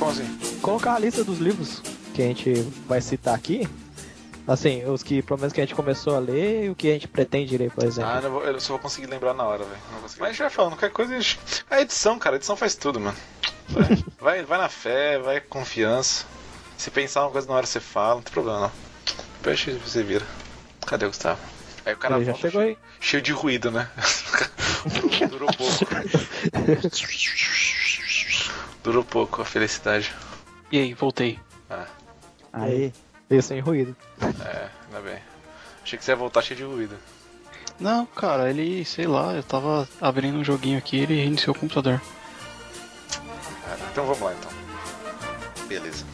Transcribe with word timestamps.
Como 0.00 0.12
assim? 0.12 0.58
Colocar 0.62 0.94
a 0.94 0.98
lista 0.98 1.22
dos 1.22 1.38
livros 1.38 1.82
que 2.14 2.22
a 2.22 2.24
gente 2.24 2.54
vai 2.88 3.02
citar 3.02 3.34
aqui. 3.34 3.68
Assim, 4.48 4.82
os 4.86 5.02
que 5.02 5.20
pelo 5.20 5.38
menos 5.38 5.52
que 5.52 5.60
a 5.60 5.64
gente 5.64 5.74
começou 5.74 6.16
a 6.16 6.18
ler 6.18 6.64
e 6.64 6.70
o 6.70 6.74
que 6.74 6.88
a 6.88 6.94
gente 6.94 7.06
pretende 7.06 7.56
ler, 7.58 7.70
por 7.70 7.84
exemplo. 7.84 8.10
Ah, 8.10 8.20
eu, 8.22 8.30
vou, 8.30 8.42
eu 8.42 8.58
só 8.58 8.72
vou 8.72 8.78
conseguir 8.78 9.06
lembrar 9.06 9.34
na 9.34 9.44
hora, 9.44 9.62
velho. 9.62 9.80
Mas 10.02 10.18
a 10.18 10.26
gente 10.28 10.38
vai 10.38 10.48
falando, 10.48 10.72
qualquer 10.72 10.90
coisa. 10.90 11.14
A, 11.14 11.20
gente... 11.20 11.38
a 11.70 11.82
edição, 11.82 12.18
cara, 12.18 12.36
a 12.36 12.38
edição 12.38 12.56
faz 12.56 12.74
tudo, 12.74 12.98
mano. 12.98 13.16
Vai, 13.68 14.04
vai, 14.18 14.42
vai 14.42 14.58
na 14.58 14.70
fé, 14.70 15.18
vai 15.18 15.38
com 15.38 15.60
confiança. 15.60 16.24
Se 16.78 16.90
pensar 16.90 17.20
uma 17.20 17.30
coisa 17.30 17.46
na 17.46 17.54
hora 17.54 17.66
você 17.66 17.78
fala, 17.78 18.14
não 18.14 18.22
tem 18.22 18.32
problema 18.32 18.60
não. 18.60 18.72
Depois 19.42 19.62
você 19.86 20.02
vira. 20.02 20.26
Cadê 20.86 21.04
o 21.04 21.08
Gustavo? 21.08 21.40
Aí 21.84 21.92
o 21.92 21.98
cara 21.98 22.16
Ele 22.16 22.24
já 22.24 22.32
volta 22.32 22.48
chegou 22.48 22.62
aí. 22.62 22.78
cheio 22.98 23.22
de 23.22 23.32
ruído, 23.32 23.70
né? 23.70 23.88
durou 25.30 25.50
pouco. 25.52 25.84
durou 28.82 29.04
pouco 29.04 29.42
a 29.42 29.44
felicidade. 29.44 30.12
E 30.72 30.78
aí, 30.78 30.94
voltei. 30.94 31.38
Ah, 31.68 31.86
Aí, 32.52 32.92
veio 33.28 33.42
sem 33.42 33.60
ruído. 33.60 33.94
é, 34.20 34.68
ainda 34.86 35.00
bem. 35.00 35.18
Achei 35.82 35.98
que 35.98 36.04
você 36.04 36.12
ia 36.12 36.16
voltar 36.16 36.42
cheio 36.42 36.58
de 36.58 36.64
ruído. 36.64 36.96
Não, 37.78 38.04
cara, 38.06 38.50
ele, 38.50 38.84
sei 38.84 39.06
lá, 39.06 39.32
eu 39.34 39.42
tava 39.42 39.88
abrindo 40.00 40.36
um 40.38 40.44
joguinho 40.44 40.76
aqui 40.78 40.96
e 40.98 41.00
ele 41.00 41.14
reiniciou 41.16 41.54
o 41.56 41.58
computador. 41.58 42.00
É, 43.68 43.76
então 43.90 44.04
vamos 44.04 44.20
lá 44.20 44.34
então. 44.34 44.50
Beleza. 45.66 46.04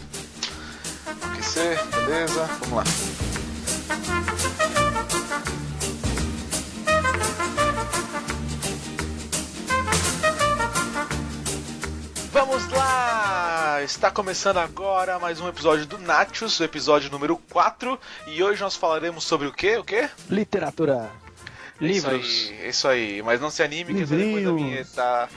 Ser, 1.43 1.79
beleza, 1.95 2.45
vamos 2.60 2.73
lá. 2.79 4.36
Vamos 12.37 12.68
lá! 12.68 13.82
Está 13.82 14.10
começando 14.10 14.59
agora 14.59 15.18
mais 15.18 15.40
um 15.40 15.48
episódio 15.48 15.87
do 15.87 15.96
Nachos, 15.96 16.60
o 16.60 16.65
episódio 16.65 17.10
número 17.10 17.38
4, 17.51 17.98
e 18.26 18.42
hoje 18.42 18.60
nós 18.60 18.76
falaremos 18.76 19.24
sobre 19.24 19.48
o 19.48 19.52
quê? 19.52 19.79
O 19.79 19.82
quê? 19.82 20.10
Literatura. 20.29 21.10
Livros. 21.80 22.26
Isso 22.26 22.52
aí, 22.52 22.68
isso 22.68 22.88
aí. 22.88 23.23
Mas 23.23 23.40
não 23.40 23.48
se 23.48 23.62
anime 23.62 23.95
que 23.95 24.02
eu 24.02 24.07
depois 24.07 24.45
da 24.45 24.51
Livrinhos. 24.51 24.62
vinheta. 24.62 25.29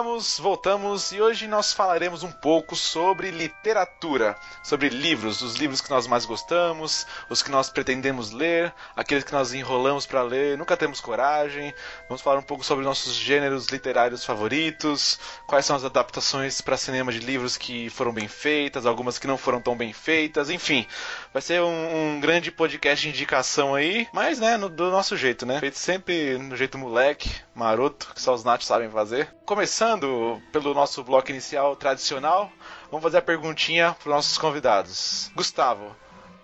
Voltamos, 0.00 0.38
voltamos 0.38 1.12
e 1.12 1.20
hoje 1.20 1.46
nós 1.46 1.74
falaremos 1.74 2.22
um 2.22 2.32
pouco 2.32 2.74
sobre 2.74 3.30
literatura, 3.30 4.34
sobre 4.64 4.88
livros, 4.88 5.42
os 5.42 5.56
livros 5.56 5.82
que 5.82 5.90
nós 5.90 6.06
mais 6.06 6.24
gostamos, 6.24 7.06
os 7.28 7.42
que 7.42 7.50
nós 7.50 7.68
pretendemos 7.68 8.30
ler, 8.30 8.72
aqueles 8.96 9.24
que 9.24 9.32
nós 9.32 9.52
enrolamos 9.52 10.06
para 10.06 10.22
ler, 10.22 10.56
nunca 10.56 10.74
temos 10.74 11.02
coragem. 11.02 11.74
Vamos 12.08 12.22
falar 12.22 12.38
um 12.38 12.42
pouco 12.42 12.64
sobre 12.64 12.82
nossos 12.82 13.14
gêneros 13.14 13.66
literários 13.66 14.24
favoritos, 14.24 15.20
quais 15.46 15.66
são 15.66 15.76
as 15.76 15.84
adaptações 15.84 16.62
para 16.62 16.78
cinema 16.78 17.12
de 17.12 17.18
livros 17.18 17.58
que 17.58 17.90
foram 17.90 18.10
bem 18.10 18.26
feitas, 18.26 18.86
algumas 18.86 19.18
que 19.18 19.26
não 19.26 19.36
foram 19.36 19.60
tão 19.60 19.76
bem 19.76 19.92
feitas, 19.92 20.48
enfim. 20.48 20.86
Vai 21.32 21.40
ser 21.40 21.62
um, 21.62 22.14
um 22.16 22.20
grande 22.20 22.50
podcast 22.50 23.02
de 23.06 23.08
indicação 23.14 23.74
aí, 23.74 24.08
mas 24.12 24.40
né, 24.40 24.56
no- 24.56 24.68
do 24.68 24.90
nosso 24.90 25.16
jeito, 25.16 25.46
né? 25.46 25.60
Feito 25.60 25.78
sempre 25.78 26.36
no 26.38 26.56
jeito 26.56 26.76
moleque, 26.76 27.30
maroto, 27.54 28.10
que 28.12 28.20
só 28.20 28.34
os 28.34 28.42
natos 28.42 28.66
sabem 28.66 28.90
fazer. 28.90 29.28
Começando 29.46 30.42
pelo 30.52 30.74
nosso 30.74 31.04
bloco 31.04 31.30
inicial 31.30 31.76
tradicional, 31.76 32.50
vamos 32.90 33.04
fazer 33.04 33.18
a 33.18 33.22
perguntinha 33.22 33.96
para 34.02 34.12
nossos 34.12 34.36
convidados. 34.38 35.30
Gustavo, 35.36 35.94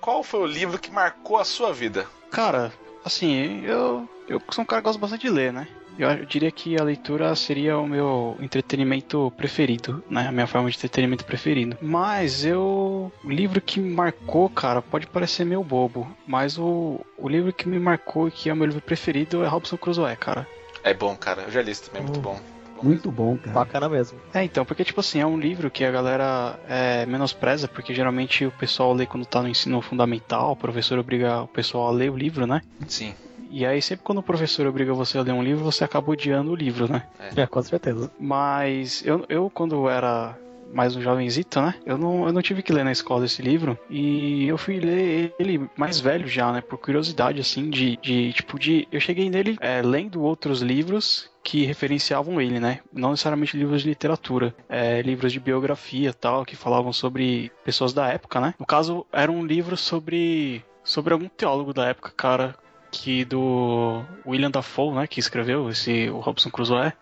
qual 0.00 0.22
foi 0.22 0.40
o 0.40 0.46
livro 0.46 0.78
que 0.78 0.90
marcou 0.90 1.38
a 1.38 1.44
sua 1.44 1.72
vida? 1.72 2.06
Cara, 2.30 2.72
assim, 3.04 3.64
eu, 3.64 4.08
eu 4.28 4.40
sou 4.50 4.62
um 4.62 4.66
cara 4.66 4.80
que 4.82 4.86
gosta 4.86 5.00
bastante 5.00 5.22
de 5.22 5.30
ler, 5.30 5.52
né? 5.52 5.66
Eu, 5.98 6.10
eu 6.10 6.26
diria 6.26 6.50
que 6.50 6.78
a 6.78 6.84
leitura 6.84 7.34
seria 7.34 7.78
o 7.78 7.86
meu 7.88 8.36
entretenimento 8.40 9.32
preferido, 9.36 10.04
né? 10.10 10.26
A 10.28 10.32
minha 10.32 10.46
forma 10.46 10.70
de 10.70 10.76
entretenimento 10.76 11.24
preferido. 11.24 11.76
Mas 11.80 12.44
eu. 12.44 13.10
O 13.24 13.30
livro 13.30 13.60
que 13.60 13.80
me 13.80 13.90
marcou, 13.90 14.48
cara, 14.50 14.82
pode 14.82 15.06
parecer 15.06 15.44
meio 15.46 15.64
bobo. 15.64 16.06
Mas 16.26 16.58
o, 16.58 17.00
o 17.16 17.28
livro 17.28 17.52
que 17.52 17.68
me 17.68 17.78
marcou 17.78 18.28
e 18.28 18.30
que 18.30 18.50
é 18.50 18.52
o 18.52 18.56
meu 18.56 18.66
livro 18.66 18.82
preferido 18.82 19.42
é 19.42 19.48
Robson 19.48 19.76
Crusoe, 19.78 20.16
cara. 20.16 20.46
É 20.84 20.92
bom, 20.92 21.16
cara. 21.16 21.42
Eu 21.42 21.50
já 21.50 21.62
li 21.62 21.70
isso 21.72 21.84
também, 21.90 22.02
muito 22.02 22.18
Hum. 22.18 22.22
bom. 22.22 22.40
Muito 22.82 23.10
bom, 23.10 23.38
cara. 23.38 23.54
Bacana 23.54 23.88
mesmo. 23.88 24.18
É, 24.34 24.44
então, 24.44 24.62
porque, 24.66 24.84
tipo 24.84 25.00
assim, 25.00 25.18
é 25.18 25.26
um 25.26 25.38
livro 25.38 25.70
que 25.70 25.82
a 25.82 25.90
galera 25.90 26.60
é, 26.68 27.06
menospreza, 27.06 27.66
porque 27.66 27.94
geralmente 27.94 28.44
o 28.44 28.50
pessoal 28.52 28.92
lê 28.92 29.06
quando 29.06 29.24
tá 29.24 29.40
no 29.40 29.48
ensino 29.48 29.80
fundamental, 29.80 30.52
o 30.52 30.56
professor 30.56 30.98
obriga 30.98 31.40
o 31.40 31.48
pessoal 31.48 31.88
a 31.88 31.90
ler 31.90 32.10
o 32.10 32.16
livro, 32.18 32.46
né? 32.46 32.60
Sim. 32.86 33.14
E 33.50 33.64
aí, 33.64 33.80
sempre 33.80 34.04
quando 34.04 34.18
o 34.18 34.22
professor 34.22 34.66
obriga 34.66 34.92
você 34.92 35.18
a 35.18 35.22
ler 35.22 35.32
um 35.32 35.42
livro, 35.42 35.64
você 35.64 35.84
acaba 35.84 36.10
odiando 36.10 36.50
o 36.50 36.54
livro, 36.54 36.90
né? 36.90 37.02
É, 37.36 37.46
com 37.46 37.62
certeza. 37.62 38.10
Mas 38.18 39.04
eu, 39.06 39.24
eu 39.28 39.50
quando 39.50 39.88
era 39.88 40.36
mais 40.72 40.96
um 40.96 41.00
jovenzito, 41.00 41.60
né? 41.60 41.74
Eu 41.84 41.96
não, 41.96 42.26
eu 42.26 42.32
não 42.32 42.42
tive 42.42 42.62
que 42.62 42.72
ler 42.72 42.84
na 42.84 42.92
escola 42.92 43.24
esse 43.24 43.42
livro. 43.42 43.78
E 43.88 44.46
eu 44.46 44.58
fui 44.58 44.78
ler 44.78 45.34
ele 45.38 45.68
mais 45.76 46.00
velho 46.00 46.26
já, 46.26 46.52
né? 46.52 46.60
Por 46.60 46.78
curiosidade, 46.78 47.40
assim, 47.40 47.70
de, 47.70 47.96
de 47.98 48.32
tipo, 48.32 48.58
de. 48.58 48.86
Eu 48.90 49.00
cheguei 49.00 49.30
nele 49.30 49.56
é, 49.60 49.80
lendo 49.82 50.22
outros 50.22 50.60
livros 50.60 51.30
que 51.42 51.64
referenciavam 51.64 52.40
ele, 52.40 52.58
né? 52.58 52.80
Não 52.92 53.10
necessariamente 53.10 53.56
livros 53.56 53.82
de 53.82 53.88
literatura, 53.88 54.54
é, 54.68 55.00
livros 55.02 55.32
de 55.32 55.40
biografia 55.40 56.12
tal, 56.12 56.44
que 56.44 56.56
falavam 56.56 56.92
sobre 56.92 57.52
pessoas 57.64 57.92
da 57.92 58.08
época, 58.08 58.40
né? 58.40 58.54
No 58.58 58.66
caso, 58.66 59.06
era 59.12 59.30
um 59.30 59.44
livro 59.44 59.76
sobre. 59.76 60.64
sobre 60.82 61.12
algum 61.12 61.28
teólogo 61.28 61.72
da 61.72 61.86
época, 61.86 62.12
cara. 62.16 62.56
Que 62.98 63.24
do 63.24 64.04
William 64.26 64.50
Dafoe, 64.50 64.94
né? 64.94 65.06
Que 65.06 65.20
escreveu 65.20 65.68
esse 65.70 66.08
o 66.10 66.20
Robson 66.20 66.50
Crusoe. 66.50 66.92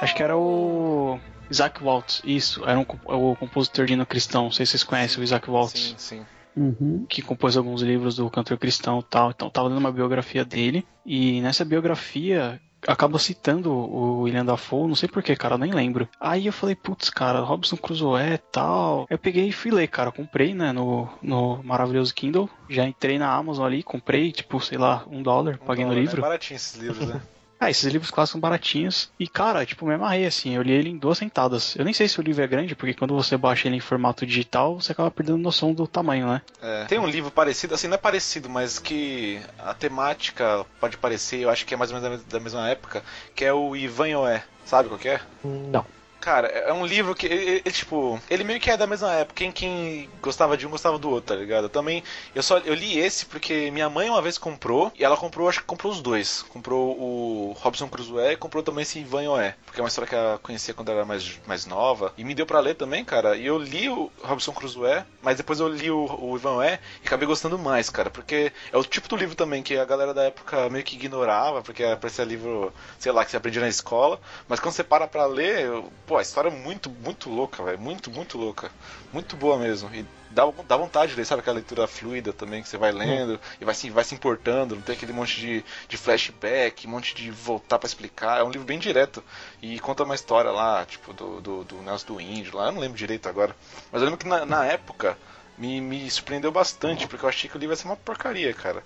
Acho 0.00 0.14
que 0.14 0.22
era 0.22 0.36
o 0.36 1.18
Isaac 1.50 1.82
Waltz, 1.82 2.22
isso, 2.24 2.64
era 2.64 2.78
um, 2.78 2.84
o 3.06 3.34
compositor 3.36 3.86
de 3.86 3.94
hino 3.94 4.06
cristão, 4.06 4.44
não 4.44 4.52
sei 4.52 4.66
se 4.66 4.72
vocês 4.72 4.84
conhecem 4.84 5.20
o 5.20 5.24
Isaac 5.24 5.50
Waltz, 5.50 5.80
Sim, 5.80 5.94
sim. 5.96 6.26
Uhum. 6.56 7.06
que 7.08 7.22
compôs 7.22 7.56
alguns 7.56 7.82
livros 7.82 8.16
do 8.16 8.28
cantor 8.28 8.58
cristão 8.58 9.00
e 9.00 9.02
tal, 9.04 9.30
então 9.30 9.48
tava 9.48 9.68
lendo 9.68 9.78
uma 9.78 9.92
biografia 9.92 10.44
dele, 10.44 10.86
e 11.06 11.40
nessa 11.40 11.64
biografia 11.64 12.60
acaba 12.86 13.18
citando 13.18 13.72
o 13.72 14.22
William 14.22 14.44
Dafoe, 14.44 14.88
não 14.88 14.94
sei 14.94 15.08
porquê, 15.08 15.34
cara, 15.36 15.54
eu 15.54 15.58
nem 15.58 15.72
lembro. 15.72 16.08
Aí 16.20 16.46
eu 16.46 16.52
falei, 16.52 16.74
putz, 16.74 17.10
cara, 17.10 17.40
Robson 17.40 17.76
Crusoe 17.76 18.34
e 18.34 18.38
tal. 18.38 19.06
Eu 19.10 19.18
peguei 19.18 19.48
e 19.48 19.52
fui 19.52 19.70
ler, 19.70 19.88
cara, 19.88 20.12
comprei, 20.12 20.54
né, 20.54 20.72
no, 20.72 21.08
no 21.22 21.62
maravilhoso 21.62 22.14
Kindle, 22.14 22.48
já 22.68 22.86
entrei 22.86 23.18
na 23.18 23.32
Amazon 23.32 23.66
ali, 23.66 23.82
comprei, 23.82 24.32
tipo, 24.32 24.60
sei 24.60 24.78
lá, 24.78 25.04
um 25.10 25.22
dólar, 25.22 25.58
paguei 25.58 25.84
no 25.84 25.92
Então, 25.92 26.00
livro. 26.02 26.18
É 26.20 26.22
baratinho 26.22 26.56
esses 26.56 26.80
livros, 26.80 27.06
né? 27.06 27.20
Ah, 27.60 27.70
esses 27.70 27.90
livros 27.92 28.10
clássicos 28.10 28.32
são 28.32 28.40
baratinhos. 28.40 29.10
E, 29.18 29.26
cara, 29.26 29.66
tipo, 29.66 29.84
me 29.84 29.94
amarrei 29.94 30.24
assim. 30.26 30.54
Eu 30.54 30.62
li 30.62 30.72
ele 30.72 30.90
em 30.90 30.96
duas 30.96 31.18
sentadas. 31.18 31.74
Eu 31.76 31.84
nem 31.84 31.92
sei 31.92 32.06
se 32.08 32.20
o 32.20 32.22
livro 32.22 32.42
é 32.42 32.46
grande, 32.46 32.76
porque 32.76 32.94
quando 32.94 33.14
você 33.14 33.36
baixa 33.36 33.66
ele 33.66 33.76
em 33.76 33.80
formato 33.80 34.24
digital, 34.24 34.80
você 34.80 34.92
acaba 34.92 35.10
perdendo 35.10 35.38
noção 35.38 35.72
do 35.74 35.86
tamanho, 35.86 36.28
né? 36.28 36.42
É. 36.62 36.84
Tem 36.84 36.98
um 37.00 37.06
livro 37.06 37.30
parecido, 37.32 37.74
assim, 37.74 37.88
não 37.88 37.94
é 37.96 37.98
parecido, 37.98 38.48
mas 38.48 38.78
que 38.78 39.40
a 39.58 39.74
temática 39.74 40.64
pode 40.80 40.96
parecer, 40.98 41.40
eu 41.40 41.50
acho 41.50 41.66
que 41.66 41.74
é 41.74 41.76
mais 41.76 41.90
ou 41.90 41.98
menos 42.00 42.10
da 42.10 42.16
mes- 42.16 42.32
da 42.34 42.40
mesma 42.40 42.68
época, 42.68 43.02
que 43.34 43.44
é 43.44 43.52
o 43.52 43.74
Ivan 43.74 44.18
Oé. 44.18 44.44
Sabe 44.64 44.88
qual 44.88 44.98
que 45.00 45.08
é? 45.08 45.20
Não. 45.42 45.84
Cara, 46.20 46.48
é 46.48 46.72
um 46.72 46.84
livro 46.84 47.14
que, 47.14 47.26
ele, 47.26 47.62
ele, 47.64 47.70
tipo, 47.70 48.20
ele 48.28 48.42
meio 48.42 48.58
que 48.58 48.70
é 48.70 48.76
da 48.76 48.86
mesma 48.86 49.12
época. 49.14 49.36
Quem, 49.36 49.52
quem 49.52 50.10
gostava 50.20 50.56
de 50.56 50.66
um 50.66 50.70
gostava 50.70 50.98
do 50.98 51.08
outro, 51.08 51.34
tá 51.34 51.40
ligado? 51.40 51.64
Eu 51.64 51.68
também, 51.68 52.02
eu 52.34 52.42
só 52.42 52.58
eu 52.58 52.74
li 52.74 52.98
esse 52.98 53.24
porque 53.24 53.70
minha 53.70 53.88
mãe 53.88 54.10
uma 54.10 54.20
vez 54.20 54.36
comprou 54.36 54.92
e 54.98 55.04
ela 55.04 55.16
comprou, 55.16 55.48
acho 55.48 55.60
que 55.60 55.66
comprou 55.66 55.92
os 55.92 56.00
dois. 56.00 56.42
Comprou 56.42 56.98
o 56.98 57.52
Robson 57.60 57.88
Crusoe 57.88 58.32
e 58.32 58.36
comprou 58.36 58.62
também 58.64 58.82
esse 58.82 58.98
Ivan 58.98 59.30
Oé, 59.30 59.54
porque 59.64 59.80
é 59.80 59.82
uma 59.82 59.88
história 59.88 60.08
que 60.08 60.14
ela 60.14 60.38
conhecia 60.38 60.74
quando 60.74 60.90
era 60.90 61.04
mais, 61.04 61.40
mais 61.46 61.66
nova 61.66 62.12
e 62.18 62.24
me 62.24 62.34
deu 62.34 62.46
para 62.46 62.60
ler 62.60 62.74
também, 62.74 63.04
cara. 63.04 63.36
E 63.36 63.46
eu 63.46 63.56
li 63.56 63.88
o 63.88 64.10
Robson 64.22 64.52
Crusoe, 64.52 65.04
mas 65.22 65.36
depois 65.36 65.60
eu 65.60 65.68
li 65.68 65.90
o, 65.90 66.04
o 66.20 66.36
Ivan 66.36 66.56
Oé 66.56 66.80
e 67.02 67.06
acabei 67.06 67.28
gostando 67.28 67.58
mais, 67.58 67.88
cara, 67.90 68.10
porque 68.10 68.52
é 68.72 68.76
o 68.76 68.82
tipo 68.82 69.08
do 69.08 69.16
livro 69.16 69.36
também 69.36 69.62
que 69.62 69.78
a 69.78 69.84
galera 69.84 70.12
da 70.12 70.24
época 70.24 70.68
meio 70.68 70.84
que 70.84 70.96
ignorava, 70.96 71.62
porque 71.62 71.84
parecia 71.96 72.24
livro, 72.24 72.72
sei 72.98 73.12
lá, 73.12 73.24
que 73.24 73.30
você 73.30 73.36
aprendia 73.36 73.60
na 73.62 73.68
escola, 73.68 74.20
mas 74.48 74.58
quando 74.58 74.74
você 74.74 74.82
para 74.82 75.06
pra 75.06 75.24
ler, 75.26 75.70
pô, 76.08 76.16
a 76.16 76.22
história 76.22 76.48
é 76.48 76.50
muito, 76.50 76.88
muito 76.88 77.28
louca, 77.28 77.62
velho. 77.62 77.78
Muito, 77.78 78.10
muito 78.10 78.38
louca. 78.38 78.70
Muito 79.12 79.36
boa 79.36 79.58
mesmo. 79.58 79.94
E 79.94 80.06
dá, 80.30 80.42
dá 80.66 80.76
vontade 80.76 81.12
de 81.12 81.18
ler, 81.18 81.26
sabe? 81.26 81.40
Aquela 81.40 81.56
leitura 81.56 81.86
fluida 81.86 82.32
também 82.32 82.62
que 82.62 82.68
você 82.68 82.78
vai 82.78 82.90
lendo 82.90 83.38
e 83.60 83.64
vai 83.64 83.74
se, 83.74 83.90
vai 83.90 84.02
se 84.02 84.14
importando. 84.14 84.74
Não 84.74 84.82
tem 84.82 84.96
aquele 84.96 85.12
monte 85.12 85.38
de, 85.38 85.64
de 85.86 85.96
flashback, 85.98 86.86
um 86.86 86.90
monte 86.90 87.14
de 87.14 87.30
voltar 87.30 87.78
para 87.78 87.86
explicar. 87.86 88.40
É 88.40 88.42
um 88.42 88.50
livro 88.50 88.66
bem 88.66 88.78
direto. 88.78 89.22
E 89.60 89.78
conta 89.80 90.02
uma 90.02 90.14
história 90.14 90.50
lá, 90.50 90.86
tipo, 90.86 91.12
do, 91.12 91.42
do, 91.42 91.64
do 91.64 91.82
Nelson 91.82 92.14
do 92.14 92.20
Índio 92.20 92.56
lá. 92.56 92.66
Eu 92.66 92.72
não 92.72 92.80
lembro 92.80 92.96
direito 92.96 93.28
agora. 93.28 93.54
Mas 93.92 94.00
eu 94.00 94.06
lembro 94.06 94.18
que 94.18 94.26
na, 94.26 94.46
na 94.46 94.64
época 94.64 95.16
me, 95.58 95.78
me 95.78 96.10
surpreendeu 96.10 96.50
bastante, 96.50 97.06
porque 97.06 97.24
eu 97.24 97.28
achei 97.28 97.50
que 97.50 97.56
o 97.56 97.58
livro 97.58 97.74
ia 97.74 97.76
ser 97.76 97.86
uma 97.86 97.96
porcaria, 97.96 98.54
cara. 98.54 98.82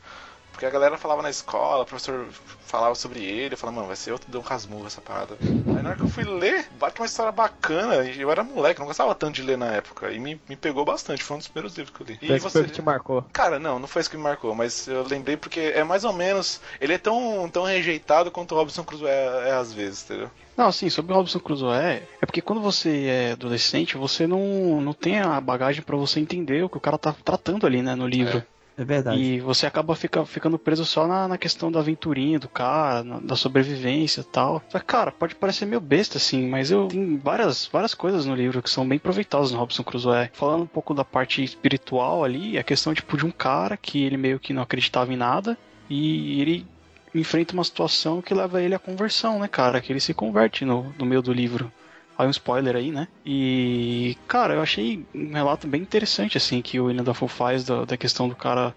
Porque 0.63 0.77
a 0.77 0.79
galera 0.79 0.97
falava 0.97 1.23
na 1.23 1.31
escola, 1.31 1.83
o 1.83 1.85
professor 1.85 2.25
falava 2.67 2.95
sobre 2.95 3.19
ele, 3.25 3.55
eu 3.55 3.59
falava, 3.59 3.79
mano, 3.79 3.89
vai 3.89 3.97
ser 3.97 4.13
outro 4.13 4.31
Dom 4.31 4.43
Casmurro 4.43 4.87
essa 4.87 5.01
parada. 5.01 5.37
Aí 5.43 5.83
na 5.83 5.89
hora 5.89 5.97
que 5.97 6.05
eu 6.05 6.09
fui 6.09 6.23
ler, 6.23 6.69
bate 6.79 7.01
uma 7.01 7.07
história 7.07 7.33
bacana, 7.33 8.05
e 8.05 8.21
eu 8.21 8.31
era 8.31 8.45
moleque, 8.45 8.79
não 8.79 8.87
gostava 8.87 9.13
tanto 9.13 9.35
de 9.35 9.43
ler 9.43 9.59
na 9.59 9.73
época, 9.73 10.13
e 10.13 10.21
me, 10.21 10.41
me 10.49 10.55
pegou 10.55 10.85
bastante, 10.85 11.25
foi 11.25 11.35
um 11.35 11.39
dos 11.39 11.49
primeiros 11.49 11.77
livros 11.77 11.97
que 11.97 12.01
eu 12.01 12.07
li. 12.07 12.19
E 12.23 12.39
você... 12.39 12.61
foi 12.61 12.69
que 12.69 12.75
te 12.75 12.81
marcou? 12.81 13.25
Cara, 13.33 13.59
não, 13.59 13.81
não 13.81 13.89
foi 13.89 14.03
isso 14.03 14.11
que 14.11 14.17
me 14.17 14.23
marcou, 14.23 14.55
mas 14.55 14.87
eu 14.87 15.03
lembrei 15.03 15.37
porque 15.37 15.59
é 15.59 15.83
mais 15.83 16.05
ou 16.05 16.13
menos, 16.13 16.61
ele 16.81 16.93
é 16.93 16.99
tão, 16.99 17.51
tão 17.53 17.65
rejeitado 17.65 18.31
quanto 18.31 18.55
o 18.55 18.59
Robson 18.59 18.85
Crusoe 18.85 19.09
é, 19.09 19.49
é 19.49 19.53
às 19.55 19.73
vezes, 19.73 20.05
entendeu? 20.05 20.31
Não, 20.57 20.69
assim, 20.69 20.89
sobre 20.89 21.13
o 21.13 21.17
Robson 21.17 21.41
Crusoe, 21.41 21.75
é 21.75 22.25
porque 22.25 22.41
quando 22.41 22.63
você 22.63 23.07
é 23.07 23.33
adolescente, 23.33 23.97
você 23.97 24.29
não, 24.29 24.81
não 24.81 24.93
tem 24.93 25.19
a 25.19 25.41
bagagem 25.41 25.83
para 25.83 25.97
você 25.97 26.21
entender 26.21 26.63
o 26.63 26.69
que 26.69 26.77
o 26.77 26.81
cara 26.81 26.99
tá 26.99 27.13
tratando 27.25 27.67
ali, 27.67 27.83
né, 27.83 27.97
no 27.97 28.07
livro. 28.07 28.39
É. 28.39 28.53
É 28.77 28.85
verdade. 28.85 29.21
E 29.21 29.41
você 29.41 29.67
acaba 29.67 29.95
fica, 29.95 30.25
ficando 30.25 30.59
preso 30.59 30.85
só 30.85 31.07
na, 31.07 31.29
na 31.29 31.39
questão 31.39 31.71
da 31.71 31.81
aventurinha 31.81 32.39
do 32.39 32.49
cara, 32.49 33.05
na, 33.05 33.21
da 33.21 33.37
sobrevivência 33.37 34.23
e 34.23 34.25
tal. 34.25 34.63
Cara, 34.87 35.13
pode 35.13 35.35
parecer 35.35 35.67
meio 35.67 35.81
besta, 35.81 36.19
assim, 36.19 36.49
mas 36.49 36.71
eu 36.71 36.89
tem 36.89 37.19
várias, 37.19 37.67
várias 37.67 37.95
coisas 37.95 38.25
no 38.25 38.35
livro 38.35 38.63
que 38.63 38.71
são 38.71 38.89
bem 38.89 38.99
proveitosas 38.99 39.53
no 39.53 39.59
Robson 39.59 39.83
Crusoe. 39.83 40.31
Falando 40.33 40.63
um 40.63 40.67
pouco 40.67 40.95
da 40.95 41.05
parte 41.05 41.43
espiritual 41.45 42.25
ali, 42.25 42.59
a 42.59 42.63
questão, 42.63 42.95
tipo, 42.95 43.17
de 43.17 43.27
um 43.27 43.31
cara 43.31 43.77
que 43.77 44.03
ele 44.03 44.17
meio 44.17 44.41
que 44.41 44.53
não 44.53 44.63
acreditava 44.63 45.13
em 45.13 45.17
nada 45.17 45.57
e 45.89 46.41
ele 46.41 46.67
enfrenta 47.15 47.53
uma 47.53 47.65
situação 47.65 48.23
que 48.23 48.33
leva 48.33 48.63
ele 48.63 48.75
à 48.75 48.79
conversão, 48.79 49.39
né, 49.39 49.49
cara? 49.49 49.81
Que 49.81 49.93
ele 49.93 50.01
se 50.01 50.15
converte 50.15 50.65
no, 50.65 50.95
no 50.99 51.05
meio 51.05 51.21
do 51.21 51.33
livro. 51.33 51.71
Aí 52.17 52.27
um 52.27 52.31
spoiler 52.31 52.77
aí, 52.77 52.91
né? 52.93 53.09
E, 53.25 54.17
cara, 54.29 54.55
eu 54.55 54.63
achei 54.63 55.07
um 55.15 55.33
relato 55.33 55.67
bem 55.67 55.81
interessante, 55.83 56.37
assim, 56.37 56.63
que 56.63 56.79
o 56.79 56.87
William 56.87 57.05
Dafoe 57.05 57.29
faz 57.29 57.65
da, 57.65 57.85
da 57.85 57.97
questão 57.97 58.29
do 58.29 58.37
cara 58.37 58.75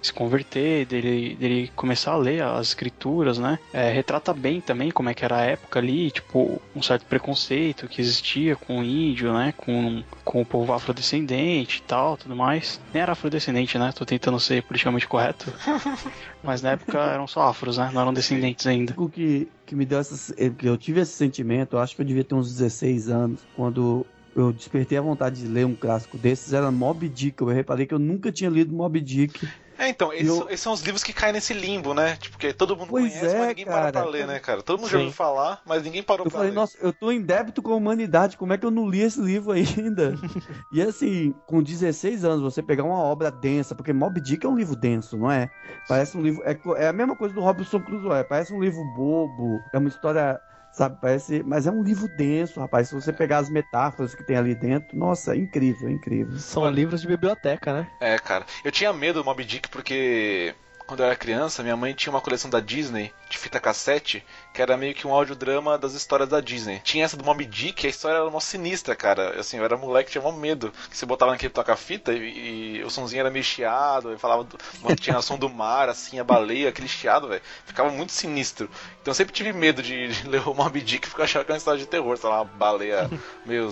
se 0.00 0.12
converter, 0.12 0.86
dele, 0.86 1.36
dele 1.36 1.70
começar 1.74 2.12
a 2.12 2.16
ler 2.16 2.42
as 2.42 2.68
escrituras, 2.68 3.38
né? 3.38 3.58
É, 3.72 3.90
retrata 3.90 4.32
bem 4.32 4.60
também 4.60 4.90
como 4.90 5.08
é 5.08 5.14
que 5.14 5.24
era 5.24 5.36
a 5.36 5.42
época 5.42 5.78
ali, 5.78 6.10
tipo, 6.10 6.60
um 6.74 6.82
certo 6.82 7.04
preconceito 7.06 7.88
que 7.88 8.00
existia 8.00 8.56
com 8.56 8.80
o 8.80 8.84
índio, 8.84 9.32
né? 9.32 9.52
Com, 9.56 10.02
com 10.24 10.42
o 10.42 10.46
povo 10.46 10.72
afrodescendente 10.72 11.78
e 11.78 11.82
tal, 11.82 12.16
tudo 12.16 12.36
mais. 12.36 12.80
Nem 12.92 13.02
era 13.02 13.12
afrodescendente, 13.12 13.78
né? 13.78 13.92
Tô 13.92 14.04
tentando 14.04 14.38
ser 14.38 14.62
politicamente 14.62 15.06
correto. 15.06 15.52
Mas 16.42 16.62
na 16.62 16.72
época 16.72 16.98
eram 16.98 17.26
só 17.26 17.48
afros, 17.48 17.78
né? 17.78 17.90
Não 17.92 18.00
eram 18.00 18.14
descendentes 18.14 18.66
ainda. 18.66 18.94
O 18.96 19.08
que, 19.08 19.48
que 19.64 19.74
me 19.74 19.84
deu 19.84 19.98
essa. 19.98 20.34
que 20.34 20.66
eu 20.66 20.76
tive 20.76 21.00
esse 21.00 21.12
sentimento, 21.12 21.76
eu 21.76 21.80
acho 21.80 21.96
que 21.96 22.02
eu 22.02 22.06
devia 22.06 22.24
ter 22.24 22.34
uns 22.34 22.52
16 22.52 23.08
anos, 23.08 23.40
quando 23.54 24.06
eu 24.36 24.52
despertei 24.52 24.98
a 24.98 25.02
vontade 25.02 25.40
de 25.40 25.48
ler 25.48 25.64
um 25.64 25.74
clássico 25.74 26.18
desses, 26.18 26.52
era 26.52 26.70
Mob 26.70 27.08
Dick. 27.08 27.40
Eu 27.40 27.48
reparei 27.48 27.86
que 27.86 27.94
eu 27.94 27.98
nunca 27.98 28.30
tinha 28.30 28.50
lido 28.50 28.74
Mob 28.74 29.00
Dick. 29.00 29.48
É, 29.78 29.88
então, 29.88 30.12
esses, 30.12 30.28
eu... 30.28 30.46
esses, 30.48 30.60
são 30.60 30.72
os 30.72 30.80
livros 30.80 31.02
que 31.02 31.12
caem 31.12 31.32
nesse 31.32 31.52
limbo, 31.52 31.92
né? 31.92 32.16
Tipo, 32.16 32.38
que 32.38 32.52
todo 32.52 32.76
mundo 32.76 32.88
pois 32.88 33.12
conhece, 33.12 33.34
é, 33.34 33.38
mas 33.38 33.48
ninguém 33.48 33.64
cara. 33.64 33.92
para 33.92 34.02
pra 34.02 34.10
ler, 34.10 34.26
né, 34.26 34.38
cara? 34.38 34.62
Todo 34.62 34.78
mundo 34.78 34.88
Sim. 34.88 34.92
já 34.92 34.98
ouviu 34.98 35.12
falar, 35.12 35.60
mas 35.66 35.82
ninguém 35.82 36.02
parou 36.02 36.24
eu 36.24 36.30
pra 36.30 36.38
falei, 36.38 36.50
ler. 36.50 36.56
Nossa, 36.56 36.76
eu 36.80 36.92
tô 36.92 37.10
em 37.10 37.20
débito 37.20 37.62
com 37.62 37.72
a 37.72 37.76
humanidade, 37.76 38.36
como 38.36 38.52
é 38.52 38.58
que 38.58 38.64
eu 38.64 38.70
não 38.70 38.88
li 38.88 39.00
esse 39.00 39.20
livro 39.20 39.52
ainda? 39.52 40.14
e 40.72 40.80
assim, 40.80 41.34
com 41.46 41.62
16 41.62 42.24
anos, 42.24 42.42
você 42.42 42.62
pegar 42.62 42.84
uma 42.84 42.98
obra 42.98 43.30
densa, 43.30 43.74
porque 43.74 43.92
Mob 43.92 44.20
Dick 44.20 44.44
é 44.44 44.48
um 44.48 44.56
livro 44.56 44.76
denso, 44.76 45.16
não 45.16 45.30
é? 45.30 45.50
Parece 45.88 46.16
um 46.16 46.22
livro. 46.22 46.42
É, 46.44 46.58
é 46.76 46.88
a 46.88 46.92
mesma 46.92 47.16
coisa 47.16 47.34
do 47.34 47.40
Robinson 47.40 47.80
Crusoe, 47.80 48.24
parece 48.24 48.52
um 48.52 48.60
livro 48.60 48.82
bobo, 48.96 49.60
é 49.72 49.78
uma 49.78 49.88
história 49.88 50.40
sabe? 50.76 50.98
Parece, 51.00 51.42
mas 51.42 51.66
é 51.66 51.70
um 51.70 51.82
livro 51.82 52.06
denso, 52.16 52.60
rapaz. 52.60 52.88
Se 52.88 52.94
você 52.94 53.12
pegar 53.12 53.38
as 53.38 53.48
metáforas 53.48 54.14
que 54.14 54.22
tem 54.22 54.36
ali 54.36 54.54
dentro, 54.54 54.96
nossa, 54.96 55.34
é 55.34 55.38
incrível, 55.38 55.88
é 55.88 55.92
incrível. 55.92 56.38
São 56.38 56.68
livros 56.70 57.00
de 57.00 57.06
biblioteca, 57.08 57.72
né? 57.72 57.90
É, 58.00 58.18
cara. 58.18 58.44
Eu 58.62 58.70
tinha 58.70 58.92
medo 58.92 59.20
do 59.20 59.24
Moby 59.24 59.44
Dick 59.44 59.70
porque 59.70 60.54
quando 60.86 61.00
eu 61.00 61.06
era 61.06 61.16
criança, 61.16 61.62
minha 61.62 61.76
mãe 61.76 61.92
tinha 61.92 62.12
uma 62.12 62.20
coleção 62.20 62.48
da 62.48 62.60
Disney 62.60 63.12
de 63.28 63.36
fita 63.36 63.58
cassete, 63.58 64.24
que 64.54 64.62
era 64.62 64.76
meio 64.76 64.94
que 64.94 65.06
um 65.06 65.12
audiodrama 65.12 65.76
das 65.76 65.94
histórias 65.94 66.28
da 66.28 66.40
Disney. 66.40 66.80
Tinha 66.84 67.04
essa 67.04 67.16
do 67.16 67.24
Moby 67.24 67.44
Dick, 67.44 67.86
a 67.86 67.90
história 67.90 68.18
era 68.18 68.28
uma 68.28 68.40
sinistra, 68.40 68.94
cara. 68.94 69.38
Assim, 69.38 69.56
eu 69.58 69.64
era 69.64 69.76
moleque, 69.76 70.12
tinha 70.12 70.24
um 70.24 70.32
medo. 70.32 70.72
Que 70.88 70.96
você 70.96 71.04
botava 71.04 71.32
naquele 71.32 71.52
toca-fita 71.52 72.12
e, 72.12 72.78
e, 72.78 72.84
o 72.84 72.90
sonzinho 72.90 73.20
era 73.20 73.30
meio 73.30 73.44
chiado, 73.44 74.12
e 74.12 74.18
falava, 74.18 74.44
do, 74.44 74.56
tinha 74.96 75.18
o 75.18 75.22
som 75.22 75.36
do 75.36 75.48
mar, 75.48 75.88
assim, 75.88 76.20
a 76.20 76.24
baleia, 76.24 76.68
aquele 76.68 76.88
chiado, 76.88 77.28
velho. 77.28 77.42
Ficava 77.64 77.90
muito 77.90 78.12
sinistro. 78.12 78.70
Então 79.02 79.10
eu 79.10 79.14
sempre 79.14 79.34
tive 79.34 79.52
medo 79.52 79.82
de, 79.82 80.08
de 80.08 80.26
ler 80.28 80.46
o 80.48 80.54
Moby 80.54 80.80
Dick 80.80 81.08
porque 81.08 81.20
eu 81.20 81.24
achava 81.24 81.44
que 81.44 81.50
era 81.50 81.54
uma 81.54 81.58
história 81.58 81.80
de 81.80 81.86
terror, 81.86 82.16
sei 82.16 82.30
lá, 82.30 82.42
uma 82.42 82.44
baleia 82.44 83.10
meio 83.44 83.70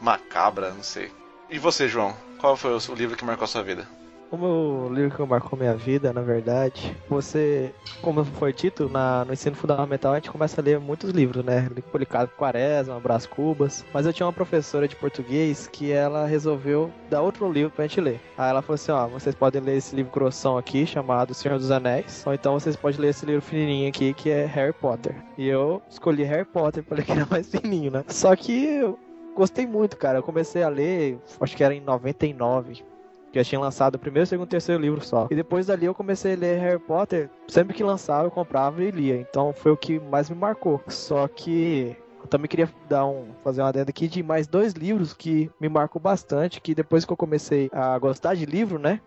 macabra, 0.00 0.70
não 0.70 0.82
sei. 0.82 1.12
E 1.50 1.58
você, 1.58 1.88
João? 1.88 2.16
Qual 2.38 2.56
foi 2.56 2.72
o 2.72 2.94
livro 2.94 3.16
que 3.16 3.24
marcou 3.24 3.44
a 3.44 3.48
sua 3.48 3.62
vida? 3.62 3.86
O 4.30 4.36
meu 4.36 4.92
livro 4.92 5.16
que 5.16 5.22
marcou 5.24 5.56
minha 5.56 5.74
vida, 5.74 6.12
na 6.12 6.20
verdade, 6.20 6.96
você, 7.08 7.72
como 8.02 8.24
foi 8.24 8.52
dito, 8.52 8.88
na, 8.88 9.24
no 9.24 9.32
ensino 9.32 9.54
fundamental 9.54 10.12
a 10.12 10.16
gente 10.16 10.32
começa 10.32 10.60
a 10.60 10.64
ler 10.64 10.80
muitos 10.80 11.10
livros, 11.10 11.44
né? 11.44 11.70
Policarpo 11.92 12.36
Quaresma, 12.36 12.98
Brás 12.98 13.24
Cubas. 13.24 13.84
Mas 13.94 14.04
eu 14.04 14.12
tinha 14.12 14.26
uma 14.26 14.32
professora 14.32 14.88
de 14.88 14.96
português 14.96 15.68
que 15.68 15.92
ela 15.92 16.26
resolveu 16.26 16.90
dar 17.08 17.22
outro 17.22 17.50
livro 17.50 17.70
pra 17.70 17.86
gente 17.86 18.00
ler. 18.00 18.20
Aí 18.36 18.50
ela 18.50 18.62
falou 18.62 18.74
assim: 18.74 18.90
ó, 18.90 19.06
vocês 19.06 19.34
podem 19.34 19.62
ler 19.62 19.76
esse 19.76 19.94
livro 19.94 20.10
grossão 20.10 20.58
aqui, 20.58 20.84
chamado 20.84 21.32
Senhor 21.32 21.56
dos 21.56 21.70
Anéis, 21.70 22.24
ou 22.26 22.34
então 22.34 22.58
vocês 22.58 22.74
podem 22.74 23.00
ler 23.00 23.10
esse 23.10 23.24
livro 23.24 23.42
fininho 23.42 23.88
aqui, 23.88 24.12
que 24.12 24.28
é 24.28 24.44
Harry 24.44 24.72
Potter. 24.72 25.14
E 25.38 25.46
eu 25.46 25.80
escolhi 25.88 26.24
Harry 26.24 26.44
Potter, 26.44 26.82
falei 26.82 27.04
que 27.04 27.12
era 27.12 27.26
mais 27.30 27.48
fininho, 27.48 27.92
né? 27.92 28.04
Só 28.08 28.34
que 28.34 28.64
eu 28.64 28.98
gostei 29.36 29.66
muito, 29.68 29.96
cara. 29.96 30.18
Eu 30.18 30.22
comecei 30.24 30.64
a 30.64 30.68
ler, 30.68 31.16
acho 31.40 31.56
que 31.56 31.62
era 31.62 31.74
em 31.74 31.80
99 31.80 32.82
que 33.36 33.44
já 33.44 33.44
tinha 33.44 33.60
lançado 33.60 33.96
o 33.96 33.98
primeiro, 33.98 34.26
segundo 34.26 34.46
e 34.46 34.50
terceiro 34.50 34.80
livro 34.80 35.04
só. 35.04 35.28
E 35.30 35.34
depois 35.34 35.66
dali 35.66 35.84
eu 35.84 35.94
comecei 35.94 36.34
a 36.34 36.36
ler 36.36 36.58
Harry 36.58 36.78
Potter. 36.78 37.28
Sempre 37.46 37.74
que 37.74 37.84
lançava, 37.84 38.26
eu 38.26 38.30
comprava 38.30 38.82
e 38.82 38.90
lia. 38.90 39.16
Então 39.16 39.52
foi 39.52 39.72
o 39.72 39.76
que 39.76 40.00
mais 40.00 40.30
me 40.30 40.36
marcou. 40.36 40.80
Só 40.88 41.28
que 41.28 41.94
eu 42.20 42.26
também 42.26 42.48
queria 42.48 42.68
dar 42.88 43.04
um, 43.06 43.26
fazer 43.44 43.60
uma 43.60 43.68
adenda 43.68 43.90
aqui 43.90 44.08
de 44.08 44.22
mais 44.22 44.46
dois 44.46 44.72
livros 44.72 45.12
que 45.12 45.50
me 45.60 45.68
marcou 45.68 46.00
bastante. 46.00 46.60
Que 46.60 46.74
depois 46.74 47.04
que 47.04 47.12
eu 47.12 47.16
comecei 47.16 47.68
a 47.72 47.98
gostar 47.98 48.34
de 48.34 48.46
livro, 48.46 48.78
né? 48.78 49.00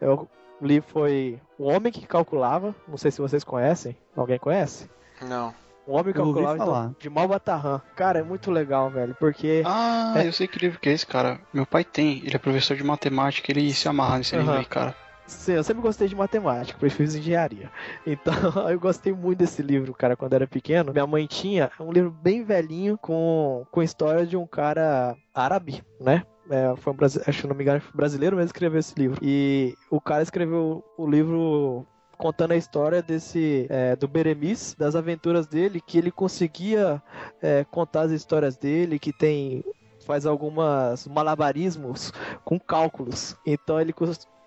Eu, 0.00 0.28
livro 0.60 0.88
foi 0.90 1.40
O 1.56 1.64
Homem 1.64 1.92
que 1.92 2.06
Calculava. 2.06 2.74
Não 2.88 2.96
sei 2.96 3.10
se 3.10 3.20
vocês 3.20 3.44
conhecem. 3.44 3.96
Alguém 4.16 4.38
conhece? 4.38 4.90
Não. 5.22 5.54
O 5.88 5.96
Homem 5.96 6.12
Calculável 6.12 6.94
de 7.00 7.08
Malbatarran. 7.08 7.80
Cara, 7.96 8.18
é 8.18 8.22
muito 8.22 8.50
legal, 8.50 8.90
velho, 8.90 9.16
porque... 9.18 9.62
Ah, 9.64 10.12
é... 10.16 10.28
eu 10.28 10.32
sei 10.34 10.46
que 10.46 10.58
livro 10.58 10.78
que 10.78 10.90
é 10.90 10.92
esse, 10.92 11.06
cara. 11.06 11.40
Meu 11.50 11.64
pai 11.64 11.82
tem, 11.82 12.18
ele 12.18 12.36
é 12.36 12.38
professor 12.38 12.76
de 12.76 12.84
matemática, 12.84 13.50
ele 13.50 13.72
se 13.72 13.88
amarra 13.88 14.18
nesse 14.18 14.34
uhum. 14.34 14.42
livro 14.42 14.58
aí, 14.58 14.66
cara. 14.66 14.94
Sim, 15.26 15.52
eu 15.52 15.64
sempre 15.64 15.82
gostei 15.82 16.06
de 16.06 16.14
matemática, 16.14 16.78
por 16.78 16.90
fiz 16.90 17.14
engenharia. 17.14 17.70
Então, 18.06 18.34
eu 18.68 18.78
gostei 18.78 19.14
muito 19.14 19.38
desse 19.38 19.62
livro, 19.62 19.94
cara, 19.94 20.14
quando 20.14 20.34
era 20.34 20.46
pequeno. 20.46 20.92
Minha 20.92 21.06
mãe 21.06 21.26
tinha 21.26 21.70
um 21.80 21.90
livro 21.90 22.10
bem 22.10 22.44
velhinho 22.44 22.98
com, 22.98 23.64
com 23.70 23.82
história 23.82 24.26
de 24.26 24.36
um 24.36 24.46
cara 24.46 25.16
árabe, 25.34 25.82
né? 25.98 26.22
É, 26.50 26.74
foi 26.76 26.92
um, 26.92 26.96
acho 27.02 27.40
que 27.40 27.46
não 27.46 27.56
me 27.56 27.62
engano, 27.62 27.82
brasileiro 27.94 28.36
mesmo 28.36 28.46
escreveu 28.46 28.78
esse 28.78 28.94
livro. 28.98 29.18
E 29.22 29.74
o 29.90 30.00
cara 30.02 30.22
escreveu 30.22 30.84
o 30.98 31.06
livro 31.08 31.86
contando 32.18 32.52
a 32.52 32.56
história 32.56 33.00
desse 33.00 33.66
é, 33.70 33.94
do 33.94 34.08
Beremis, 34.08 34.74
das 34.76 34.96
aventuras 34.96 35.46
dele, 35.46 35.80
que 35.80 35.96
ele 35.96 36.10
conseguia 36.10 37.00
é, 37.40 37.64
contar 37.70 38.02
as 38.02 38.10
histórias 38.10 38.56
dele, 38.56 38.98
que 38.98 39.12
tem 39.12 39.64
faz 40.04 40.26
algumas 40.26 41.06
malabarismos 41.06 42.12
com 42.44 42.58
cálculos. 42.58 43.36
Então 43.46 43.78
ele 43.78 43.94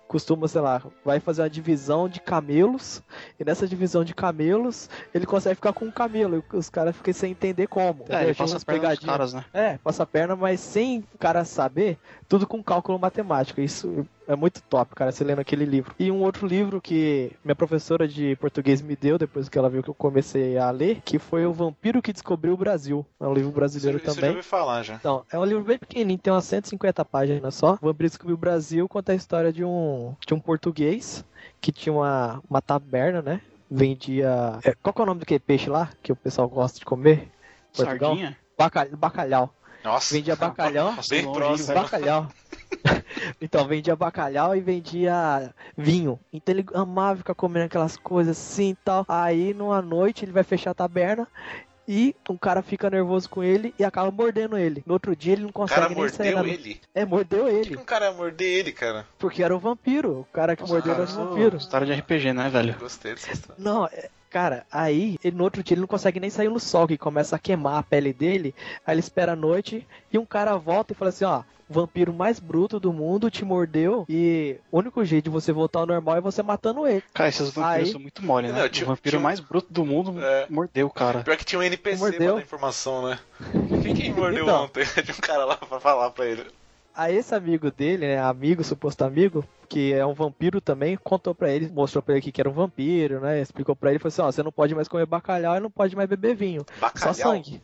costuma, 0.08 0.46
sei 0.48 0.60
lá, 0.60 0.82
vai 1.04 1.20
fazer 1.20 1.40
uma 1.42 1.48
divisão 1.48 2.08
de 2.08 2.20
camelos, 2.20 3.00
e 3.38 3.44
nessa 3.44 3.66
divisão 3.66 4.04
de 4.04 4.12
camelos, 4.12 4.90
ele 5.14 5.24
consegue 5.24 5.54
ficar 5.54 5.72
com 5.72 5.86
um 5.86 5.90
camelo, 5.90 6.44
e 6.52 6.56
os 6.56 6.68
caras 6.68 6.96
ficam 6.96 7.14
sem 7.14 7.30
entender 7.30 7.68
como. 7.68 8.04
É, 8.08 8.24
ele 8.24 8.34
passa 8.34 8.56
a 8.56 8.60
perna 8.60 8.80
dos 8.80 8.98
pegadinhas. 8.98 9.04
caras, 9.04 9.32
né? 9.32 9.44
É, 9.54 9.78
passa 9.78 10.02
a 10.02 10.06
perna, 10.06 10.36
mas 10.36 10.60
sem 10.60 11.04
o 11.14 11.18
cara 11.18 11.44
saber, 11.44 11.96
tudo 12.28 12.46
com 12.46 12.62
cálculo 12.62 12.98
matemático. 12.98 13.60
Isso 13.60 14.06
é 14.28 14.36
muito 14.36 14.62
top, 14.62 14.94
cara, 14.94 15.10
você 15.12 15.24
lendo 15.24 15.40
aquele 15.40 15.64
livro. 15.64 15.94
E 15.98 16.10
um 16.10 16.22
outro 16.22 16.46
livro 16.46 16.80
que 16.80 17.32
minha 17.44 17.54
professora 17.56 18.06
de 18.06 18.36
português 18.36 18.80
me 18.80 18.94
deu, 18.96 19.18
depois 19.18 19.48
que 19.48 19.58
ela 19.58 19.68
viu 19.68 19.82
que 19.82 19.90
eu 19.90 19.94
comecei 19.94 20.56
a 20.58 20.70
ler, 20.70 21.00
que 21.04 21.18
foi 21.18 21.44
O 21.46 21.52
Vampiro 21.52 22.00
que 22.02 22.12
Descobriu 22.12 22.54
o 22.54 22.56
Brasil. 22.56 23.04
É 23.20 23.26
um 23.26 23.34
livro 23.34 23.50
brasileiro 23.50 23.98
Isso 23.98 24.06
eu 24.06 24.10
já 24.14 24.20
também. 24.20 24.30
ouvi 24.36 24.42
falar 24.42 24.82
já. 24.82 24.94
Então, 24.94 25.24
é 25.30 25.38
um 25.38 25.44
livro 25.44 25.64
bem 25.64 25.78
pequenininho, 25.78 26.18
tem 26.18 26.32
umas 26.32 26.44
150 26.44 27.04
páginas 27.04 27.54
só. 27.54 27.74
O 27.80 27.86
Vampiro 27.86 28.08
Descobriu 28.08 28.34
o 28.36 28.38
Brasil 28.38 28.88
conta 28.88 29.12
a 29.12 29.14
história 29.14 29.52
de 29.52 29.64
um, 29.64 30.14
de 30.26 30.34
um 30.34 30.40
português 30.40 31.24
que 31.60 31.72
tinha 31.72 31.92
uma, 31.92 32.40
uma 32.48 32.60
taberna, 32.62 33.20
né? 33.22 33.40
Vendia. 33.70 34.58
é, 34.64 34.74
qual 34.82 34.92
que 34.92 35.00
é 35.00 35.04
o 35.04 35.06
nome 35.06 35.20
do 35.20 35.26
que 35.26 35.38
peixe 35.38 35.68
lá? 35.70 35.90
Que 36.02 36.12
o 36.12 36.16
pessoal 36.16 36.48
gosta 36.48 36.78
de 36.78 36.84
comer? 36.84 37.28
Portugal? 37.74 38.10
Sardinha? 38.10 38.36
Bacal- 38.56 38.96
bacalhau. 38.96 39.54
Nossa. 39.82 40.14
Vendia 40.14 40.36
bacalhau. 40.36 40.94
Bem 41.08 41.32
próximo. 41.32 41.74
bacalhau. 41.74 42.28
então, 43.40 43.66
vendia 43.66 43.94
bacalhau 43.96 44.54
e 44.56 44.60
vendia 44.60 45.52
vinho. 45.76 46.18
Então 46.32 46.54
ele 46.54 46.64
amava 46.74 47.18
ficar 47.18 47.34
comendo 47.34 47.66
aquelas 47.66 47.96
coisas 47.96 48.38
assim 48.38 48.70
e 48.70 48.76
tal. 48.76 49.04
Aí, 49.08 49.54
numa 49.54 49.80
noite, 49.82 50.24
ele 50.24 50.32
vai 50.32 50.42
fechar 50.42 50.70
a 50.70 50.74
taberna. 50.74 51.26
E 51.86 52.14
um 52.30 52.36
cara 52.36 52.62
fica 52.62 52.88
nervoso 52.88 53.28
com 53.28 53.42
ele 53.42 53.74
e 53.76 53.84
acaba 53.84 54.08
mordendo 54.10 54.56
ele. 54.56 54.84
No 54.86 54.92
outro 54.94 55.16
dia 55.16 55.32
ele 55.32 55.42
não 55.42 55.50
O 55.50 55.52
consegue 55.52 55.80
cara 55.80 55.94
nem 55.94 56.08
sair 56.10 56.34
mordeu 56.34 56.52
ele. 56.54 56.80
É, 56.94 57.04
mordeu 57.04 57.44
Por 57.44 57.50
que 57.50 57.56
ele. 57.56 57.76
um 57.76 57.84
cara 57.84 58.04
ia 58.06 58.12
morder 58.12 58.48
ele, 58.48 58.72
cara? 58.72 59.06
Porque 59.18 59.42
era 59.42 59.54
o 59.54 59.58
vampiro. 59.58 60.20
O 60.20 60.24
cara 60.32 60.54
que 60.54 60.62
mordeu 60.62 60.94
era 60.94 61.02
o 61.02 61.06
cara, 61.06 61.18
vampiro. 61.24 61.56
História 61.56 61.84
de 61.86 61.92
RPG, 61.92 62.32
né, 62.32 62.48
velho? 62.48 62.76
Gostei 62.78 63.14
dessa 63.14 63.32
história. 63.32 63.60
Não, 63.62 63.86
é- 63.86 64.08
cara, 64.32 64.64
aí 64.72 65.16
ele, 65.22 65.36
no 65.36 65.44
outro 65.44 65.62
dia 65.62 65.74
ele 65.74 65.82
não 65.82 65.88
consegue 65.88 66.18
nem 66.18 66.30
sair 66.30 66.48
no 66.48 66.58
sol, 66.58 66.88
que 66.88 66.96
começa 66.98 67.36
a 67.36 67.38
queimar 67.38 67.78
a 67.78 67.82
pele 67.82 68.12
dele. 68.12 68.54
Aí 68.86 68.94
ele 68.94 69.00
espera 69.00 69.32
a 69.32 69.36
noite 69.36 69.86
e 70.12 70.18
um 70.18 70.24
cara 70.26 70.56
volta 70.56 70.92
e 70.92 70.96
fala 70.96 71.10
assim: 71.10 71.24
ó, 71.24 71.42
o 71.68 71.72
vampiro 71.74 72.12
mais 72.12 72.38
bruto 72.40 72.78
do 72.80 72.92
mundo 72.92 73.30
te 73.30 73.44
mordeu 73.44 74.04
e 74.08 74.56
o 74.70 74.78
único 74.78 75.04
jeito 75.04 75.24
de 75.24 75.30
você 75.30 75.52
voltar 75.52 75.80
ao 75.80 75.86
normal 75.86 76.16
é 76.16 76.20
você 76.20 76.42
matando 76.42 76.86
ele. 76.86 77.02
Cara, 77.14 77.28
esses 77.28 77.50
vampiros 77.50 77.86
Aí- 77.86 77.92
são 77.92 78.00
muito 78.00 78.22
mole, 78.24 78.48
né? 78.52 78.60
Não, 78.62 78.68
tinha- 78.68 78.84
o 78.84 78.88
vampiro 78.88 79.16
tinha- 79.16 79.22
mais 79.22 79.40
bruto 79.40 79.72
do 79.72 79.84
mundo 79.84 80.14
É. 80.22 80.46
mordeu 80.50 80.86
o 80.86 80.90
cara. 80.90 81.20
Pior 81.22 81.36
que 81.36 81.44
tinha 81.44 81.58
um 81.58 81.62
NPC 81.62 81.98
pra 81.98 82.10
Mordeu. 82.10 82.34
dar 82.36 82.42
informação, 82.42 83.08
né? 83.08 83.18
Quem 83.82 83.94
que 83.94 84.12
mordeu 84.12 84.44
Então. 84.44 84.64
ontem? 84.64 84.84
Tinha 85.04 85.14
um 85.16 85.20
cara 85.20 85.44
lá 85.44 85.56
pra 85.56 85.78
falar 85.80 86.10
pra 86.10 86.26
ele. 86.26 86.44
Aí 86.94 87.16
esse 87.16 87.34
amigo 87.34 87.70
dele, 87.70 88.06
né, 88.06 88.18
amigo, 88.20 88.62
suposto 88.62 89.02
amigo, 89.02 89.42
que 89.72 89.94
é 89.94 90.04
um 90.04 90.12
vampiro 90.12 90.60
também, 90.60 90.98
contou 91.02 91.34
pra 91.34 91.50
ele, 91.50 91.66
mostrou 91.70 92.02
pra 92.02 92.14
ele 92.14 92.30
que 92.30 92.38
era 92.38 92.50
um 92.50 92.52
vampiro, 92.52 93.20
né? 93.20 93.40
Explicou 93.40 93.74
pra 93.74 93.88
ele, 93.88 93.98
falou 93.98 94.08
assim, 94.10 94.20
ó, 94.20 94.30
você 94.30 94.42
não 94.42 94.52
pode 94.52 94.74
mais 94.74 94.86
comer 94.86 95.06
bacalhau 95.06 95.56
e 95.56 95.60
não 95.60 95.70
pode 95.70 95.96
mais 95.96 96.06
beber 96.06 96.36
vinho. 96.36 96.62
Bacalhau? 96.78 97.14
Só 97.14 97.22
sangue. 97.22 97.62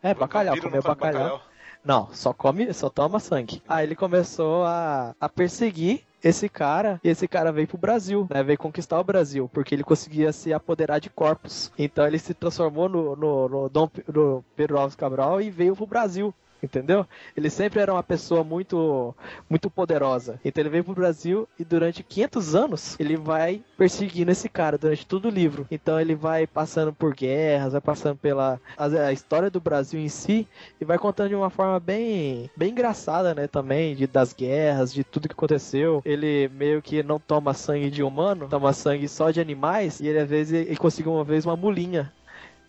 É, 0.00 0.14
bacalhau, 0.14 0.56
comer 0.56 0.80
come 0.80 0.94
bacalhau. 0.94 1.42
Não, 1.84 2.08
só 2.12 2.32
come, 2.32 2.72
só 2.72 2.88
toma 2.88 3.18
sangue. 3.18 3.60
Aí 3.68 3.84
ele 3.84 3.96
começou 3.96 4.62
a, 4.64 5.16
a 5.20 5.28
perseguir 5.28 6.04
esse 6.22 6.48
cara, 6.48 7.00
e 7.02 7.08
esse 7.08 7.26
cara 7.26 7.50
veio 7.50 7.66
pro 7.66 7.76
Brasil, 7.76 8.28
né? 8.30 8.40
Veio 8.44 8.58
conquistar 8.58 9.00
o 9.00 9.04
Brasil, 9.04 9.50
porque 9.52 9.74
ele 9.74 9.82
conseguia 9.82 10.32
se 10.32 10.52
apoderar 10.52 11.00
de 11.00 11.10
corpos. 11.10 11.72
Então 11.76 12.06
ele 12.06 12.20
se 12.20 12.34
transformou 12.34 12.88
no, 12.88 13.16
no, 13.16 13.48
no 13.48 13.68
Dom 13.68 13.90
no 14.06 14.44
Pedro 14.54 14.78
Alves 14.78 14.94
Cabral 14.94 15.40
e 15.40 15.50
veio 15.50 15.74
pro 15.74 15.86
Brasil. 15.86 16.32
Entendeu? 16.62 17.06
Ele 17.36 17.48
sempre 17.50 17.80
era 17.80 17.92
uma 17.92 18.02
pessoa 18.02 18.42
muito 18.42 19.14
muito 19.48 19.70
poderosa. 19.70 20.40
Então 20.44 20.60
ele 20.60 20.70
veio 20.70 20.84
pro 20.84 20.94
Brasil 20.94 21.48
e 21.58 21.64
durante 21.64 22.02
500 22.02 22.54
anos 22.54 22.96
ele 22.98 23.16
vai 23.16 23.62
perseguindo 23.76 24.30
esse 24.30 24.48
cara 24.48 24.76
durante 24.76 25.06
todo 25.06 25.26
o 25.26 25.30
livro. 25.30 25.66
Então 25.70 26.00
ele 26.00 26.14
vai 26.14 26.46
passando 26.46 26.92
por 26.92 27.14
guerras, 27.14 27.72
vai 27.72 27.80
passando 27.80 28.16
pela 28.16 28.60
a, 28.76 28.86
a 28.86 29.12
história 29.12 29.50
do 29.50 29.60
Brasil 29.60 30.00
em 30.00 30.08
si 30.08 30.48
e 30.80 30.84
vai 30.84 30.98
contando 30.98 31.28
de 31.28 31.34
uma 31.34 31.50
forma 31.50 31.78
bem 31.78 32.50
bem 32.56 32.70
engraçada, 32.70 33.34
né, 33.34 33.46
também, 33.46 33.94
de, 33.94 34.06
das 34.06 34.32
guerras, 34.32 34.92
de 34.92 35.04
tudo 35.04 35.28
que 35.28 35.34
aconteceu. 35.34 36.02
Ele 36.04 36.48
meio 36.54 36.82
que 36.82 37.02
não 37.02 37.20
toma 37.20 37.54
sangue 37.54 37.90
de 37.90 38.02
humano, 38.02 38.48
toma 38.48 38.72
sangue 38.72 39.08
só 39.08 39.30
de 39.30 39.40
animais 39.40 40.00
e 40.00 40.08
ele 40.08 40.18
às 40.18 40.28
vezes 40.28 40.52
ele 40.52 40.76
conseguiu 40.76 41.12
uma 41.12 41.24
vez 41.24 41.46
uma 41.46 41.56
mulinha. 41.56 42.12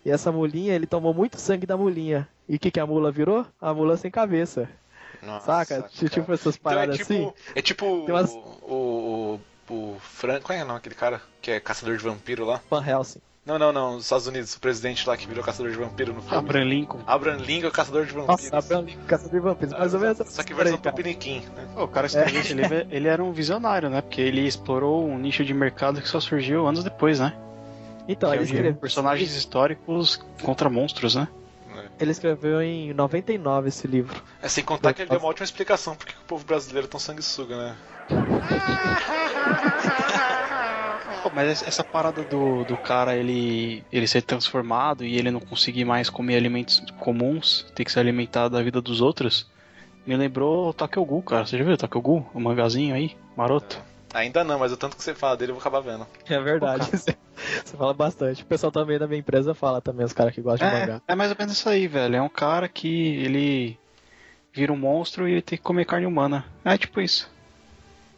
E 0.04 0.10
essa 0.10 0.32
mulinha, 0.32 0.74
ele 0.74 0.86
tomou 0.86 1.12
muito 1.12 1.38
sangue 1.38 1.66
da 1.66 1.76
mulinha. 1.76 2.26
E 2.50 2.56
o 2.56 2.58
que, 2.58 2.70
que 2.72 2.80
a 2.80 2.84
mula 2.86 3.12
virou? 3.12 3.46
A 3.60 3.72
mula 3.72 3.96
sem 3.96 4.10
cabeça. 4.10 4.68
Nossa, 5.22 5.46
Saca? 5.46 5.82
cara. 5.82 6.08
Tipo 6.10 6.32
essas 6.32 6.56
Então 6.56 6.72
é 6.72 6.74
paradas 6.74 6.96
tipo, 6.98 7.12
assim. 7.12 7.32
é 7.54 7.62
tipo 7.62 8.02
Tem 8.06 8.14
umas- 8.14 8.30
o, 8.62 9.38
o, 9.68 9.72
o 9.72 9.96
Frank, 10.00 10.40
qual 10.44 10.58
é 10.58 10.62
o 10.64 10.66
nome 10.66 10.78
aquele 10.78 10.94
cara 10.96 11.20
que 11.40 11.50
é 11.52 11.60
caçador 11.60 11.96
de 11.96 12.02
vampiro 12.02 12.44
lá? 12.44 12.60
Van 12.68 12.84
Helsing. 12.84 13.20
Não, 13.46 13.58
não, 13.58 13.72
não, 13.72 13.92
nos 13.94 14.02
Estados 14.04 14.26
Unidos, 14.26 14.54
o 14.54 14.60
presidente 14.60 15.08
lá 15.08 15.16
que 15.16 15.26
virou 15.26 15.42
caçador 15.44 15.70
de 15.70 15.78
vampiro 15.78 16.12
no 16.12 16.20
filme. 16.20 16.36
Abraham 16.36 16.64
Lincoln. 16.64 17.00
Abraham 17.06 17.36
Lincoln 17.38 17.66
é 17.66 17.70
o 17.70 17.72
caçador 17.72 18.04
de 18.04 18.12
vampiros. 18.12 18.50
Nossa, 18.50 18.56
Abraham 18.58 18.82
Lincoln, 18.82 19.04
caçador 19.06 19.32
de 19.32 19.40
vampiros. 19.40 19.72
Mais 19.78 19.94
ou 19.94 20.00
menos 20.00 20.18
Só 20.26 20.42
que 20.42 20.52
versão 20.54 20.76
tupiniquim, 20.78 21.40
né? 21.56 21.68
Pô, 21.74 21.84
o 21.84 21.88
cara 21.88 22.06
escreveu 22.06 22.40
esse 22.40 22.52
livro, 22.52 22.86
ele 22.90 23.06
era 23.08 23.22
um 23.24 23.32
visionário, 23.32 23.88
né? 23.88 24.00
Porque 24.02 24.20
ele 24.20 24.40
explorou 24.46 25.06
um 25.08 25.18
nicho 25.18 25.44
de 25.44 25.54
mercado 25.54 26.00
que 26.02 26.08
só 26.08 26.18
surgiu 26.20 26.66
anos 26.66 26.82
depois, 26.84 27.18
né? 27.20 27.32
Então, 28.08 28.30
Que 28.30 28.34
é 28.36 28.38
ele 28.38 28.44
escreveu, 28.44 28.74
personagens 28.74 29.34
históricos 29.34 30.16
contra 30.42 30.68
monstros, 30.68 31.14
né? 31.14 31.28
Ele 32.00 32.10
escreveu 32.10 32.62
em 32.62 32.94
99 32.94 33.68
esse 33.68 33.86
livro. 33.86 34.22
É 34.42 34.48
sem 34.48 34.64
contar 34.64 34.94
que 34.94 35.02
ele 35.02 35.10
deu 35.10 35.18
uma 35.18 35.28
ótima 35.28 35.44
explicação 35.44 35.94
porque 35.94 36.14
o 36.14 36.24
povo 36.26 36.44
brasileiro 36.44 36.86
é 36.86 36.90
tão 36.90 36.98
sanguessuga, 36.98 37.56
né? 37.56 37.76
Pô, 41.22 41.30
mas 41.34 41.62
essa 41.62 41.84
parada 41.84 42.22
do, 42.22 42.64
do 42.64 42.78
cara 42.78 43.14
ele, 43.14 43.84
ele 43.92 44.06
ser 44.06 44.22
transformado 44.22 45.04
e 45.04 45.18
ele 45.18 45.30
não 45.30 45.40
conseguir 45.40 45.84
mais 45.84 46.08
comer 46.08 46.36
alimentos 46.36 46.82
comuns, 46.98 47.66
ter 47.74 47.84
que 47.84 47.92
se 47.92 48.00
alimentar 48.00 48.48
da 48.48 48.62
vida 48.62 48.80
dos 48.80 49.02
outros, 49.02 49.46
me 50.06 50.16
lembrou 50.16 50.70
o 50.70 50.72
Takyogu, 50.72 51.20
cara. 51.20 51.44
Você 51.44 51.58
já 51.58 51.64
viu 51.64 51.74
o 51.74 51.76
Takyogu? 51.76 52.26
O 52.32 52.40
mangazinho 52.40 52.94
aí, 52.94 53.14
maroto? 53.36 53.82
Ainda 54.12 54.42
não, 54.42 54.58
mas 54.58 54.72
o 54.72 54.76
tanto 54.76 54.96
que 54.96 55.02
você 55.02 55.14
fala 55.14 55.36
dele 55.36 55.52
eu 55.52 55.54
vou 55.56 55.60
acabar 55.60 55.80
vendo. 55.80 56.06
É 56.28 56.40
verdade. 56.40 56.84
Você, 56.90 57.16
você 57.64 57.76
fala 57.76 57.94
bastante. 57.94 58.42
O 58.42 58.46
pessoal 58.46 58.72
também 58.72 58.98
da 58.98 59.06
minha 59.06 59.20
empresa 59.20 59.54
fala 59.54 59.80
também, 59.80 60.04
os 60.04 60.12
caras 60.12 60.34
que 60.34 60.40
gostam 60.42 60.68
de 60.68 60.74
É, 60.74 60.80
mangá. 60.80 61.02
é 61.06 61.14
mais 61.14 61.30
ou 61.30 61.36
menos 61.38 61.54
isso 61.54 61.68
aí, 61.68 61.86
velho. 61.86 62.16
É 62.16 62.22
um 62.22 62.28
cara 62.28 62.68
que 62.68 63.16
ele 63.16 63.78
vira 64.52 64.72
um 64.72 64.76
monstro 64.76 65.28
e 65.28 65.32
ele 65.32 65.42
tem 65.42 65.56
que 65.56 65.62
comer 65.64 65.84
carne 65.84 66.06
humana. 66.06 66.44
É 66.64 66.76
tipo 66.76 67.00
isso. 67.00 67.30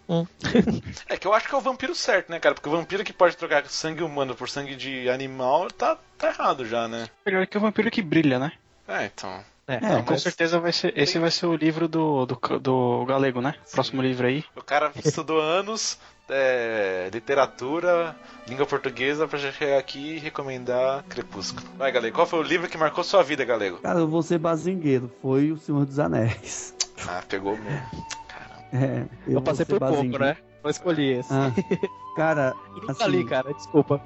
É 1.08 1.16
que 1.16 1.26
eu 1.26 1.32
acho 1.32 1.48
que 1.48 1.54
é 1.54 1.58
o 1.58 1.60
vampiro 1.60 1.94
certo, 1.94 2.30
né, 2.30 2.38
cara? 2.38 2.54
Porque 2.54 2.68
o 2.68 2.72
vampiro 2.72 3.04
que 3.04 3.12
pode 3.12 3.36
trocar 3.36 3.64
sangue 3.66 4.02
humano 4.02 4.34
por 4.34 4.48
sangue 4.48 4.74
de 4.76 5.08
animal 5.08 5.70
tá, 5.70 5.96
tá 6.18 6.28
errado 6.28 6.66
já, 6.66 6.86
né? 6.88 7.08
Melhor 7.24 7.46
que 7.46 7.56
o 7.56 7.60
vampiro 7.60 7.90
que 7.90 8.02
brilha, 8.02 8.38
né? 8.38 8.52
É, 8.86 9.06
então. 9.06 9.42
É, 9.66 9.74
É, 9.76 10.02
Com 10.02 10.12
mas- 10.12 10.22
certeza 10.22 10.58
vai 10.58 10.72
ser. 10.72 10.92
Esse 10.98 11.18
vai 11.18 11.30
ser 11.30 11.46
o 11.46 11.54
livro 11.54 11.86
do, 11.88 12.26
do, 12.26 12.36
do 12.60 13.04
galego, 13.06 13.40
né? 13.40 13.54
Próximo 13.72 14.02
livro 14.02 14.26
aí. 14.26 14.44
O 14.56 14.62
cara 14.62 14.90
estudou 15.04 15.40
anos, 15.40 15.98
é, 16.28 17.08
literatura, 17.12 18.16
língua 18.48 18.66
portuguesa 18.66 19.28
pra 19.28 19.38
chegar 19.38 19.78
aqui 19.78 20.16
e 20.16 20.18
recomendar 20.18 21.04
Crepúsculo. 21.04 21.66
Vai, 21.78 21.92
Galego, 21.92 22.14
qual 22.16 22.26
foi 22.26 22.40
o 22.40 22.42
livro 22.42 22.68
que 22.68 22.76
marcou 22.76 23.04
sua 23.04 23.22
vida, 23.22 23.44
Galego? 23.44 23.78
Cara, 23.78 24.00
eu 24.00 24.08
vou 24.08 24.22
ser 24.22 24.38
bazingueiro. 24.38 25.10
Foi 25.22 25.52
O 25.52 25.56
Senhor 25.58 25.84
dos 25.86 25.98
Anéis. 25.98 26.74
Ah, 27.06 27.22
pegou 27.28 27.56
mesmo. 27.56 28.06
Caramba. 28.28 28.64
É, 28.72 29.06
eu, 29.26 29.34
vou 29.34 29.42
passei 29.42 29.64
por 29.64 29.78
pouco, 29.78 30.18
né? 30.18 30.36
Eu 30.64 30.70
escolhi 30.70 31.18
esse. 31.18 31.32
Ah, 31.32 31.52
cara, 32.16 32.54
eu 32.82 32.90
assim, 32.90 33.08
li, 33.10 33.24
cara, 33.24 33.52
desculpa. 33.54 34.00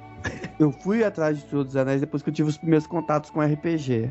eu 0.59 0.71
fui 0.71 1.03
atrás 1.03 1.37
de 1.41 1.49
Senhor 1.49 1.63
dos 1.63 1.75
Anéis 1.75 2.01
depois 2.01 2.21
que 2.23 2.29
eu 2.29 2.33
tive 2.33 2.49
os 2.49 2.57
primeiros 2.57 2.87
contatos 2.87 3.29
com 3.31 3.41
RPG. 3.41 4.09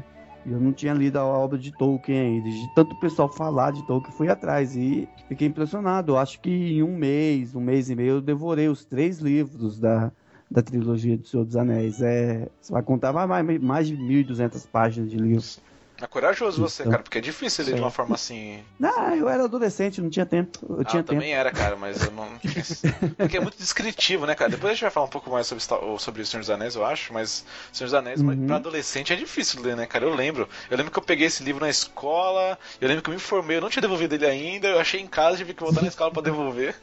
Eu 0.49 0.61
não 0.61 0.73
tinha 0.73 0.95
lido 0.95 1.19
a 1.19 1.25
obra 1.25 1.59
de 1.59 1.73
Tolkien 1.73 2.19
ainda. 2.19 2.49
De 2.49 2.69
tanto 2.75 2.95
pessoal 2.95 3.29
falar 3.29 3.73
de 3.73 3.85
Tolkien, 3.85 4.17
fui 4.17 4.29
atrás 4.29 4.77
e 4.77 5.09
fiquei 5.29 5.49
impressionado. 5.49 6.13
Eu 6.13 6.19
acho 6.19 6.41
que 6.41 6.51
em 6.51 6.83
um 6.83 6.97
mês, 6.97 7.55
um 7.55 7.61
mês 7.61 7.91
e 7.91 7.97
meio, 7.97 8.15
eu 8.15 8.21
devorei 8.21 8.69
os 8.69 8.85
três 8.85 9.19
livros 9.19 9.81
da, 9.81 10.13
da 10.49 10.63
trilogia 10.63 11.17
do 11.19 11.27
Senhor 11.27 11.45
dos 11.45 11.57
Anéis. 11.57 12.01
É, 12.01 12.49
você 12.61 12.73
vai 12.73 12.83
contar 12.83 13.13
mais, 13.13 13.29
mais, 13.29 13.61
mais 13.61 13.89
de 13.89 13.97
1.200 13.97 14.69
páginas 14.71 15.11
de 15.11 15.17
livros. 15.17 15.61
É 16.01 16.07
corajoso 16.07 16.61
você, 16.61 16.83
Então. 16.83 16.91
cara, 16.93 17.03
porque 17.03 17.19
é 17.19 17.21
difícil 17.21 17.65
ler 17.65 17.75
de 17.75 17.81
uma 17.81 17.91
forma 17.91 18.15
assim. 18.17 18.63
Não, 18.79 19.15
eu 19.15 19.29
era 19.29 19.45
adolescente, 19.45 20.01
não 20.01 20.11
tinha 20.11 20.27
tempo. 20.27 20.59
Eu 20.69 20.81
Ah, 20.81 20.85
tinha 20.85 21.01
eu 21.01 21.05
tempo. 21.05 21.19
também 21.21 21.33
era, 21.33 21.51
cara, 21.51 21.75
mas 21.77 22.03
eu 22.03 22.11
não. 22.11 22.29
Porque 23.17 23.37
é 23.39 23.41
muito 23.41 23.57
descritivo, 23.57 24.27
né, 24.27 24.35
cara? 24.35 24.51
Depois 24.51 24.73
a 24.73 24.75
gente 24.75 24.83
vai 24.83 24.91
falar 24.91 25.07
um 25.07 25.11
pouco 25.11 25.31
mais 25.31 25.47
sobre, 25.47 25.65
sobre 25.99 26.23
o 26.23 26.27
Senhor 26.27 26.41
dos 26.41 26.51
Anéis, 26.51 26.75
eu 26.77 26.85
acho, 26.85 27.13
mas 27.15 27.45
Senhor 27.73 27.87
dos 27.87 27.95
Anéis, 27.95 28.21
mas 28.21 28.37
Uhum. 28.39 28.47
pra 28.47 28.57
adolescente 28.57 29.13
é 29.13 29.17
difícil 29.17 29.63
ler, 29.63 29.75
né, 29.77 29.87
cara? 29.87 30.05
Eu 30.05 30.15
lembro. 30.15 30.49
Eu 30.71 30.77
lembro 30.77 30.93
que 30.93 30.99
eu 30.99 31.03
peguei 31.03 31.27
esse 31.29 31.43
livro 31.43 31.63
na 31.65 31.71
escola, 31.71 32.59
eu 32.81 32.89
lembro 32.89 33.03
que 33.03 33.09
eu 33.09 33.13
me 33.13 33.17
informei, 33.17 33.57
eu 33.57 33.61
não 33.63 33.71
tinha 33.71 33.81
devolvido 33.83 34.15
ele 34.15 34.27
ainda, 34.27 34.69
eu 34.69 34.79
achei 34.79 35.01
em 35.01 35.07
casa, 35.07 35.39
tive 35.39 35.55
que 35.55 35.63
voltar 35.63 35.81
na 35.81 35.89
escola 35.89 36.11
pra 36.11 36.23
devolver. 36.23 36.75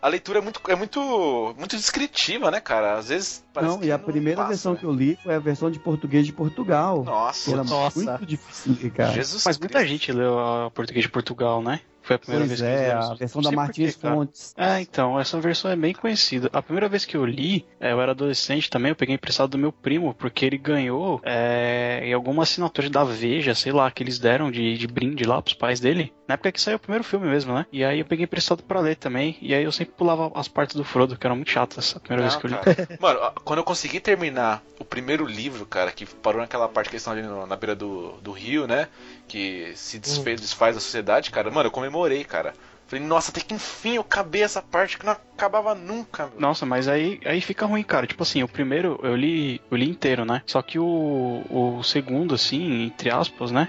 A 0.00 0.08
leitura 0.08 0.38
é 0.38 0.42
muito, 0.42 0.60
é 0.68 0.74
muito, 0.74 1.54
muito 1.58 1.76
descritiva, 1.76 2.50
né, 2.50 2.60
cara? 2.60 2.94
Às 2.98 3.08
vezes 3.08 3.44
parece 3.52 3.72
Não, 3.72 3.80
que 3.80 3.86
e 3.86 3.92
a 3.92 3.98
não 3.98 4.04
primeira 4.04 4.36
passa, 4.38 4.48
versão 4.50 4.72
né? 4.72 4.78
que 4.78 4.84
eu 4.86 4.92
li 4.92 5.18
foi 5.22 5.34
a 5.34 5.38
versão 5.38 5.70
de 5.70 5.78
português 5.78 6.26
de 6.26 6.32
Portugal. 6.32 7.04
Nossa, 7.04 7.56
Nossa. 7.64 8.13
Muito 8.18 8.28
difícil 8.28 8.76
ler, 8.80 8.90
cara. 8.90 9.12
Jesus 9.12 9.44
Mas 9.44 9.58
muita 9.58 9.78
Cristo. 9.78 9.92
gente 9.92 10.12
leu 10.12 10.38
a 10.38 10.70
português 10.70 11.04
de 11.04 11.10
Portugal, 11.10 11.62
né? 11.62 11.80
Foi 12.02 12.16
a 12.16 12.18
primeira 12.18 12.46
Pois 12.46 12.60
vez 12.60 12.70
que 12.70 12.76
eles 12.76 12.82
é, 12.82 12.94
leram. 12.94 13.12
a 13.12 13.14
versão 13.14 13.40
da 13.40 13.50
Martins. 13.50 13.94
Fontes. 13.96 14.54
É, 14.58 14.78
então, 14.82 15.18
essa 15.18 15.40
versão 15.40 15.70
é 15.70 15.76
bem 15.76 15.94
conhecida. 15.94 16.50
A 16.52 16.60
primeira 16.60 16.86
vez 16.86 17.06
que 17.06 17.16
eu 17.16 17.24
li, 17.24 17.64
é, 17.80 17.92
eu 17.92 18.00
era 18.00 18.12
adolescente 18.12 18.68
também, 18.68 18.90
eu 18.90 18.96
peguei 18.96 19.14
emprestado 19.14 19.48
do 19.52 19.58
meu 19.58 19.72
primo, 19.72 20.12
porque 20.12 20.44
ele 20.44 20.58
ganhou 20.58 21.18
é, 21.24 22.02
em 22.04 22.12
alguma 22.12 22.42
assinatura 22.42 22.90
da 22.90 23.04
Veja, 23.04 23.54
sei 23.54 23.72
lá, 23.72 23.90
que 23.90 24.02
eles 24.02 24.18
deram 24.18 24.50
de, 24.50 24.76
de 24.76 24.86
brinde 24.86 25.24
lá 25.24 25.40
pros 25.40 25.54
pais 25.54 25.80
dele. 25.80 26.12
Na 26.26 26.34
época 26.34 26.52
que 26.52 26.60
saiu 26.60 26.76
o 26.76 26.80
primeiro 26.80 27.04
filme 27.04 27.26
mesmo, 27.28 27.52
né? 27.54 27.66
E 27.70 27.84
aí 27.84 27.98
eu 27.98 28.04
peguei 28.06 28.24
emprestado 28.24 28.62
pra 28.62 28.80
ler 28.80 28.96
também, 28.96 29.36
e 29.42 29.54
aí 29.54 29.62
eu 29.64 29.72
sempre 29.72 29.94
pulava 29.94 30.32
as 30.34 30.48
partes 30.48 30.74
do 30.74 30.82
Frodo, 30.84 31.16
que 31.18 31.26
eram 31.26 31.36
muito 31.36 31.50
chatas 31.50 31.94
a 31.94 32.00
primeira 32.00 32.22
vez 32.22 32.34
Não, 32.34 32.40
que 32.40 32.46
eu 32.46 32.50
li. 32.50 32.56
Mano, 32.98 33.20
quando 33.44 33.58
eu 33.58 33.64
consegui 33.64 34.00
terminar 34.00 34.62
o 34.78 34.84
primeiro 34.84 35.26
livro, 35.26 35.66
cara, 35.66 35.92
que 35.92 36.06
parou 36.06 36.40
naquela 36.40 36.66
parte 36.68 36.88
que 36.88 36.94
eles 36.94 37.02
estão 37.02 37.12
ali 37.12 37.22
no- 37.22 37.46
na 37.46 37.56
beira 37.56 37.74
do, 37.76 38.12
do 38.22 38.32
rio, 38.32 38.66
né? 38.66 38.88
Que 39.28 39.72
se 39.74 39.98
desfez, 39.98 40.40
desfaz 40.40 40.74
da 40.74 40.80
sociedade, 40.80 41.30
cara. 41.30 41.50
Mano, 41.50 41.66
eu 41.66 41.70
comemorei, 41.72 42.24
cara. 42.24 42.54
Falei, 42.86 43.04
nossa, 43.04 43.30
até 43.30 43.40
que 43.40 43.54
enfim 43.54 43.94
eu 43.96 44.02
acabei 44.02 44.42
essa 44.42 44.60
parte 44.62 44.98
que 44.98 45.04
não 45.06 45.12
acabava 45.12 45.74
nunca, 45.74 46.26
meu. 46.26 46.38
Nossa, 46.40 46.64
mas 46.66 46.86
aí, 46.86 47.18
aí 47.24 47.40
fica 47.40 47.64
ruim, 47.66 47.82
cara. 47.82 48.06
Tipo 48.06 48.22
assim, 48.22 48.42
o 48.42 48.48
primeiro 48.48 48.98
eu 49.02 49.16
li, 49.16 49.60
eu 49.70 49.76
li 49.76 49.88
inteiro, 49.88 50.24
né? 50.24 50.42
Só 50.46 50.60
que 50.62 50.78
o, 50.78 51.42
o 51.50 51.82
segundo, 51.82 52.34
assim, 52.34 52.84
entre 52.84 53.10
aspas, 53.10 53.50
né? 53.50 53.68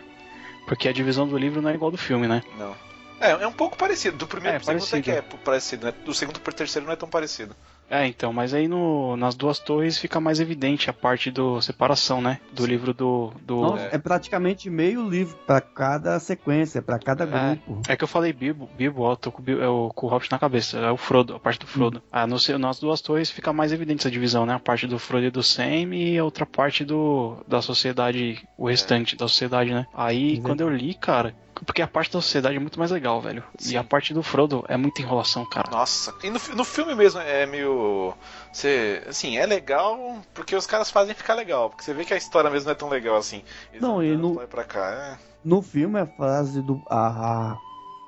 Porque 0.65 0.87
a 0.87 0.93
divisão 0.93 1.27
do 1.27 1.37
livro 1.37 1.61
não 1.61 1.69
é 1.69 1.73
igual 1.73 1.91
do 1.91 1.97
filme, 1.97 2.27
né? 2.27 2.43
Não. 2.57 2.75
É, 3.19 3.31
é 3.31 3.47
um 3.47 3.51
pouco 3.51 3.77
parecido. 3.77 4.17
Do 4.17 4.27
primeiro 4.27 4.57
É, 4.57 4.59
pro 4.59 4.65
segundo 4.65 4.87
até 4.87 5.01
que 5.01 5.11
é 5.11 5.21
parecido, 5.21 5.85
né? 5.85 5.93
Do 6.03 6.13
segundo 6.13 6.39
pro 6.39 6.53
terceiro 6.53 6.85
não 6.85 6.93
é 6.93 6.95
tão 6.95 7.07
parecido. 7.07 7.55
É, 7.89 8.07
então, 8.07 8.33
mas 8.33 8.53
aí 8.53 8.67
no, 8.67 9.15
nas 9.15 9.35
duas 9.35 9.59
torres 9.59 9.97
fica 9.97 10.19
mais 10.19 10.39
evidente 10.39 10.89
a 10.89 10.93
parte 10.93 11.29
do 11.29 11.61
separação, 11.61 12.21
né? 12.21 12.39
Do 12.51 12.65
livro 12.65 12.93
do. 12.93 13.31
do... 13.41 13.61
Nossa, 13.61 13.89
é. 13.91 13.97
praticamente 13.97 14.69
meio 14.69 15.07
livro 15.07 15.37
pra 15.45 15.61
cada 15.61 16.19
sequência, 16.19 16.81
pra 16.81 16.97
cada 16.97 17.23
É. 17.25 17.49
grupo. 17.49 17.81
É 17.87 17.95
que 17.95 18.03
eu 18.03 18.07
falei 18.07 18.33
Bilbo, 18.33 18.69
Bilbo, 18.75 19.03
ó, 19.03 19.15
tô 19.15 19.31
com, 19.31 19.43
é 19.43 19.91
com 19.93 20.07
o 20.07 20.09
Hobbit 20.09 20.31
na 20.31 20.39
cabeça, 20.39 20.77
é 20.79 20.91
o 20.91 20.97
Frodo, 20.97 21.35
a 21.35 21.39
parte 21.39 21.59
do 21.59 21.67
Frodo. 21.67 22.01
Ah, 22.11 22.25
no, 22.25 22.37
nas 22.59 22.79
duas 22.79 23.01
torres 23.01 23.29
fica 23.29 23.53
mais 23.53 23.71
evidente 23.71 24.01
essa 24.01 24.11
divisão, 24.11 24.45
né? 24.45 24.53
A 24.53 24.59
parte 24.59 24.87
do 24.87 24.97
Frodo 24.97 25.25
e 25.25 25.31
do 25.31 25.43
Sam 25.43 25.93
e 25.93 26.17
a 26.17 26.23
outra 26.23 26.45
parte 26.45 26.83
do 26.83 27.37
da 27.47 27.61
sociedade, 27.61 28.43
o 28.57 28.67
restante 28.67 29.15
da 29.15 29.27
sociedade, 29.27 29.73
né? 29.73 29.85
Aí, 29.93 30.41
quando 30.41 30.61
eu 30.61 30.69
li, 30.69 30.93
cara, 30.93 31.35
porque 31.65 31.81
a 31.81 31.87
parte 31.87 32.11
da 32.13 32.21
sociedade 32.21 32.55
é 32.55 32.59
muito 32.59 32.77
mais 32.79 32.91
legal, 32.91 33.19
velho. 33.21 33.43
E 33.59 33.63
Sim. 33.63 33.77
a 33.77 33.83
parte 33.83 34.13
do 34.13 34.21
Frodo 34.23 34.63
é 34.67 34.77
muita 34.77 35.01
enrolação, 35.01 35.45
cara. 35.49 35.69
Nossa, 35.71 36.13
e 36.23 36.29
no, 36.29 36.39
no 36.55 36.63
filme 36.63 36.95
mesmo 36.95 37.19
é 37.21 37.45
meio. 37.45 38.13
Você, 38.53 39.03
assim, 39.07 39.37
é 39.37 39.45
legal 39.45 40.19
porque 40.33 40.55
os 40.55 40.65
caras 40.67 40.89
fazem 40.91 41.13
ficar 41.15 41.33
legal. 41.33 41.69
Porque 41.69 41.83
você 41.83 41.93
vê 41.93 42.05
que 42.05 42.13
a 42.13 42.17
história 42.17 42.49
mesmo 42.49 42.65
não 42.65 42.71
é 42.71 42.75
tão 42.75 42.89
legal 42.89 43.17
assim. 43.17 43.43
Eles 43.71 43.81
Não, 43.81 44.03
e 44.03 44.15
no- 44.15 44.41
e 44.41 44.63
cá. 44.65 45.17
No 45.43 45.61
filme, 45.61 45.99
a 45.99 46.05
frase 46.07 46.61
do. 46.61 46.81
A, 46.89 47.07
a- 47.51 47.57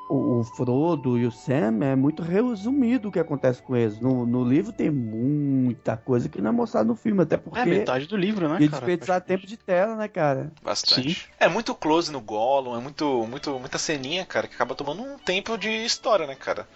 o, 0.09 0.39
o 0.39 0.43
Frodo 0.43 1.17
e 1.17 1.25
o 1.25 1.31
Sam 1.31 1.83
é 1.83 1.95
muito 1.95 2.23
resumido 2.23 3.09
o 3.09 3.11
que 3.11 3.19
acontece 3.19 3.61
com 3.61 3.75
eles. 3.75 3.99
No, 3.99 4.25
no 4.25 4.43
livro 4.43 4.71
tem 4.71 4.89
muita 4.89 5.97
coisa 5.97 6.29
que 6.29 6.41
não 6.41 6.49
é 6.49 6.53
mostrado 6.53 6.87
no 6.87 6.95
filme, 6.95 7.23
até 7.23 7.37
porque. 7.37 7.59
É 7.59 7.65
metade 7.65 8.07
do 8.07 8.15
livro, 8.15 8.47
né, 8.47 8.55
cara? 8.55 8.69
desperdiçar 8.69 9.21
tempo 9.21 9.45
de 9.45 9.57
tela, 9.57 9.95
né, 9.95 10.07
cara? 10.07 10.51
Bastante. 10.61 11.13
Sim. 11.13 11.21
É 11.39 11.47
muito 11.47 11.75
close 11.75 12.11
no 12.11 12.21
Gollum, 12.21 12.75
é 12.75 12.79
muito, 12.79 13.25
muito, 13.27 13.59
muita 13.59 13.77
ceninha, 13.77 14.25
cara, 14.25 14.47
que 14.47 14.55
acaba 14.55 14.75
tomando 14.75 15.01
um 15.01 15.17
tempo 15.17 15.57
de 15.57 15.69
história, 15.69 16.25
né, 16.25 16.35
cara? 16.35 16.67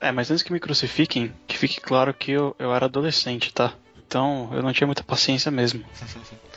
É, 0.00 0.10
mas 0.10 0.30
antes 0.30 0.42
que 0.42 0.52
me 0.52 0.60
crucifiquem, 0.60 1.32
que 1.46 1.58
fique 1.58 1.80
claro 1.80 2.14
que 2.14 2.32
eu, 2.32 2.56
eu 2.58 2.74
era 2.74 2.86
adolescente, 2.86 3.52
tá? 3.52 3.74
Então 4.06 4.48
eu 4.52 4.62
não 4.62 4.72
tinha 4.72 4.86
muita 4.86 5.04
paciência 5.04 5.50
mesmo. 5.50 5.84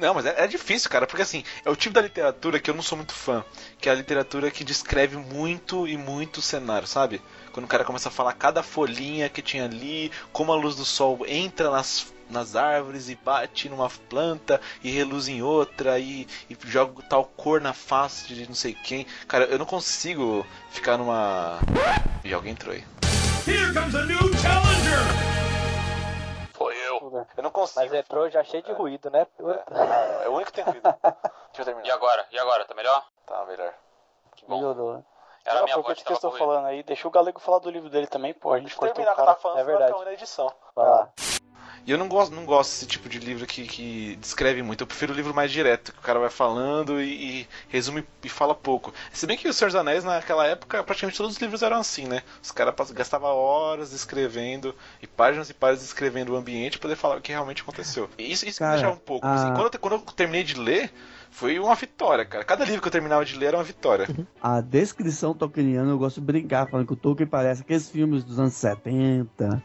Não, 0.00 0.14
mas 0.14 0.24
é, 0.24 0.34
é 0.44 0.46
difícil, 0.46 0.88
cara, 0.88 1.06
porque 1.06 1.20
assim, 1.20 1.44
é 1.62 1.68
o 1.68 1.76
tipo 1.76 1.94
da 1.94 2.00
literatura 2.00 2.58
que 2.58 2.70
eu 2.70 2.74
não 2.74 2.82
sou 2.82 2.96
muito 2.96 3.12
fã, 3.12 3.44
que 3.78 3.86
é 3.86 3.92
a 3.92 3.94
literatura 3.94 4.50
que 4.50 4.64
descreve 4.64 5.18
muito 5.18 5.86
e 5.86 5.98
muito 5.98 6.40
cenário, 6.40 6.88
sabe? 6.88 7.20
Quando 7.52 7.66
o 7.66 7.68
cara 7.68 7.84
começa 7.84 8.08
a 8.08 8.12
falar 8.12 8.32
cada 8.32 8.62
folhinha 8.62 9.28
que 9.28 9.42
tinha 9.42 9.66
ali, 9.66 10.10
como 10.32 10.52
a 10.52 10.56
luz 10.56 10.74
do 10.74 10.86
sol 10.86 11.26
entra 11.28 11.70
nas, 11.70 12.14
nas 12.30 12.56
árvores 12.56 13.10
e 13.10 13.14
bate 13.14 13.68
numa 13.68 13.90
planta 13.90 14.58
e 14.82 14.90
reluz 14.90 15.28
em 15.28 15.42
outra 15.42 15.98
e, 15.98 16.26
e 16.48 16.56
joga 16.66 17.02
tal 17.02 17.24
cor 17.24 17.60
na 17.60 17.74
face 17.74 18.32
de 18.34 18.46
não 18.46 18.54
sei 18.54 18.72
quem. 18.72 19.06
Cara, 19.28 19.44
eu 19.44 19.58
não 19.58 19.66
consigo 19.66 20.46
ficar 20.70 20.96
numa. 20.96 21.58
E 22.24 22.32
alguém 22.32 22.52
entrou 22.52 22.74
aí. 22.74 22.82
Here 23.46 23.74
comes 23.74 23.94
a 23.94 24.04
new 24.04 24.18
challenger! 24.38 25.49
Foi 27.24 27.32
eu. 27.32 27.36
Eu 27.38 27.42
não 27.42 27.50
consigo. 27.50 27.80
Mas 27.80 27.92
entrou 27.92 28.28
já 28.30 28.42
cheio 28.44 28.62
de 28.62 28.72
ruído, 28.72 29.10
né? 29.10 29.26
É 30.24 30.28
o 30.28 30.32
único 30.32 30.52
que 30.52 30.62
tem 30.62 30.64
ruído. 30.64 30.82
Deixa 31.52 31.60
eu 31.60 31.64
terminar. 31.64 31.86
E 31.86 31.90
agora? 31.90 32.26
E 32.30 32.38
agora? 32.38 32.64
Tá 32.64 32.74
melhor? 32.74 33.04
Tá, 33.26 33.44
melhor. 33.44 33.74
Que 34.36 34.46
bom. 34.46 34.56
Melhorou. 34.56 35.04
Era 35.44 35.60
a 35.60 35.62
minha 35.64 35.78
voz 35.78 36.02
que 36.02 36.12
eu 36.12 36.18
correndo. 36.18 36.38
falando 36.38 36.66
aí, 36.66 36.82
deixa 36.82 37.08
o 37.08 37.10
Galego 37.10 37.40
falar 37.40 37.58
do 37.60 37.70
livro 37.70 37.88
dele 37.88 38.06
também, 38.06 38.34
pô. 38.34 38.52
A 38.52 38.58
gente 38.58 38.68
Deixa 38.68 38.84
eu 38.84 38.92
terminar 38.92 39.10
o 39.10 39.12
o 39.12 39.16
que 39.16 39.20
eu 39.22 39.26
tava 39.26 39.38
falando, 39.40 39.58
é 39.58 39.64
verdade. 39.64 40.04
na 40.04 40.12
edição. 40.12 40.52
Vai 40.74 40.88
lá. 40.88 41.08
E 41.86 41.90
eu 41.90 41.98
não 41.98 42.08
gosto, 42.08 42.34
não 42.34 42.44
gosto 42.44 42.70
desse 42.72 42.86
tipo 42.86 43.08
de 43.08 43.18
livro 43.18 43.46
que, 43.46 43.66
que 43.66 44.16
descreve 44.20 44.62
muito. 44.62 44.82
Eu 44.82 44.86
prefiro 44.86 45.12
o 45.12 45.16
livro 45.16 45.34
mais 45.34 45.50
direto, 45.50 45.92
que 45.92 45.98
o 45.98 46.02
cara 46.02 46.18
vai 46.18 46.28
falando 46.30 47.00
e, 47.00 47.40
e 47.40 47.48
resume 47.68 48.04
e 48.22 48.28
fala 48.28 48.54
pouco. 48.54 48.92
Se 49.12 49.26
bem 49.26 49.36
que 49.36 49.48
o 49.48 49.52
Senhor 49.52 49.68
dos 49.68 49.76
Anéis, 49.76 50.04
naquela 50.04 50.46
época, 50.46 50.84
praticamente 50.84 51.16
todos 51.16 51.34
os 51.34 51.40
livros 51.40 51.62
eram 51.62 51.78
assim, 51.78 52.06
né? 52.06 52.22
Os 52.42 52.50
caras 52.50 52.74
gastavam 52.90 53.30
horas 53.34 53.92
escrevendo 53.92 54.74
e 55.02 55.06
páginas 55.06 55.48
e 55.50 55.54
páginas 55.54 55.82
descrevendo 55.84 56.32
o 56.32 56.36
ambiente 56.36 56.78
para 56.78 56.88
poder 56.88 56.96
falar 56.96 57.16
o 57.16 57.20
que 57.20 57.32
realmente 57.32 57.62
aconteceu. 57.62 58.08
E 58.18 58.30
isso, 58.30 58.46
isso 58.46 58.58
Cara, 58.58 58.72
me 58.72 58.76
deixava 58.78 58.96
um 58.96 59.00
pouco. 59.00 59.26
a- 59.26 59.34
assim, 59.34 59.54
quando, 59.54 59.74
eu, 59.74 59.80
quando 59.80 59.92
eu 59.94 60.00
terminei 60.14 60.42
de 60.44 60.54
ler, 60.60 60.92
foi 61.30 61.58
uma 61.58 61.74
vitória, 61.74 62.24
cara. 62.24 62.44
Cada 62.44 62.64
livro 62.64 62.82
que 62.82 62.88
eu 62.88 62.92
terminava 62.92 63.24
de 63.24 63.36
ler 63.36 63.46
era 63.46 63.56
uma 63.56 63.64
vitória. 63.64 64.06
A 64.42 64.60
descrição 64.60 65.32
tolkieniana, 65.34 65.90
eu 65.90 65.98
gosto 65.98 66.20
de 66.20 66.26
brincar, 66.26 66.68
falando 66.68 66.86
que 66.86 66.92
o 66.92 66.96
Tolkien 66.96 67.26
parece 67.28 67.62
aqueles 67.62 67.88
filmes 67.88 68.22
dos 68.24 68.38
anos 68.38 68.54
70, 68.54 69.62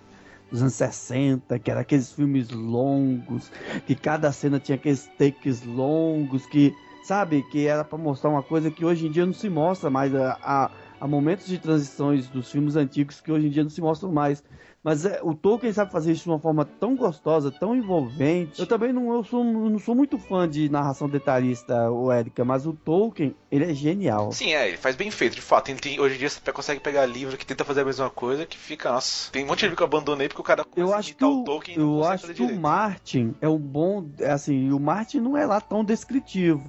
dos 0.52 0.62
anos 0.62 0.74
60, 0.74 1.60
que 1.60 1.72
eram 1.72 1.82
aqueles 1.82 2.12
filmes 2.12 2.50
longos, 2.50 3.52
que 3.86 3.96
cada 3.96 4.32
cena 4.32 4.60
tinha 4.60 4.76
aqueles 4.76 5.10
takes 5.18 5.64
longos, 5.64 6.46
que, 6.46 6.74
sabe, 7.04 7.44
que 7.44 7.68
era 7.68 7.84
pra 7.84 7.98
mostrar 7.98 8.30
uma 8.30 8.44
coisa 8.44 8.72
que 8.72 8.86
hoje 8.86 9.08
em 9.08 9.12
dia 9.12 9.26
não 9.26 9.34
se 9.34 9.50
mostra 9.50 9.90
mais. 9.90 10.14
Há, 10.16 10.72
há 11.00 11.08
momentos 11.08 11.48
de 11.48 11.58
transições 11.58 12.28
dos 12.28 12.52
filmes 12.52 12.76
antigos 12.76 13.22
que 13.22 13.32
hoje 13.32 13.48
em 13.48 13.50
dia 13.50 13.64
não 13.64 13.70
se 13.70 13.82
mostram 13.82 14.12
mais. 14.12 14.44
Mas 14.86 15.04
é, 15.04 15.20
o 15.24 15.34
Tolkien 15.34 15.74
sabe 15.74 15.92
fazer 15.92 16.12
isso 16.12 16.26
de 16.26 16.30
uma 16.30 16.38
forma 16.38 16.64
tão 16.64 16.96
gostosa, 16.96 17.50
tão 17.52 17.76
envolvente. 17.76 18.60
Eu 18.60 18.68
também 18.68 18.94
não, 18.94 19.12
eu 19.12 19.24
sou, 19.24 19.44
não 19.44 19.80
sou 19.80 19.96
muito 19.96 20.20
fã 20.20 20.48
de 20.48 20.70
narração 20.70 21.10
detalhista, 21.10 21.90
o 21.90 22.12
Érica, 22.12 22.46
mas 22.46 22.68
o 22.68 22.74
Tolkien, 22.74 23.36
ele 23.52 23.66
é 23.66 23.74
genial. 23.74 24.32
Sim, 24.32 24.54
é, 24.54 24.68
ele 24.68 24.78
faz 24.78 24.96
bem 24.96 25.10
feito, 25.10 25.34
de 25.34 25.42
fato. 25.42 25.74
Tem- 25.76 26.00
hoje 26.00 26.14
em 26.14 26.18
dia 26.20 26.30
você 26.30 26.52
consegue 26.52 26.80
pegar 26.80 27.04
livro 27.08 27.36
que 27.36 27.44
tenta 27.48 27.66
fazer 27.66 27.82
a 27.82 27.86
mesma 27.86 28.12
coisa 28.12 28.46
que 28.46 28.56
fica, 28.56 28.92
nossa. 28.92 29.32
Tem 29.32 29.44
um 29.44 29.48
monte 29.48 29.62
de 29.62 29.66
livro 29.66 29.78
que 29.78 29.82
eu 29.82 29.88
abandonei 29.88 30.28
porque 30.28 30.42
o 30.42 30.44
cara 30.44 30.64
Eu 30.76 30.94
acho 30.94 31.16
que 31.16 31.26
o, 31.26 31.42
o 31.42 31.44
Tolkien 31.44 31.78
e 31.78 31.80
não 31.80 31.98
eu 31.98 32.06
acho 32.06 32.22
fazer 32.22 32.36
que 32.36 32.44
o 32.44 32.46
direito. 32.46 32.62
Martin 32.62 33.34
é 33.42 33.50
um 33.50 33.58
bom, 33.58 34.08
é 34.20 34.30
assim, 34.34 34.72
o 34.72 34.80
Martin 34.80 35.20
não 35.20 35.36
é 35.36 35.48
lá 35.48 35.60
tão 35.60 35.84
descritivo. 35.84 36.64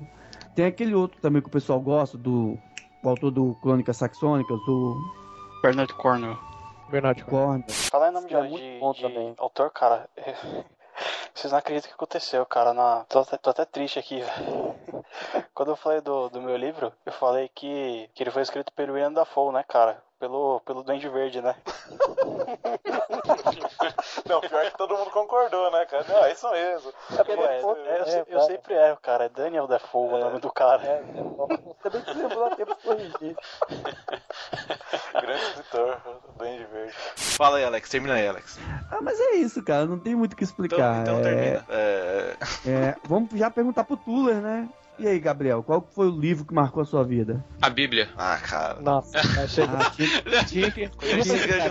Tem 0.54 0.64
aquele 0.64 0.94
outro 0.94 1.20
também 1.20 1.42
que 1.42 1.48
o 1.48 1.52
pessoal 1.52 1.78
gosta 1.78 2.16
do 2.16 2.56
o 3.02 3.08
autor 3.10 3.30
do 3.30 3.54
Crônicas 3.60 3.98
Saxônicas, 3.98 4.58
o 4.66 4.96
Bernard 5.62 5.92
Cornwell. 5.92 6.55
Bernard 6.88 7.24
Cornwell. 7.24 7.64
Falar 7.90 8.08
em 8.08 8.12
nome 8.12 8.28
de, 8.28 8.34
É 8.34 8.42
muito 8.42 8.56
de- 8.62 8.78
bom 8.78 8.92
de 8.92 9.02
também. 9.02 9.34
autor, 9.38 9.70
cara, 9.70 10.08
vocês 11.34 11.50
não 11.52 11.58
acreditam 11.58 11.86
o 11.86 11.90
que 11.90 11.94
aconteceu, 11.94 12.44
cara. 12.46 12.72
Na... 12.72 13.04
Tô, 13.08 13.20
até- 13.20 13.36
tô 13.36 13.50
até 13.50 13.64
triste 13.64 13.98
aqui, 13.98 14.20
velho. 14.22 15.04
Quando 15.54 15.72
eu 15.72 15.76
falei 15.76 16.00
do, 16.00 16.28
do 16.28 16.40
meu 16.40 16.56
livro, 16.56 16.92
eu 17.04 17.12
falei 17.12 17.48
que, 17.54 18.08
que 18.14 18.22
ele 18.22 18.30
foi 18.30 18.42
escrito 18.42 18.72
pelo 18.72 18.92
William 18.92 19.12
Dafoe, 19.12 19.52
né, 19.52 19.64
cara? 19.66 20.02
Pelo, 20.26 20.60
pelo 20.66 20.82
Duende 20.82 21.08
Verde, 21.08 21.40
né? 21.40 21.54
Não, 24.28 24.40
pior 24.40 24.64
que 24.72 24.76
todo 24.76 24.96
mundo 24.98 25.10
concordou, 25.12 25.70
né, 25.70 25.86
cara? 25.86 26.04
Não, 26.08 26.24
é 26.24 26.32
isso 26.32 26.50
mesmo. 26.50 26.92
Pô, 27.62 27.72
é, 27.76 27.96
é, 27.96 28.00
eu, 28.00 28.06
se- 28.06 28.24
eu 28.26 28.40
sempre 28.40 28.74
erro, 28.74 28.98
cara. 29.00 29.26
É 29.26 29.28
Daniel 29.28 29.68
Dafoe 29.68 30.14
o 30.14 30.18
nome 30.18 30.40
do 30.40 30.50
cara. 30.50 30.82
Também 31.80 32.02
que 32.02 32.12
lembrou 32.12 32.46
a 32.46 32.56
tempo 32.56 32.74
de 32.74 32.82
corrigir. 32.82 33.36
Grande 35.12 35.42
escritor, 35.44 36.00
Duende 36.36 36.64
Verde. 36.72 36.92
Fala 37.16 37.58
aí, 37.58 37.64
Alex. 37.64 37.88
Termina 37.88 38.14
aí, 38.14 38.26
Alex. 38.26 38.58
Ah, 38.90 38.98
mas 39.00 39.20
é 39.20 39.34
isso, 39.36 39.62
cara, 39.62 39.86
não 39.86 40.00
tem 40.00 40.16
muito 40.16 40.32
o 40.32 40.36
que 40.36 40.42
Então, 40.42 40.50
explicar. 40.66 41.02
então 41.02 41.18
É- 41.18 41.22
termina. 41.22 41.64
É... 41.68 41.95
é, 42.66 42.94
vamos 43.04 43.30
já 43.34 43.50
perguntar 43.50 43.84
pro 43.84 43.96
Tuller, 43.96 44.36
né? 44.36 44.68
E 44.98 45.06
aí, 45.06 45.18
Gabriel, 45.20 45.62
qual 45.62 45.86
foi 45.94 46.08
o 46.08 46.18
livro 46.20 46.46
que 46.46 46.54
marcou 46.54 46.82
a 46.82 46.86
sua 46.86 47.04
vida? 47.04 47.44
A 47.60 47.68
Bíblia. 47.68 48.08
Ah, 48.16 48.38
cara. 48.42 48.80
Nossa, 48.80 49.18
achei 49.44 49.64
Ah, 49.64 49.90
tinha, 49.90 50.44
tinha 50.44 50.70
que, 50.70 50.84
um- 50.86 50.88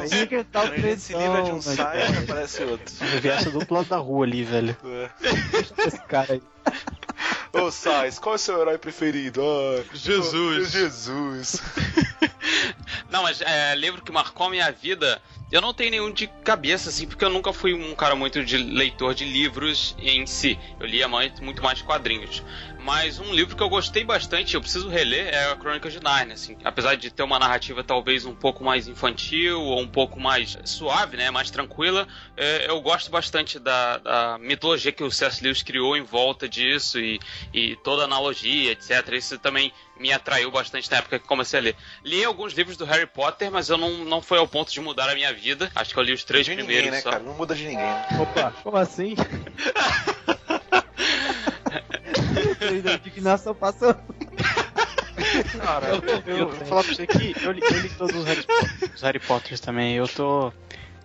tinha 0.08 0.28
que 0.28 0.38
o 0.38 0.46
quando 0.46 0.74
a 0.74 0.78
gente 0.78 1.02
se 1.02 1.14
livra 1.14 1.42
de 1.42 1.50
um 1.52 1.56
né, 1.56 1.62
site, 1.62 1.78
cara? 1.78 2.20
aparece 2.20 2.64
outro. 2.64 2.94
Eu 3.02 3.22
vi 3.22 3.30
essa 3.30 3.50
do 3.50 3.58
outro 3.58 3.74
lado 3.74 3.88
da 3.90 3.98
rua 3.98 4.26
ali, 4.28 4.44
velho. 4.44 4.78
É. 4.86 5.10
esse 5.88 6.00
cara 6.02 6.34
aí. 6.34 6.44
Ô, 7.52 7.72
Sais, 7.72 8.20
qual 8.20 8.34
é 8.34 8.36
o 8.36 8.40
seu 8.40 8.62
herói 8.62 8.78
preferido? 8.78 9.42
Ah, 9.42 9.84
Jesus. 9.92 10.70
Jesus. 10.72 11.62
Não, 13.10 13.24
mas 13.24 13.42
é, 13.42 13.74
livro 13.76 14.04
que 14.04 14.12
marcou 14.12 14.48
a 14.48 14.50
minha 14.52 14.72
vida, 14.72 15.20
Eu 15.56 15.62
não 15.62 15.74
tenho 15.74 15.92
nenhum 15.92 16.12
de 16.12 16.28
cabeça, 16.28 16.90
assim, 16.90 17.08
porque 17.08 17.24
eu 17.24 17.30
nunca 17.30 17.54
fui 17.54 17.74
um 17.74 17.96
cara 17.96 18.14
muito 18.14 18.44
de 18.44 18.58
leitor 18.58 19.16
de 19.16 19.24
livros 19.24 19.96
em 19.98 20.28
si. 20.28 20.60
Eu 20.78 20.86
lia 20.86 21.08
muito, 21.08 21.42
muito 21.42 21.64
mais 21.64 21.82
quadrinhos. 21.82 22.44
Mas 22.78 23.20
um 23.20 23.34
livro 23.34 23.56
que 23.56 23.64
eu 23.64 23.70
gostei 23.70 24.04
bastante, 24.04 24.54
eu 24.54 24.60
preciso 24.60 24.90
reler, 24.90 25.34
é 25.34 25.50
a 25.50 25.56
Crônica 25.56 25.90
de 25.90 26.04
Narnia, 26.04 26.34
assim. 26.34 26.58
Apesar 26.62 26.96
de 26.96 27.10
ter 27.10 27.24
uma 27.24 27.40
narrativa 27.40 27.86
talvez 27.86 28.26
um 28.26 28.36
pouco 28.36 28.66
mais 28.66 28.86
infantil 28.86 29.62
ou 29.62 29.80
um 29.80 29.88
pouco 29.88 30.20
mais 30.20 30.58
suave, 30.66 31.16
né, 31.16 31.32
mais 31.32 31.50
tranquila, 31.50 32.06
é, 32.36 32.70
eu 32.70 32.82
gosto 32.82 33.10
bastante 33.10 33.58
da, 33.58 33.98
da 33.98 34.38
mitologia 34.38 34.92
que 34.92 35.06
o 35.06 35.10
C.S. 35.10 35.42
Lewis 35.42 35.64
criou 35.64 35.96
em 35.96 36.04
volta 36.04 36.50
disso 36.50 37.00
e, 37.00 37.18
e 37.54 37.78
toda 37.78 38.02
a 38.02 38.06
analogia, 38.06 38.74
etc. 38.74 39.14
Isso 39.14 39.40
também 39.40 39.72
me 40.00 40.12
atraiu 40.12 40.52
bastante 40.52 40.90
na 40.92 40.98
época 40.98 41.20
que 41.20 41.28
comecei 41.28 41.60
a 41.60 41.64
ler. 41.64 41.76
Li 42.04 42.24
alguns 42.24 42.54
livros 42.54 42.78
do 42.78 42.86
Harry 42.86 43.06
Potter, 43.06 43.52
mas 43.52 43.70
eu 43.70 43.78
não, 43.78 43.90
não 44.06 44.22
foi 44.22 44.38
ao 44.38 44.48
ponto 44.48 44.72
de 44.72 44.80
mudar 44.82 45.10
a 45.10 45.16
minha 45.16 45.34
vida. 45.34 45.72
Acho 45.76 45.94
que 45.94 46.00
eu 46.00 46.04
li 46.04 46.14
os 46.14 46.24
três 46.24 46.46
de 46.46 46.54
primeiros 46.54 46.86
ninguém, 46.86 46.98
né, 46.98 47.02
só. 47.02 47.12
cara? 47.12 47.24
Não 47.24 47.34
muda 47.34 47.56
de 47.56 47.64
ninguém. 47.66 47.86
né? 47.86 48.08
Opa, 48.20 48.54
como 48.64 48.78
assim? 48.78 49.16
A 52.90 52.94
indignação 52.96 53.54
passou. 53.54 53.96
Cara, 55.62 55.88
eu, 55.88 56.38
eu 56.38 56.50
vou 56.50 56.66
falar 56.66 56.84
pra 56.84 56.94
você 56.94 57.08
que 57.08 57.36
eu 57.44 57.52
li, 57.52 57.62
eu 57.62 57.80
li 57.80 57.90
todos 57.90 58.16
os 58.16 58.26
Harry, 58.26 58.44
Potter, 58.44 58.92
os 58.94 59.02
Harry 59.02 59.20
Potters 59.20 59.60
também. 59.60 59.96
Eu 59.96 60.08
tô. 60.08 60.52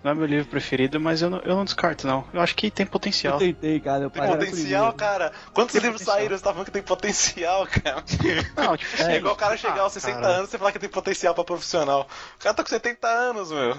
Não 0.02 0.12
é 0.12 0.14
meu 0.14 0.24
livro 0.26 0.46
preferido, 0.48 0.98
mas 0.98 1.20
eu 1.20 1.28
não, 1.28 1.38
eu 1.40 1.54
não 1.54 1.64
descarto, 1.64 2.06
não. 2.06 2.24
Eu 2.32 2.40
acho 2.40 2.54
que 2.56 2.70
tem 2.70 2.86
Eu 2.86 2.90
potencial. 2.90 3.38
tentei, 3.38 3.78
cara. 3.80 4.04
Eu 4.04 4.10
Tem 4.10 4.26
potencial, 4.26 4.92
cara. 4.94 5.30
Quantos 5.52 5.72
Tem 5.72 5.82
livros 5.82 6.00
potencial. 6.00 6.16
saíram? 6.16 6.38
Você 6.38 6.42
tá 6.44 6.50
falando 6.50 6.64
que 6.64 6.70
tem 6.72 6.82
potencial, 6.82 7.66
cara. 7.66 8.04
Não, 8.56 8.76
tipo 8.76 8.94
assim, 8.94 9.12
É 9.12 9.16
igual 9.16 9.34
o 9.34 9.36
cara 9.36 9.56
chegar 9.58 9.80
ah, 9.80 9.82
aos 9.82 9.92
60 9.92 10.20
cara, 10.20 10.26
anos 10.34 10.48
e 10.48 10.50
você 10.52 10.58
falar 10.58 10.72
que 10.72 10.78
tem 10.78 10.88
potencial 10.88 11.34
pra 11.34 11.44
profissional. 11.44 12.08
O 12.36 12.42
cara 12.42 12.54
tá 12.54 12.62
com 12.62 12.68
70 12.70 13.06
anos, 13.06 13.50
meu. 13.50 13.76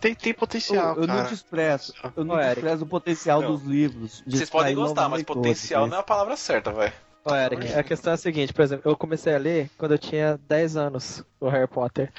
Tem, 0.00 0.14
tem 0.14 0.32
potencial, 0.32 0.94
Eu, 0.96 1.02
eu 1.02 1.06
não 1.06 1.16
cara. 1.16 1.28
desprezo. 1.28 1.94
Eu 2.16 2.24
não 2.24 2.40
Eric. 2.40 2.54
desprezo 2.54 2.84
o 2.84 2.88
potencial 2.88 3.42
Não. 3.42 3.52
dos 3.52 3.62
livros. 3.64 4.22
de 4.26 4.38
Vocês 4.38 4.48
podem 4.48 4.74
gostar, 4.74 5.10
mas 5.10 5.22
potencial 5.22 5.86
não 5.86 5.98
é 5.98 6.00
a 6.00 6.02
palavra 6.02 6.36
certa, 6.38 6.70
vai. 6.72 6.90
Ô, 7.22 7.34
Eric, 7.34 7.70
a 7.74 7.82
questão 7.82 8.12
é 8.12 8.14
a 8.14 8.16
seguinte, 8.16 8.50
por 8.54 8.62
exemplo, 8.62 8.90
eu 8.90 8.96
comecei 8.96 9.34
a 9.34 9.38
ler 9.38 9.68
quando 9.76 9.92
eu 9.92 9.98
tinha 9.98 10.40
10 10.48 10.76
anos, 10.78 11.22
o 11.38 11.50
Harry 11.50 11.68
Potter. 11.68 12.10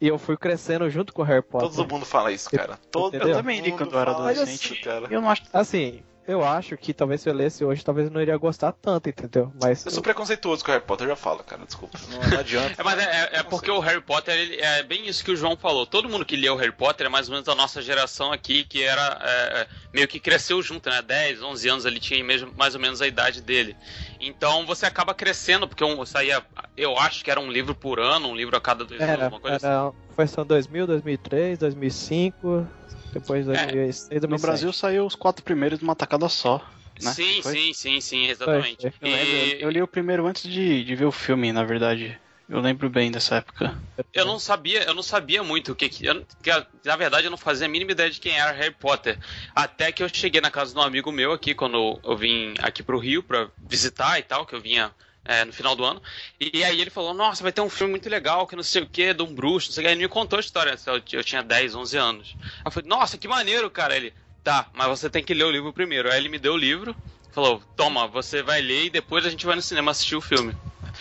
E 0.00 0.06
eu 0.06 0.18
fui 0.18 0.36
crescendo 0.36 0.88
junto 0.88 1.12
com 1.12 1.22
o 1.22 1.24
Harry 1.24 1.42
Potter. 1.42 1.70
Todo 1.70 1.90
mundo 1.90 2.06
fala 2.06 2.30
isso, 2.30 2.48
cara. 2.50 2.78
Todo 2.90 3.16
Eu 3.16 3.32
também 3.32 3.60
li 3.60 3.72
quando 3.72 3.92
eu 3.92 3.98
era 3.98 4.12
adolescente. 4.12 4.74
isso, 4.74 4.84
cara. 4.84 5.06
Eu 5.10 5.20
não 5.20 5.28
acho. 5.28 5.42
Assim, 5.52 6.02
eu 6.28 6.44
acho 6.44 6.76
que 6.76 6.92
talvez 6.92 7.20
se 7.22 7.28
eu 7.28 7.32
lesse 7.34 7.64
hoje, 7.64 7.82
talvez 7.84 8.06
eu 8.06 8.12
não 8.12 8.20
iria 8.20 8.36
gostar 8.36 8.70
tanto, 8.72 9.08
entendeu? 9.08 9.50
Mas 9.60 9.84
Eu 9.86 9.90
sou 9.90 10.02
preconceituoso 10.02 10.62
com 10.64 10.70
o 10.70 10.74
Harry 10.74 10.84
Potter, 10.86 11.06
eu 11.06 11.10
já 11.10 11.16
falo, 11.16 11.42
cara. 11.42 11.64
Desculpa. 11.64 11.98
Não, 12.10 12.18
não 12.30 12.38
adianta. 12.38 12.80
É, 12.80 12.84
mas 12.84 12.98
é, 12.98 13.02
é- 13.02 13.38
é 13.38 13.42
porque 13.42 13.70
o 13.70 13.80
Harry 13.80 14.00
Potter 14.02 14.34
ele- 14.34 14.56
é 14.60 14.82
bem 14.82 15.08
isso 15.08 15.24
que 15.24 15.30
o 15.32 15.36
João 15.36 15.56
falou. 15.56 15.86
Todo 15.86 16.08
mundo 16.08 16.24
que 16.24 16.36
leu 16.36 16.54
o 16.54 16.56
Harry 16.56 16.70
Potter 16.70 17.06
é 17.06 17.08
mais 17.08 17.28
ou 17.28 17.32
menos 17.34 17.48
a 17.48 17.54
nossa 17.54 17.80
geração 17.80 18.30
aqui, 18.30 18.62
que 18.62 18.82
era 18.82 19.18
é, 19.22 19.60
é, 19.62 19.66
meio 19.92 20.06
que 20.06 20.20
cresceu 20.20 20.62
junto, 20.62 20.90
né? 20.90 21.00
10, 21.00 21.42
11 21.42 21.68
anos 21.68 21.84
ele 21.86 21.98
tinha 21.98 22.22
mesmo, 22.22 22.52
mais 22.56 22.74
ou 22.74 22.80
menos 22.80 23.00
a 23.00 23.06
idade 23.06 23.40
dele. 23.40 23.74
Então 24.20 24.66
você 24.66 24.84
acaba 24.84 25.14
crescendo, 25.14 25.66
porque 25.66 25.82
um, 25.82 26.04
saía, 26.04 26.42
eu 26.76 26.98
acho 26.98 27.24
que 27.24 27.30
era 27.30 27.40
um 27.40 27.50
livro 27.50 27.74
por 27.74 27.98
ano, 27.98 28.28
um 28.28 28.36
livro 28.36 28.56
a 28.56 28.60
cada 28.60 28.84
dois 28.84 29.00
anos, 29.00 29.12
era, 29.14 29.28
uma 29.28 29.40
coisa 29.40 29.56
assim. 29.56 29.66
era, 29.66 29.92
foi 30.14 30.26
só 30.26 30.44
2000, 30.44 30.86
2003, 30.86 31.58
2005, 31.58 32.66
depois 33.12 33.46
2006, 33.46 34.08
2007. 34.08 34.30
No 34.30 34.38
Brasil 34.38 34.72
saiu 34.72 35.06
os 35.06 35.14
quatro 35.14 35.44
primeiros 35.44 35.80
numa 35.80 35.96
tacada 35.96 36.28
só. 36.28 36.58
né? 37.00 37.12
Sim, 37.12 37.42
Foi? 37.42 37.52
sim, 37.54 37.72
sim, 37.72 38.00
sim, 38.00 38.26
exatamente. 38.26 38.90
Foi, 38.90 39.10
Eu, 39.10 39.10
E- 39.10 39.62
eu 39.62 39.70
li 39.70 39.82
o 39.82 39.88
primeiro 39.88 40.26
antes 40.26 40.42
de, 40.42 40.84
de 40.84 40.94
ver 40.94 41.04
o 41.06 41.12
filme, 41.12 41.52
na 41.52 41.64
verdade. 41.64 42.18
Eu 42.48 42.60
lembro 42.60 42.88
bem 42.88 43.10
dessa 43.10 43.36
época. 43.36 43.76
Eu 44.12 44.24
não 44.24 44.38
sabia, 44.38 44.84
eu 44.84 44.94
não 44.94 45.02
sabia 45.02 45.42
muito 45.42 45.72
o 45.72 45.76
que 45.76 45.88
que, 45.88 46.06
eu, 46.06 46.24
que 46.42 46.50
na 46.84 46.96
verdade 46.96 47.26
eu 47.26 47.30
não 47.30 47.36
fazia 47.36 47.66
a 47.66 47.68
mínima 47.68 47.92
ideia 47.92 48.08
de 48.10 48.18
quem 48.20 48.38
era 48.38 48.52
Harry 48.52 48.74
Potter, 48.74 49.18
até 49.54 49.92
que 49.92 50.02
eu 50.02 50.08
cheguei 50.08 50.40
na 50.40 50.50
casa 50.50 50.72
de 50.72 50.78
um 50.78 50.82
amigo 50.82 51.12
meu 51.12 51.32
aqui 51.32 51.54
quando 51.54 52.00
eu 52.02 52.16
vim 52.16 52.54
aqui 52.62 52.82
pro 52.82 52.98
Rio 52.98 53.22
pra 53.22 53.50
visitar 53.68 54.18
e 54.18 54.22
tal, 54.22 54.46
que 54.46 54.54
eu 54.54 54.60
vinha 54.60 54.94
é, 55.28 55.44
no 55.44 55.52
final 55.52 55.76
do 55.76 55.84
ano. 55.84 56.02
E, 56.40 56.64
aí 56.64 56.80
ele 56.80 56.90
falou: 56.90 57.14
"Nossa, 57.14 57.42
vai 57.42 57.52
ter 57.52 57.60
um 57.60 57.70
filme 57.70 57.92
muito 57.92 58.08
legal, 58.08 58.46
que 58.46 58.56
não 58.56 58.62
sei 58.64 58.82
o 58.82 58.88
que, 58.88 59.14
de 59.14 59.22
um 59.22 59.32
bruxo, 59.34 59.68
não 59.68 59.74
sei 59.74 59.84
o 59.84 59.86
que". 59.86 59.92
Ele 59.92 60.00
me 60.02 60.08
contou 60.08 60.38
a 60.38 60.40
história, 60.40 60.74
eu, 60.86 61.02
eu 61.12 61.22
tinha 61.24 61.42
10, 61.42 61.74
11 61.74 61.96
anos. 61.96 62.36
Aí 62.40 62.62
eu 62.66 62.72
falei: 62.72 62.88
"Nossa, 62.88 63.16
que 63.18 63.28
maneiro, 63.28 63.70
cara". 63.70 63.94
Ele: 63.94 64.12
"Tá, 64.42 64.68
mas 64.72 64.88
você 64.88 65.08
tem 65.08 65.22
que 65.22 65.34
ler 65.34 65.44
o 65.44 65.50
livro 65.50 65.72
primeiro". 65.72 66.10
Aí 66.10 66.18
ele 66.18 66.28
me 66.28 66.38
deu 66.38 66.54
o 66.54 66.56
livro, 66.56 66.96
falou: 67.30 67.62
"Toma, 67.76 68.08
você 68.08 68.42
vai 68.42 68.60
ler 68.60 68.86
e 68.86 68.90
depois 68.90 69.24
a 69.26 69.30
gente 69.30 69.46
vai 69.46 69.54
no 69.54 69.62
cinema 69.62 69.90
assistir 69.92 70.16
o 70.16 70.20
filme". 70.20 70.54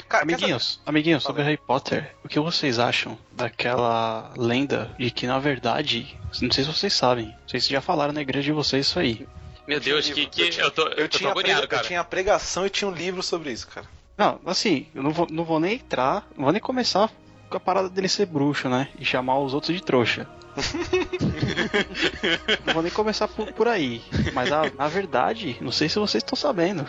Cara, 0.10 0.24
Amiguinhos, 0.24 0.82
amiguinhos, 0.86 1.24
sobre. 1.24 1.42
Harry 1.44 1.58
Potter, 1.58 2.14
o 2.24 2.28
que 2.28 2.40
vocês 2.40 2.78
acham 2.78 3.18
daquela 3.32 4.34
lenda 4.38 4.94
de 5.00 5.10
que, 5.10 5.26
na 5.26 5.40
verdade, 5.40 6.20
não 6.42 6.52
sei 6.52 6.64
se 6.64 6.72
vocês 6.72 6.94
sabem, 6.94 7.28
não 7.28 7.48
sei 7.50 7.60
se 7.62 7.70
já 7.70 7.82
falaram 7.82 8.12
na 8.14 8.22
igreja 8.22 8.44
de 8.46 8.52
vocês 8.52 8.86
isso 8.88 9.00
aí. 9.00 9.26
Meu 9.66 9.80
Deus, 9.80 10.10
que, 10.10 10.26
que 10.28 10.42
eu 10.42 10.50
tinha- 10.50 10.66
eu 10.66 10.72
tô, 10.72 10.82
eu, 10.84 10.92
Eu 10.98 11.10
tô 11.10 11.18
tinha, 11.18 11.30
agoniado, 11.32 11.62
prega- 11.62 11.68
cara. 11.68 11.84
eu 11.84 11.88
tinha 11.88 12.04
pregação 12.04 12.66
e 12.66 12.70
tinha 12.70 12.90
um 12.90 12.94
livro 12.94 13.24
sobre 13.24 13.52
isso, 13.52 13.68
cara. 13.68 13.88
Não, 14.18 14.40
assim, 14.46 14.88
eu 14.96 15.04
não 15.04 15.12
vou, 15.12 15.28
não 15.30 15.44
vou 15.44 15.60
nem 15.60 15.76
entrar, 15.76 16.28
não 16.36 16.46
vou 16.46 16.52
nem 16.52 16.62
começar 16.62 17.12
com 17.50 17.58
a 17.58 17.60
parada 17.60 17.90
dele 17.90 18.10
ser 18.10 18.26
bruxo, 18.26 18.68
né? 18.68 18.90
E 19.00 19.06
chamar 19.06 19.40
os 19.40 19.54
outros 19.54 19.76
de 19.76 19.84
trouxa. 19.84 20.28
não 22.66 22.74
vou 22.74 22.82
nem 22.82 22.92
começar 22.92 23.28
por, 23.28 23.52
por 23.54 23.68
aí. 23.68 24.02
Mas 24.34 24.52
a, 24.52 24.64
a 24.78 24.88
verdade, 24.88 25.56
não 25.62 25.72
sei 25.72 25.88
se 25.88 26.00
vocês 26.00 26.24
estão 26.24 26.36
sabendo. 26.36 26.86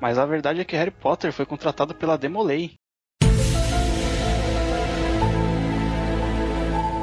Mas 0.00 0.18
a 0.18 0.26
verdade 0.26 0.60
é 0.60 0.64
que 0.64 0.76
Harry 0.76 0.90
Potter 0.90 1.32
foi 1.32 1.46
contratado 1.46 1.94
pela 1.94 2.18
Demolay. 2.18 2.74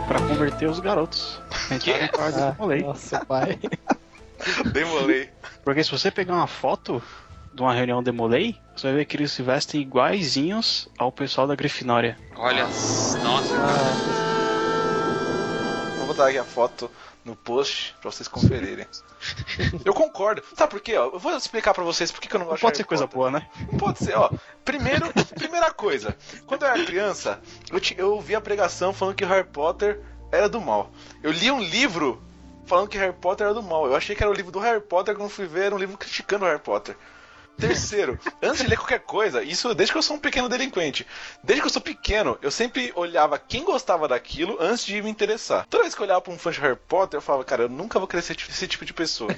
Pra 0.07 0.19
converter 0.19 0.69
os 0.69 0.79
garotos. 0.79 1.41
Entrar 1.71 2.01
no 2.03 2.09
quarto 2.09 2.35
da 2.37 2.47
Ah, 2.49 2.51
Demolay. 2.51 2.81
nossa, 2.83 3.25
pai. 3.25 3.59
Demolei. 4.71 5.29
Porque 5.63 5.83
se 5.83 5.91
você 5.91 6.11
pegar 6.11 6.35
uma 6.35 6.47
foto 6.47 7.01
de 7.53 7.61
uma 7.61 7.73
reunião 7.73 8.03
Demolay, 8.03 8.55
você 8.75 8.87
vai 8.87 8.95
ver 8.97 9.05
que 9.05 9.15
eles 9.17 9.31
se 9.31 9.41
vestem 9.41 9.81
iguaizinhos 9.81 10.87
ao 10.97 11.11
pessoal 11.11 11.47
da 11.47 11.55
Grifinória. 11.55 12.17
Olha, 12.35 12.63
nossa, 12.65 13.55
Vou 15.97 16.07
botar 16.07 16.27
aqui 16.27 16.37
a 16.37 16.43
foto 16.43 16.89
no 17.23 17.35
post 17.35 17.95
pra 18.01 18.11
vocês 18.11 18.27
conferirem. 18.27 18.85
Eu 19.83 19.93
concordo. 19.93 20.43
Sabe 20.55 20.69
por 20.71 20.79
quê? 20.79 20.95
Ó? 20.95 21.05
Eu 21.13 21.19
vou 21.19 21.35
explicar 21.35 21.73
pra 21.73 21.83
vocês 21.83 22.11
por 22.11 22.21
que 22.21 22.27
que 22.27 22.35
eu 22.35 22.39
não 22.39 22.45
Não 22.45 22.51
gosto 22.51 22.61
pode 22.61 22.73
de 22.73 22.77
ser 22.77 22.83
Harry 22.83 22.87
coisa 22.89 23.07
Potter. 23.07 23.17
boa, 23.17 23.31
né? 23.31 23.47
Pode 23.79 23.99
ser, 23.99 24.15
ó. 24.15 24.29
Primeiro, 24.63 25.11
primeira 25.33 25.71
coisa. 25.73 26.15
Quando 26.45 26.63
eu 26.63 26.67
era 26.69 26.85
criança, 26.85 27.39
eu, 27.71 27.79
ti- 27.79 27.95
eu 27.97 28.19
vi 28.21 28.35
a 28.35 28.41
pregação 28.41 28.93
falando 28.93 29.15
que 29.15 29.25
Harry 29.25 29.47
Potter 29.47 30.01
era 30.31 30.47
do 30.47 30.61
mal. 30.61 30.91
Eu 31.23 31.31
li 31.31 31.49
um 31.49 31.61
livro 31.63 32.21
falando 32.67 32.87
que 32.87 32.97
Harry 32.97 33.13
Potter 33.13 33.45
era 33.45 33.53
do 33.55 33.63
mal. 33.63 33.87
Eu 33.87 33.95
achei 33.95 34.15
que 34.15 34.21
era 34.21 34.31
o 34.31 34.35
livro 34.35 34.51
do 34.51 34.59
Harry 34.59 34.81
Potter, 34.81 35.15
quando 35.15 35.29
fui 35.29 35.47
ver, 35.47 35.65
era 35.65 35.75
um 35.75 35.79
livro 35.79 35.97
criticando 35.97 36.45
o 36.45 36.47
Harry 36.47 36.59
Potter. 36.61 36.95
Terceiro, 37.57 38.19
antes 38.41 38.61
de 38.61 38.67
ler 38.67 38.77
qualquer 38.77 38.99
coisa, 38.99 39.41
isso 39.41 39.73
desde 39.73 39.93
que 39.93 39.97
eu 39.97 40.01
sou 40.01 40.17
um 40.17 40.19
pequeno 40.19 40.49
delinquente. 40.49 41.07
Desde 41.43 41.61
que 41.61 41.67
eu 41.67 41.71
sou 41.71 41.81
pequeno, 41.81 42.37
eu 42.41 42.51
sempre 42.51 42.91
olhava 42.95 43.39
quem 43.39 43.63
gostava 43.63 44.07
daquilo 44.07 44.57
antes 44.59 44.85
de 44.85 45.01
me 45.01 45.09
interessar. 45.09 45.65
Toda 45.69 45.83
vez 45.83 45.95
que 45.95 46.01
eu 46.01 46.05
olhava 46.05 46.21
pra 46.21 46.33
um 46.33 46.37
fã 46.37 46.51
de 46.51 46.59
Harry 46.59 46.77
Potter, 46.87 47.17
eu 47.17 47.21
falava, 47.21 47.43
cara, 47.43 47.63
eu 47.63 47.69
nunca 47.69 47.97
vou 47.97 48.07
querer 48.07 48.21
ser 48.21 48.37
esse 48.49 48.67
tipo 48.67 48.85
de 48.85 48.93
pessoa. 48.93 49.29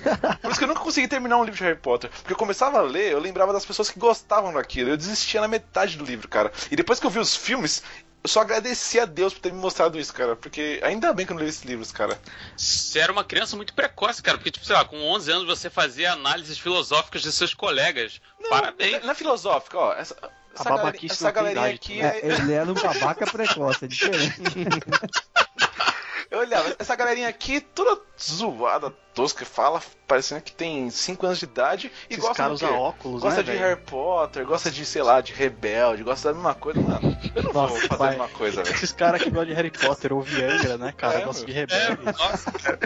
Por 0.41 0.49
isso 0.49 0.59
que 0.59 0.63
eu 0.63 0.67
nunca 0.67 0.81
consegui 0.81 1.07
terminar 1.07 1.37
um 1.37 1.43
livro 1.43 1.57
de 1.57 1.63
Harry 1.63 1.79
Potter. 1.79 2.09
Porque 2.09 2.33
eu 2.33 2.37
começava 2.37 2.79
a 2.79 2.81
ler, 2.81 3.11
eu 3.11 3.19
lembrava 3.19 3.53
das 3.53 3.65
pessoas 3.65 3.89
que 3.89 3.99
gostavam 3.99 4.53
daquilo. 4.53 4.89
Eu 4.89 4.97
desistia 4.97 5.41
na 5.41 5.47
metade 5.47 5.97
do 5.97 6.05
livro, 6.05 6.27
cara. 6.27 6.51
E 6.71 6.75
depois 6.75 6.99
que 6.99 7.05
eu 7.05 7.11
vi 7.11 7.19
os 7.19 7.35
filmes, 7.35 7.83
eu 8.23 8.29
só 8.29 8.41
agradeci 8.41 8.99
a 8.99 9.05
Deus 9.05 9.33
por 9.33 9.39
ter 9.41 9.53
me 9.53 9.59
mostrado 9.59 9.97
isso, 9.99 10.13
cara. 10.13 10.35
Porque 10.35 10.79
ainda 10.83 11.13
bem 11.13 11.25
que 11.25 11.31
eu 11.31 11.35
não 11.35 11.43
li 11.43 11.49
esses 11.49 11.63
livros, 11.63 11.91
cara. 11.91 12.19
você 12.57 12.99
era 12.99 13.11
uma 13.11 13.23
criança 13.23 13.55
muito 13.55 13.73
precoce, 13.73 14.21
cara, 14.21 14.37
porque, 14.37 14.51
tipo, 14.51 14.65
sei 14.65 14.75
lá, 14.75 14.83
com 14.83 14.97
11 15.01 15.31
anos 15.31 15.45
você 15.45 15.69
fazia 15.69 16.13
análises 16.13 16.57
filosóficas 16.57 17.21
de 17.21 17.31
seus 17.31 17.53
colegas. 17.53 18.19
Parabéns. 18.49 18.93
Na, 19.01 19.07
na 19.07 19.15
filosófica, 19.15 19.77
ó, 19.77 19.93
essa, 19.93 20.15
essa, 20.53 20.63
galera- 20.69 20.97
essa 21.05 21.25
não 21.25 21.31
galerinha 21.33 21.61
idade 21.69 21.75
aqui 21.75 22.01
É, 22.01 22.19
é, 22.19 22.33
ele 22.33 22.53
era 22.53 22.69
um 22.69 22.73
babaca 22.73 23.25
precoce, 23.27 23.85
é 23.85 23.87
diferente. 23.87 24.33
Eu 26.29 26.39
olhava, 26.39 26.75
essa 26.77 26.93
galerinha 26.95 27.29
aqui, 27.29 27.61
toda 27.61 28.01
zoada, 28.21 28.91
tosca, 29.13 29.45
fala, 29.45 29.81
parecendo 30.05 30.41
que 30.41 30.51
tem 30.51 30.89
5 30.89 31.25
anos 31.25 31.39
de 31.39 31.45
idade 31.45 31.91
e 32.09 32.13
Esses 32.13 32.23
gosta 32.25 32.43
caras 32.43 32.59
do 32.59 32.59
quê? 32.59 32.65
usam 32.65 32.77
óculos, 32.77 33.21
Gosta 33.23 33.37
né, 33.37 33.43
de 33.43 33.51
velho? 33.51 33.63
Harry 33.63 33.81
Potter, 33.81 34.45
gosta 34.45 34.69
de, 34.69 34.85
sei 34.85 35.01
lá, 35.01 35.21
de 35.21 35.31
Rebelde, 35.31 36.03
gosta 36.03 36.27
da 36.29 36.33
mesma 36.35 36.53
coisa, 36.53 36.81
mano. 36.81 37.17
Eu 37.33 37.43
não 37.43 37.51
vou 37.53 37.61
Nossa, 37.69 37.87
fazer 37.87 37.97
pai. 37.97 38.07
a 38.07 38.11
mesma 38.11 38.27
coisa, 38.27 38.63
velho. 38.63 38.75
Esses 38.75 38.91
caras 38.91 39.21
que 39.21 39.29
gostam 39.29 39.45
de 39.45 39.53
Harry 39.53 39.71
Potter 39.71 40.11
ou 40.11 40.21
Viagra, 40.21 40.77
né, 40.77 40.93
cara? 40.97 41.19
É, 41.19 41.25
gostam 41.25 41.45
de 41.45 41.51
É, 41.51 41.55
rebelde. 41.55 42.03
nossa, 42.05 42.51
cara. 42.51 42.79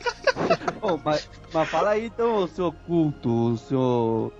Ô, 0.80 0.96
mas, 1.04 1.28
mas 1.52 1.68
fala 1.68 1.90
aí 1.90 2.06
então, 2.06 2.36
o 2.36 2.48
seu 2.48 2.72
culto, 2.72 3.28
o 3.52 3.58
seu 3.58 4.32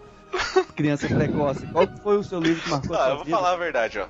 criança 0.75 1.07
precoce. 1.09 1.67
Qual 1.67 1.87
foi 2.03 2.17
o 2.17 2.25
seu 2.25 2.41
livro 2.41 2.63
que 2.63 2.71
marcou 2.71 2.97
a 2.97 2.99
Ah, 2.99 3.03
sua 3.03 3.11
eu 3.11 3.17
vou 3.17 3.25
vida? 3.27 3.37
falar 3.37 3.53
a 3.53 3.57
verdade, 3.57 3.99
ó. 3.99 4.07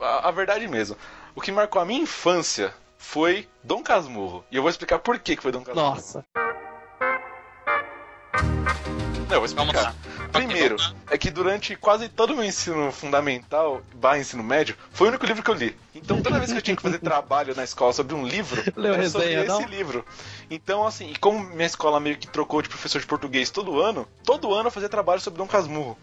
A, 0.00 0.28
a 0.28 0.30
verdade 0.30 0.66
mesmo. 0.66 0.96
O 1.34 1.40
que 1.42 1.52
marcou 1.52 1.82
a 1.82 1.84
minha 1.84 2.00
infância 2.00 2.72
foi 2.98 3.48
Dom 3.62 3.82
Casmurro. 3.82 4.44
E 4.50 4.56
eu 4.56 4.62
vou 4.62 4.70
explicar 4.70 4.98
por 4.98 5.18
que 5.18 5.36
que 5.36 5.42
foi 5.42 5.52
Dom 5.52 5.62
Casmurro. 5.62 5.94
Nossa. 5.94 6.24
Não, 9.28 9.34
eu 9.36 9.40
vou 9.40 9.44
explicar. 9.44 9.94
Primeiro, 10.32 10.76
lá. 10.78 10.94
é 11.10 11.18
que 11.18 11.30
durante 11.30 11.76
quase 11.76 12.08
todo 12.08 12.32
o 12.32 12.36
meu 12.36 12.44
ensino 12.44 12.90
fundamental, 12.90 13.82
barra 13.94 14.18
ensino 14.18 14.42
médio, 14.42 14.74
foi 14.90 15.06
o 15.06 15.10
único 15.10 15.26
livro 15.26 15.42
que 15.42 15.50
eu 15.50 15.54
li. 15.54 15.76
Então 15.94 16.22
toda 16.22 16.38
vez 16.38 16.50
que 16.50 16.58
eu 16.58 16.62
tinha 16.62 16.76
que 16.76 16.82
fazer 16.82 16.98
trabalho 17.00 17.54
na 17.54 17.64
escola 17.64 17.92
sobre 17.92 18.14
um 18.14 18.26
livro, 18.26 18.62
Leu 18.74 18.94
era 18.94 19.08
sobre 19.08 19.28
resenha, 19.28 19.44
esse 19.44 19.62
não? 19.62 19.68
livro. 19.68 20.04
Então, 20.50 20.86
assim, 20.86 21.10
e 21.10 21.16
como 21.16 21.40
minha 21.40 21.66
escola 21.66 22.00
meio 22.00 22.16
que 22.16 22.26
trocou 22.26 22.62
de 22.62 22.68
professor 22.68 23.00
de 23.00 23.06
português 23.06 23.50
todo 23.50 23.80
ano, 23.80 24.08
todo 24.24 24.54
ano 24.54 24.68
eu 24.68 24.72
fazia 24.72 24.88
trabalho 24.88 25.20
sobre 25.20 25.38
Dom 25.38 25.46
Casmurro. 25.46 25.96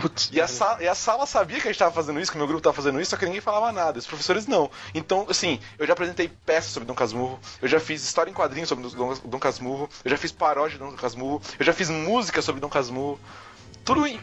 Putz. 0.00 0.30
E 0.32 0.40
a, 0.40 0.46
sa- 0.48 0.78
e 0.80 0.88
a 0.88 0.94
sala 0.94 1.26
sabia 1.26 1.60
que 1.60 1.68
a 1.68 1.70
gente 1.72 1.78
tava 1.78 1.92
fazendo 1.92 2.18
isso, 2.20 2.30
que 2.30 2.36
o 2.36 2.38
meu 2.38 2.46
grupo 2.46 2.62
tava 2.62 2.74
fazendo 2.74 3.00
isso, 3.00 3.10
só 3.10 3.16
que 3.16 3.24
ninguém 3.24 3.40
falava 3.40 3.70
nada. 3.72 3.98
Os 3.98 4.06
professores 4.06 4.46
não. 4.46 4.70
Então, 4.94 5.26
assim, 5.28 5.58
eu 5.78 5.86
já 5.86 5.92
apresentei 5.92 6.28
peças 6.44 6.70
sobre 6.72 6.86
Dom 6.86 6.94
Casmurro, 6.94 7.38
eu 7.62 7.68
já 7.68 7.78
fiz 7.80 8.02
história 8.04 8.30
em 8.30 8.34
quadrinhos 8.34 8.68
sobre 8.68 8.88
Dom, 8.88 9.14
Dom 9.24 9.38
Casmurro, 9.38 9.88
eu 10.04 10.10
já 10.10 10.16
fiz 10.16 10.32
paródia 10.32 10.78
de 10.78 10.84
Dom 10.84 10.92
Casmurro, 10.92 11.40
eu 11.58 11.64
já 11.64 11.72
fiz 11.72 11.88
música 11.90 12.42
sobre 12.42 12.60
Dom 12.60 12.68
Casmurro. 12.68 13.18
Tudo 13.84 14.06
em. 14.06 14.18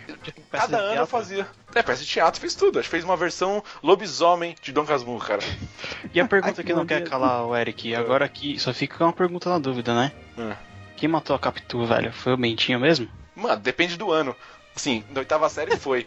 Cada 0.51 0.77
ano 0.79 1.01
eu 1.01 1.05
fazia. 1.07 1.47
É, 1.75 1.83
peça 1.83 2.03
de 2.03 2.09
teatro, 2.09 2.41
fez 2.41 2.55
tudo. 2.55 2.79
Acho 2.79 2.87
que 2.87 2.91
fez 2.91 3.03
uma 3.03 3.15
versão 3.15 3.63
lobisomem 3.83 4.55
de 4.59 4.71
Dom 4.71 4.83
Casmurro, 4.85 5.23
cara. 5.23 5.41
E 6.11 6.19
a 6.19 6.27
pergunta 6.27 6.61
Ai, 6.61 6.65
que 6.65 6.73
não 6.73 6.81
que 6.85 6.95
quer 6.95 7.07
calar 7.07 7.45
o 7.45 7.55
Eric, 7.55 7.93
agora 7.93 8.25
aqui 8.25 8.57
só 8.59 8.73
fica 8.73 9.03
uma 9.03 9.13
pergunta 9.13 9.49
na 9.51 9.59
dúvida, 9.59 9.93
né? 9.93 10.11
É. 10.37 10.55
Quem 10.97 11.07
matou 11.07 11.35
a 11.35 11.39
Capitu, 11.39 11.85
velho? 11.85 12.11
Foi 12.11 12.33
o 12.33 12.37
Bentinho 12.37 12.79
mesmo? 12.79 13.07
Mano, 13.35 13.61
depende 13.61 13.97
do 13.97 14.11
ano. 14.11 14.35
Assim, 14.75 15.03
na 15.11 15.19
oitava 15.19 15.49
série 15.49 15.75
foi. 15.77 16.05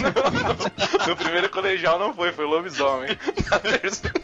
no, 0.00 1.04
no- 1.04 1.08
no 1.08 1.16
primeiro 1.16 1.48
colegial 1.48 1.98
não 1.98 2.12
foi, 2.12 2.32
foi 2.32 2.44
lobisomem. 2.44 3.16
Na 3.50 3.58
terceira- 3.60 4.14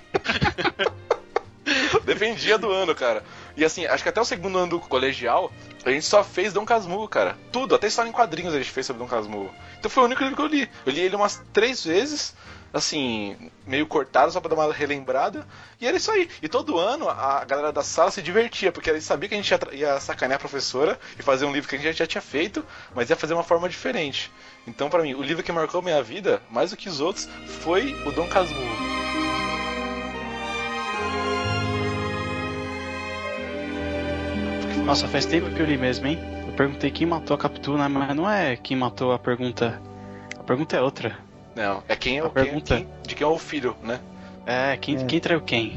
Dependia 2.04 2.59
do 2.59 2.70
ano, 2.70 2.94
cara. 2.94 3.22
E 3.56 3.64
assim, 3.64 3.87
acho 3.87 4.02
que 4.02 4.09
até 4.09 4.20
o 4.20 4.24
segundo 4.24 4.59
ano 4.59 4.70
do 4.70 4.80
colegial, 4.80 5.52
a 5.85 5.90
gente 5.90 6.04
só 6.04 6.24
fez 6.24 6.52
Dom 6.52 6.64
Casmurro, 6.64 7.09
cara. 7.09 7.37
Tudo, 7.52 7.74
até 7.74 7.87
história 7.87 8.09
em 8.09 8.12
quadrinhos 8.12 8.54
a 8.54 8.59
gente 8.59 8.70
fez 8.70 8.87
sobre 8.87 9.02
Dom 9.02 9.09
Casmurro. 9.09 9.50
Então 9.78 9.90
foi 9.90 10.02
o 10.02 10.06
único 10.06 10.22
livro 10.22 10.37
que 10.37 10.42
eu 10.42 10.46
li. 10.46 10.68
Eu 10.85 10.92
li 10.92 11.00
ele 11.00 11.16
umas 11.16 11.40
três 11.52 11.85
vezes, 11.85 12.35
assim, 12.72 13.50
meio 13.66 13.87
cortado 13.87 14.33
só 14.33 14.40
pra 14.40 14.54
dar 14.54 14.56
uma 14.56 14.72
relembrada. 14.72 15.46
E 15.80 15.87
era 15.87 15.96
isso 15.96 16.11
aí. 16.11 16.28
E 16.42 16.48
todo 16.48 16.78
ano 16.78 17.09
a 17.09 17.44
galera 17.44 17.72
da 17.72 17.83
sala 17.83 18.11
se 18.11 18.22
divertia, 18.22 18.72
porque 18.72 18.90
eles 18.90 19.04
sabiam 19.04 19.28
que 19.28 19.35
a 19.35 19.42
gente 19.42 19.50
ia, 19.50 19.61
ia 19.72 20.00
sacanear 20.00 20.37
a 20.37 20.40
professora 20.40 20.98
e 21.18 21.22
fazer 21.22 21.44
um 21.44 21.52
livro 21.52 21.68
que 21.68 21.76
a 21.76 21.78
gente 21.78 21.98
já 21.98 22.06
tinha 22.06 22.22
feito, 22.22 22.64
mas 22.94 23.11
ia 23.11 23.16
fazer 23.16 23.35
uma 23.35 23.42
forma 23.42 23.68
diferente. 23.68 24.30
Então, 24.66 24.88
pra 24.88 25.02
mim, 25.02 25.14
o 25.14 25.22
livro 25.22 25.42
que 25.42 25.52
marcou 25.52 25.83
minha 25.83 26.02
vida, 26.02 26.42
mais 26.50 26.70
do 26.70 26.76
que 26.76 26.88
os 26.88 27.00
outros, 27.00 27.28
foi 27.46 27.94
o 28.06 28.12
Dom 28.12 28.28
Casmurro. 28.28 28.90
Nossa, 34.85 35.06
faz 35.06 35.24
tempo 35.24 35.50
que 35.54 35.61
eu 35.61 35.66
li 35.66 35.76
mesmo, 35.76 36.06
hein? 36.06 36.18
Eu 36.48 36.52
perguntei 36.54 36.90
quem 36.90 37.06
matou 37.06 37.35
a 37.35 37.38
Capitu, 37.38 37.78
né? 37.78 37.87
Mas 37.87 38.16
não 38.16 38.28
é 38.28 38.56
quem 38.56 38.76
matou 38.76 39.12
a 39.12 39.18
pergunta. 39.18 39.80
A 40.37 40.42
pergunta 40.42 40.76
é 40.76 40.80
outra. 40.80 41.30
Não, 41.62 41.83
é 41.88 41.94
quem 41.96 42.18
é 42.18 42.25
o 42.25 42.31
quem- 42.31 42.44
pergunta- 42.44 42.77
quem- 42.77 42.88
de 43.07 43.14
quem 43.14 43.25
é 43.25 43.29
o 43.31 43.38
filho, 43.38 43.77
né? 43.83 44.01
É, 44.46 44.77
quem, 44.79 44.96
É. 44.96 45.05
quem 45.05 45.20
traiu 45.20 45.40
quem? 45.42 45.70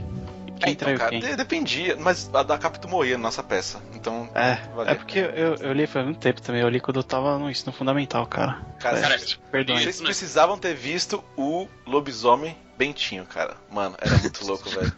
Quem 0.60 0.70
É, 0.70 0.72
então, 0.72 0.86
traiu 0.86 0.98
cara, 0.98 1.10
quem? 1.10 1.20
de- 1.20 1.36
dependia, 1.36 1.98
mas 2.00 2.30
a 2.34 2.42
da 2.42 2.58
Capitu 2.58 2.88
morria 2.88 3.18
na 3.18 3.24
nossa 3.24 3.44
peça. 3.44 3.82
Então, 3.94 4.30
É, 4.34 4.58
é 4.92 4.96
porque 4.96 5.20
eu, 5.20 5.56
eu 5.56 5.74
li 5.74 5.86
faz 5.86 6.06
muito 6.06 6.20
tempo 6.20 6.42
também. 6.42 6.62
Eu 6.62 6.70
li 6.70 6.80
quando 6.80 6.98
eu 6.98 7.04
tava 7.04 7.38
no 7.38 7.50
ensino 7.50 7.74
fundamental, 7.74 8.26
cara. 8.26 8.62
cara, 8.80 9.02
Cara, 9.02 9.18
Perdão. 9.52 9.78
vocês 9.78 10.00
precisavam 10.00 10.58
ter 10.58 10.74
visto 10.74 11.22
o 11.36 11.68
lobisomem 11.86 12.56
Bentinho, 12.84 13.26
cara. 13.26 13.56
Mano, 13.72 13.96
era 14.00 14.18
muito 14.18 14.44
louco, 14.46 14.70
velho. 14.70 14.92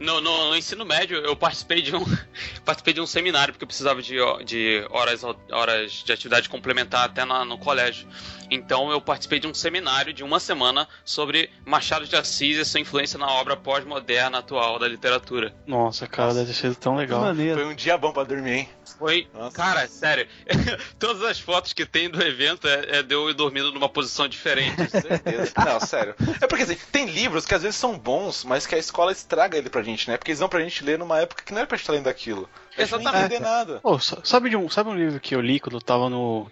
No, 0.00 0.20
no, 0.20 0.48
no 0.50 0.56
ensino 0.56 0.84
médio, 0.84 1.18
eu 1.18 1.36
participei 1.36 1.82
de 1.82 1.94
um 1.94 2.02
participei 2.64 2.94
de 2.94 3.00
um 3.00 3.06
seminário 3.06 3.52
porque 3.52 3.64
eu 3.64 3.68
precisava 3.68 4.00
de, 4.00 4.16
de 4.44 4.86
horas, 4.90 5.22
horas 5.50 5.92
de 6.04 6.12
atividade 6.12 6.48
complementar 6.48 7.04
até 7.04 7.24
na- 7.24 7.44
no 7.44 7.58
colégio. 7.58 8.08
Então 8.50 8.90
eu 8.90 9.00
participei 9.00 9.38
de 9.38 9.46
um 9.46 9.54
seminário 9.54 10.12
de 10.12 10.22
uma 10.24 10.38
semana 10.40 10.86
sobre 11.04 11.50
Machado 11.64 12.06
de 12.06 12.16
Assis 12.16 12.56
e 12.58 12.64
sua 12.64 12.80
influência 12.80 13.18
na 13.18 13.26
obra 13.30 13.56
pós-moderna 13.56 14.38
atual 14.38 14.78
da 14.78 14.86
literatura. 14.88 15.54
Nossa, 15.66 16.06
cara, 16.06 16.34
deve 16.34 16.46
ter 16.46 16.54
sido 16.54 16.74
tão 16.74 16.96
legal. 16.96 17.22
Foi 17.54 17.64
um 17.66 17.74
dia 17.74 17.96
bom 17.96 18.12
pra 18.12 18.24
dormir, 18.24 18.52
hein? 18.52 18.68
Foi, 18.98 19.26
Nossa. 19.34 19.56
cara, 19.56 19.86
sério. 19.88 20.26
Todas 20.98 21.22
as 21.22 21.38
fotos 21.40 21.72
que 21.72 21.84
tem 21.86 22.08
do 22.08 22.22
evento 22.22 22.66
é, 22.68 22.98
é 22.98 23.02
de 23.02 23.14
eu 23.14 23.32
dormindo 23.34 23.72
numa 23.72 23.88
posição 23.88 24.28
diferente. 24.28 24.88
Certeza. 24.90 25.52
Não, 25.64 25.80
sério. 25.80 26.14
É 26.40 26.46
porque 26.46 26.62
assim, 26.64 26.76
tem 26.90 27.06
livros 27.06 27.44
que 27.46 27.54
às 27.54 27.62
vezes 27.62 27.76
são 27.76 27.98
bons, 27.98 28.44
mas 28.44 28.66
que 28.66 28.74
a 28.74 28.78
escola 28.78 29.12
estraga 29.12 29.56
ele 29.58 29.68
pra 29.70 29.82
gente, 29.82 30.08
né? 30.08 30.16
Porque 30.16 30.30
eles 30.30 30.38
dão 30.38 30.48
pra 30.48 30.60
gente 30.60 30.84
ler 30.84 30.98
numa 30.98 31.18
época 31.20 31.42
que 31.44 31.52
não 31.52 31.58
era 31.58 31.66
pra 31.66 31.76
gente 31.76 31.82
estar 31.84 31.92
lendo 31.94 32.08
aquilo. 32.08 32.48
A 32.76 32.80
gente 32.82 32.90
não 32.92 33.00
Exatamente. 33.00 33.24
entender 33.26 33.40
nada. 33.42 33.80
Pô, 33.80 33.98
sabe, 33.98 34.50
de 34.50 34.56
um, 34.56 34.68
sabe 34.68 34.90
um 34.90 34.96
livro 34.96 35.20
que 35.20 35.34
eu 35.34 35.40
li 35.40 35.58
quando 35.60 35.76
eu 35.76 35.82
tava 35.82 36.08
no, 36.08 36.50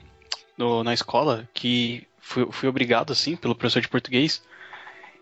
no- 0.56 0.82
na 0.84 0.92
escola? 0.94 1.48
Que 1.54 2.06
fui, 2.20 2.46
fui 2.50 2.68
obrigado, 2.68 3.12
assim, 3.12 3.36
pelo 3.36 3.54
professor 3.54 3.80
de 3.80 3.88
português. 3.88 4.42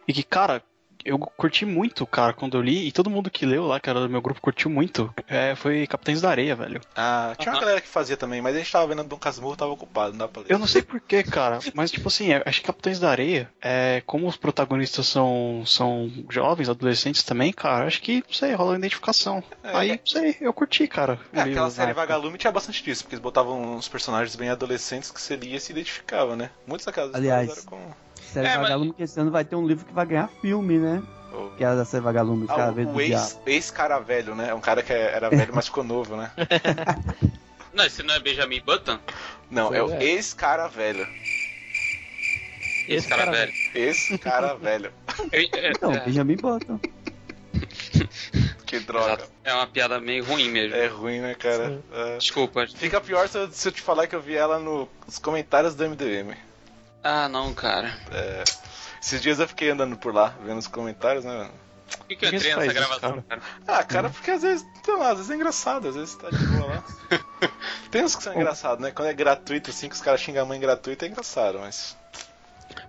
E 0.07 0.13
que, 0.13 0.23
cara, 0.23 0.63
eu 1.09 1.18
curti 1.18 1.64
muito, 1.64 2.07
cara, 2.07 2.33
quando 2.33 2.57
eu 2.57 2.62
li. 2.62 2.87
E 2.87 2.92
todo 2.92 3.11
mundo 3.11 3.31
que 3.31 3.47
leu 3.47 3.66
lá, 3.66 3.81
que 3.81 3.88
era 3.88 4.01
do 4.01 4.09
meu 4.09 4.21
grupo, 4.21 4.40
curtiu 4.40 4.71
muito. 4.71 5.12
É, 5.27 5.55
foi 5.55 5.87
Capitães 5.87 6.21
da 6.21 6.31
Areia, 6.31 6.55
velho. 6.55 6.81
Ah, 6.94 7.35
tinha 7.38 7.53
uma 7.53 7.61
galera 7.61 7.81
que 7.81 7.88
fazia 7.88 8.16
também, 8.16 8.40
mas 8.40 8.55
a 8.55 8.59
gente 8.59 8.71
tava 8.71 8.87
vendo 8.87 9.05
Dom 9.05 9.16
Casmurro, 9.16 9.57
tava 9.57 9.73
ocupado, 9.73 10.12
não 10.12 10.18
dá 10.18 10.29
pra 10.29 10.42
ler. 10.42 10.53
Eu 10.53 10.59
não 10.59 10.66
sei 10.66 10.83
porquê, 10.83 11.23
cara, 11.23 11.59
mas 11.75 11.90
tipo 11.90 12.09
assim, 12.09 12.29
acho 12.33 12.61
que 12.61 12.66
Capitães 12.66 13.01
da 13.01 13.11
Areia, 13.11 13.51
é, 13.61 14.03
como 14.07 14.27
os 14.27 14.37
protagonistas 14.37 15.07
são, 15.07 15.62
são 15.64 16.11
jovens, 16.29 16.68
adolescentes 16.68 17.23
também, 17.23 17.53
cara, 17.53 17.87
acho 17.87 18.03
que, 18.03 18.23
não 18.27 18.33
sei, 18.33 18.53
rola 18.53 18.73
uma 18.73 18.79
identificação. 18.79 19.42
É. 19.62 19.77
Aí, 19.77 19.90
não 19.90 20.07
sei, 20.07 20.37
eu 20.40 20.53
curti, 20.53 20.87
cara. 20.87 21.18
É, 21.33 21.37
livro 21.37 21.51
aquela 21.51 21.66
na 21.66 21.71
série. 21.71 21.92
Vagalume 21.92 22.38
tinha 22.38 22.53
bastante 22.53 22.83
disso, 22.83 23.05
porque 23.05 23.14
eles 23.14 23.23
botavam 23.23 23.77
uns 23.77 23.88
personagens 23.88 24.37
bem 24.37 24.51
adolescentes 24.51 25.11
que 25.11 25.21
você 25.21 25.37
lia 25.37 25.57
e 25.57 25.61
se 25.61 25.73
identificava, 25.73 26.37
né? 26.37 26.51
Muitas 26.66 26.87
daquelas 26.87 27.14
Aliás, 27.14 27.49
histórias 27.49 27.66
eram 27.66 27.88
com... 27.88 28.08
Série 28.23 28.47
É, 28.47 28.51
mas- 28.57 28.63
Vagalume, 28.63 28.93
que 28.93 29.03
esse 29.03 29.19
ano 29.21 29.31
vai 29.31 29.45
ter 29.45 29.57
um 29.57 29.67
livro 29.67 29.85
que 29.87 29.93
vai 29.93 30.07
ganhar 30.07 30.29
filme, 30.41 30.79
né? 30.79 31.03
o- 31.33 31.51
Que 31.57 31.65
é 31.65 31.75
da 31.75 31.85
Série 31.85 32.03
Vagalume, 32.03 32.45
os 32.45 32.51
Ah, 32.51 32.55
caras 32.57 32.73
o, 32.73 32.75
vezes 32.75 32.95
o 32.95 33.01
ex, 33.01 33.41
ex-cara 33.47 33.99
velho, 34.01 34.35
né? 34.35 34.49
É 34.51 34.55
um 34.55 34.61
cara 34.61 34.83
que 34.83 34.93
era 34.93 35.29
velho, 35.31 35.53
mas 35.55 35.67
ficou 35.67 35.85
novo, 35.85 36.17
né? 36.17 36.31
não, 37.73 37.85
esse 37.85 38.03
não 38.03 38.15
é 38.15 38.21
Benjamin 38.21 38.61
Button? 38.65 38.99
Não, 39.51 39.73
é 39.75 39.83
o 39.83 39.91
É. 39.93 40.03
ex-cara 40.05 40.69
velho. 40.69 41.07
Esse 42.89 43.07
cara, 43.09 43.31
velho. 43.31 43.53
Ex-cara 43.75 44.55
velho. 44.61 44.93
Eu- 45.33 45.49
é- 45.53 45.73
Não, 45.81 45.93
é- 45.93 46.01
Benjamin 46.05 46.37
Button. 46.37 46.81
Que 48.67 48.81
droga. 48.81 49.25
É 49.45 49.53
uma 49.55 49.67
piada 49.67 49.99
meio 50.01 50.25
ruim 50.25 50.51
mesmo. 50.51 50.75
É 50.77 50.87
ruim, 50.87 51.21
né, 51.21 51.35
cara? 51.35 51.81
É. 51.93 52.19
Desculpa. 52.19 52.67
Fica 52.67 53.01
pior 53.01 53.29
se 53.29 53.39
eu, 53.39 53.51
se 53.51 53.69
eu 53.69 53.73
te 53.73 53.81
falar 53.81 54.07
que 54.07 54.15
eu 54.15 54.21
vi 54.21 54.35
ela 54.37 54.59
no- 54.59 54.89
nos 55.07 55.19
comentários 55.19 55.75
do 55.75 55.85
MDM. 55.85 56.35
Ah, 57.03 57.29
não, 57.29 57.55
cara. 57.55 57.93
É, 58.13 58.45
esses 59.01 59.21
dias 59.21 59.39
eu 59.39 59.49
fiquei 59.49 59.71
andando 59.71 59.97
por 59.97 60.15
lá, 60.15 60.35
vendo 60.45 60.59
os 60.59 60.67
comentários, 60.67 61.25
né? 61.25 61.51
Por 61.97 62.07
que, 62.07 62.17
que 62.17 62.25
eu 62.27 62.35
entrei 62.35 62.55
nessa 62.55 62.67
isso, 62.67 62.75
gravação, 62.75 63.23
cara? 63.23 63.43
Ah, 63.67 63.83
cara, 63.83 64.11
porque 64.11 64.31
às 64.31 64.43
vezes, 64.43 64.67
sei 64.85 64.97
lá, 64.97 65.11
às 65.11 65.17
vezes 65.17 65.31
é 65.31 65.35
engraçado, 65.35 65.89
às 65.89 65.95
vezes 65.95 66.15
tá 66.17 66.29
de 66.31 66.47
boa 66.47 66.67
lá. 66.67 66.85
Tem 67.91 68.05
uns 68.05 68.15
que 68.15 68.23
são 68.23 68.35
engraçados, 68.35 68.83
né? 68.83 68.91
Quando 68.91 69.09
é 69.09 69.15
gratuito, 69.15 69.71
assim, 69.71 69.89
que 69.89 69.95
os 69.95 70.01
caras 70.03 70.21
xingam 70.21 70.43
a 70.43 70.47
mãe 70.47 70.61
gratuita, 70.61 71.07
é 71.07 71.09
engraçado, 71.09 71.59
mas. 71.59 71.97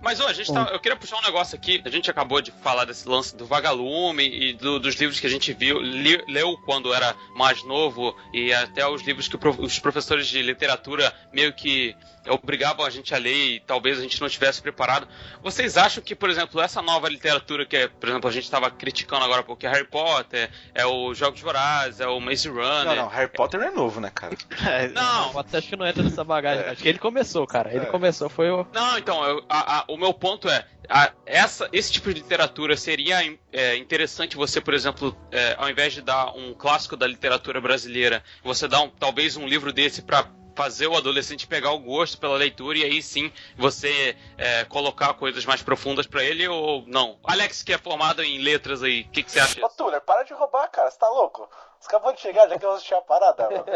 Mas 0.02 0.20
ó, 0.20 0.28
a 0.28 0.34
gente 0.34 0.54
tá, 0.54 0.70
eu 0.74 0.80
queria 0.80 0.98
puxar 0.98 1.18
um 1.18 1.22
negócio 1.22 1.56
aqui. 1.56 1.82
A 1.86 1.90
gente 1.90 2.12
acabou 2.12 2.42
de 2.42 2.52
falar 2.52 2.84
desse 2.86 3.08
lance 3.08 3.34
do 3.36 3.46
vagalume 3.46 4.24
e 4.28 4.54
do- 4.54 4.80
dos 4.80 4.96
livros 4.96 5.20
que 5.20 5.28
a 5.28 5.30
gente 5.30 5.54
viu, 5.54 5.80
li- 5.80 6.24
leu 6.28 6.58
quando 6.66 6.94
era 6.94 7.16
mais 7.36 7.64
novo 7.64 8.16
e 8.34 8.54
até 8.54 8.86
os 8.88 9.02
livros 9.04 9.28
que 9.30 9.38
pro- 9.38 9.56
os 9.62 9.80
professores 9.80 10.28
de 10.28 10.42
literatura 10.42 11.14
meio 11.34 11.54
que 11.54 11.96
obrigavam 12.30 12.86
a 12.86 12.90
gente 12.90 13.14
a 13.14 13.18
ler 13.18 13.56
e 13.56 13.60
talvez 13.60 13.98
a 14.00 14.02
gente 14.02 14.20
não 14.20 14.28
estivesse 14.28 14.62
preparado. 14.62 15.08
Vocês 15.42 15.78
acham 15.78 16.04
que, 16.04 16.16
por 16.16 16.30
exemplo, 16.30 16.62
essa 16.62 16.82
nova 16.82 17.10
literatura 17.10 17.66
que, 17.66 17.76
é, 17.78 17.88
por 17.88 18.10
exemplo, 18.10 18.30
a 18.30 18.34
gente 18.34 18.44
estava 18.44 18.70
criticando 18.70 19.24
agora 19.26 19.44
porque 19.44 19.66
é 19.66 19.70
Harry 19.70 19.88
Potter, 19.88 20.50
é 20.74 20.86
o 20.86 21.14
Jogos 21.14 21.42
Vorazes, 21.42 22.00
é 22.00 22.08
o 22.08 22.20
Maze 22.20 22.48
Runner. 22.50 22.86
Não, 22.86 22.96
não, 22.96 23.08
Harry 23.08 23.32
Potter 23.32 23.62
é 23.62 23.72
novo, 23.72 24.00
né, 24.00 24.12
cara? 24.14 24.36
É, 24.70 24.88
Não, 24.90 25.32
Você 25.34 25.58
acha 25.58 25.68
que 25.68 25.76
não 25.76 25.86
entra 25.88 26.04
nessa 26.04 26.24
bagagem? 26.24 26.64
É. 26.66 26.70
Acho 26.70 26.82
que 26.84 26.90
ele 26.90 27.00
começou, 27.00 27.46
cara. 27.48 27.74
Ele 27.74 27.86
É. 27.86 27.90
começou, 27.90 28.30
foi 28.30 28.50
o. 28.50 28.66
Não, 28.74 28.98
então, 28.98 29.24
eu- 29.26 29.44
a- 29.50 29.80
a- 29.80 29.86
o 29.88 29.98
meu 29.98 30.14
ponto 30.14 30.48
é, 30.50 30.66
a- 30.88 31.12
essa, 31.26 31.68
esse 31.72 31.92
tipo 31.92 32.14
de 32.14 32.20
literatura 32.22 32.76
seria 32.78 33.20
é, 33.52 33.76
interessante 33.78 34.36
você, 34.36 34.62
por 34.62 34.74
exemplo, 34.74 35.16
é, 35.32 35.56
ao 35.58 35.70
invés 35.70 35.94
de 35.94 36.02
dar 36.02 36.34
um 36.36 36.54
clássico 36.54 36.96
da 36.96 37.08
literatura 37.08 37.60
brasileira, 37.60 38.24
você 38.44 38.68
dar 38.68 38.82
um, 38.82 38.90
talvez 38.90 39.36
um 39.38 39.48
livro 39.48 39.72
desse 39.74 40.02
pra 40.02 40.26
fazer 40.60 40.88
o 40.88 40.98
adolescente 40.98 41.48
pegar 41.48 41.72
o 41.72 41.80
gosto 41.80 42.18
pela 42.18 42.36
leitura 42.36 42.80
e 42.80 42.84
aí 42.84 43.02
sim 43.02 43.32
você 43.56 44.14
é, 44.38 44.66
colocar 44.66 45.14
coisas 45.14 45.46
mais 45.46 45.62
profundas 45.62 46.06
pra 46.06 46.22
ele 46.22 46.46
ou 46.50 46.84
não? 46.86 47.18
Alex, 47.24 47.64
que 47.64 47.72
é 47.72 47.78
formado 47.78 48.22
em 48.22 48.40
letras 48.40 48.84
aí, 48.84 49.04
o 49.04 49.10
que, 49.10 49.24
que 49.24 49.32
você 49.32 49.40
acha? 49.40 49.66
Ô, 49.66 49.70
Tuller, 49.70 50.02
para 50.02 50.24
de 50.24 50.34
roubar, 50.34 50.68
cara, 50.68 50.92
você 50.92 51.00
tá 51.00 51.08
louco? 51.08 51.50
Você 51.80 51.88
acabou 51.88 52.12
de 52.12 52.20
chegar, 52.20 52.50
já 52.50 52.60
que 52.60 52.66
eu 52.66 52.72
assistir 52.72 52.94
a 52.94 53.02
parada, 53.02 53.50
mano. 53.50 53.64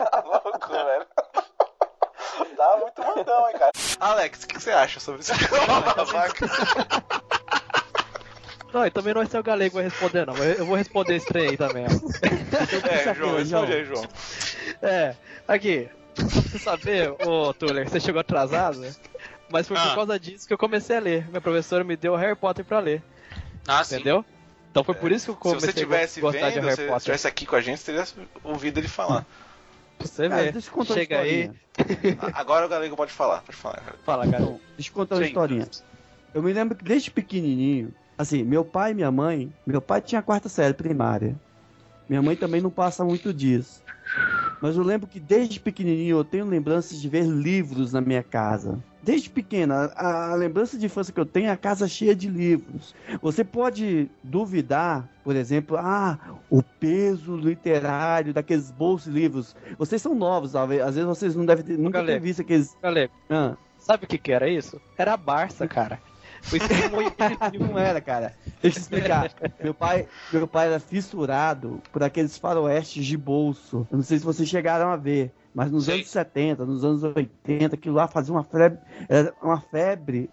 tá 0.00 0.24
louco, 0.24 0.72
velho. 0.72 1.06
Tá 2.56 2.76
muito 2.78 3.04
mandão, 3.04 3.50
hein, 3.50 3.58
cara. 3.58 3.72
Alex, 4.00 4.44
o 4.44 4.48
que, 4.48 4.54
que 4.54 4.62
você 4.62 4.70
acha 4.70 4.98
sobre 4.98 5.20
isso? 5.20 5.32
Não, 8.72 8.86
e 8.86 8.90
também 8.90 9.12
não 9.14 9.22
é 9.22 9.26
seu 9.26 9.42
galego 9.42 9.74
vai 9.74 9.84
responder, 9.84 10.26
não. 10.26 10.34
Eu 10.36 10.54
eu 10.54 10.66
vou 10.66 10.76
responder 10.76 11.16
esse 11.16 11.26
trem 11.26 11.48
aí 11.50 11.56
também, 11.56 11.84
ó. 11.84 11.88
é, 12.88 13.14
João, 13.14 13.36
responde 13.36 13.72
aí, 13.72 13.84
João. 13.84 14.06
É, 14.80 15.14
aqui. 15.46 15.88
Só 16.16 16.24
pra 16.40 16.50
você 16.50 16.58
saber, 16.58 17.10
ô 17.26 17.52
Tuller, 17.54 17.88
você 17.88 17.98
chegou 18.00 18.20
atrasado, 18.20 18.78
né? 18.78 18.94
Mas 19.50 19.66
foi 19.68 19.76
Ah. 19.76 19.88
por 19.88 19.94
causa 19.94 20.18
disso 20.18 20.46
que 20.46 20.52
eu 20.54 20.58
comecei 20.58 20.96
a 20.96 21.00
ler. 21.00 21.28
Minha 21.28 21.40
professora 21.40 21.84
me 21.84 21.96
deu 21.96 22.14
Harry 22.16 22.34
Potter 22.36 22.64
pra 22.64 22.78
ler, 22.80 23.02
Ah, 23.66 23.82
sim. 23.84 23.96
entendeu? 23.96 24.24
Então 24.70 24.82
foi 24.84 24.94
por 24.94 25.12
isso 25.12 25.26
que 25.26 25.30
eu 25.32 25.34
Se 25.34 25.40
comecei 25.40 25.68
você 25.72 25.72
tivesse 25.80 26.18
a 26.18 26.22
gostar 26.22 26.40
vendo, 26.48 26.52
de 26.52 26.60
Harry 26.60 26.70
se 26.76 26.82
Potter. 26.82 26.96
estivesse 26.96 27.28
aqui 27.28 27.44
com 27.46 27.56
a 27.56 27.60
gente, 27.60 27.78
você 27.80 27.92
teria 27.92 28.06
ouvido 28.42 28.78
ele 28.78 28.88
falar. 28.88 29.26
Você 30.00 30.28
Cara, 30.28 30.42
ver. 30.44 30.52
deixa 30.52 30.68
eu 30.68 30.72
contar 30.72 30.94
Chega 30.94 31.16
uma 31.16 31.22
aí, 31.22 31.50
historinha. 31.76 32.18
Agora 32.34 32.66
o 32.66 32.68
Galego 32.68 32.96
pode 32.96 33.12
falar, 33.12 33.42
pode 33.42 33.56
falar. 33.56 33.76
cara. 33.80 33.96
fala, 34.04 34.26
cara. 34.30 34.44
Deixa 34.76 34.90
eu 34.90 34.94
contar 34.94 35.14
uma 35.16 35.22
Sim. 35.22 35.28
historinha. 35.28 35.68
Eu 36.34 36.42
me 36.42 36.52
lembro 36.52 36.76
que 36.76 36.84
desde 36.84 37.10
pequenininho, 37.10 37.94
assim, 38.22 38.42
meu 38.42 38.64
pai 38.64 38.92
e 38.92 38.94
minha 38.94 39.10
mãe, 39.10 39.52
meu 39.66 39.80
pai 39.80 40.00
tinha 40.00 40.18
a 40.20 40.22
quarta 40.22 40.48
série 40.48 40.74
primária. 40.74 41.34
Minha 42.08 42.22
mãe 42.22 42.36
também 42.36 42.60
não 42.60 42.70
passa 42.70 43.04
muito 43.04 43.32
disso. 43.32 43.82
Mas 44.60 44.76
eu 44.76 44.82
lembro 44.82 45.06
que 45.06 45.18
desde 45.18 45.58
pequenininho 45.58 46.18
eu 46.18 46.24
tenho 46.24 46.44
lembranças 46.46 47.00
de 47.00 47.08
ver 47.08 47.24
livros 47.24 47.92
na 47.92 48.00
minha 48.00 48.22
casa. 48.22 48.78
Desde 49.02 49.30
pequena, 49.30 49.90
a, 49.96 50.32
a 50.32 50.34
lembrança 50.34 50.76
de 50.78 50.86
infância 50.86 51.12
que 51.12 51.18
eu 51.18 51.24
tenho 51.26 51.46
é 51.46 51.50
a 51.50 51.56
casa 51.56 51.88
cheia 51.88 52.14
de 52.14 52.28
livros. 52.28 52.94
Você 53.20 53.42
pode 53.42 54.08
duvidar, 54.22 55.08
por 55.24 55.34
exemplo, 55.34 55.76
ah, 55.78 56.18
o 56.50 56.62
peso 56.62 57.36
literário 57.36 58.32
daqueles 58.34 58.70
bolsos 58.70 59.12
de 59.12 59.18
livros. 59.18 59.56
Vocês 59.78 60.00
são 60.02 60.14
novos, 60.14 60.54
às 60.54 60.68
vezes 60.68 61.04
vocês 61.04 61.34
não 61.34 61.46
devem 61.46 61.64
ter, 61.64 61.78
nunca 61.78 61.98
ter 62.00 62.06
Galego. 62.06 62.24
visto 62.24 62.42
aqueles. 62.42 62.76
Galego, 62.82 63.12
Ah. 63.30 63.56
sabe 63.78 64.04
o 64.04 64.08
que 64.08 64.18
que 64.18 64.32
era 64.32 64.48
isso? 64.48 64.80
Era 64.98 65.14
a 65.14 65.16
Barça, 65.16 65.66
cara. 65.66 65.98
O 66.50 66.56
esquema 66.56 67.68
Não 67.68 67.78
era, 67.78 68.00
cara. 68.00 68.34
Deixa 68.60 68.78
eu 68.78 68.82
explicar. 68.82 69.30
Meu 69.62 69.74
pai, 69.74 70.08
meu 70.32 70.48
pai 70.48 70.66
era 70.68 70.80
fissurado 70.80 71.80
por 71.92 72.02
aqueles 72.02 72.36
faroestes 72.36 73.04
de 73.06 73.16
bolso. 73.16 73.86
Eu 73.90 73.98
não 73.98 74.04
sei 74.04 74.18
se 74.18 74.24
vocês 74.24 74.48
chegaram 74.48 74.90
a 74.90 74.96
ver, 74.96 75.32
mas 75.54 75.70
nos 75.70 75.84
Sei. 75.84 75.96
anos 75.96 76.10
70, 76.10 76.64
nos 76.64 76.84
anos 76.84 77.02
80, 77.02 77.74
aquilo 77.74 77.94
lá 77.94 78.08
fazia 78.08 78.34
uma 78.34 78.44
febre. 78.44 78.78
Era 79.08 79.32
uma 79.42 79.60
febre. 79.60 80.30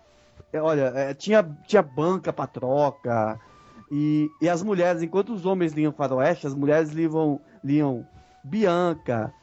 É, 0.51 0.61
Olha, 0.61 0.91
é, 0.95 1.13
tinha, 1.13 1.43
tinha 1.67 1.81
banca 1.81 2.33
pra 2.33 2.47
troca. 2.47 3.39
E, 3.91 4.29
e 4.41 4.47
as 4.47 4.61
mulheres, 4.61 5.01
enquanto 5.01 5.33
os 5.33 5.45
homens 5.45 5.73
liam 5.73 5.91
faroeste, 5.91 6.47
as 6.47 6.53
mulheres 6.53 6.89
liam, 6.91 7.39
liam 7.63 8.05
Bianca, 8.43 9.33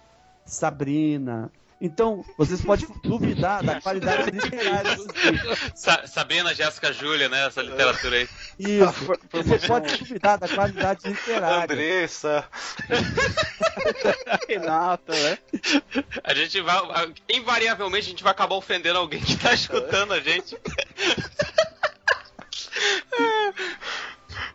Sabrina. 0.45 1.51
Então, 1.81 2.25
vocês 2.39 2.63
podem 2.63 2.89
duvidar 3.03 3.63
da 3.63 3.81
qualidade 3.81 4.31
literária 4.33 4.97
desses 4.97 5.25
livros. 5.25 5.59
Sa 5.75 6.07
Sabrina, 6.07 6.55
Jéssica, 6.55 6.93
Júlia, 6.93 7.29
né? 7.29 7.47
Essa 7.47 7.61
literatura 7.61 8.17
aí. 8.17 8.29
Isso. 8.59 9.19
Você 9.33 9.67
pode 9.67 9.97
duvidar 9.99 10.39
da 10.39 10.49
qualidade 10.49 11.07
literária. 11.07 11.65
Andressa. 11.65 12.45
Renata, 14.49 15.13
né? 15.13 15.39
A 16.25 16.33
gente 16.33 16.61
vai. 16.63 17.13
Invariavelmente 17.31 18.07
a 18.07 18.11
gente 18.11 18.23
vai 18.23 18.33
acabar 18.33 18.55
ofendendo 18.55 18.99
alguém 18.99 19.21
que 19.21 19.37
tá 19.37 19.53
escutando 19.53 20.15
a 20.15 20.21
gente. 20.21 20.57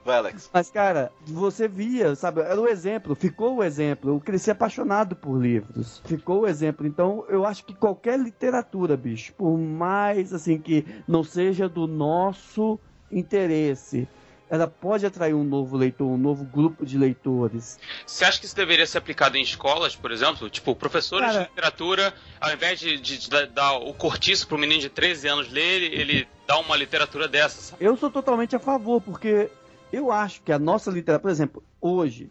Vai, 0.04 0.18
Alex. 0.18 0.50
Mas, 0.52 0.70
cara, 0.72 1.12
você 1.28 1.68
via, 1.68 2.16
sabe? 2.16 2.42
Era 2.42 2.60
o 2.60 2.68
exemplo, 2.68 3.14
ficou 3.14 3.58
o 3.58 3.64
exemplo. 3.64 4.10
Eu 4.12 4.20
cresci 4.20 4.50
apaixonado 4.50 5.16
por 5.16 5.40
livros. 5.40 6.02
Ficou 6.06 6.42
o 6.42 6.48
exemplo. 6.48 6.88
Então, 6.88 7.24
eu 7.30 7.46
acho 7.46 7.64
que 7.64 7.74
qualquer 7.76 8.20
literatura, 8.20 8.98
bicho, 8.98 9.32
por 9.34 9.56
mais 9.58 10.34
assim 10.34 10.58
que 10.60 10.86
não 11.08 11.24
seja 11.24 11.70
do 11.70 11.86
nosso 11.88 12.80
interesse, 13.12 14.08
ela 14.50 14.68
pode 14.68 15.06
atrair 15.06 15.34
um 15.34 15.44
novo 15.44 15.78
leitor, 15.78 16.08
um 16.08 16.18
novo 16.18 16.44
grupo 16.44 16.86
de 16.86 16.98
leitores. 16.98 17.80
Você 18.06 18.26
acha 18.26 18.40
que 18.40 18.46
isso 18.46 18.56
deveria 18.56 18.86
ser 18.86 18.98
aplicado 18.98 19.38
em 19.38 19.42
escolas, 19.42 19.96
por 19.96 20.12
exemplo? 20.12 20.50
Tipo, 20.50 20.76
professores 20.76 21.28
Cara- 21.28 21.44
de 21.44 21.50
literatura, 21.50 22.14
ao 22.40 22.52
invés 22.52 22.80
de, 22.80 22.98
de- 23.00 23.18
de 23.20 23.30
dar- 23.30 23.78
o 23.78 23.94
cortiço 23.94 24.48
pro 24.48 24.58
menino 24.58 24.82
de 24.82 24.90
13 24.90 25.28
anos 25.28 25.50
ler, 25.50 25.84
ele, 25.84 25.96
ele 26.02 26.28
dá 26.48 26.58
uma 26.60 26.76
literatura 26.76 27.28
dessa, 27.30 27.62
sabe? 27.62 27.86
Eu 27.86 27.96
sou 27.96 28.10
totalmente 28.12 28.54
a 28.56 28.60
favor, 28.60 29.00
porque 29.02 29.50
eu 29.92 30.12
acho 30.12 30.42
que 30.42 30.52
a 30.52 30.60
nossa 30.60 30.90
literatura, 30.90 31.22
por 31.22 31.32
exemplo, 31.32 31.64
hoje, 31.80 32.30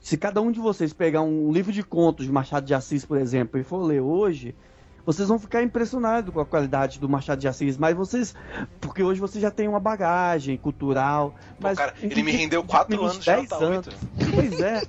se 0.00 0.16
cada 0.16 0.40
um 0.40 0.50
de 0.50 0.60
vocês 0.60 0.92
pegar 0.92 1.22
um 1.22 1.52
livro 1.52 1.72
de 1.72 1.82
contos 1.82 2.26
de 2.26 2.32
Machado 2.32 2.66
de 2.66 2.74
Assis, 2.74 3.04
por 3.04 3.18
exemplo, 3.18 3.60
e 3.60 3.64
for 3.64 3.82
ler 3.82 4.00
hoje, 4.00 4.54
vocês 5.12 5.28
vão 5.28 5.38
ficar 5.38 5.62
impressionados 5.62 6.32
com 6.32 6.40
a 6.40 6.46
qualidade 6.46 6.98
do 6.98 7.08
Machado 7.08 7.38
de 7.40 7.48
Assis, 7.48 7.76
mas 7.76 7.96
vocês. 7.96 8.34
Porque 8.80 9.02
hoje 9.02 9.20
você 9.20 9.40
já 9.40 9.50
tem 9.50 9.66
uma 9.68 9.80
bagagem 9.80 10.56
cultural. 10.56 11.34
Mas 11.58 11.78
cara, 11.78 11.94
em- 12.02 12.06
ele 12.06 12.22
me 12.22 12.32
rendeu 12.32 12.62
em 12.62 12.66
quatro 12.66 12.90
meninos 12.96 13.26
anos 13.28 13.42
de 13.42 13.42
de 13.42 13.48
10 13.48 13.50
nota 13.50 13.64
anos. 13.64 13.96
Pois 14.34 14.60
é. 14.60 14.82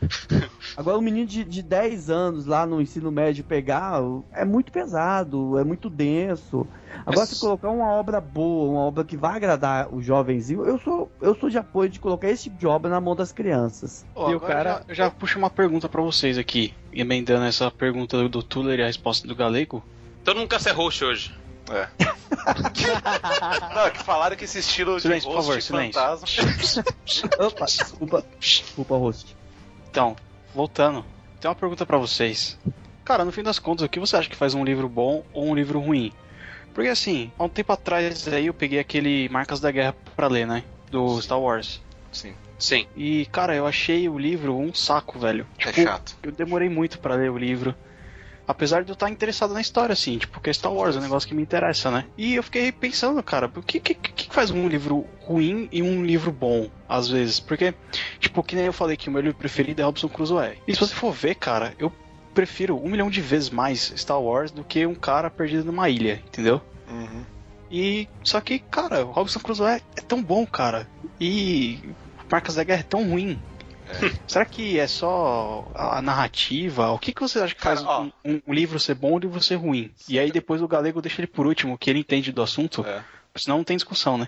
Agora, 0.76 0.98
um 0.98 1.00
menino 1.02 1.26
de, 1.26 1.44
de 1.44 1.62
10 1.62 2.10
anos 2.10 2.46
lá 2.46 2.64
no 2.66 2.80
ensino 2.80 3.10
médio 3.10 3.44
pegar 3.44 4.00
é 4.32 4.44
muito 4.44 4.70
pesado, 4.72 5.58
é 5.58 5.64
muito 5.64 5.90
denso. 5.90 6.66
Agora, 7.00 7.20
Mas- 7.20 7.28
se 7.30 7.40
colocar 7.40 7.70
uma 7.70 7.86
obra 7.90 8.20
boa, 8.20 8.70
uma 8.72 8.80
obra 8.80 9.04
que 9.04 9.16
vai 9.16 9.36
agradar 9.36 9.92
o 9.92 10.00
jovenzinho, 10.02 10.64
eu 10.64 10.78
sou, 10.78 11.10
eu 11.20 11.34
sou 11.34 11.48
de 11.50 11.58
apoio 11.58 11.88
de 11.88 11.98
colocar 12.00 12.28
esse 12.28 12.44
tipo 12.44 12.56
de 12.56 12.66
obra 12.66 12.90
na 12.90 13.00
mão 13.00 13.14
das 13.16 13.32
crianças. 13.32 14.04
E 14.16 14.34
o 14.34 14.40
cara- 14.40 14.82
já, 14.88 14.94
já 14.94 15.10
puxo 15.10 15.38
uma 15.38 15.50
pergunta 15.50 15.88
pra 15.88 16.02
vocês 16.02 16.36
aqui, 16.38 16.74
emendando 16.92 17.44
essa 17.44 17.70
pergunta 17.70 18.16
do, 18.16 18.28
do 18.28 18.42
Tuller 18.42 18.78
e 18.78 18.82
a 18.82 18.86
resposta 18.86 19.26
do 19.26 19.34
Galego. 19.34 19.82
Todo 20.24 20.38
mundo 20.38 20.48
quer 20.48 20.60
ser 20.60 20.72
host 20.72 21.04
hoje. 21.04 21.34
É. 21.70 21.88
Não, 23.74 23.86
é 23.86 23.90
que 23.90 24.02
falaram 24.02 24.36
que 24.36 24.44
esse 24.44 24.58
estilo 24.58 24.96
de 24.96 25.02
Silêncio, 25.02 25.30
por 25.30 25.36
host 25.36 25.48
favor, 25.48 25.62
silêncio. 25.62 26.00
fantasma. 26.00 26.84
Opa, 27.46 27.64
desculpa, 27.64 28.24
desculpa, 28.38 28.96
host. 28.96 29.36
Então, 29.90 30.16
voltando, 30.54 31.04
tem 31.40 31.48
uma 31.48 31.54
pergunta 31.54 31.86
pra 31.86 31.96
vocês. 31.98 32.58
Cara, 33.04 33.24
no 33.24 33.32
fim 33.32 33.42
das 33.42 33.58
contas, 33.58 33.86
o 33.86 33.88
que 33.88 34.00
você 34.00 34.16
acha 34.16 34.28
que 34.28 34.36
faz 34.36 34.54
um 34.54 34.64
livro 34.64 34.88
bom 34.88 35.24
ou 35.32 35.46
um 35.46 35.54
livro 35.54 35.80
ruim? 35.80 36.12
Porque 36.74 36.88
assim, 36.88 37.30
há 37.38 37.44
um 37.44 37.48
tempo 37.48 37.72
atrás 37.72 38.26
aí 38.28 38.46
eu 38.46 38.54
peguei 38.54 38.78
aquele 38.78 39.28
Marcas 39.28 39.60
da 39.60 39.70
Guerra 39.70 39.94
pra 40.14 40.28
ler, 40.28 40.46
né? 40.46 40.62
Do 40.90 41.20
Star 41.20 41.40
Wars. 41.40 41.80
Sim, 42.12 42.34
Sim. 42.60 42.86
E, 42.94 43.26
cara, 43.32 43.54
eu 43.54 43.66
achei 43.66 44.08
o 44.08 44.18
livro 44.18 44.56
um 44.56 44.72
saco, 44.72 45.18
velho. 45.18 45.46
é 45.58 45.72
Tipo, 45.72 45.82
chato. 45.82 46.16
eu 46.22 46.30
demorei 46.30 46.68
muito 46.68 46.98
pra 47.00 47.14
ler 47.14 47.30
o 47.30 47.38
livro. 47.38 47.74
Apesar 48.46 48.82
de 48.82 48.90
eu 48.90 48.94
estar 48.94 49.08
interessado 49.08 49.54
na 49.54 49.60
história, 49.60 49.92
assim, 49.92 50.18
tipo, 50.18 50.32
porque 50.32 50.52
Star 50.52 50.72
Wars 50.72 50.96
é 50.96 50.98
um 50.98 51.02
negócio 51.02 51.28
que 51.28 51.34
me 51.34 51.42
interessa, 51.42 51.88
né? 51.90 52.04
E 52.18 52.34
eu 52.34 52.42
fiquei 52.42 52.72
pensando, 52.72 53.22
cara, 53.22 53.50
o 53.54 53.62
que, 53.62 53.78
que, 53.78 53.94
que 53.94 54.34
faz 54.34 54.50
um 54.50 54.66
livro 54.66 55.06
ruim 55.20 55.68
e 55.70 55.80
um 55.82 56.04
livro 56.04 56.32
bom, 56.32 56.68
às 56.88 57.08
vezes? 57.08 57.38
Porque, 57.38 57.72
tipo, 58.18 58.42
que 58.42 58.56
nem 58.56 58.66
eu 58.66 58.72
falei 58.72 58.96
que 58.96 59.08
o 59.08 59.12
meu 59.12 59.22
livro 59.22 59.38
preferido 59.38 59.80
é 59.80 59.84
Robson 59.84 60.08
Crusoe. 60.08 60.58
E 60.66 60.74
se 60.74 60.80
você 60.80 60.92
for 60.94 61.12
ver, 61.12 61.36
cara, 61.36 61.74
eu 61.78 61.92
prefiro 62.34 62.76
um 62.76 62.88
milhão 62.88 63.08
de 63.08 63.20
vezes 63.20 63.50
mais 63.50 63.92
Star 63.96 64.20
Wars 64.20 64.50
do 64.50 64.64
que 64.64 64.84
um 64.84 64.94
cara 64.96 65.30
perdido 65.30 65.64
numa 65.64 65.88
ilha, 65.88 66.20
entendeu? 66.26 66.60
Uhum. 66.88 67.24
E 67.70 68.08
só 68.24 68.40
que, 68.40 68.58
cara, 68.58 69.04
o 69.04 69.12
Robson 69.12 69.38
Crusoe 69.38 69.80
é 69.96 70.00
tão 70.00 70.20
bom, 70.20 70.44
cara. 70.44 70.88
E 71.20 71.78
Marcas 72.30 72.54
da 72.54 72.64
Guerra 72.64 72.80
é 72.80 72.84
tão 72.84 73.08
ruim. 73.08 73.38
Será 74.26 74.44
que 74.44 74.78
é 74.78 74.86
só 74.86 75.66
a 75.74 76.00
narrativa? 76.00 76.92
O 76.92 76.98
que, 76.98 77.12
que 77.12 77.20
você 77.20 77.40
acha 77.40 77.54
que 77.54 77.60
Cara, 77.60 77.76
faz 77.76 77.86
ó. 77.88 78.02
um, 78.02 78.12
um- 78.24 78.42
um 78.46 78.54
livro 78.54 78.78
ser 78.78 78.94
bom 78.94 79.10
e 79.10 79.14
um 79.14 79.18
livro 79.18 79.42
ser 79.42 79.56
ruim? 79.56 79.90
E 80.08 80.18
aí 80.18 80.30
depois 80.30 80.62
o 80.62 80.68
galego 80.68 81.02
deixa 81.02 81.20
ele 81.20 81.26
por 81.26 81.44
último, 81.46 81.76
que 81.76 81.90
ele 81.90 81.98
entende 81.98 82.30
do 82.30 82.40
assunto. 82.42 82.84
É. 82.86 83.02
Senão 83.36 83.58
não 83.58 83.64
tem 83.64 83.76
discussão, 83.76 84.18
né? 84.18 84.26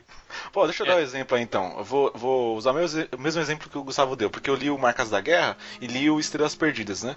Pô, 0.53 0.65
deixa 0.65 0.83
eu 0.83 0.87
dar 0.87 0.97
um 0.97 1.01
exemplo 1.01 1.37
aí 1.37 1.43
então. 1.43 1.75
Eu 1.79 1.85
vou, 1.85 2.13
vou 2.15 2.57
usar 2.57 2.71
o 2.71 2.75
mesmo 3.19 3.41
exemplo 3.41 3.69
que 3.69 3.77
o 3.77 3.83
Gustavo 3.83 4.15
deu, 4.17 4.31
porque 4.31 4.49
eu 4.49 4.55
li 4.55 4.71
o 4.71 4.79
Marcas 4.79 5.11
da 5.11 5.21
Guerra 5.21 5.57
e 5.81 5.87
li 5.89 6.09
o 6.09 6.21
Estrelas 6.21 6.55
Perdidas, 6.55 7.03
né? 7.03 7.17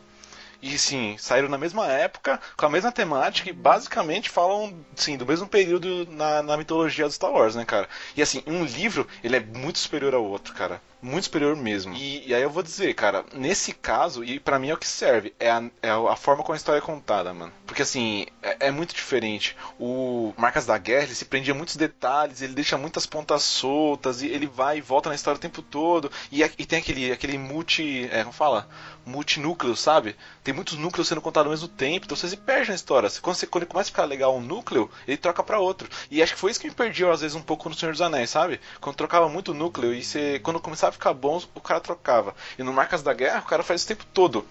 E 0.62 0.78
sim, 0.78 1.16
saíram 1.18 1.48
na 1.50 1.58
mesma 1.58 1.88
época, 1.88 2.40
com 2.58 2.66
a 2.66 2.70
mesma 2.70 2.92
temática 2.92 3.50
e 3.50 3.54
basicamente 3.54 4.30
falam, 4.30 4.86
sim, 4.96 5.18
do 5.18 5.26
mesmo 5.26 5.48
período 5.48 6.08
na, 6.12 6.42
na 6.42 6.58
mitologia 6.58 7.06
do 7.06 7.12
Star 7.12 7.32
Wars, 7.32 7.56
né, 7.56 7.66
cara? 7.66 7.88
E 8.16 8.22
assim, 8.22 8.44
um 8.48 8.64
livro, 8.66 9.08
ele 9.24 9.36
é 9.38 9.40
muito 9.40 9.80
superior 9.80 10.14
ao 10.14 10.24
outro, 10.24 10.54
cara. 10.54 10.82
Muito 11.06 11.26
superior 11.26 11.56
mesmo. 11.56 11.94
E, 11.94 12.28
e 12.28 12.34
aí 12.34 12.42
eu 12.42 12.50
vou 12.50 12.64
dizer, 12.64 12.96
cara, 12.96 13.24
nesse 13.32 13.72
caso, 13.74 14.24
e 14.24 14.40
pra 14.40 14.58
mim 14.58 14.70
é 14.70 14.74
o 14.74 14.78
que 14.78 14.88
serve, 14.88 15.36
é 15.40 15.52
a, 15.52 15.64
é 15.80 15.92
a 15.92 16.16
forma 16.16 16.42
como 16.42 16.56
a 16.56 16.58
história 16.58 16.80
é 16.80 16.82
contada, 16.82 17.32
mano. 17.32 17.54
Porque 17.68 17.84
assim, 17.84 18.26
é, 18.42 18.68
é 18.68 18.72
muito 18.72 18.96
diferente. 18.96 19.56
O 19.80 20.34
Marcas 20.36 20.66
da 20.66 20.76
Guerra, 20.80 21.04
ele 21.04 21.14
se 21.14 21.26
prende 21.26 21.52
a 21.52 21.54
muitos 21.54 21.76
detalhes, 21.76 22.42
ele 22.42 22.56
deixa 22.56 22.76
muitas 22.76 23.06
pontas 23.06 23.44
soltas, 23.44 24.24
e 24.24 24.28
ele 24.28 24.48
vai 24.48 24.80
e 24.80 24.82
volta 24.82 25.08
na 25.08 25.14
história 25.14 25.38
o 25.38 25.42
tempo 25.42 25.62
todo. 25.62 26.12
E, 26.32 26.42
e 26.42 26.66
tem 26.66 26.80
aquele, 26.80 27.12
aquele 27.12 27.38
multi. 27.38 28.10
É, 28.12 28.22
como 28.22 28.34
fala? 28.34 28.68
Multinúcleo, 29.06 29.76
sabe? 29.76 30.16
Tem 30.44 30.56
muitos 30.56 30.76
núcleos 30.76 31.08
sendo 31.08 31.22
contados 31.22 31.46
ao 31.46 31.52
mesmo 31.52 31.68
tempo, 31.68 32.06
então 32.06 32.18
você 32.18 32.30
se 32.30 32.38
perde 32.38 32.70
na 32.70 32.76
história. 32.76 33.12
Quando, 33.22 33.36
você, 33.36 33.46
quando 33.46 33.62
ele 33.62 33.72
começa 33.72 33.90
a 33.90 33.92
ficar 33.92 34.06
legal 34.06 34.36
um 34.36 34.42
núcleo, 34.42 34.90
ele 35.08 35.18
troca 35.18 35.44
pra 35.44 35.60
outro. 35.60 35.88
E 36.10 36.24
acho 36.24 36.34
que 36.34 36.40
foi 36.40 36.50
isso 36.50 36.60
que 36.60 36.68
me 36.68 36.74
perdi 36.74 37.06
às 37.06 37.22
vezes 37.22 37.36
um 37.36 37.44
pouco 37.44 37.70
no 37.70 37.76
Senhor 37.76 37.92
dos 37.92 38.02
Anéis, 38.02 38.32
sabe? 38.32 38.60
Quando 38.82 38.96
trocava 38.96 39.30
muito 39.30 39.54
núcleo 39.54 39.94
e 39.94 40.04
você, 40.04 40.40
quando 40.40 40.60
começava 40.60 40.95
ficar 40.96 41.14
bom, 41.14 41.42
o 41.54 41.62
cara 41.62 41.80
trocava. 41.80 42.36
E 42.58 42.64
no 42.64 42.74
Marcas 42.74 43.04
da 43.04 43.14
Guerra, 43.14 43.40
o 43.40 43.46
cara 43.46 43.64
faz 43.64 43.84
o 43.84 43.88
tempo 43.88 44.06
todo. 44.14 44.46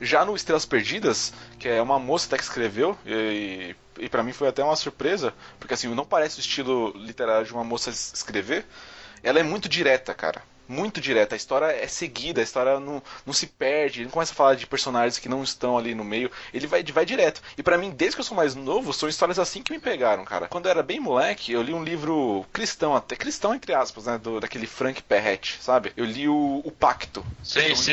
Já 0.00 0.24
no 0.24 0.36
Estrelas 0.36 0.64
Perdidas, 0.64 1.32
que 1.58 1.68
é 1.68 1.82
uma 1.82 1.98
moça 1.98 2.26
até 2.28 2.36
que 2.38 2.44
escreveu, 2.44 2.96
e, 3.04 3.74
e 3.98 4.08
para 4.08 4.22
mim 4.22 4.32
foi 4.32 4.48
até 4.48 4.62
uma 4.62 4.76
surpresa, 4.76 5.34
porque 5.58 5.74
assim, 5.74 5.92
não 5.94 6.04
parece 6.04 6.38
o 6.38 6.40
estilo 6.40 6.92
literário 6.96 7.46
de 7.46 7.52
uma 7.52 7.64
moça 7.64 7.90
es- 7.90 8.12
escrever, 8.14 8.64
ela 9.22 9.40
é 9.40 9.42
muito 9.42 9.68
direta, 9.68 10.14
cara. 10.14 10.42
Muito 10.68 11.00
direta. 11.00 11.34
A 11.34 11.36
história 11.36 11.66
é 11.66 11.86
seguida, 11.88 12.40
a 12.40 12.44
história 12.44 12.78
não, 12.78 13.02
não 13.26 13.32
se 13.32 13.46
perde. 13.46 14.00
Ele 14.00 14.04
não 14.06 14.12
começa 14.12 14.32
a 14.32 14.36
falar 14.36 14.54
de 14.54 14.66
personagens 14.66 15.18
que 15.18 15.28
não 15.28 15.42
estão 15.42 15.76
ali 15.78 15.94
no 15.94 16.04
meio. 16.04 16.30
Ele 16.52 16.66
vai, 16.66 16.82
vai 16.84 17.04
direto. 17.06 17.40
E 17.56 17.62
pra 17.62 17.78
mim, 17.78 17.90
desde 17.90 18.16
que 18.16 18.20
eu 18.20 18.24
sou 18.24 18.36
mais 18.36 18.54
novo, 18.54 18.92
são 18.92 19.08
histórias 19.08 19.38
assim 19.38 19.62
que 19.62 19.72
me 19.72 19.78
pegaram, 19.78 20.24
cara. 20.24 20.48
Quando 20.48 20.66
eu 20.66 20.70
era 20.70 20.82
bem 20.82 21.00
moleque, 21.00 21.52
eu 21.52 21.62
li 21.62 21.72
um 21.72 21.82
livro 21.82 22.44
cristão, 22.52 22.94
até 22.94 23.16
cristão 23.16 23.54
entre 23.54 23.72
aspas, 23.74 24.04
né? 24.06 24.18
Do, 24.18 24.40
daquele 24.40 24.66
Frank 24.66 25.02
Perret, 25.02 25.58
sabe? 25.60 25.92
Eu 25.96 26.04
li 26.04 26.28
o, 26.28 26.62
o 26.64 26.70
Pacto. 26.70 27.24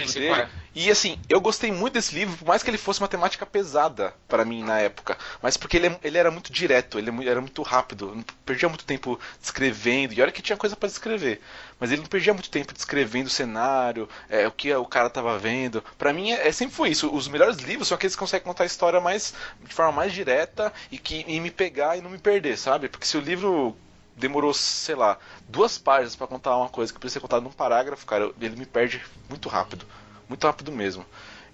Sei 0.07 0.19
dele. 0.19 0.35
qual 0.35 0.39
é. 0.41 0.49
E 0.75 0.91
assim, 0.91 1.17
eu 1.29 1.39
gostei 1.39 1.71
muito 1.71 1.93
desse 1.93 2.13
livro, 2.13 2.35
por 2.35 2.45
mais 2.45 2.61
que 2.61 2.69
ele 2.69 2.77
fosse 2.77 2.99
uma 2.99 3.07
temática 3.07 3.45
pesada 3.45 4.13
pra 4.27 4.43
mim 4.43 4.61
na 4.61 4.77
época. 4.79 5.17
Mas 5.41 5.55
porque 5.55 5.77
ele, 5.77 5.87
é- 5.87 5.99
ele 6.03 6.17
era 6.17 6.29
muito 6.29 6.51
direto, 6.51 6.99
ele 6.99 7.09
é 7.09 7.29
era 7.29 7.39
muito 7.39 7.61
rápido. 7.61 8.13
Não 8.13 8.23
perdia 8.45 8.67
muito 8.67 8.83
tempo 8.83 9.17
descrevendo. 9.39 10.13
E 10.13 10.21
olha 10.21 10.33
que 10.33 10.41
tinha 10.41 10.57
coisa 10.57 10.75
pra 10.75 10.89
descrever. 10.89 11.41
Mas 11.79 11.91
ele 11.91 12.01
não 12.01 12.07
perdia 12.09 12.33
muito 12.33 12.49
tempo 12.49 12.73
descrevendo 12.73 13.27
o 13.27 13.29
cenário, 13.29 14.07
é, 14.29 14.47
o 14.47 14.51
que 14.51 14.73
o 14.73 14.85
cara 14.85 15.09
tava 15.09 15.37
vendo. 15.37 15.83
Pra 15.97 16.13
mim, 16.13 16.31
é, 16.31 16.47
é- 16.47 16.51
sempre 16.51 16.75
foi 16.75 16.89
isso. 16.89 17.13
Os 17.13 17.27
melhores 17.27 17.57
livros 17.57 17.87
são 17.87 17.95
aqueles 17.95 18.15
que 18.15 18.19
conseguem 18.19 18.45
contar 18.45 18.63
a 18.63 18.67
história 18.67 19.01
mais, 19.01 19.33
de 19.61 19.73
forma 19.73 19.91
mais 19.91 20.13
direta 20.13 20.71
e, 20.91 20.97
que, 20.97 21.25
e 21.27 21.39
me 21.39 21.51
pegar 21.51 21.97
e 21.97 22.01
não 22.01 22.09
me 22.09 22.17
perder, 22.17 22.57
sabe? 22.57 22.87
Porque 22.89 23.05
se 23.05 23.17
o 23.17 23.21
livro 23.21 23.75
demorou, 24.15 24.53
sei 24.53 24.95
lá, 24.95 25.17
duas 25.47 25.77
páginas 25.77 26.15
pra 26.15 26.27
contar 26.27 26.55
uma 26.57 26.69
coisa 26.69 26.93
que 26.93 26.99
precisa 26.99 27.15
ser 27.15 27.21
contada 27.21 27.41
num 27.43 27.51
parágrafo, 27.51 28.05
cara, 28.05 28.31
ele 28.39 28.55
me 28.55 28.65
perde 28.65 29.01
muito 29.29 29.49
rápido. 29.49 29.85
Muito 30.29 30.45
rápido 30.47 30.71
mesmo. 30.71 31.05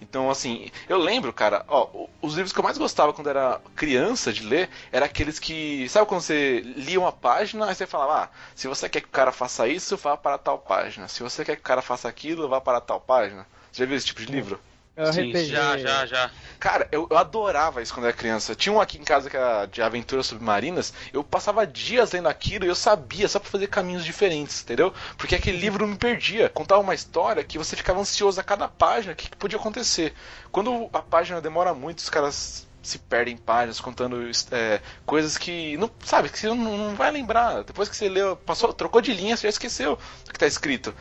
Então, 0.01 0.31
assim, 0.31 0.71
eu 0.89 0.97
lembro, 0.97 1.31
cara, 1.31 1.63
ó, 1.67 1.87
os 2.21 2.33
livros 2.33 2.51
que 2.51 2.59
eu 2.59 2.63
mais 2.63 2.77
gostava 2.77 3.13
quando 3.13 3.29
era 3.29 3.61
criança 3.75 4.33
de 4.33 4.43
ler 4.43 4.69
era 4.91 5.05
aqueles 5.05 5.37
que. 5.39 5.87
Sabe 5.89 6.07
quando 6.07 6.21
você 6.21 6.61
lia 6.61 6.99
uma 6.99 7.11
página, 7.11 7.67
aí 7.67 7.75
você 7.75 7.85
falava, 7.85 8.23
ah, 8.23 8.29
se 8.55 8.67
você 8.67 8.89
quer 8.89 9.01
que 9.01 9.07
o 9.07 9.11
cara 9.11 9.31
faça 9.31 9.67
isso, 9.67 9.95
vá 9.97 10.17
para 10.17 10.39
tal 10.39 10.57
página. 10.57 11.07
Se 11.07 11.21
você 11.21 11.45
quer 11.45 11.55
que 11.55 11.61
o 11.61 11.65
cara 11.65 11.81
faça 11.83 12.09
aquilo, 12.09 12.49
vá 12.49 12.59
para 12.59 12.81
tal 12.81 12.99
página. 12.99 13.45
Você 13.71 13.83
já 13.83 13.85
viu 13.85 13.95
esse 13.95 14.07
tipo 14.07 14.21
de 14.21 14.31
livro? 14.31 14.59
É 15.01 15.11
Sim, 15.11 15.31
RPG. 15.31 15.45
Já, 15.45 15.77
já, 15.77 16.05
já. 16.05 16.31
Cara, 16.59 16.87
eu, 16.91 17.07
eu 17.09 17.17
adorava 17.17 17.81
isso 17.81 17.91
quando 17.91 18.05
era 18.05 18.15
criança. 18.15 18.53
Tinha 18.53 18.71
um 18.71 18.79
aqui 18.79 18.99
em 18.99 19.03
casa 19.03 19.31
que 19.31 19.35
era 19.35 19.65
de 19.65 19.81
aventuras 19.81 20.27
submarinas. 20.27 20.93
Eu 21.11 21.23
passava 21.23 21.65
dias 21.65 22.11
lendo 22.11 22.27
aquilo 22.27 22.65
e 22.65 22.67
eu 22.67 22.75
sabia, 22.75 23.27
só 23.27 23.39
pra 23.39 23.49
fazer 23.49 23.65
caminhos 23.65 24.05
diferentes, 24.05 24.61
entendeu? 24.61 24.93
Porque 25.17 25.33
aquele 25.33 25.57
livro 25.57 25.87
me 25.87 25.97
perdia. 25.97 26.49
Contava 26.49 26.81
uma 26.81 26.93
história 26.93 27.43
que 27.43 27.57
você 27.57 27.75
ficava 27.75 27.99
ansioso 27.99 28.39
a 28.39 28.43
cada 28.43 28.67
página, 28.67 29.13
o 29.13 29.15
que, 29.15 29.29
que 29.29 29.37
podia 29.37 29.57
acontecer. 29.57 30.13
Quando 30.51 30.87
a 30.93 31.01
página 31.01 31.41
demora 31.41 31.73
muito, 31.73 31.97
os 31.97 32.09
caras 32.09 32.67
se 32.83 32.99
perdem 32.99 33.35
em 33.35 33.37
páginas 33.37 33.79
contando 33.79 34.29
é, 34.51 34.81
coisas 35.05 35.37
que 35.37 35.77
não 35.77 35.89
sabe 36.03 36.29
que 36.29 36.37
você 36.37 36.47
não, 36.47 36.55
não 36.55 36.95
vai 36.95 37.11
lembrar 37.11 37.63
depois 37.63 37.87
que 37.87 37.95
você 37.95 38.09
leu 38.09 38.35
passou 38.35 38.73
trocou 38.73 38.99
de 38.99 39.13
linha 39.13 39.37
você 39.37 39.43
já 39.43 39.49
esqueceu 39.49 39.99
o 40.27 40.33
que 40.33 40.39
tá 40.39 40.47
escrito 40.47 40.91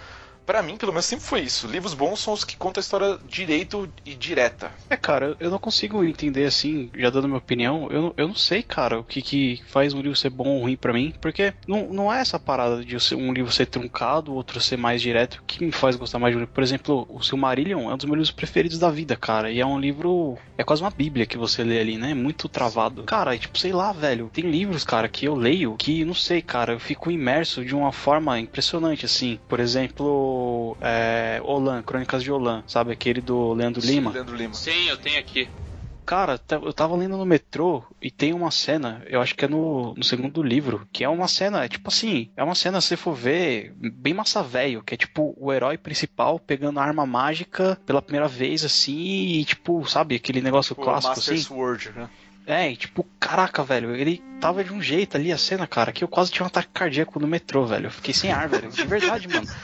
Pra 0.51 0.63
mim 0.65 0.77
pelo 0.77 0.91
menos 0.91 1.07
sempre 1.07 1.25
foi 1.25 1.43
isso 1.43 1.69
livros 1.69 1.95
bons 1.95 2.19
são 2.19 2.33
os 2.35 2.43
que 2.43 2.57
contam 2.57 2.81
a 2.81 2.83
história 2.83 3.19
direito 3.25 3.89
e 4.05 4.17
direta 4.17 4.73
É, 4.91 4.97
cara, 4.97 5.37
eu 5.39 5.49
não 5.49 5.61
consigo 5.61 6.03
entender 6.03 6.45
assim, 6.45 6.91
já 6.97 7.09
dando 7.09 7.29
minha 7.29 7.39
opinião, 7.39 7.87
eu, 7.89 8.03
não- 8.03 8.15
eu 8.17 8.27
não 8.27 8.35
sei, 8.35 8.61
cara, 8.61 8.99
o 8.99 9.05
que, 9.05 9.23
que 9.23 9.63
faz 9.69 9.95
um 9.95 10.01
livro 10.01 10.17
ser 10.17 10.31
bom 10.31 10.49
ou 10.49 10.63
ruim 10.63 10.77
pra 10.77 10.93
mim, 10.93 11.15
porque 11.21 11.55
não, 11.69 11.93
não 11.93 12.13
é 12.13 12.21
essa 12.21 12.37
parada 12.37 12.85
de 12.85 12.97
um 13.15 13.33
livro 13.33 13.53
ser 13.53 13.67
truncado, 13.67 14.35
outro 14.35 14.61
ser 14.61 14.77
mais 14.77 15.01
direto, 15.01 15.41
que 15.47 15.65
me 15.65 15.71
faz 15.71 15.95
gostar 15.95 16.19
mais 16.19 16.33
de 16.33 16.39
um 16.39 16.41
livro. 16.41 16.53
Por 16.53 16.65
exemplo, 16.65 17.07
o 17.09 17.23
Silmarillion 17.23 17.89
é 17.89 17.95
um 17.95 17.97
dos 17.97 18.07
meus 18.07 18.17
livros 18.17 18.31
preferidos 18.33 18.81
da 18.81 18.91
vida, 18.91 19.15
cara, 19.15 19.53
e 19.53 19.61
é 19.61 19.67
um 19.67 19.79
livro, 19.79 20.37
é 20.59 20.65
quase 20.65 20.83
uma 20.83 20.91
bíblia 20.91 21.27
que 21.27 21.39
você 21.39 21.63
lê 21.63 21.79
ali, 21.79 21.97
né, 21.97 22.13
muito 22.13 22.49
travado. 22.49 23.05
Cara, 23.05 23.37
e 23.37 23.39
tipo, 23.39 23.57
sei 23.57 23.73
lá, 23.73 23.93
velho, 23.93 24.29
tem 24.33 24.51
livros, 24.51 24.83
cara, 24.83 25.09
que 25.09 25.27
eu 25.27 25.37
leio 25.37 25.77
que, 25.79 26.05
não 26.05 26.15
sei, 26.15 26.43
cara, 26.43 26.73
eu 26.73 26.81
fico 26.81 27.09
imerso 27.09 27.65
de 27.65 27.73
uma 27.77 27.93
forma 27.93 28.37
impressionante, 28.41 29.07
assim. 29.07 29.39
Por 29.49 29.61
exemplo, 29.61 30.40
é, 30.81 31.41
Olan, 31.45 31.83
Crônicas 31.83 32.23
de 32.23 32.31
Olan, 32.33 32.63
sabe, 32.67 32.93
aquele 32.93 33.21
do 33.21 33.53
Leandro 33.53 33.85
Lima. 33.85 34.11
Leandro 34.11 34.37
Lima 34.37 34.55
Sim, 34.55 34.89
eu 34.89 34.97
tenho 34.97 35.19
aqui. 35.19 35.49
Cara, 36.07 36.39
tá- 36.39 36.57
eu 36.57 36.73
tava 36.73 36.97
lendo 36.97 37.17
no 37.17 37.25
metrô 37.25 37.85
e 38.03 38.11
tem 38.11 38.33
uma 38.33 38.51
cena, 38.51 39.01
eu 39.07 39.21
acho 39.21 39.35
que 39.37 39.45
é 39.45 39.49
no, 39.49 39.95
no 39.95 40.03
segundo 40.03 40.43
livro, 40.43 40.89
que 40.93 41.05
é 41.05 41.09
uma 41.09 41.29
cena, 41.29 41.65
é 41.65 41.69
tipo 41.69 41.89
assim, 41.89 42.33
é 42.37 42.43
uma 42.43 42.55
cena, 42.57 42.81
se 42.81 42.89
você 42.89 42.97
for 42.97 43.15
ver, 43.15 43.73
bem 43.77 44.13
massa 44.13 44.43
velho, 44.43 44.83
que 44.83 44.95
é 44.95 44.97
tipo 44.97 45.35
o 45.39 45.53
herói 45.53 45.79
principal 45.79 46.41
pegando 46.41 46.81
a 46.81 46.83
arma 46.83 47.07
mágica 47.07 47.79
pela 47.87 48.03
primeira 48.03 48.27
vez, 48.27 48.65
assim, 48.65 48.99
e 48.99 49.45
tipo, 49.45 49.87
sabe, 49.87 50.17
aquele 50.17 50.41
negócio 50.41 50.75
Tipo, 50.75 50.85
clássico, 50.85 51.15
Master 51.15 51.35
assim. 51.35 51.43
Sword 51.45 51.93
né? 51.95 52.11
É, 52.51 52.69
e 52.69 52.77
tipo, 52.77 53.07
caraca, 53.21 53.63
velho, 53.63 53.95
ele 53.95 54.21
tava 54.41 54.65
de 54.65 54.73
um 54.73 54.83
jeito 54.83 55.17
ali 55.17 55.31
a 55.31 55.39
cena, 55.39 55.69
cara, 55.69 55.93
que 55.93 56.03
eu 56.03 56.09
quase 56.09 56.33
tinha 56.33 56.43
um 56.43 56.49
ataque 56.49 56.69
cardíaco 56.75 57.21
no 57.21 57.27
metrô, 57.29 57.65
velho. 57.65 57.87
Eu 57.87 57.91
fiquei 57.93 58.13
sem 58.13 58.33
ar, 58.33 58.49
velho. 58.49 58.69
De 58.71 58.85
verdade, 58.85 59.29
mano. 59.29 59.47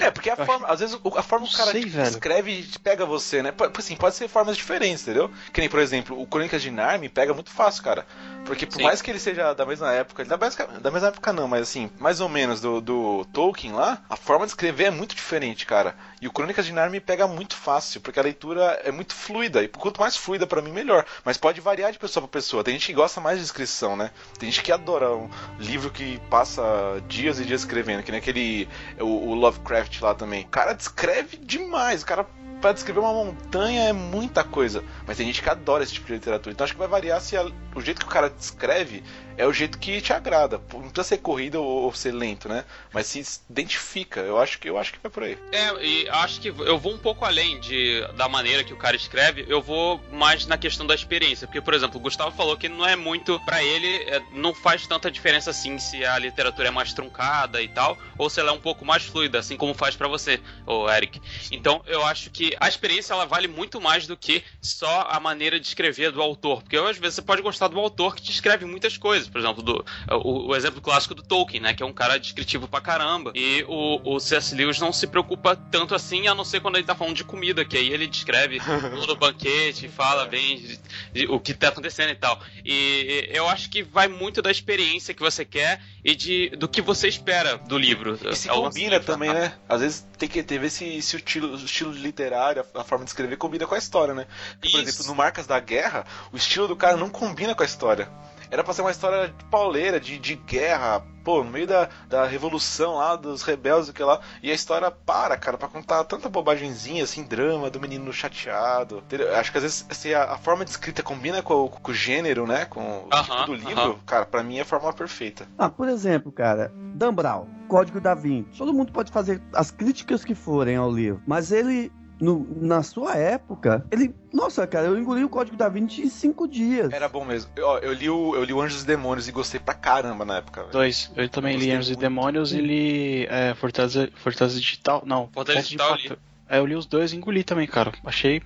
É, 0.00 0.10
porque 0.10 0.28
a 0.30 0.34
Eu 0.36 0.44
forma, 0.44 0.66
às 0.66 0.80
vezes 0.80 0.98
a 1.16 1.22
forma 1.22 1.46
que 1.46 1.54
o 1.54 1.56
cara 1.56 1.70
sei, 1.70 1.84
tipo, 1.84 2.00
escreve 2.00 2.68
pega 2.82 3.06
você, 3.06 3.40
né? 3.40 3.54
Assim, 3.78 3.94
pode 3.94 4.16
ser 4.16 4.26
formas 4.26 4.56
diferentes, 4.56 5.02
entendeu? 5.02 5.30
Que 5.52 5.60
nem, 5.60 5.70
por 5.70 5.78
exemplo, 5.78 6.20
o 6.20 6.26
Crônicas 6.26 6.60
de 6.60 6.72
Narnia 6.72 7.08
pega 7.08 7.32
muito 7.32 7.50
fácil, 7.50 7.84
cara. 7.84 8.04
Porque 8.44 8.66
por 8.66 8.76
Sim. 8.76 8.82
mais 8.82 9.00
que 9.00 9.10
ele 9.10 9.18
seja 9.20 9.54
da 9.54 9.64
mesma 9.64 9.92
época, 9.92 10.24
da 10.24 10.36
mesma, 10.36 10.66
da 10.66 10.90
mesma 10.90 11.08
época 11.08 11.32
não, 11.32 11.46
mas 11.48 11.62
assim, 11.62 11.90
mais 11.98 12.20
ou 12.20 12.28
menos 12.28 12.60
do, 12.60 12.80
do 12.80 13.24
Tolkien 13.32 13.72
lá, 13.72 14.02
a 14.10 14.16
forma 14.16 14.44
de 14.44 14.50
escrever 14.50 14.84
é 14.84 14.90
muito 14.90 15.14
diferente, 15.14 15.64
cara. 15.64 15.94
E 16.20 16.26
o 16.26 16.32
Crônicas 16.32 16.66
de 16.66 16.72
Narnia 16.72 16.90
me 16.92 17.00
pega 17.00 17.26
muito 17.26 17.54
fácil, 17.56 18.00
porque 18.00 18.18
a 18.18 18.22
leitura 18.22 18.80
é 18.84 18.90
muito 18.90 19.14
fluida, 19.14 19.62
e 19.62 19.68
quanto 19.68 20.00
mais 20.00 20.16
fluida 20.16 20.46
pra 20.46 20.60
mim, 20.60 20.72
melhor. 20.72 21.04
Mas 21.24 21.36
pode 21.38 21.60
variar 21.60 21.92
de 21.92 21.98
pessoa 21.98 22.26
pra 22.26 22.38
pessoa. 22.40 22.64
Tem 22.64 22.74
gente 22.74 22.86
que 22.86 22.92
gosta 22.92 23.20
mais 23.20 23.38
de 23.38 23.42
descrição, 23.44 23.96
né? 23.96 24.10
Tem 24.38 24.50
gente 24.50 24.62
que 24.62 24.72
adora 24.72 25.10
um 25.14 25.30
livro 25.58 25.90
que 25.90 26.18
passa 26.28 26.62
dias 27.08 27.38
e 27.40 27.44
dias 27.44 27.60
escrevendo, 27.62 28.02
que 28.02 28.10
nem 28.10 28.18
aquele 28.20 28.68
o, 29.00 29.30
o 29.30 29.34
Lovecraft 29.34 30.00
lá 30.00 30.14
também. 30.14 30.44
O 30.44 30.48
cara 30.48 30.72
descreve 30.72 31.36
demais, 31.36 32.02
o 32.02 32.06
cara 32.06 32.26
pra 32.60 32.72
descrever 32.72 33.00
uma 33.00 33.12
montanha 33.12 33.88
é 33.88 33.92
muita 33.92 34.44
coisa. 34.44 34.84
Mas 35.04 35.16
tem 35.16 35.26
gente 35.26 35.42
que 35.42 35.50
adora 35.50 35.82
esse 35.82 35.94
tipo 35.94 36.06
de 36.06 36.12
literatura. 36.12 36.52
Então 36.52 36.62
acho 36.64 36.72
que 36.72 36.78
vai 36.78 36.86
variar 36.86 37.20
se 37.20 37.36
a- 37.36 37.50
o 37.74 37.80
jeito 37.80 37.98
que 37.98 38.06
o 38.06 38.08
cara 38.08 38.31
descreve 38.38 39.02
é 39.36 39.46
o 39.46 39.52
jeito 39.52 39.78
que 39.78 40.00
te 40.00 40.12
agrada. 40.12 40.60
Não 40.72 40.82
precisa 40.82 41.04
ser 41.04 41.18
corrida 41.18 41.60
ou, 41.60 41.84
ou 41.84 41.94
ser 41.94 42.12
lento, 42.12 42.48
né? 42.48 42.64
Mas 42.92 43.06
se 43.06 43.24
identifica. 43.48 44.20
Eu 44.20 44.38
acho 44.38 44.58
que 44.58 44.68
eu 44.68 44.78
acho 44.78 44.92
que 44.92 44.98
vai 45.02 45.10
por 45.10 45.22
aí. 45.22 45.38
É, 45.52 45.84
e 45.84 46.08
acho 46.08 46.40
que 46.40 46.48
eu 46.48 46.78
vou 46.78 46.92
um 46.92 46.98
pouco 46.98 47.24
além 47.24 47.60
de, 47.60 48.06
da 48.16 48.28
maneira 48.28 48.64
que 48.64 48.72
o 48.72 48.76
cara 48.76 48.96
escreve, 48.96 49.44
eu 49.48 49.60
vou 49.60 50.00
mais 50.12 50.46
na 50.46 50.56
questão 50.58 50.86
da 50.86 50.94
experiência. 50.94 51.46
Porque, 51.46 51.60
por 51.60 51.74
exemplo, 51.74 51.98
o 51.98 52.02
Gustavo 52.02 52.34
falou 52.36 52.56
que 52.56 52.68
não 52.68 52.86
é 52.86 52.96
muito, 52.96 53.40
pra 53.44 53.62
ele, 53.62 53.88
é, 54.04 54.22
não 54.32 54.54
faz 54.54 54.86
tanta 54.86 55.10
diferença 55.10 55.50
assim 55.50 55.78
se 55.78 56.04
a 56.04 56.18
literatura 56.18 56.68
é 56.68 56.70
mais 56.70 56.92
truncada 56.92 57.60
e 57.62 57.68
tal, 57.68 57.98
ou 58.18 58.28
se 58.28 58.40
ela 58.40 58.50
é 58.50 58.52
um 58.52 58.60
pouco 58.60 58.84
mais 58.84 59.04
fluida, 59.04 59.38
assim 59.38 59.56
como 59.56 59.74
faz 59.74 59.96
pra 59.96 60.08
você, 60.08 60.40
ô 60.66 60.88
Eric. 60.90 61.20
Então, 61.50 61.82
eu 61.86 62.04
acho 62.04 62.30
que 62.30 62.56
a 62.60 62.68
experiência 62.68 63.12
ela 63.12 63.26
vale 63.26 63.48
muito 63.48 63.80
mais 63.80 64.06
do 64.06 64.16
que 64.16 64.42
só 64.60 65.06
a 65.10 65.18
maneira 65.20 65.58
de 65.58 65.66
escrever 65.66 66.10
do 66.10 66.22
autor. 66.22 66.62
Porque 66.62 66.76
às 66.76 66.98
vezes 66.98 67.16
você 67.16 67.22
pode 67.22 67.42
gostar 67.42 67.68
do 67.68 67.78
autor 67.78 68.14
que 68.14 68.22
te 68.22 68.30
escreve 68.30 68.64
muitas 68.64 68.96
coisas. 68.96 69.21
Por 69.30 69.38
exemplo, 69.40 69.62
do, 69.62 69.84
o, 70.10 70.48
o 70.50 70.56
exemplo 70.56 70.80
clássico 70.80 71.14
do 71.14 71.22
Tolkien, 71.22 71.60
né? 71.62 71.74
Que 71.74 71.82
é 71.82 71.86
um 71.86 71.92
cara 71.92 72.18
descritivo 72.18 72.66
pra 72.68 72.80
caramba. 72.80 73.32
E 73.34 73.64
o, 73.68 74.00
o 74.14 74.20
C.S. 74.20 74.54
Lewis 74.54 74.78
não 74.80 74.92
se 74.92 75.06
preocupa 75.06 75.54
tanto 75.56 75.94
assim, 75.94 76.26
a 76.28 76.34
não 76.34 76.44
ser 76.44 76.60
quando 76.60 76.76
ele 76.76 76.84
tá 76.84 76.94
falando 76.94 77.14
de 77.16 77.24
comida, 77.24 77.64
que 77.64 77.76
aí 77.76 77.92
ele 77.92 78.06
descreve 78.06 78.58
todo 78.94 79.10
o 79.12 79.16
banquete, 79.16 79.88
fala 79.88 80.26
bem 80.26 80.56
de- 80.58 80.80
de- 81.12 81.26
o 81.26 81.38
que 81.40 81.54
tá 81.54 81.68
acontecendo 81.68 82.10
e 82.10 82.16
tal. 82.16 82.40
E 82.64 83.28
eu 83.32 83.48
acho 83.48 83.68
que 83.70 83.82
vai 83.82 84.08
muito 84.08 84.40
da 84.42 84.50
experiência 84.50 85.14
que 85.14 85.20
você 85.20 85.44
quer 85.44 85.80
e 86.04 86.14
de, 86.14 86.50
do 86.50 86.68
que 86.68 86.80
você 86.82 87.08
espera 87.08 87.56
do 87.58 87.78
livro. 87.78 88.18
E 88.30 88.36
se 88.36 88.48
É 88.48 88.52
combina 88.52 89.00
também, 89.00 89.32
né? 89.32 89.54
Às 89.68 89.80
vezes 89.80 90.06
tem 90.18 90.28
que 90.28 90.42
ter 90.42 90.58
ver 90.58 90.70
se, 90.70 91.00
se 91.02 91.16
o, 91.16 91.18
estilo, 91.18 91.52
o 91.52 91.56
estilo 91.56 91.92
literário, 91.92 92.64
a, 92.74 92.80
a 92.80 92.84
forma 92.84 93.04
de 93.04 93.10
escrever 93.10 93.36
combina 93.36 93.66
com 93.66 93.74
a 93.74 93.78
história, 93.78 94.14
né? 94.14 94.26
Porque, 94.52 94.70
por 94.70 94.80
Isso. 94.80 94.88
exemplo, 94.90 95.06
no 95.06 95.14
Marcas 95.14 95.46
da 95.46 95.58
Guerra, 95.60 96.04
o 96.32 96.36
estilo 96.36 96.68
do 96.68 96.76
cara 96.76 96.96
não 96.96 97.08
combina 97.08 97.54
com 97.54 97.62
a 97.62 97.66
história. 97.66 98.08
Era 98.52 98.62
pra 98.62 98.74
ser 98.74 98.82
uma 98.82 98.90
história 98.90 99.28
de 99.28 99.44
pauleira, 99.46 99.98
de, 99.98 100.18
de 100.18 100.34
guerra, 100.36 101.02
pô, 101.24 101.42
no 101.42 101.50
meio 101.50 101.66
da, 101.66 101.88
da 102.06 102.26
revolução 102.26 102.96
lá, 102.96 103.16
dos 103.16 103.42
rebeldes 103.42 103.88
e 103.88 103.92
que 103.94 104.02
lá. 104.02 104.20
E 104.42 104.50
a 104.50 104.54
história 104.54 104.90
para, 104.90 105.38
cara, 105.38 105.56
pra 105.56 105.68
contar 105.68 106.04
tanta 106.04 106.28
bobagenzinha, 106.28 107.02
assim, 107.02 107.24
drama 107.24 107.70
do 107.70 107.80
menino 107.80 108.12
chateado. 108.12 108.98
entendeu? 108.98 109.34
Acho 109.34 109.50
que 109.50 109.56
às 109.58 109.62
vezes 109.64 109.86
se 109.92 110.14
a, 110.14 110.32
a 110.32 110.36
forma 110.38 110.64
de 110.66 110.70
escrita 110.70 111.02
combina 111.02 111.42
com, 111.42 111.54
o- 111.54 111.68
com 111.70 111.90
o 111.90 111.94
gênero, 111.94 112.46
né? 112.46 112.66
Com 112.66 112.80
o 112.80 113.08
Aham, 113.10 113.22
tipo 113.22 113.46
do 113.46 113.54
livro, 113.54 113.80
aham. 113.82 113.96
cara, 114.04 114.26
pra 114.26 114.42
mim 114.42 114.58
é 114.58 114.60
a 114.60 114.66
forma 114.66 114.92
perfeita. 114.92 115.48
Ah, 115.56 115.70
por 115.70 115.88
exemplo, 115.88 116.30
cara, 116.30 116.70
Dan 116.94 117.14
Brown, 117.14 117.46
Código 117.68 118.02
da 118.02 118.14
Vinci. 118.14 118.58
Todo 118.58 118.74
mundo 118.74 118.92
pode 118.92 119.10
fazer 119.10 119.40
as 119.54 119.70
críticas 119.70 120.24
que 120.26 120.34
forem 120.34 120.76
ao 120.76 120.90
livro, 120.92 121.22
mas 121.26 121.52
ele, 121.52 121.90
no- 122.22 122.46
na 122.60 122.82
sua 122.82 123.16
época, 123.16 123.84
ele. 123.90 124.14
Nossa, 124.32 124.66
cara, 124.66 124.86
eu 124.86 124.96
engoli 124.98 125.24
o 125.24 125.28
Código 125.28 125.56
da 125.56 125.68
Vinci 125.68 126.02
em 126.02 126.08
cinco 126.08 126.48
dias. 126.48 126.90
Era 126.92 127.08
bom 127.08 127.24
mesmo. 127.24 127.50
Eu, 127.56 127.66
ó, 127.66 127.78
eu 127.78 127.92
li 127.92 128.08
o, 128.08 128.34
eu 128.34 128.44
li 128.44 128.52
o 128.52 128.60
Anjos 128.62 128.82
e 128.82 128.86
Demônios 128.86 129.28
e 129.28 129.32
gostei 129.32 129.60
pra 129.60 129.74
caramba 129.74 130.24
na 130.24 130.36
época. 130.38 130.60
velho. 130.62 130.72
Dois. 130.72 131.10
Eu 131.16 131.28
também 131.28 131.52
li 131.54 131.58
Gostei 131.66 131.76
Anjos 131.76 131.88
e 131.88 131.90
muito. 131.92 132.00
Demônios 132.00 132.52
e 132.52 132.60
li 132.60 133.26
é, 133.28 133.54
Fortaleza, 133.54 134.08
Fortaleza 134.14 134.58
Digital. 134.58 135.02
Não, 135.04 135.28
Fortaleza 135.34 135.64
de 135.64 135.76
Digital 135.76 135.90
eu 135.90 135.96
li. 135.96 136.04
Impacto. 136.06 136.22
É, 136.48 136.58
eu 136.58 136.66
li 136.66 136.74
os 136.76 136.86
dois 136.86 137.12
e 137.12 137.16
engoli 137.16 137.42
também, 137.44 137.66
cara. 137.66 137.92
Achei 138.04 138.40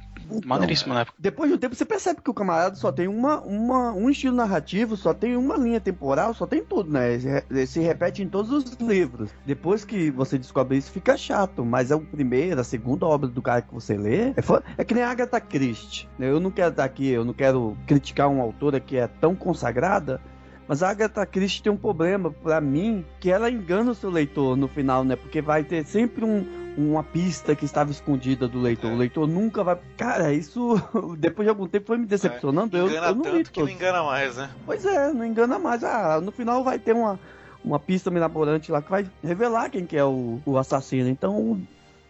maneiríssimo 0.44 0.94
na 0.94 1.00
época. 1.00 1.16
Depois 1.18 1.50
de 1.50 1.56
um 1.56 1.58
tempo 1.58 1.74
você 1.74 1.84
percebe 1.84 2.20
que 2.20 2.30
o 2.30 2.34
camarada 2.34 2.76
só 2.76 2.92
tem 2.92 3.08
uma, 3.08 3.40
uma, 3.40 3.92
um 3.92 4.10
estilo 4.10 4.36
narrativo, 4.36 4.96
só 4.96 5.14
tem 5.14 5.36
uma 5.36 5.56
linha 5.56 5.80
temporal, 5.80 6.34
só 6.34 6.46
tem 6.46 6.64
tudo, 6.64 6.90
né? 6.90 7.14
Ele, 7.50 7.66
se 7.66 7.80
repete 7.80 8.22
em 8.22 8.28
todos 8.28 8.50
os 8.50 8.72
livros. 8.74 9.30
Depois 9.44 9.84
que 9.84 10.10
você 10.10 10.38
descobre 10.38 10.76
isso, 10.76 10.90
fica 10.90 11.16
chato. 11.16 11.64
Mas 11.64 11.90
é 11.90 11.94
o 11.94 12.00
primeiro, 12.00 12.60
a 12.60 12.64
segunda 12.64 13.06
obra 13.06 13.28
do 13.28 13.42
cara 13.42 13.62
que 13.62 13.72
você 13.72 13.96
lê. 13.96 14.30
É, 14.30 14.34
é 14.78 14.84
que 14.84 14.94
nem 14.94 15.02
a 15.02 15.10
Agatha 15.10 15.40
Christie. 15.40 16.08
né? 16.18 16.30
Eu 16.30 16.40
não 16.40 16.50
quero 16.50 16.70
estar 16.70 16.84
aqui, 16.84 17.08
eu 17.08 17.24
não 17.24 17.32
quero 17.32 17.76
criticar 17.86 18.30
uma 18.30 18.42
autora 18.42 18.80
que 18.80 18.96
é 18.96 19.06
tão 19.06 19.34
consagrada. 19.34 20.20
Mas 20.68 20.82
a 20.82 20.90
Agatha 20.90 21.24
Christie 21.24 21.62
tem 21.62 21.72
um 21.72 21.76
problema, 21.76 22.30
pra 22.30 22.60
mim, 22.60 23.04
que 23.20 23.30
ela 23.30 23.50
engana 23.50 23.92
o 23.92 23.94
seu 23.94 24.10
leitor 24.10 24.56
no 24.56 24.66
final, 24.66 25.04
né? 25.04 25.14
Porque 25.14 25.40
vai 25.40 25.62
ter 25.62 25.84
sempre 25.86 26.24
um, 26.24 26.44
uma 26.76 27.04
pista 27.04 27.54
que 27.54 27.64
estava 27.64 27.90
escondida 27.90 28.48
do 28.48 28.60
leitor. 28.60 28.90
É. 28.90 28.94
O 28.94 28.96
leitor 28.96 29.28
nunca 29.28 29.62
vai. 29.62 29.78
Cara, 29.96 30.32
isso 30.32 30.74
depois 31.18 31.46
de 31.46 31.50
algum 31.50 31.68
tempo 31.68 31.86
foi 31.86 31.98
me 31.98 32.06
decepcionando. 32.06 32.76
eu, 32.76 32.88
Engana 32.88 33.06
eu 33.06 33.14
não 33.14 33.24
li 33.24 33.30
tanto 33.30 33.52
que 33.52 33.60
não 33.60 33.68
engana 33.68 34.02
mais, 34.02 34.36
né? 34.36 34.50
Pois 34.64 34.84
é, 34.84 35.12
não 35.12 35.24
engana 35.24 35.58
mais. 35.58 35.84
Ah, 35.84 36.20
no 36.20 36.32
final 36.32 36.64
vai 36.64 36.78
ter 36.78 36.94
uma, 36.94 37.18
uma 37.64 37.78
pista 37.78 38.10
mirabolante 38.10 38.72
lá 38.72 38.82
que 38.82 38.90
vai 38.90 39.08
revelar 39.22 39.70
quem 39.70 39.86
que 39.86 39.96
é 39.96 40.04
o, 40.04 40.40
o 40.44 40.58
assassino. 40.58 41.08
Então 41.08 41.60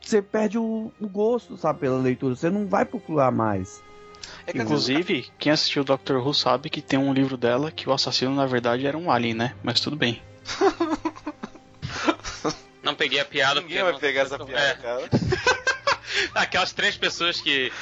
você 0.00 0.22
perde 0.22 0.56
o, 0.56 0.90
o 1.00 1.08
gosto, 1.08 1.56
sabe, 1.56 1.80
pela 1.80 1.98
leitura. 1.98 2.34
Você 2.34 2.48
não 2.48 2.66
vai 2.66 2.84
procurar 2.84 3.30
mais. 3.30 3.82
É 4.46 4.52
que 4.52 4.60
às 4.60 4.68
vezes- 4.68 4.88
Inclusive, 4.88 5.30
quem 5.38 5.52
assistiu 5.52 5.84
Doctor 5.84 6.24
Who 6.26 6.34
sabe 6.34 6.70
que 6.70 6.80
tem 6.82 6.98
um 6.98 7.12
livro 7.12 7.36
dela 7.36 7.70
que 7.70 7.88
o 7.88 7.92
assassino 7.92 8.34
na 8.34 8.46
verdade 8.46 8.86
era 8.86 8.96
um 8.96 9.10
alien, 9.10 9.34
né? 9.34 9.54
Mas 9.62 9.80
tudo 9.80 9.96
bem. 9.96 10.22
Não 12.82 12.94
peguei 12.94 13.18
a 13.18 13.24
piada 13.24 13.60
Ninguém 13.60 13.78
porque 13.78 13.82
vai 13.82 13.92
não- 13.92 13.98
pegar 13.98 14.20
essa 14.22 14.38
piada, 14.38 14.62
É, 14.62 14.74
cara. 14.74 15.10
aquelas 16.36 16.72
três 16.72 16.96
pessoas 16.96 17.40
que 17.40 17.72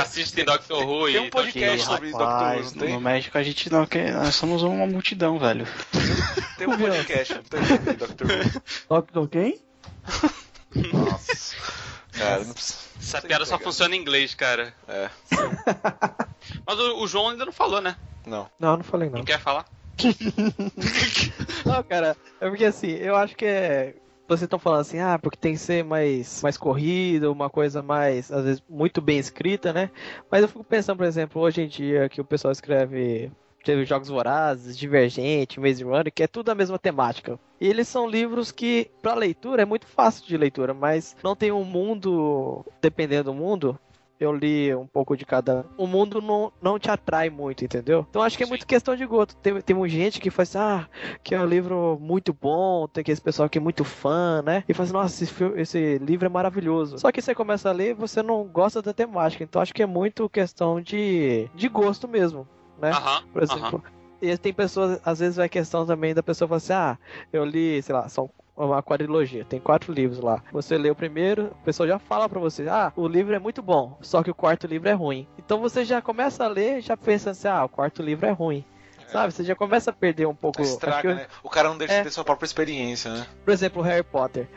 assistem 0.00 0.42
Doctor 0.44 0.86
Who 0.88 1.04
Tem 1.06 1.16
e 1.16 1.18
um 1.18 1.28
podcast 1.30 1.84
sobre 1.84 2.10
Doctor 2.10 2.56
Who, 2.56 2.70
tem? 2.80 2.94
no 2.94 3.00
México 3.00 3.36
a 3.36 3.42
gente 3.42 3.70
não 3.70 3.84
quer, 3.84 4.12
nós 4.14 4.34
somos 4.34 4.62
uma 4.62 4.86
multidão, 4.86 5.38
velho. 5.38 5.66
Tem 6.56 6.68
um 6.68 6.78
podcast, 6.78 7.34
não 7.34 7.42
tem 7.42 7.64
sobre 7.66 7.92
Doctor 7.94 8.26
Who. 8.30 8.62
Doctor 8.88 9.28
quem? 9.28 9.60
Nossa. 10.92 11.56
Cara, 12.16 12.44
não 12.44 12.54
precisa. 12.54 12.78
Essa 12.98 13.22
piada 13.22 13.44
só 13.44 13.58
funciona 13.58 13.94
em 13.94 14.00
inglês, 14.00 14.34
cara. 14.34 14.72
É. 14.88 15.10
Mas 16.66 16.78
o, 16.78 17.02
o 17.02 17.08
João 17.08 17.30
ainda 17.30 17.44
não 17.44 17.52
falou, 17.52 17.80
né? 17.80 17.96
Não. 18.26 18.48
Não, 18.58 18.76
não 18.76 18.84
falei 18.84 19.08
não. 19.08 19.18
Não 19.18 19.24
quer 19.24 19.40
falar? 19.40 19.66
Não, 21.64 21.82
cara, 21.84 22.16
é 22.40 22.48
porque 22.48 22.64
assim, 22.64 22.90
eu 22.90 23.14
acho 23.14 23.36
que 23.36 23.44
é. 23.44 23.94
Vocês 24.26 24.42
estão 24.42 24.58
falando 24.58 24.80
assim, 24.80 24.98
ah, 24.98 25.18
porque 25.18 25.36
tem 25.36 25.52
que 25.52 25.58
ser 25.58 25.84
mais, 25.84 26.42
mais 26.42 26.56
corrido, 26.56 27.30
uma 27.30 27.50
coisa 27.50 27.82
mais, 27.82 28.32
às 28.32 28.42
vezes, 28.42 28.62
muito 28.68 29.02
bem 29.02 29.18
escrita, 29.18 29.70
né? 29.70 29.90
Mas 30.30 30.40
eu 30.40 30.48
fico 30.48 30.64
pensando, 30.64 30.96
por 30.96 31.04
exemplo, 31.04 31.42
hoje 31.42 31.60
em 31.60 31.68
dia 31.68 32.08
que 32.08 32.20
o 32.20 32.24
pessoal 32.24 32.50
escreve. 32.50 33.30
Teve 33.64 33.84
Jogos 33.84 34.08
Vorazes, 34.08 34.76
Divergente, 34.76 35.58
Maze 35.58 35.82
Runner, 35.82 36.12
que 36.12 36.22
é 36.22 36.26
tudo 36.26 36.50
a 36.50 36.54
mesma 36.54 36.78
temática. 36.78 37.38
E 37.60 37.66
eles 37.66 37.88
são 37.88 38.08
livros 38.08 38.52
que, 38.52 38.90
pra 39.00 39.14
leitura, 39.14 39.62
é 39.62 39.64
muito 39.64 39.86
fácil 39.86 40.26
de 40.26 40.36
leitura, 40.36 40.74
mas 40.74 41.16
não 41.22 41.34
tem 41.34 41.50
um 41.50 41.64
mundo, 41.64 42.64
dependendo 42.80 43.32
do 43.32 43.34
mundo, 43.34 43.78
eu 44.18 44.32
li 44.32 44.74
um 44.74 44.86
pouco 44.86 45.16
de 45.16 45.24
cada. 45.24 45.66
O 45.76 45.86
mundo 45.86 46.20
não, 46.20 46.52
não 46.62 46.78
te 46.78 46.90
atrai 46.90 47.30
muito, 47.30 47.64
entendeu? 47.64 48.06
Então 48.08 48.22
acho 48.22 48.36
que 48.36 48.44
é 48.44 48.46
muito 48.46 48.66
questão 48.66 48.94
de 48.94 49.04
gosto. 49.06 49.36
Tem, 49.36 49.60
tem 49.60 49.76
muita 49.76 49.94
gente 49.94 50.20
que 50.20 50.30
faz 50.30 50.54
assim, 50.54 50.58
ah, 50.58 50.88
que 51.22 51.34
é 51.34 51.40
um 51.40 51.46
livro 51.46 51.98
muito 52.00 52.32
bom, 52.32 52.86
tem 52.88 53.02
aquele 53.02 53.20
pessoal 53.20 53.48
que 53.48 53.58
é 53.58 53.60
muito 53.60 53.84
fã, 53.84 54.42
né? 54.42 54.64
E 54.68 54.74
faz 54.74 54.88
assim, 54.88 54.98
nossa, 54.98 55.24
esse, 55.24 55.44
esse 55.56 55.98
livro 55.98 56.26
é 56.26 56.28
maravilhoso. 56.28 56.98
Só 56.98 57.10
que 57.10 57.20
você 57.20 57.34
começa 57.34 57.68
a 57.68 57.72
ler 57.72 57.90
e 57.90 57.94
você 57.94 58.22
não 58.22 58.44
gosta 58.44 58.80
da 58.80 58.92
temática. 58.92 59.44
Então 59.44 59.60
acho 59.60 59.74
que 59.74 59.82
é 59.82 59.86
muito 59.86 60.28
questão 60.28 60.80
de, 60.80 61.48
de 61.54 61.68
gosto 61.68 62.06
mesmo, 62.08 62.46
né? 62.78 62.90
Aham. 62.90 63.22
Por 63.32 63.42
exemplo. 63.42 63.84
E 64.22 64.36
tem 64.38 64.52
pessoas, 64.52 64.98
às 65.04 65.18
vezes 65.18 65.36
vai 65.36 65.48
questão 65.48 65.84
também 65.84 66.14
da 66.14 66.22
pessoa 66.22 66.48
falar 66.48 66.56
assim, 66.58 66.72
ah, 66.72 66.98
eu 67.32 67.44
li, 67.44 67.82
sei 67.82 67.94
lá, 67.94 68.08
são 68.08 68.30
uma 68.56 68.82
quadrilogia, 68.82 69.44
tem 69.44 69.60
quatro 69.60 69.92
livros 69.92 70.20
lá. 70.20 70.42
Você 70.52 70.78
lê 70.78 70.88
o 70.88 70.94
primeiro, 70.94 71.50
a 71.60 71.64
pessoa 71.64 71.86
já 71.88 71.98
fala 71.98 72.28
pra 72.28 72.40
você, 72.40 72.66
ah, 72.68 72.92
o 72.96 73.06
livro 73.06 73.34
é 73.34 73.38
muito 73.38 73.60
bom, 73.60 73.98
só 74.00 74.22
que 74.22 74.30
o 74.30 74.34
quarto 74.34 74.66
livro 74.66 74.88
é 74.88 74.92
ruim. 74.92 75.26
Então 75.38 75.60
você 75.60 75.84
já 75.84 76.00
começa 76.00 76.44
a 76.44 76.48
ler, 76.48 76.80
já 76.80 76.96
pensa 76.96 77.30
assim, 77.32 77.48
ah, 77.48 77.64
o 77.64 77.68
quarto 77.68 78.02
livro 78.02 78.24
é 78.26 78.30
ruim. 78.30 78.64
Sabe? 79.08 79.32
Você 79.32 79.44
já 79.44 79.54
começa 79.54 79.90
a 79.90 79.92
perder 79.92 80.26
um 80.26 80.34
pouco. 80.34 80.60
Estraga, 80.62 81.10
eu- 81.10 81.14
né? 81.14 81.26
O 81.42 81.48
cara 81.50 81.68
não 81.68 81.76
deixa 81.78 81.94
É. 81.94 81.98
de 81.98 82.04
ter 82.04 82.10
sua 82.10 82.24
própria 82.24 82.46
experiência, 82.46 83.12
né? 83.12 83.26
Por 83.44 83.52
exemplo, 83.52 83.80
Harry 83.82 84.02
Potter. 84.02 84.48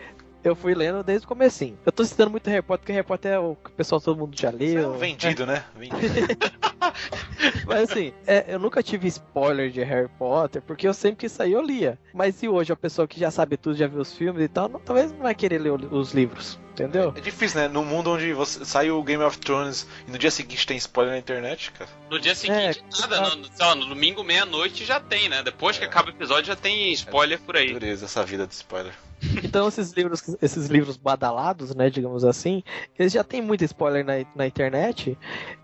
Eu 0.43 0.55
fui 0.55 0.73
lendo 0.73 1.03
desde 1.03 1.25
o 1.25 1.27
comecinho. 1.27 1.77
Eu 1.85 1.91
tô 1.91 2.05
citando 2.05 2.31
muito 2.31 2.49
Harry 2.49 2.61
Potter, 2.61 2.79
porque 2.79 2.91
Harry 2.93 3.05
Potter 3.05 3.31
é 3.33 3.39
o 3.39 3.55
que 3.55 3.69
o 3.69 3.73
pessoal 3.73 3.99
todo 3.99 4.17
mundo 4.17 4.39
já 4.39 4.49
Isso 4.49 4.57
é 4.63 4.65
leu. 4.81 4.91
um 4.93 4.97
vendido, 4.97 5.45
né? 5.45 5.63
Vendido. 5.75 5.97
Mas 7.65 7.91
assim, 7.91 8.13
é, 8.25 8.45
eu 8.47 8.59
nunca 8.59 8.81
tive 8.81 9.07
spoiler 9.07 9.69
de 9.69 9.83
Harry 9.83 10.07
Potter, 10.17 10.61
porque 10.61 10.87
eu 10.87 10.93
sempre 10.93 11.17
que 11.17 11.29
saía 11.29 11.55
eu 11.55 11.61
lia. 11.61 11.99
Mas 12.13 12.41
e 12.41 12.47
hoje 12.47 12.71
a 12.71 12.75
pessoa 12.75 13.07
que 13.07 13.19
já 13.19 13.29
sabe 13.29 13.57
tudo, 13.57 13.75
já 13.75 13.87
viu 13.87 13.99
os 13.99 14.13
filmes 14.13 14.43
e 14.43 14.47
tal, 14.47 14.69
não- 14.69 14.79
talvez 14.79 15.11
não 15.11 15.19
vai 15.19 15.35
querer 15.35 15.59
ler 15.59 15.71
os 15.71 16.13
livros, 16.13 16.57
entendeu? 16.71 17.13
É 17.15 17.19
difícil, 17.19 17.59
né? 17.61 17.67
No 17.67 17.83
mundo 17.83 18.11
onde 18.11 18.31
você 18.33 18.63
sai 18.63 18.89
o 18.89 19.03
Game 19.03 19.23
of 19.23 19.37
Thrones 19.39 19.85
e 20.07 20.11
no 20.11 20.17
dia 20.17 20.31
seguinte 20.31 20.65
tem 20.65 20.77
spoiler 20.77 21.13
na 21.13 21.19
internet, 21.19 21.71
cara. 21.73 21.89
No 22.09 22.19
dia 22.19 22.33
seguinte, 22.35 22.83
nada. 23.01 23.21
No, 23.21 23.35
no- 23.35 23.45
sei 23.45 23.65
lá, 23.65 23.75
no 23.75 23.85
domingo, 23.85 24.23
meia-noite 24.23 24.85
já 24.85 24.99
tem, 24.99 25.27
né? 25.29 25.43
Depois 25.43 25.77
que 25.77 25.83
acaba 25.85 26.07
o 26.07 26.11
episódio 26.13 26.45
já 26.45 26.55
tem 26.55 26.91
spoiler 26.93 27.39
por 27.41 27.57
aí. 27.57 27.73
Dureza 27.73 28.05
essa 28.05 28.23
vida 28.23 28.47
de 28.47 28.53
spoiler. 28.53 28.93
Então 29.43 29.67
esses 29.67 29.91
livros, 29.93 30.35
esses 30.41 30.67
livros 30.67 30.95
badalados, 30.95 31.73
né, 31.73 31.89
digamos 31.89 32.23
assim, 32.23 32.63
eles 32.97 33.11
já 33.11 33.23
tem 33.23 33.41
muito 33.41 33.63
spoiler 33.63 34.05
na, 34.05 34.13
na 34.35 34.45
internet 34.45 35.17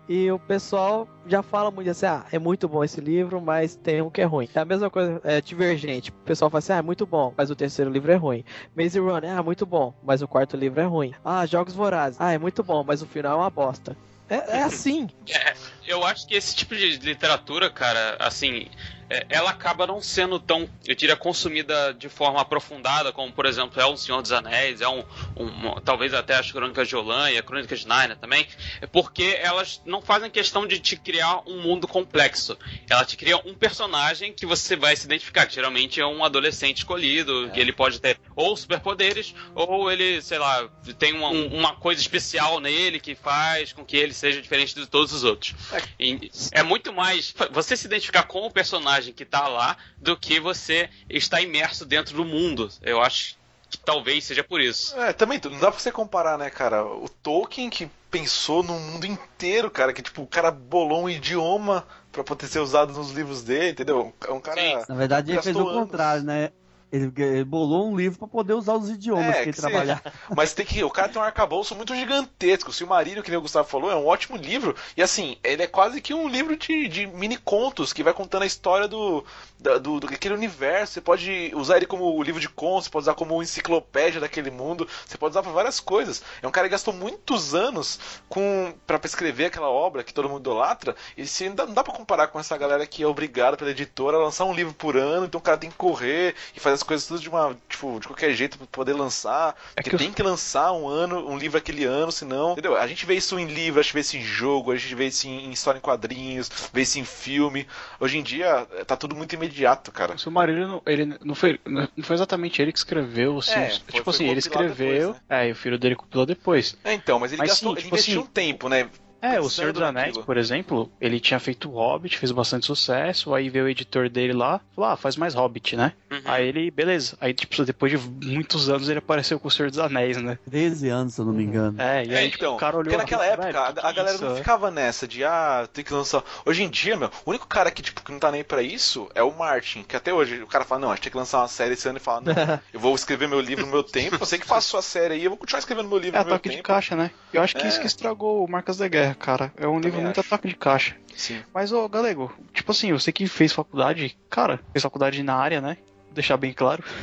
e 0.08 0.30
o 0.30 0.38
pessoal 0.38 1.08
já 1.26 1.42
fala 1.42 1.70
muito 1.70 1.88
assim, 1.88 2.06
ah, 2.06 2.26
é 2.32 2.38
muito 2.38 2.68
bom 2.68 2.84
esse 2.84 3.00
livro, 3.00 3.40
mas 3.40 3.76
tem 3.76 4.02
um 4.02 4.10
que 4.10 4.20
é 4.20 4.24
ruim. 4.24 4.48
É 4.54 4.60
a 4.60 4.64
mesma 4.64 4.90
coisa, 4.90 5.20
é 5.24 5.40
divergente. 5.40 6.10
O 6.10 6.24
pessoal 6.24 6.50
fala 6.50 6.58
assim, 6.58 6.72
ah, 6.72 6.78
é 6.78 6.82
muito 6.82 7.06
bom, 7.06 7.32
mas 7.36 7.50
o 7.50 7.56
terceiro 7.56 7.90
livro 7.90 8.12
é 8.12 8.16
ruim. 8.16 8.44
Maze 8.76 8.98
Runner, 8.98 9.38
ah, 9.38 9.42
muito 9.42 9.64
bom, 9.64 9.94
mas 10.02 10.20
o 10.20 10.28
quarto 10.28 10.56
livro 10.56 10.80
é 10.80 10.84
ruim. 10.84 11.14
Ah, 11.24 11.46
Jogos 11.46 11.74
Vorazes, 11.74 12.20
ah, 12.20 12.32
é 12.32 12.38
muito 12.38 12.62
bom, 12.62 12.84
mas 12.84 13.02
o 13.02 13.06
final 13.06 13.38
é 13.38 13.42
uma 13.42 13.50
bosta. 13.50 13.96
É, 14.28 14.58
é 14.58 14.62
assim. 14.62 15.08
É, 15.30 15.54
eu 15.86 16.04
acho 16.04 16.26
que 16.26 16.34
esse 16.34 16.54
tipo 16.54 16.74
de 16.74 16.96
literatura, 16.98 17.70
cara, 17.70 18.16
assim, 18.18 18.68
é, 18.68 18.93
ela 19.28 19.50
acaba 19.50 19.86
não 19.86 20.00
sendo 20.00 20.38
tão, 20.38 20.68
eu 20.86 20.94
diria, 20.94 21.16
consumida 21.16 21.92
de 21.94 22.08
forma 22.08 22.40
aprofundada, 22.40 23.12
como, 23.12 23.32
por 23.32 23.46
exemplo, 23.46 23.80
é 23.80 23.86
um 23.86 23.96
Senhor 23.96 24.20
dos 24.22 24.32
Anéis, 24.32 24.80
é 24.80 24.88
um, 24.88 25.04
um- 25.36 25.80
talvez 25.84 26.12
até 26.14 26.34
as 26.36 26.50
Crônicas 26.50 26.88
de 26.88 26.96
Olan 26.96 27.30
e 27.30 27.38
a 27.38 27.42
Crônicas 27.42 27.80
de 27.80 27.86
Narnia 27.88 28.16
também, 28.16 28.46
é 28.80 28.86
porque 28.86 29.38
elas 29.40 29.80
não 29.84 30.00
fazem 30.00 30.30
questão 30.30 30.66
de 30.66 30.78
te 30.78 30.96
criar 30.96 31.40
um 31.46 31.60
mundo 31.60 31.86
complexo. 31.86 32.56
Ela 32.88 33.04
te 33.04 33.16
cria 33.16 33.36
um 33.44 33.54
personagem 33.54 34.32
que 34.32 34.46
você 34.46 34.76
vai 34.76 34.96
se 34.96 35.04
identificar, 35.06 35.46
que 35.46 35.54
geralmente 35.54 36.00
é 36.00 36.06
um 36.06 36.24
adolescente 36.24 36.78
escolhido, 36.78 37.50
que 37.52 37.60
ele 37.60 37.72
pode 37.72 38.00
ter 38.00 38.18
ou 38.36 38.56
superpoderes, 38.56 39.34
ou 39.54 39.90
ele, 39.90 40.20
sei 40.22 40.38
lá, 40.38 40.68
tem 40.98 41.12
uma, 41.14 41.28
um- 41.30 41.46
uma 41.54 41.74
coisa 41.76 42.00
especial 42.00 42.60
nele 42.60 42.98
que 43.00 43.14
faz 43.14 43.72
com 43.72 43.84
que 43.84 43.96
ele 43.96 44.12
seja 44.12 44.40
diferente 44.40 44.74
de 44.74 44.86
todos 44.86 45.12
os 45.12 45.24
outros. 45.24 45.54
E 45.98 46.30
é 46.52 46.62
muito 46.62 46.92
mais 46.92 47.34
você 47.50 47.76
se 47.76 47.86
identificar 47.86 48.24
com 48.24 48.46
o 48.46 48.50
personagem 48.50 49.03
que 49.12 49.24
tá 49.24 49.48
lá 49.48 49.76
do 49.98 50.16
que 50.16 50.40
você 50.40 50.88
estar 51.08 51.40
imerso 51.40 51.84
dentro 51.84 52.16
do 52.16 52.24
mundo. 52.24 52.70
Eu 52.82 53.02
acho 53.02 53.36
que 53.68 53.78
talvez 53.78 54.24
seja 54.24 54.44
por 54.44 54.60
isso. 54.60 54.98
É, 55.00 55.12
também 55.12 55.40
não 55.44 55.58
dá 55.58 55.70
pra 55.70 55.80
você 55.80 55.90
comparar, 55.90 56.38
né, 56.38 56.50
cara? 56.50 56.84
O 56.84 57.08
Tolkien 57.08 57.70
que 57.70 57.90
pensou 58.10 58.62
no 58.62 58.78
mundo 58.78 59.06
inteiro, 59.06 59.70
cara, 59.70 59.92
que 59.92 60.02
tipo, 60.02 60.22
o 60.22 60.26
cara 60.26 60.50
bolou 60.50 61.04
um 61.04 61.10
idioma 61.10 61.86
pra 62.12 62.22
poder 62.22 62.46
ser 62.46 62.60
usado 62.60 62.92
nos 62.92 63.10
livros 63.10 63.42
dele, 63.42 63.70
entendeu? 63.70 64.14
É 64.26 64.30
um 64.30 64.40
cara. 64.40 64.60
Sim. 64.60 64.84
Na 64.88 64.94
verdade, 64.94 65.32
ele 65.32 65.42
fez 65.42 65.56
o 65.56 65.64
contrário, 65.64 66.22
né? 66.22 66.52
Ele, 66.94 67.44
bolou 67.44 67.90
um 67.90 67.96
livro 67.96 68.18
pra 68.18 68.28
poder 68.28 68.52
usar 68.52 68.74
os 68.74 68.88
idiomas 68.88 69.34
É, 69.36 69.42
que 69.42 69.48
ele 69.48 69.56
trabalhar. 69.56 70.02
Mas 70.36 70.52
tem 70.52 70.64
que. 70.64 70.84
O 70.84 70.90
cara 70.90 71.08
tem 71.08 71.20
um 71.20 71.24
arcabouço 71.24 71.74
muito 71.74 71.94
gigantesco. 71.94 72.70
O 72.70 72.72
Silmarillion, 72.72 73.22
que 73.22 73.30
nem 73.30 73.38
o 73.38 73.42
Gustavo 73.42 73.68
falou, 73.68 73.90
é 73.90 73.96
um 73.96 74.06
ótimo 74.06 74.36
livro. 74.36 74.76
E 74.96 75.02
assim, 75.02 75.36
ele 75.42 75.62
é 75.62 75.66
quase 75.66 76.00
que 76.00 76.14
um 76.14 76.28
livro 76.28 76.56
de, 76.56 76.86
de 76.86 77.06
mini 77.06 77.36
contos 77.36 77.92
que 77.92 78.02
vai 78.04 78.12
contando 78.12 78.42
a 78.42 78.46
história 78.46 78.86
do, 78.86 79.24
da- 79.58 79.78
do, 79.78 79.98
do 79.98 80.06
aquele 80.06 80.34
universo. 80.34 80.92
Você 80.94 81.00
pode 81.00 81.50
usar 81.54 81.78
ele 81.78 81.86
como 81.86 82.22
livro 82.22 82.40
de 82.40 82.48
contos, 82.48 82.84
você 82.84 82.90
pode 82.90 83.02
usar 83.04 83.14
como 83.14 83.42
enciclopédia 83.42 84.20
daquele 84.20 84.50
mundo, 84.52 84.86
você 85.04 85.18
pode 85.18 85.32
usar 85.32 85.42
pra 85.42 85.50
várias 85.50 85.80
coisas. 85.80 86.22
É 86.42 86.46
um 86.46 86.52
cara 86.52 86.68
que 86.68 86.72
gastou 86.72 86.94
muitos 86.94 87.54
anos 87.56 87.98
com 88.28 88.72
para 88.86 89.00
escrever 89.04 89.46
aquela 89.46 89.68
obra 89.68 90.04
que 90.04 90.14
todo 90.14 90.28
mundo 90.28 90.40
idolatra. 90.40 90.94
E 91.16 91.26
se, 91.26 91.48
não, 91.48 91.56
dá, 91.56 91.66
não 91.66 91.74
dá 91.74 91.82
pra 91.82 91.92
comparar 91.92 92.28
com 92.28 92.38
essa 92.38 92.56
galera 92.56 92.86
que 92.86 93.02
é 93.02 93.06
obrigada 93.06 93.56
pela 93.56 93.70
editora 93.70 94.16
a 94.16 94.20
lançar 94.20 94.44
um 94.44 94.54
livro 94.54 94.72
por 94.74 94.96
ano, 94.96 95.26
então 95.26 95.38
o 95.40 95.42
cara 95.42 95.58
tem 95.58 95.70
que 95.70 95.76
correr 95.76 96.34
e 96.54 96.60
fazer 96.60 96.74
as 96.74 96.82
coisas 96.84 97.06
tudo 97.06 97.20
de 97.20 97.28
uma, 97.28 97.56
tipo, 97.68 97.98
de 98.00 98.06
qualquer 98.06 98.32
jeito 98.34 98.56
pra 98.58 98.66
poder 98.66 98.92
lançar. 98.92 99.56
É 99.76 99.82
Porque 99.82 99.90
que 99.90 99.96
tem 99.96 100.12
que 100.12 100.22
lançar 100.22 100.72
um 100.72 100.86
ano, 100.88 101.28
um 101.28 101.36
livro 101.36 101.58
aquele 101.58 101.84
ano, 101.84 102.12
senão. 102.12 102.52
Entendeu? 102.52 102.76
A 102.76 102.86
gente 102.86 103.04
vê 103.06 103.14
isso 103.14 103.38
em 103.38 103.46
livro, 103.46 103.80
a 103.80 103.82
gente 103.82 103.92
vê 103.94 104.00
isso 104.00 104.16
em 104.16 104.22
jogo, 104.22 104.70
a 104.72 104.76
gente 104.76 104.94
vê 104.94 105.06
isso 105.06 105.26
em, 105.26 105.46
em 105.46 105.50
história 105.50 105.78
em 105.78 105.82
quadrinhos, 105.82 106.50
vê 106.72 106.82
isso 106.82 106.98
em 106.98 107.04
filme. 107.04 107.66
Hoje 107.98 108.18
em 108.18 108.22
dia 108.22 108.66
tá 108.86 108.96
tudo 108.96 109.14
muito 109.16 109.34
imediato, 109.34 109.90
cara. 109.90 110.14
O 110.14 110.18
Silmarillion, 110.18 110.68
não- 110.68 110.82
ele 110.86 111.18
não 111.24 111.34
foi, 111.34 111.58
não 111.64 111.88
foi 112.02 112.14
exatamente 112.16 112.60
ele 112.62 112.72
que 112.72 112.78
escreveu, 112.78 113.38
assim, 113.38 113.58
É, 113.58 113.66
os- 113.68 113.78
foi- 113.78 113.92
tipo 113.92 114.04
foi 114.04 114.14
assim, 114.14 114.28
ele 114.28 114.38
escreveu, 114.38 115.08
depois, 115.12 115.22
é, 115.28 115.48
e 115.48 115.52
o 115.52 115.56
filho 115.56 115.78
dele 115.78 115.96
compilou 115.96 116.26
depois. 116.26 116.76
É, 116.84 116.92
então, 116.92 117.18
mas 117.18 117.32
ele 117.32 117.38
Mas 117.40 117.50
gastou, 117.50 117.70
sim, 117.70 117.74
ele 117.74 117.82
tipo 117.82 117.94
investiu 117.94 118.20
assim- 118.20 118.28
um 118.28 118.30
tempo, 118.30 118.68
né? 118.68 118.88
É, 119.24 119.40
o 119.40 119.48
Senhor 119.48 119.72
dos 119.72 119.82
Anéis, 119.82 120.16
por 120.18 120.36
exemplo, 120.36 120.90
ele 121.00 121.18
tinha 121.20 121.40
feito 121.40 121.70
o 121.70 121.74
Hobbit, 121.74 122.18
fez 122.18 122.30
bastante 122.32 122.66
sucesso, 122.66 123.34
aí 123.34 123.48
veio 123.48 123.64
o 123.64 123.68
editor 123.68 124.08
dele 124.08 124.32
lá, 124.32 124.60
falou, 124.74 124.90
ah, 124.90 124.96
faz 124.96 125.16
mais 125.16 125.34
Hobbit, 125.34 125.76
né? 125.76 125.92
Uhum. 126.10 126.20
Aí 126.24 126.46
ele, 126.48 126.70
beleza. 126.70 127.16
Aí, 127.20 127.32
tipo, 127.32 127.64
depois 127.64 127.90
de 127.92 127.98
muitos 128.26 128.68
anos 128.68 128.88
ele 128.88 128.98
apareceu 128.98 129.38
com 129.40 129.48
o 129.48 129.50
Senhor 129.50 129.70
dos 129.70 129.78
Anéis, 129.78 130.16
né? 130.18 130.38
13 130.50 130.88
anos, 130.88 131.14
se 131.14 131.20
eu 131.20 131.24
não 131.24 131.32
me 131.32 131.42
engano. 131.44 131.80
É, 131.80 132.04
e 132.04 132.12
É, 132.12 132.18
aí, 132.18 132.30
tipo, 132.30 132.44
então, 132.44 132.54
o 132.54 132.58
cara 132.58 132.76
olhou 132.76 132.92
porque 132.92 132.94
e 132.94 133.16
naquela 133.16 133.26
época 133.26 133.46
"Velho, 133.46 133.58
a, 133.58 133.88
a 133.88 133.92
galera 133.92 134.14
isso, 134.14 134.24
não 134.24 134.32
é?" 134.32 134.36
ficava 134.36 134.70
nessa 134.70 135.08
de 135.08 135.24
ah, 135.24 135.68
tem 135.72 135.84
que 135.84 135.92
lançar. 135.92 136.22
Hoje 136.44 136.62
em 136.62 136.68
dia, 136.68 136.96
meu, 136.96 137.10
o 137.24 137.30
único 137.30 137.46
cara 137.46 137.70
que 137.70 137.82
tipo 137.82 138.02
que 138.02 138.12
não 138.12 138.18
tá 138.18 138.30
nem 138.30 138.44
pra 138.44 138.62
isso 138.62 139.08
é 139.14 139.22
o 139.22 139.32
Martin, 139.36 139.82
que 139.82 139.96
até 139.96 140.12
hoje 140.12 140.42
o 140.42 140.46
cara 140.46 140.64
fala, 140.64 140.80
não, 140.82 140.90
a 140.90 140.94
gente 140.94 141.04
tem 141.04 141.12
que 141.12 141.18
lançar 141.18 141.38
uma 141.38 141.48
série 141.48 141.74
esse 141.74 141.88
ano 141.88 141.98
e 141.98 142.00
fala, 142.00 142.20
não, 142.20 142.34
eu 142.72 142.80
vou 142.80 142.94
escrever 142.94 143.26
meu 143.28 143.40
livro 143.40 143.64
no 143.64 143.72
meu 143.72 143.82
tempo, 143.82 144.18
você 144.18 144.38
que 144.38 144.46
faz 144.46 144.64
sua 144.64 144.82
série 144.82 145.14
aí, 145.14 145.24
eu 145.24 145.30
vou 145.30 145.38
continuar 145.38 145.60
escrevendo 145.60 145.88
meu 145.88 145.98
livro 145.98 146.16
É 146.16 146.20
no 146.20 146.26
meu 146.26 146.34
ataque 146.34 146.48
de 146.50 146.56
tempo. 146.56 146.66
caixa, 146.68 146.94
né? 146.96 147.10
Eu 147.32 147.42
acho 147.42 147.54
que 147.56 147.62
É. 147.64 147.68
isso 147.68 147.80
que 147.80 147.86
estragou 147.86 148.44
o 148.44 148.50
Marcas 148.50 148.76
da 148.76 148.86
Guerra, 148.88 149.13
cara. 149.14 149.52
É 149.56 149.66
um 149.66 149.78
livro 149.78 150.00
muito 150.00 150.20
acho. 150.20 150.28
ataque 150.28 150.48
de 150.48 150.56
caixa. 150.56 150.96
Sim. 151.16 151.42
Mas, 151.52 151.72
ô, 151.72 151.88
Galego, 151.88 152.32
tipo 152.52 152.72
assim, 152.72 152.92
você 152.92 153.12
que 153.12 153.26
fez 153.26 153.52
faculdade, 153.52 154.16
cara, 154.28 154.60
fez 154.72 154.82
faculdade 154.82 155.22
na 155.22 155.34
área, 155.34 155.60
né? 155.60 155.76
Vou 156.06 156.14
deixar 156.14 156.36
bem 156.36 156.52
claro. 156.52 156.82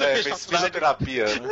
É, 0.00 0.22
fez 0.22 0.46
fisioterapia, 0.46 1.24
né? 1.24 1.48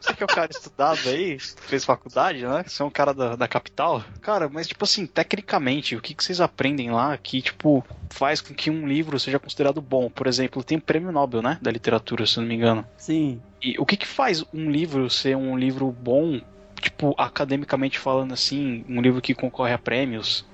Você 0.00 0.14
que 0.14 0.22
é 0.22 0.24
um 0.24 0.34
cara 0.34 0.50
estudado 0.50 1.00
aí, 1.06 1.38
fez 1.38 1.84
faculdade, 1.84 2.44
né? 2.46 2.64
Você 2.66 2.82
é 2.82 2.84
um 2.84 2.90
cara 2.90 3.12
da, 3.12 3.36
da 3.36 3.48
capital. 3.48 4.04
Cara, 4.20 4.48
mas 4.48 4.66
tipo 4.66 4.84
assim, 4.84 5.06
tecnicamente, 5.06 5.96
o 5.96 6.00
que, 6.00 6.14
que 6.14 6.24
vocês 6.24 6.40
aprendem 6.40 6.90
lá 6.90 7.16
que, 7.16 7.42
tipo, 7.42 7.84
faz 8.10 8.40
com 8.40 8.54
que 8.54 8.70
um 8.70 8.86
livro 8.86 9.18
seja 9.18 9.38
considerado 9.38 9.80
bom? 9.80 10.08
Por 10.10 10.26
exemplo, 10.26 10.62
tem 10.62 10.78
o 10.78 10.80
prêmio 10.80 11.12
Nobel, 11.12 11.42
né? 11.42 11.58
Da 11.60 11.70
literatura, 11.70 12.26
se 12.26 12.38
eu 12.38 12.42
não 12.42 12.48
me 12.48 12.54
engano. 12.54 12.86
Sim. 12.96 13.40
E 13.62 13.76
o 13.78 13.86
que, 13.86 13.96
que 13.96 14.06
faz 14.06 14.44
um 14.52 14.70
livro 14.70 15.08
ser 15.10 15.36
um 15.36 15.56
livro 15.56 15.90
bom, 15.90 16.40
tipo, 16.80 17.14
academicamente 17.18 17.98
falando 17.98 18.32
assim, 18.32 18.84
um 18.88 19.00
livro 19.00 19.20
que 19.20 19.34
concorre 19.34 19.72
a 19.72 19.78
prêmios? 19.78 20.44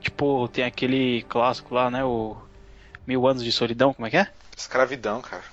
Tipo, 0.00 0.48
tem 0.48 0.64
aquele 0.64 1.22
clássico 1.28 1.74
lá, 1.74 1.90
né? 1.90 2.04
O 2.04 2.36
Mil 3.06 3.26
Anos 3.26 3.42
de 3.42 3.50
Solidão, 3.50 3.92
como 3.92 4.06
é 4.06 4.10
que 4.10 4.16
é? 4.16 4.28
Escravidão, 4.56 5.20
cara. 5.20 5.44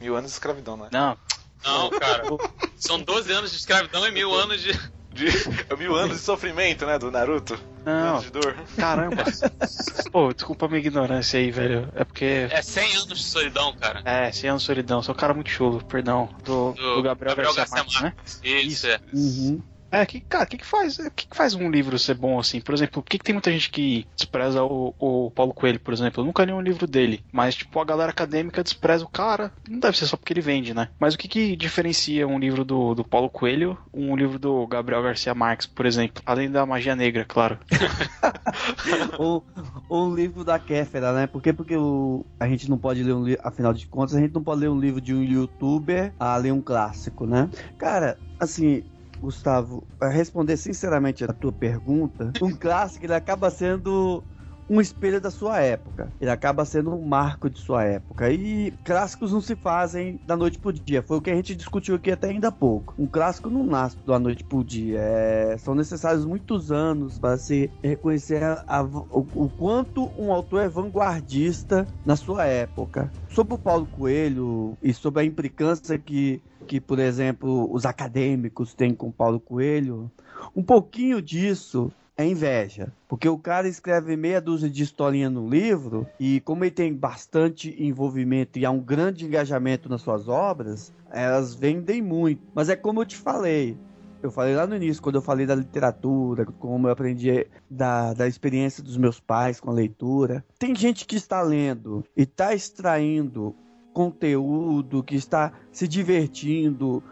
Mil 0.00 0.16
anos 0.16 0.30
de 0.30 0.34
escravidão, 0.34 0.76
né? 0.76 0.88
Não, 0.92 1.16
Não, 1.64 1.90
cara. 1.90 2.24
São 2.76 3.00
12 3.00 3.32
anos 3.32 3.50
de 3.50 3.56
escravidão 3.56 4.06
e 4.06 4.10
mil 4.10 4.34
anos 4.34 4.60
de. 4.60 4.72
De, 5.16 5.26
mil 5.76 5.96
anos 5.96 6.18
de 6.18 6.22
sofrimento, 6.22 6.86
né? 6.86 6.98
Do 6.98 7.10
Naruto. 7.10 7.58
Não, 7.84 8.14
anos 8.14 8.24
de 8.24 8.30
dor. 8.30 8.54
caramba. 8.76 9.24
Pô, 10.12 10.32
desculpa 10.32 10.66
a 10.66 10.68
minha 10.68 10.80
ignorância 10.80 11.40
aí, 11.40 11.50
velho. 11.50 11.88
É 11.94 12.04
porque. 12.04 12.48
É 12.50 12.62
100 12.62 12.96
anos 12.96 13.18
de 13.18 13.24
solidão, 13.24 13.74
cara. 13.76 14.02
É, 14.04 14.30
100 14.30 14.50
anos 14.50 14.62
de 14.62 14.66
solidão. 14.66 15.02
Sou 15.02 15.14
um 15.14 15.18
cara 15.18 15.32
muito 15.32 15.50
chulo, 15.50 15.82
perdão. 15.84 16.28
Do, 16.44 16.72
do, 16.72 17.02
Gabriel, 17.02 17.34
Garcia, 17.36 17.64
Marques, 17.70 18.00
né? 18.00 18.12
Isso, 18.42 18.86
é. 18.86 19.00
Uhum. 19.12 19.62
É, 19.96 20.04
que, 20.04 20.20
cara, 20.20 20.44
o 20.44 20.46
que, 20.46 20.58
que 20.58 20.66
faz? 20.66 20.98
O 20.98 21.10
que, 21.10 21.26
que 21.26 21.34
faz 21.34 21.54
um 21.54 21.70
livro 21.70 21.98
ser 21.98 22.12
bom 22.12 22.38
assim? 22.38 22.60
Por 22.60 22.74
exemplo, 22.74 23.02
por 23.02 23.08
que, 23.08 23.16
que 23.16 23.24
tem 23.24 23.32
muita 23.32 23.50
gente 23.50 23.70
que 23.70 24.06
despreza 24.14 24.62
o, 24.62 24.94
o 24.98 25.30
Paulo 25.30 25.54
Coelho, 25.54 25.80
por 25.80 25.94
exemplo? 25.94 26.20
Eu 26.20 26.26
nunca 26.26 26.44
li 26.44 26.52
um 26.52 26.60
livro 26.60 26.86
dele, 26.86 27.24
mas 27.32 27.54
tipo, 27.54 27.80
a 27.80 27.84
galera 27.84 28.10
acadêmica 28.10 28.62
despreza 28.62 29.06
o 29.06 29.08
cara. 29.08 29.50
Não 29.66 29.80
deve 29.80 29.96
ser 29.96 30.04
só 30.04 30.18
porque 30.18 30.34
ele 30.34 30.42
vende, 30.42 30.74
né? 30.74 30.88
Mas 31.00 31.14
o 31.14 31.18
que, 31.18 31.26
que 31.26 31.56
diferencia 31.56 32.28
um 32.28 32.38
livro 32.38 32.62
do, 32.62 32.94
do 32.94 33.04
Paulo 33.04 33.30
Coelho, 33.30 33.78
um 33.90 34.14
livro 34.14 34.38
do 34.38 34.66
Gabriel 34.66 35.02
Garcia 35.02 35.34
Marques, 35.34 35.66
por 35.66 35.86
exemplo? 35.86 36.22
Além 36.26 36.50
da 36.50 36.66
magia 36.66 36.94
negra, 36.94 37.24
claro. 37.24 37.58
ou, 39.18 39.46
ou 39.88 40.08
um 40.10 40.14
livro 40.14 40.44
da 40.44 40.58
Kéfera, 40.58 41.14
né? 41.14 41.26
Por 41.26 41.40
que 41.40 41.54
porque 41.54 41.74
o, 41.74 42.22
a 42.38 42.46
gente 42.46 42.68
não 42.68 42.76
pode 42.76 43.02
ler 43.02 43.14
um 43.14 43.24
livro, 43.24 43.40
afinal 43.42 43.72
de 43.72 43.86
contas, 43.86 44.14
a 44.14 44.20
gente 44.20 44.34
não 44.34 44.44
pode 44.44 44.60
ler 44.60 44.68
um 44.68 44.78
livro 44.78 45.00
de 45.00 45.14
um 45.14 45.22
youtuber 45.22 46.12
a 46.20 46.36
ler 46.36 46.52
um 46.52 46.60
clássico, 46.60 47.26
né? 47.26 47.48
Cara, 47.78 48.18
assim, 48.38 48.84
Gustavo, 49.20 49.88
para 49.98 50.10
responder 50.10 50.56
sinceramente 50.56 51.24
a 51.24 51.32
tua 51.32 51.52
pergunta, 51.52 52.36
um 52.42 52.56
clássico 52.56 53.04
ele 53.06 53.14
acaba 53.14 53.50
sendo 53.50 54.26
um 54.68 54.80
espelho 54.80 55.20
da 55.20 55.30
sua 55.30 55.60
época. 55.60 56.12
Ele 56.20 56.30
acaba 56.30 56.64
sendo 56.64 56.92
um 56.94 57.04
marco 57.06 57.48
de 57.48 57.58
sua 57.58 57.84
época. 57.84 58.30
E 58.30 58.72
clássicos 58.84 59.32
não 59.32 59.40
se 59.40 59.54
fazem 59.54 60.20
da 60.26 60.36
noite 60.36 60.58
pro 60.58 60.72
dia. 60.72 61.02
Foi 61.02 61.18
o 61.18 61.20
que 61.20 61.30
a 61.30 61.34
gente 61.34 61.54
discutiu 61.54 61.94
aqui 61.94 62.10
até 62.10 62.28
ainda 62.28 62.48
há 62.48 62.52
pouco. 62.52 62.94
Um 62.98 63.06
clássico 63.06 63.48
não 63.48 63.64
nasce 63.64 63.96
da 64.06 64.18
noite 64.18 64.42
pro 64.44 64.64
dia. 64.64 64.98
É, 65.00 65.56
São 65.58 65.74
necessários 65.74 66.24
muitos 66.24 66.72
anos 66.72 67.18
para 67.18 67.36
se 67.38 67.70
reconhecer 67.82 68.42
a- 68.42 68.82
o, 68.82 69.26
o 69.34 69.48
quanto 69.48 70.10
um 70.18 70.32
autor 70.32 70.62
é 70.62 70.68
vanguardista 70.68 71.86
na 72.04 72.16
sua 72.16 72.44
época. 72.46 73.10
Sobre 73.28 73.54
o 73.54 73.58
Paulo 73.58 73.86
Coelho 73.86 74.76
e 74.82 74.92
sobre 74.92 75.22
a 75.22 75.24
implicância 75.24 75.98
que, 75.98 76.40
que 76.66 76.80
por 76.80 76.98
exemplo, 76.98 77.72
os 77.72 77.84
acadêmicos 77.86 78.74
têm 78.74 78.94
com 78.94 79.10
Paulo 79.10 79.38
Coelho, 79.40 80.10
um 80.54 80.62
pouquinho 80.62 81.20
disso 81.22 81.90
é 82.16 82.26
inveja. 82.26 82.92
Porque 83.08 83.28
o 83.28 83.38
cara 83.38 83.68
escreve 83.68 84.16
meia 84.16 84.40
dúzia 84.40 84.70
de 84.70 84.82
historinha 84.82 85.28
no 85.28 85.48
livro, 85.48 86.06
e 86.18 86.40
como 86.40 86.64
ele 86.64 86.70
tem 86.70 86.94
bastante 86.94 87.74
envolvimento 87.78 88.58
e 88.58 88.64
há 88.64 88.70
um 88.70 88.80
grande 88.80 89.26
engajamento 89.26 89.88
nas 89.88 90.02
suas 90.02 90.28
obras, 90.28 90.92
elas 91.10 91.54
vendem 91.54 92.00
muito. 92.00 92.42
Mas 92.54 92.68
é 92.68 92.76
como 92.76 93.02
eu 93.02 93.06
te 93.06 93.16
falei. 93.16 93.76
Eu 94.22 94.30
falei 94.30 94.54
lá 94.56 94.66
no 94.66 94.74
início, 94.74 95.02
quando 95.02 95.16
eu 95.16 95.22
falei 95.22 95.46
da 95.46 95.54
literatura, 95.54 96.46
como 96.46 96.88
eu 96.88 96.92
aprendi 96.92 97.46
da, 97.70 98.14
da 98.14 98.26
experiência 98.26 98.82
dos 98.82 98.96
meus 98.96 99.20
pais 99.20 99.60
com 99.60 99.70
a 99.70 99.74
leitura. 99.74 100.44
Tem 100.58 100.74
gente 100.74 101.04
que 101.04 101.16
está 101.16 101.42
lendo 101.42 102.02
e 102.16 102.22
está 102.22 102.54
extraindo 102.54 103.54
conteúdo, 103.92 105.02
que 105.02 105.14
está 105.14 105.52
se 105.70 105.86
divertindo, 105.86 107.02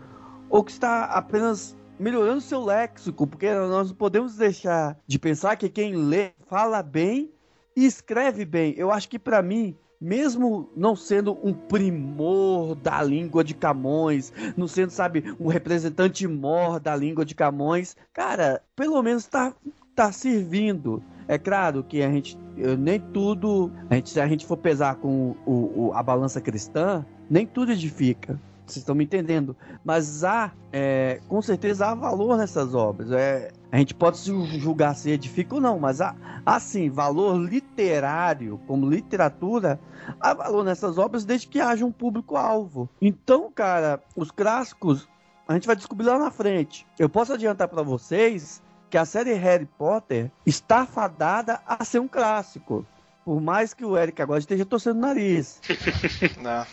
ou 0.50 0.64
que 0.64 0.72
está 0.72 1.04
apenas 1.04 1.76
melhorando 1.98 2.40
seu 2.40 2.62
léxico, 2.64 3.26
porque 3.26 3.52
nós 3.52 3.88
não 3.90 3.96
podemos 3.96 4.36
deixar 4.36 4.98
de 5.06 5.18
pensar 5.18 5.56
que 5.56 5.68
quem 5.68 5.94
lê 5.94 6.30
fala 6.46 6.82
bem 6.82 7.30
e 7.76 7.84
escreve 7.84 8.44
bem. 8.44 8.74
Eu 8.76 8.90
acho 8.90 9.08
que 9.08 9.18
para 9.18 9.42
mim, 9.42 9.76
mesmo 10.00 10.68
não 10.76 10.94
sendo 10.94 11.38
um 11.42 11.52
primor 11.52 12.74
da 12.74 13.02
língua 13.02 13.42
de 13.42 13.54
Camões, 13.54 14.32
não 14.56 14.68
sendo, 14.68 14.90
sabe, 14.90 15.24
um 15.40 15.48
representante 15.48 16.26
mor 16.26 16.78
da 16.78 16.94
língua 16.94 17.24
de 17.24 17.34
Camões, 17.34 17.96
cara, 18.12 18.62
pelo 18.76 19.02
menos 19.02 19.26
tá 19.26 19.54
tá 19.94 20.10
servindo. 20.10 21.00
É 21.28 21.38
claro 21.38 21.84
que 21.84 22.02
a 22.02 22.10
gente 22.10 22.36
nem 22.78 22.98
tudo, 22.98 23.70
a 23.88 23.94
gente, 23.94 24.10
se 24.10 24.20
a 24.20 24.26
gente 24.26 24.44
for 24.44 24.56
pesar 24.56 24.96
com 24.96 25.36
o, 25.46 25.86
o- 25.88 25.92
a 25.94 26.02
balança 26.02 26.40
cristã, 26.40 27.06
nem 27.30 27.46
tudo 27.46 27.70
edifica. 27.72 28.38
Vocês 28.66 28.78
estão 28.78 28.94
me 28.94 29.04
entendendo? 29.04 29.56
Mas 29.84 30.24
há, 30.24 30.52
é, 30.72 31.20
com 31.28 31.42
certeza, 31.42 31.86
há 31.86 31.94
valor 31.94 32.36
nessas 32.38 32.74
obras. 32.74 33.12
É, 33.12 33.50
a 33.70 33.78
gente 33.78 33.94
pode 33.94 34.18
se 34.18 34.58
julgar 34.58 34.94
se 34.94 35.10
edifica 35.10 35.56
ou 35.56 35.60
não, 35.60 35.78
mas 35.78 36.00
há, 36.00 36.14
há 36.46 36.58
sim 36.58 36.88
valor 36.88 37.36
literário, 37.36 38.58
como 38.66 38.88
literatura, 38.88 39.78
há 40.18 40.32
valor 40.32 40.64
nessas 40.64 40.96
obras 40.96 41.24
desde 41.24 41.46
que 41.46 41.60
haja 41.60 41.84
um 41.84 41.92
público-alvo. 41.92 42.88
Então, 43.02 43.52
cara, 43.52 44.00
os 44.16 44.30
clássicos 44.30 45.06
a 45.46 45.54
gente 45.54 45.66
vai 45.66 45.76
descobrir 45.76 46.06
lá 46.06 46.18
na 46.18 46.30
frente. 46.30 46.86
Eu 46.98 47.08
posso 47.08 47.32
adiantar 47.32 47.68
para 47.68 47.82
vocês 47.82 48.62
que 48.88 48.96
a 48.96 49.04
série 49.04 49.34
Harry 49.34 49.66
Potter 49.66 50.30
está 50.46 50.86
fadada 50.86 51.60
a 51.66 51.84
ser 51.84 51.98
um 51.98 52.08
clássico. 52.08 52.86
Por 53.24 53.40
mais 53.40 53.74
que 53.74 53.84
o 53.84 53.96
Eric 53.96 54.20
agora 54.22 54.38
esteja 54.38 54.64
torcendo 54.64 54.98
o 54.98 55.00
nariz. 55.00 55.60
Não. 56.40 56.64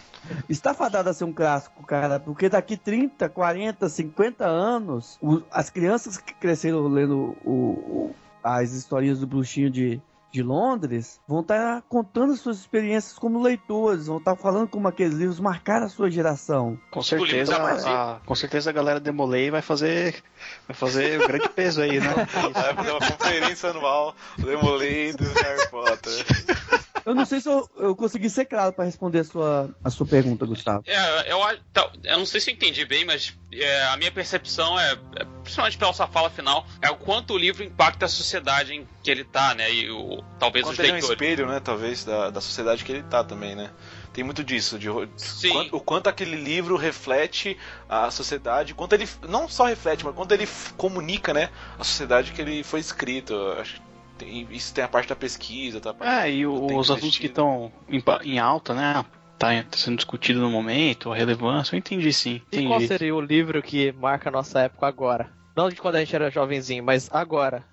Está 0.48 0.74
fadado 0.74 1.10
a 1.10 1.14
ser 1.14 1.24
um 1.24 1.34
clássico, 1.34 1.84
cara, 1.86 2.20
porque 2.20 2.48
daqui 2.50 2.78
30, 2.78 3.28
40, 3.30 3.90
50 3.90 4.46
anos, 4.46 5.18
o- 5.22 5.42
as 5.52 5.70
crianças 5.70 6.18
que 6.18 6.34
cresceram 6.34 6.88
lendo 6.88 7.36
o- 7.44 7.52
o- 7.52 8.16
as 8.44 8.72
historinhas 8.74 9.20
do 9.20 9.28
bruxinho 9.28 9.70
de, 9.70 10.02
de 10.32 10.42
Londres 10.42 11.20
vão 11.28 11.42
estar 11.42 11.82
contando 11.90 12.36
suas 12.38 12.58
experiências 12.60 13.20
como 13.20 13.42
leitores, 13.42 14.08
vão 14.08 14.18
estar 14.18 14.36
falando 14.36 14.68
como 14.70 14.88
aqueles 14.88 15.14
livros 15.14 15.40
marcaram 15.40 15.86
a 15.86 15.90
sua 15.90 16.10
geração. 16.10 16.80
Com 16.90 17.02
certeza, 17.02 17.60
Marzi. 17.60 17.88
a, 17.88 18.20
com 18.26 18.34
certeza 18.34 18.70
a 18.70 18.74
galera 18.74 19.00
Demolei 19.00 19.52
vai 19.52 19.62
fazer, 19.62 20.24
vai 20.68 20.76
fazer 20.76 21.20
o 21.22 21.28
grande 21.28 21.50
peso 21.50 21.82
aí, 21.82 22.00
né? 22.00 22.08
Vai 22.54 22.74
fazer 22.74 22.92
uma 22.92 23.00
conferência 23.00 23.70
anual 23.72 24.16
demolindo 24.38 25.24
Harry 25.24 25.70
Potter. 25.70 26.26
Eu 27.06 27.16
não 27.16 27.26
sei 27.26 27.42
se 27.42 27.50
eu, 27.50 27.68
eu 27.78 27.96
consegui 27.96 28.30
ser 28.30 28.46
claro 28.46 28.74
para 28.74 28.86
responder 28.86 29.20
a 29.20 29.24
sua, 29.24 29.76
a 29.84 29.90
sua 29.90 30.06
pergunta, 30.06 30.46
Gustavo. 30.46 30.84
É, 30.86 31.32
eu, 31.32 31.42
acho- 31.44 31.62
tá, 31.74 31.90
eu 32.04 32.18
não 32.20 32.26
sei 32.26 32.40
se 32.40 32.52
eu 32.52 32.54
entendi 32.54 32.86
bem, 32.86 33.04
mas 33.06 33.36
é, 33.52 33.84
a 33.86 33.98
minha 33.98 34.12
percepção 34.12 34.80
é, 34.80 34.94
é, 35.16 35.26
principalmente 35.44 35.78
pela 35.78 35.94
sua 35.94 36.08
fala 36.08 36.30
final, 36.30 36.66
é 36.82 36.90
o 36.90 36.96
quanto 36.96 37.34
o 37.34 37.38
livro 37.38 37.64
impacta 37.64 38.06
a 38.06 38.10
sociedade 38.10 38.74
em 38.74 38.88
que 39.04 39.10
ele 39.10 39.24
tá, 39.24 39.56
né? 39.56 39.72
E 39.74 39.90
o, 39.90 40.22
talvez 40.40 40.66
os 40.66 40.72
Quanto 40.72 40.80
ele 40.82 40.88
é 40.90 40.92
um 40.92 40.94
leitores. 40.96 41.14
espelho, 41.22 41.48
né, 41.48 41.60
talvez, 41.60 42.04
da, 42.06 42.30
da 42.30 42.42
sociedade 42.42 42.84
que 42.86 42.92
ele 42.92 43.04
tá 43.04 43.24
também, 43.24 43.56
né? 43.56 43.72
Tem 44.14 44.24
muito 44.24 44.44
disso, 44.44 44.78
de, 44.78 44.88
quanto- 44.90 45.76
o 45.78 45.80
quanto 45.80 46.08
aquele 46.08 46.36
livro 46.36 46.76
reflete 46.76 47.58
a 47.90 48.12
sociedade, 48.12 48.74
quanto 48.74 48.94
ele 48.94 49.08
não 49.28 49.48
só 49.48 49.66
reflete, 49.66 50.04
mas 50.06 50.14
quanto 50.14 50.34
ele 50.34 50.48
comunica, 50.78 51.34
né, 51.34 51.50
a 51.80 51.84
sociedade 51.84 52.32
que 52.34 52.42
ele 52.42 52.62
foi 52.64 52.80
escrito. 52.82 53.34
Eu 53.34 53.60
Acho 53.62 53.76
que 53.76 53.91
tem- 54.24 54.48
isso 54.52 54.74
tem 54.74 54.84
a 54.84 54.88
parte 54.88 55.10
da 55.10 55.16
pesquisa, 55.16 55.80
tá? 55.80 55.96
É, 56.00 56.32
e 56.32 56.46
os 56.46 56.90
assuntos 56.92 57.18
que 57.18 57.28
estão 57.28 57.72
em, 57.90 58.04
em 58.24 58.40
alta, 58.40 58.74
né? 58.74 59.04
Tá, 59.38 59.48
tá 59.64 59.78
sendo 59.78 59.96
discutido 59.98 60.40
no 60.40 60.50
momento, 60.52 61.12
a 61.12 61.16
relevância, 61.16 61.76
eu 61.76 61.80
entendi 61.80 62.14
sim. 62.14 62.42
E 62.52 62.58
qual 62.66 62.76
Entendi. 62.80 62.88
seria 62.88 63.16
o 63.16 63.20
livro 63.22 63.62
que 63.64 63.92
marca 63.94 64.30
a 64.30 64.32
nossa 64.32 64.60
época 64.62 64.86
agora? 64.86 65.32
Não 65.56 65.68
de 65.70 65.76
quando 65.76 65.96
a 65.96 66.00
gente 66.00 66.16
era 66.16 66.30
jovenzinho, 66.30 66.84
mas 66.84 67.10
agora. 67.12 67.66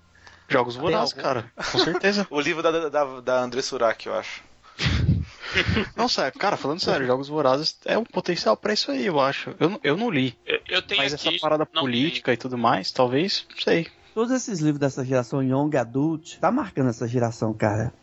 Jogos 0.47 0.75
Vorazes, 0.75 1.13
cara. 1.13 1.51
Com 1.71 1.77
certeza. 1.77 2.25
O 2.31 2.41
livro 2.41 2.63
da, 2.63 2.89
da, 2.89 3.21
da 3.21 3.39
André 3.41 3.61
Surak, 3.61 4.07
eu 4.07 4.15
acho. 4.15 4.41
Não, 5.95 6.07
sério, 6.07 6.37
cara, 6.39 6.57
falando 6.57 6.79
sério, 6.79 7.05
Jogos 7.07 7.27
Vorazes 7.27 7.77
é 7.85 7.97
um 7.97 8.03
potencial 8.03 8.55
pra 8.55 8.73
isso 8.73 8.91
aí, 8.91 9.05
eu 9.05 9.19
acho. 9.19 9.55
Eu, 9.59 9.69
não- 9.69 9.79
eu 9.83 9.97
não 9.97 10.09
li. 10.09 10.35
Eu, 10.45 10.59
eu 10.69 10.81
tenho 10.81 11.01
Mas 11.01 11.13
aqui. 11.13 11.27
essa 11.29 11.39
parada 11.39 11.65
política 11.65 12.31
e 12.33 12.37
tudo 12.37 12.57
mais, 12.57 12.91
talvez, 12.91 13.45
não 13.49 13.57
sei. 13.61 13.87
Todos 14.13 14.31
esses 14.31 14.59
livros 14.59 14.79
dessa 14.79 15.03
geração 15.05 15.41
Young 15.43 15.75
Adult 15.77 16.37
tá 16.39 16.51
marcando 16.51 16.89
essa 16.89 17.07
geração, 17.07 17.53
cara. 17.53 17.93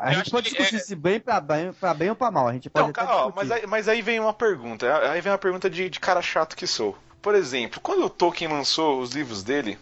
A 0.00 0.12
Eu 0.12 0.18
gente 0.18 0.30
pode 0.30 0.48
que 0.48 0.56
discutir 0.56 0.76
é- 0.76 0.78
se 0.84 0.94
bem 0.94 1.20
pra, 1.20 1.40
bem 1.40 1.72
pra 1.72 1.92
bem 1.92 2.08
ou 2.10 2.16
pra 2.16 2.30
mal. 2.30 2.48
A 2.48 2.52
gente 2.54 2.70
pode 2.70 2.86
Não, 2.86 2.92
cara, 2.92 3.14
ó, 3.26 3.32
mas, 3.34 3.50
aí, 3.50 3.66
mas 3.66 3.88
aí 3.88 4.00
vem 4.00 4.18
uma 4.18 4.32
pergunta. 4.32 4.86
Aí 5.10 5.20
vem 5.20 5.30
uma 5.32 5.38
pergunta 5.38 5.68
de, 5.68 5.90
de 5.90 6.00
cara 6.00 6.22
chato 6.22 6.56
que 6.56 6.66
sou. 6.66 6.96
Por 7.20 7.34
exemplo, 7.34 7.80
quando 7.80 8.04
o 8.04 8.10
Tolkien 8.10 8.50
lançou 8.50 9.00
os 9.00 9.10
livros 9.10 9.42
dele, 9.42 9.78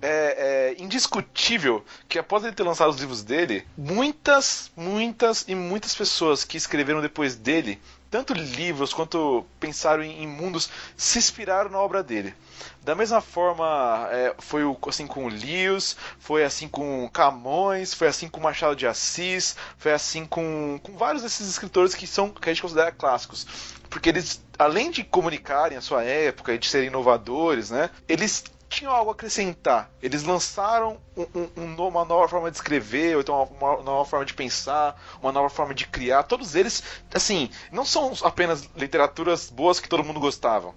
é, 0.00 0.72
é 0.78 0.82
indiscutível 0.82 1.84
que 2.08 2.18
após 2.18 2.44
ele 2.44 2.54
ter 2.54 2.62
lançado 2.62 2.88
os 2.90 2.98
livros 3.00 3.22
dele, 3.22 3.66
muitas, 3.76 4.70
muitas 4.76 5.44
e 5.48 5.54
muitas 5.54 5.94
pessoas 5.94 6.44
que 6.44 6.56
escreveram 6.56 7.00
depois 7.02 7.34
dele, 7.34 7.78
tanto 8.10 8.32
livros 8.34 8.92
quanto 8.94 9.44
pensaram 9.58 10.02
em, 10.02 10.22
em 10.22 10.26
mundos, 10.26 10.70
se 10.96 11.18
inspiraram 11.18 11.70
na 11.70 11.78
obra 11.78 12.02
dele. 12.02 12.34
Da 12.82 12.94
mesma 12.94 13.20
forma, 13.20 14.08
é, 14.10 14.34
foi 14.38 14.64
o- 14.64 14.76
assim 14.88 15.06
com 15.06 15.26
Lewis, 15.28 15.96
foi 16.18 16.44
assim 16.44 16.68
com 16.68 17.08
Camões, 17.12 17.92
foi 17.92 18.08
assim 18.08 18.28
com 18.28 18.40
Machado 18.40 18.76
de 18.76 18.86
Assis, 18.86 19.56
foi 19.76 19.92
assim 19.92 20.24
com, 20.24 20.78
com 20.82 20.96
vários 20.96 21.22
desses 21.22 21.48
escritores 21.48 21.94
que 21.94 22.06
são 22.06 22.30
que 22.30 22.48
a 22.48 22.52
gente 22.52 22.62
considera 22.62 22.92
clássicos. 22.92 23.46
Porque 23.90 24.08
eles, 24.08 24.42
além 24.58 24.90
de 24.90 25.02
comunicarem 25.04 25.76
a 25.76 25.80
sua 25.80 26.02
época 26.04 26.52
e 26.54 26.58
de 26.58 26.68
serem 26.68 26.88
inovadores, 26.88 27.70
né, 27.70 27.90
eles 28.08 28.44
tinham 28.76 28.92
algo 28.92 29.10
a 29.10 29.14
acrescentar. 29.14 29.90
Eles 30.02 30.22
lançaram 30.22 30.98
um- 31.16 31.26
um- 31.34 31.50
um 31.56 31.88
uma 31.88 32.04
nova 32.04 32.28
forma 32.28 32.50
de 32.50 32.56
escrever, 32.56 33.14
ou 33.16 33.22
então 33.22 33.42
uma, 33.60 33.74
uma 33.76 33.82
nova 33.82 34.08
forma 34.08 34.24
de 34.24 34.34
pensar, 34.34 35.00
uma 35.22 35.32
nova 35.32 35.48
forma 35.48 35.74
de 35.74 35.86
criar. 35.86 36.22
Todos 36.24 36.54
eles, 36.54 36.82
assim, 37.14 37.50
não 37.72 37.84
são 37.84 38.12
apenas 38.22 38.68
literaturas 38.76 39.50
boas 39.50 39.80
que 39.80 39.88
todo 39.88 40.04
mundo 40.04 40.20
gostava. 40.20 40.74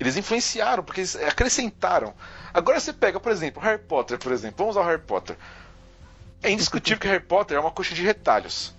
Eles 0.00 0.16
influenciaram, 0.16 0.82
porque 0.82 1.00
eles 1.00 1.14
acrescentaram. 1.16 2.14
Agora 2.52 2.80
você 2.80 2.92
pega, 2.92 3.20
por 3.20 3.30
exemplo, 3.30 3.62
Harry 3.62 3.78
Potter, 3.82 4.18
por 4.18 4.32
exemplo. 4.32 4.56
Vamos 4.58 4.76
ao 4.76 4.84
Harry 4.84 5.00
Potter. 5.00 5.36
É 6.42 6.50
indiscutível 6.50 6.98
que 7.00 7.06
Harry 7.08 7.22
Potter 7.24 7.56
é 7.56 7.60
uma 7.60 7.70
coxa 7.70 7.94
de 7.94 8.02
retalhos. 8.02 8.74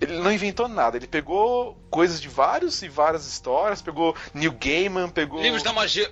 Ele 0.00 0.18
não 0.18 0.32
inventou 0.32 0.68
nada, 0.68 0.96
ele 0.96 1.08
pegou 1.08 1.76
coisas 1.90 2.20
de 2.20 2.28
vários 2.28 2.82
e 2.82 2.88
várias 2.88 3.26
histórias, 3.26 3.82
pegou 3.82 4.14
Neil 4.32 4.52
Gaiman, 4.52 5.08
pegou. 5.08 5.42
Livros 5.42 5.62
da 5.62 5.72
magia. 5.72 6.08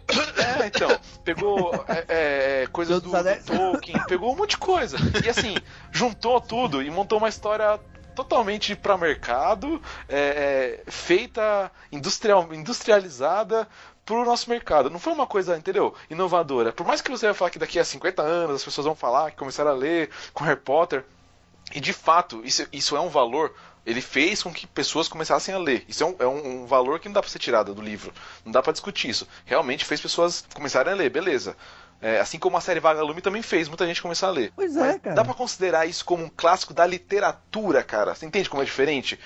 É, 0.59 0.67
então, 0.67 0.89
pegou 1.25 1.73
é, 1.87 2.05
é, 2.09 2.67
coisas 2.73 3.01
Senhor 3.01 3.23
do, 3.23 3.41
do 3.41 3.45
Tolkien, 3.45 4.05
pegou 4.07 4.33
um 4.33 4.37
monte 4.37 4.51
de 4.51 4.59
coisa. 4.59 4.97
E 5.25 5.29
assim, 5.29 5.55
juntou 5.93 6.41
tudo 6.41 6.83
e 6.83 6.91
montou 6.91 7.19
uma 7.19 7.29
história 7.29 7.79
totalmente 8.17 8.75
para 8.75 8.97
mercado, 8.97 9.81
é, 10.09 10.83
é, 10.87 10.91
feita, 10.91 11.71
industrial, 11.93 12.49
industrializada 12.53 13.69
pro 14.05 14.25
nosso 14.25 14.49
mercado. 14.49 14.91
Não 14.91 14.99
foi 14.99 15.13
uma 15.13 15.27
coisa, 15.27 15.57
entendeu? 15.57 15.95
Inovadora. 16.11 16.73
Por 16.73 16.87
mais 16.87 17.01
que 17.01 17.11
você 17.11 17.27
vai 17.27 17.35
falar 17.35 17.51
que 17.51 17.59
daqui 17.59 17.79
a 17.79 17.85
50 17.85 18.23
anos 18.23 18.57
as 18.57 18.65
pessoas 18.65 18.87
vão 18.87 18.97
falar 18.97 19.31
que 19.31 19.37
começaram 19.37 19.71
a 19.71 19.75
ler 19.75 20.11
com 20.33 20.45
Harry 20.45 20.59
Potter, 20.59 21.05
e 21.75 21.81
de 21.81 21.93
fato, 21.93 22.43
isso, 22.45 22.67
isso 22.73 22.97
é 22.97 23.01
um 23.01 23.09
valor. 23.09 23.53
Ele 23.87 24.01
fez 24.01 24.43
com 24.43 24.53
que 24.53 24.67
pessoas 24.67 25.07
começassem 25.07 25.55
a 25.55 25.59
ler. 25.59 25.85
Isso 25.89 26.03
é 26.03 26.07
um, 26.07 26.17
é 26.19 26.27
um- 26.27 26.63
um 26.63 26.67
valor 26.67 26.99
que 26.99 27.07
não 27.09 27.13
dá 27.15 27.23
pra 27.23 27.31
ser 27.31 27.39
tirado 27.39 27.73
do 27.73 27.81
livro. 27.81 28.13
Não 28.45 28.51
dá 28.51 28.61
pra 28.61 28.73
discutir 28.73 29.09
isso. 29.09 29.27
Realmente 29.45 29.85
fez 29.85 30.01
pessoas 30.01 30.45
começarem 30.53 30.93
a 30.93 30.97
ler, 30.97 31.09
beleza. 31.09 31.57
É, 32.03 32.21
assim 32.21 32.39
como 32.39 32.57
a 32.59 32.61
série 32.61 32.81
Vagalume 32.81 33.23
também 33.23 33.41
fez 33.41 33.69
muita 33.69 33.87
gente 33.87 34.03
começar 34.03 34.27
a 34.27 34.31
ler. 34.31 34.53
Pois 34.55 34.77
é, 34.77 34.81
Mas 34.81 35.01
cara. 35.01 35.17
Dá 35.17 35.25
pra 35.25 35.33
considerar 35.33 35.87
isso 35.87 36.05
como 36.05 36.25
um 36.25 36.29
clássico 36.29 36.75
da 36.75 36.85
literatura, 36.87 37.83
cara. 37.83 38.15
Você 38.15 38.27
entende 38.27 38.51
como 38.51 38.61
é 38.61 38.65
diferente? 38.67 39.19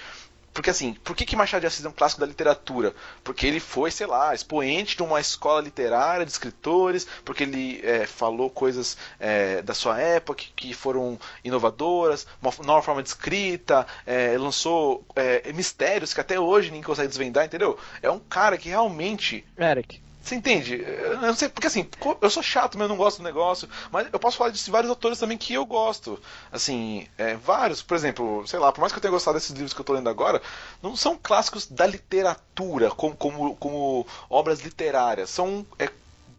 Porque 0.52 0.70
assim, 0.70 0.94
por 1.04 1.14
que, 1.14 1.24
que 1.24 1.36
Machado 1.36 1.60
de 1.60 1.66
Assis 1.66 1.84
é 1.84 1.88
um 1.88 1.92
clássico 1.92 2.20
da 2.20 2.26
literatura? 2.26 2.94
Porque 3.22 3.46
ele 3.46 3.60
foi, 3.60 3.90
sei 3.90 4.06
lá, 4.06 4.34
expoente 4.34 4.96
de 4.96 5.02
uma 5.02 5.20
escola 5.20 5.60
literária 5.60 6.26
de 6.26 6.32
escritores, 6.32 7.06
porque 7.24 7.44
ele 7.44 7.80
é, 7.84 8.06
falou 8.06 8.50
coisas 8.50 8.96
é, 9.18 9.62
da 9.62 9.74
sua 9.74 10.00
época 10.00 10.42
que, 10.56 10.74
foram 10.74 11.18
inovadoras, 11.44 12.26
uma 12.42 12.52
nova 12.64 12.82
forma 12.82 13.02
de 13.02 13.08
escrita, 13.08 13.86
é, 14.06 14.36
lançou 14.36 15.04
é, 15.14 15.52
mistérios 15.52 16.12
que 16.12 16.20
até 16.20 16.38
hoje 16.38 16.68
ninguém 16.68 16.82
consegue 16.82 17.08
desvendar, 17.08 17.44
entendeu? 17.44 17.78
É 18.02 18.10
um 18.10 18.18
cara 18.18 18.58
que 18.58 18.68
realmente 18.68 19.44
Eric, 19.58 20.00
você 20.30 20.36
entende? 20.36 20.80
Eu 20.80 21.20
não 21.20 21.34
sei, 21.34 21.48
porque 21.48 21.66
assim, 21.66 21.88
eu 22.20 22.30
sou 22.30 22.42
chato, 22.42 22.78
mas 22.78 22.82
eu 22.82 22.88
não 22.88 22.96
gosto 22.96 23.18
do 23.18 23.24
negócio, 23.24 23.68
mas 23.90 24.06
eu 24.12 24.18
posso 24.18 24.36
falar 24.36 24.50
de 24.50 24.70
vários 24.70 24.88
autores 24.88 25.18
também 25.18 25.36
que 25.36 25.54
eu 25.54 25.66
gosto. 25.66 26.20
Assim, 26.52 27.08
é, 27.18 27.34
vários, 27.36 27.82
por 27.82 27.96
exemplo, 27.96 28.46
sei 28.46 28.58
lá, 28.58 28.70
por 28.70 28.80
mais 28.80 28.92
que 28.92 28.98
eu 28.98 29.02
tenha 29.02 29.10
gostado 29.10 29.36
desses 29.36 29.50
livros 29.50 29.74
que 29.74 29.80
eu 29.80 29.84
tô 29.84 29.92
lendo 29.92 30.08
agora, 30.08 30.40
não 30.80 30.94
são 30.94 31.18
clássicos 31.20 31.66
da 31.66 31.84
literatura, 31.86 32.90
como, 32.90 33.16
como, 33.16 33.56
como 33.56 34.06
obras 34.28 34.60
literárias. 34.60 35.30
São 35.30 35.66
é, 35.78 35.90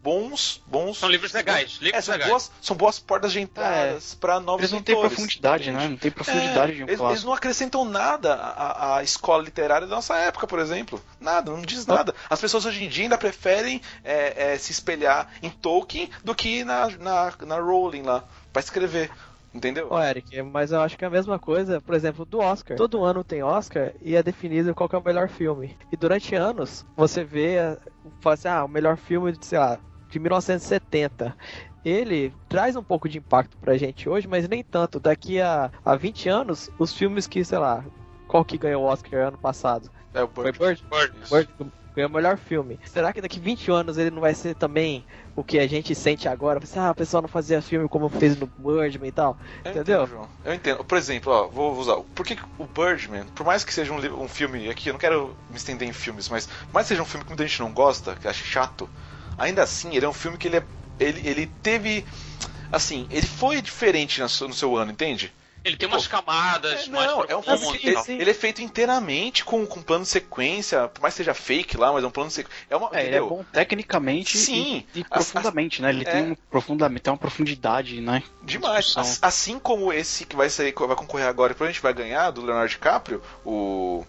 bons, 0.02 0.62
bons. 0.66 0.98
São 0.98 1.08
livros 1.08 1.32
legais, 1.32 1.78
livros 1.80 1.98
É, 1.98 2.00
são, 2.02 2.12
legais. 2.12 2.30
boas, 2.30 2.50
são 2.60 2.76
boas 2.76 2.98
portas 2.98 3.32
de 3.32 3.40
entradas 3.40 4.14
pra 4.14 4.40
novos 4.40 4.62
Eles 4.62 4.72
não 4.72 4.82
têm 4.82 4.94
leitores, 4.94 5.14
profundidade, 5.16 5.70
entende? 5.70 5.84
né? 5.84 5.88
Não 5.90 5.96
tem 5.96 6.10
profundidade 6.10 6.72
É, 6.72 6.74
de 6.74 6.82
um 6.82 6.86
eles, 6.86 6.96
clássico. 6.98 7.12
eles 7.12 7.24
não 7.24 7.32
acrescentam 7.32 7.84
nada 7.84 8.34
à, 8.34 8.96
à 8.98 9.02
escola 9.02 9.42
literária 9.42 9.86
da 9.86 9.94
nossa 9.94 10.16
época, 10.16 10.46
por 10.46 10.58
exemplo. 10.58 11.00
Nada, 11.20 11.50
não 11.52 11.62
diz 11.62 11.86
nada. 11.86 12.14
As 12.28 12.40
pessoas 12.40 12.66
hoje 12.66 12.84
em 12.84 12.88
dia 12.88 13.04
ainda 13.04 13.16
preferem 13.18 13.80
é, 14.02 14.52
é, 14.54 14.58
se 14.58 14.72
espelhar 14.72 15.28
em 15.42 15.50
Tolkien 15.50 16.10
do 16.24 16.34
que 16.34 16.64
na, 16.64 16.88
na, 16.98 17.32
na 17.46 17.56
Rowling 17.60 18.02
lá, 18.02 18.24
pra 18.52 18.60
escrever. 18.60 19.10
Entendeu? 19.54 19.88
Ô, 19.92 20.00
Eric, 20.02 20.40
mas 20.42 20.72
eu 20.72 20.80
acho 20.80 20.96
que 20.96 21.04
é 21.04 21.06
a 21.06 21.10
mesma 21.10 21.38
coisa, 21.38 21.78
por 21.78 21.94
exemplo, 21.94 22.24
do 22.24 22.38
Oscar. 22.38 22.74
Todo 22.74 23.04
ano 23.04 23.22
tem 23.22 23.42
Oscar 23.42 23.92
e 24.00 24.16
é 24.16 24.22
definido 24.22 24.74
qual 24.74 24.88
que 24.88 24.96
é 24.96 24.98
o 24.98 25.04
melhor 25.04 25.28
filme. 25.28 25.76
E 25.92 25.96
durante 25.96 26.34
anos, 26.34 26.86
você 26.96 27.22
vê, 27.22 27.56
fala 28.22 28.32
assim, 28.34 28.48
ah, 28.48 28.64
o 28.64 28.68
melhor 28.68 28.96
filme, 28.96 29.36
sei 29.42 29.58
lá, 29.58 29.78
de 30.12 30.18
1970. 30.18 31.36
Ele 31.84 32.32
traz 32.48 32.76
um 32.76 32.82
pouco 32.82 33.08
de 33.08 33.18
impacto 33.18 33.56
pra 33.56 33.76
gente 33.76 34.08
hoje, 34.08 34.28
mas 34.28 34.48
nem 34.48 34.62
tanto. 34.62 35.00
Daqui 35.00 35.40
a, 35.40 35.70
a 35.84 35.96
20 35.96 36.28
anos, 36.28 36.70
os 36.78 36.92
filmes 36.92 37.26
que, 37.26 37.44
sei 37.44 37.58
lá, 37.58 37.84
qual 38.28 38.44
que 38.44 38.58
ganhou 38.58 38.84
o 38.84 38.86
Oscar 38.86 39.28
ano 39.28 39.38
passado? 39.38 39.90
É 40.14 40.22
o 40.22 40.28
Foi 40.28 40.52
Bird. 40.52 40.58
Bird? 40.58 40.84
Bird. 40.90 41.48
Bird 41.58 41.72
ganhou 41.94 42.10
o 42.10 42.12
melhor 42.12 42.36
filme. 42.36 42.78
Será 42.84 43.12
que 43.12 43.20
daqui 43.20 43.38
20 43.38 43.70
anos 43.70 43.98
ele 43.98 44.10
não 44.10 44.20
vai 44.20 44.34
ser 44.34 44.54
também 44.54 45.04
o 45.36 45.44
que 45.44 45.58
a 45.58 45.66
gente 45.66 45.94
sente 45.94 46.28
agora? 46.28 46.58
Assim, 46.62 46.78
ah, 46.78 46.90
o 46.90 46.94
pessoal 46.94 47.22
não 47.22 47.28
fazia 47.28 47.60
filme 47.60 47.88
como 47.88 48.08
fez 48.08 48.38
no 48.38 48.46
Birdman 48.46 49.08
e 49.08 49.12
tal. 49.12 49.36
Eu 49.64 49.70
Entendeu? 49.70 50.02
entendo. 50.04 50.28
Eu 50.44 50.54
entendo. 50.54 50.84
Por 50.84 50.98
exemplo, 50.98 51.32
ó, 51.32 51.48
vou 51.48 51.76
usar. 51.76 51.96
Por 52.14 52.24
que 52.24 52.38
o 52.58 52.64
Birdman, 52.64 53.24
por 53.34 53.44
mais 53.44 53.64
que 53.64 53.72
seja 53.72 53.92
um, 53.92 54.22
um 54.22 54.28
filme 54.28 54.68
aqui, 54.70 54.88
eu 54.88 54.94
não 54.94 55.00
quero 55.00 55.36
me 55.50 55.56
estender 55.56 55.88
em 55.88 55.92
filmes, 55.92 56.28
mas 56.28 56.46
por 56.46 56.74
mais 56.74 56.86
que 56.86 56.88
seja 56.88 57.02
um 57.02 57.06
filme 57.06 57.24
que 57.24 57.30
muita 57.30 57.46
gente 57.46 57.60
não 57.60 57.72
gosta, 57.72 58.14
que 58.14 58.26
acha 58.26 58.44
chato, 58.44 58.88
ainda 59.38 59.62
assim 59.62 59.94
ele 59.96 60.04
é 60.06 60.08
um 60.08 60.12
filme 60.12 60.36
que 60.38 60.48
ele 60.48 60.56
é, 60.58 60.64
ele, 60.98 61.20
ele 61.28 61.46
teve 61.46 62.04
assim, 62.70 63.06
ele 63.10 63.26
foi 63.26 63.60
diferente 63.60 64.20
na 64.20 64.28
sua- 64.28 64.48
no 64.48 64.54
seu 64.54 64.76
ano, 64.76 64.92
entende? 64.92 65.32
Ele 65.64 65.76
tem 65.76 65.88
umas 65.88 66.08
camadas 66.08 66.88
É, 66.88 66.90
não, 66.90 67.24
é 67.24 67.36
um 67.36 67.42
filme 67.42 67.78
e 67.84 67.88
ele, 67.90 68.20
ele 68.20 68.30
é 68.30 68.34
feito 68.34 68.60
inteiramente 68.60 69.44
com, 69.44 69.64
com 69.64 69.80
plano 69.80 70.02
de 70.02 70.10
sequência, 70.10 70.88
por 70.88 71.00
mais 71.00 71.14
que 71.14 71.18
seja 71.18 71.34
fake 71.34 71.76
lá, 71.76 71.92
mas 71.92 72.02
é 72.02 72.06
um 72.08 72.10
plano 72.10 72.28
de 72.30 72.34
sequência. 72.34 72.66
É 72.68 72.74
uma, 72.76 72.90
É, 72.92 73.06
ele 73.06 73.14
é 73.14 73.20
bom 73.20 73.44
tecnicamente 73.44 74.38
Sim. 74.38 74.84
e, 74.92 74.98
e 74.98 75.06
As- 75.08 75.30
profundamente, 75.30 75.80
né? 75.80 75.90
Ele 75.90 76.02
é. 76.02 76.04
tem, 76.10 76.32
um 76.32 76.34
profundamente, 76.50 77.02
tem 77.02 77.12
uma 77.12 77.18
profundidade, 77.18 78.00
né? 78.00 78.24
Demais. 78.42 78.94
As- 78.96 79.20
Assim 79.22 79.56
como 79.60 79.92
esse 79.92 80.24
que 80.26 80.34
vai 80.34 80.50
sair, 80.50 80.74
vai 80.76 80.96
concorrer 80.96 81.28
agora 81.28 81.52
e 81.52 81.54
provavelmente 81.54 81.80
vai 81.80 81.94
ganhar, 81.94 82.32
do 82.32 82.42
Leonardo 82.44 82.68
DiCaprio, 82.68 83.22
o. 83.44 84.04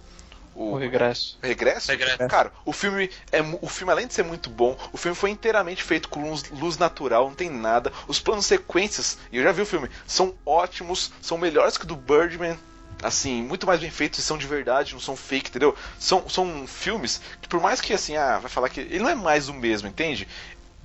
O 0.56 0.76
regresso. 0.76 1.38
Regresso? 1.42 1.92
Regresso. 1.92 2.28
Cara, 2.28 2.52
o 2.66 2.72
filme 2.72 3.10
é 3.32 3.42
o 3.62 3.68
filme 3.68 3.92
além 3.92 4.08
de 4.08 4.14
ser 4.14 4.24
muito 4.24 4.50
bom, 4.50 4.78
o 4.92 4.98
filme 4.98 5.16
foi 5.16 5.32
inteiramente 5.32 5.84
feito 5.84 6.10
com 6.10 6.30
luz, 6.30 6.44
luz 6.52 6.78
natural, 6.78 7.28
não 7.28 7.36
tem 7.36 7.50
nada. 7.50 7.92
Os 8.08 8.20
planos 8.20 8.46
sequências, 8.46 9.18
e 9.32 9.38
eu 9.38 9.44
já 9.44 9.52
vi 9.52 9.62
o 9.62 9.66
filme, 9.66 9.90
são 10.06 10.36
ótimos, 10.46 11.12
são 11.22 11.38
melhores 11.38 11.78
que 11.78 11.86
o 11.86 11.88
do 11.88 11.96
Birdman. 11.96 12.58
Assim, 13.02 13.44
muito 13.44 13.68
mais 13.68 13.82
bem 13.82 13.90
feitos 13.90 14.20
e 14.20 14.22
são 14.22 14.38
de 14.38 14.48
verdade, 14.48 14.94
não 14.94 15.00
são 15.00 15.16
fake, 15.16 15.50
entendeu? 15.50 15.76
São, 16.00 16.30
são 16.30 16.66
filmes 16.66 17.20
que, 17.42 17.50
por 17.50 17.60
mais 17.60 17.82
que 17.82 17.92
assim, 17.92 18.16
ah, 18.16 18.40
vai 18.40 18.50
falar 18.50 18.70
que. 18.70 18.80
Ele 18.80 19.00
não 19.00 19.10
é 19.10 19.16
mais 19.16 19.50
o 19.50 19.54
mesmo, 19.54 19.90
entende? 19.90 20.26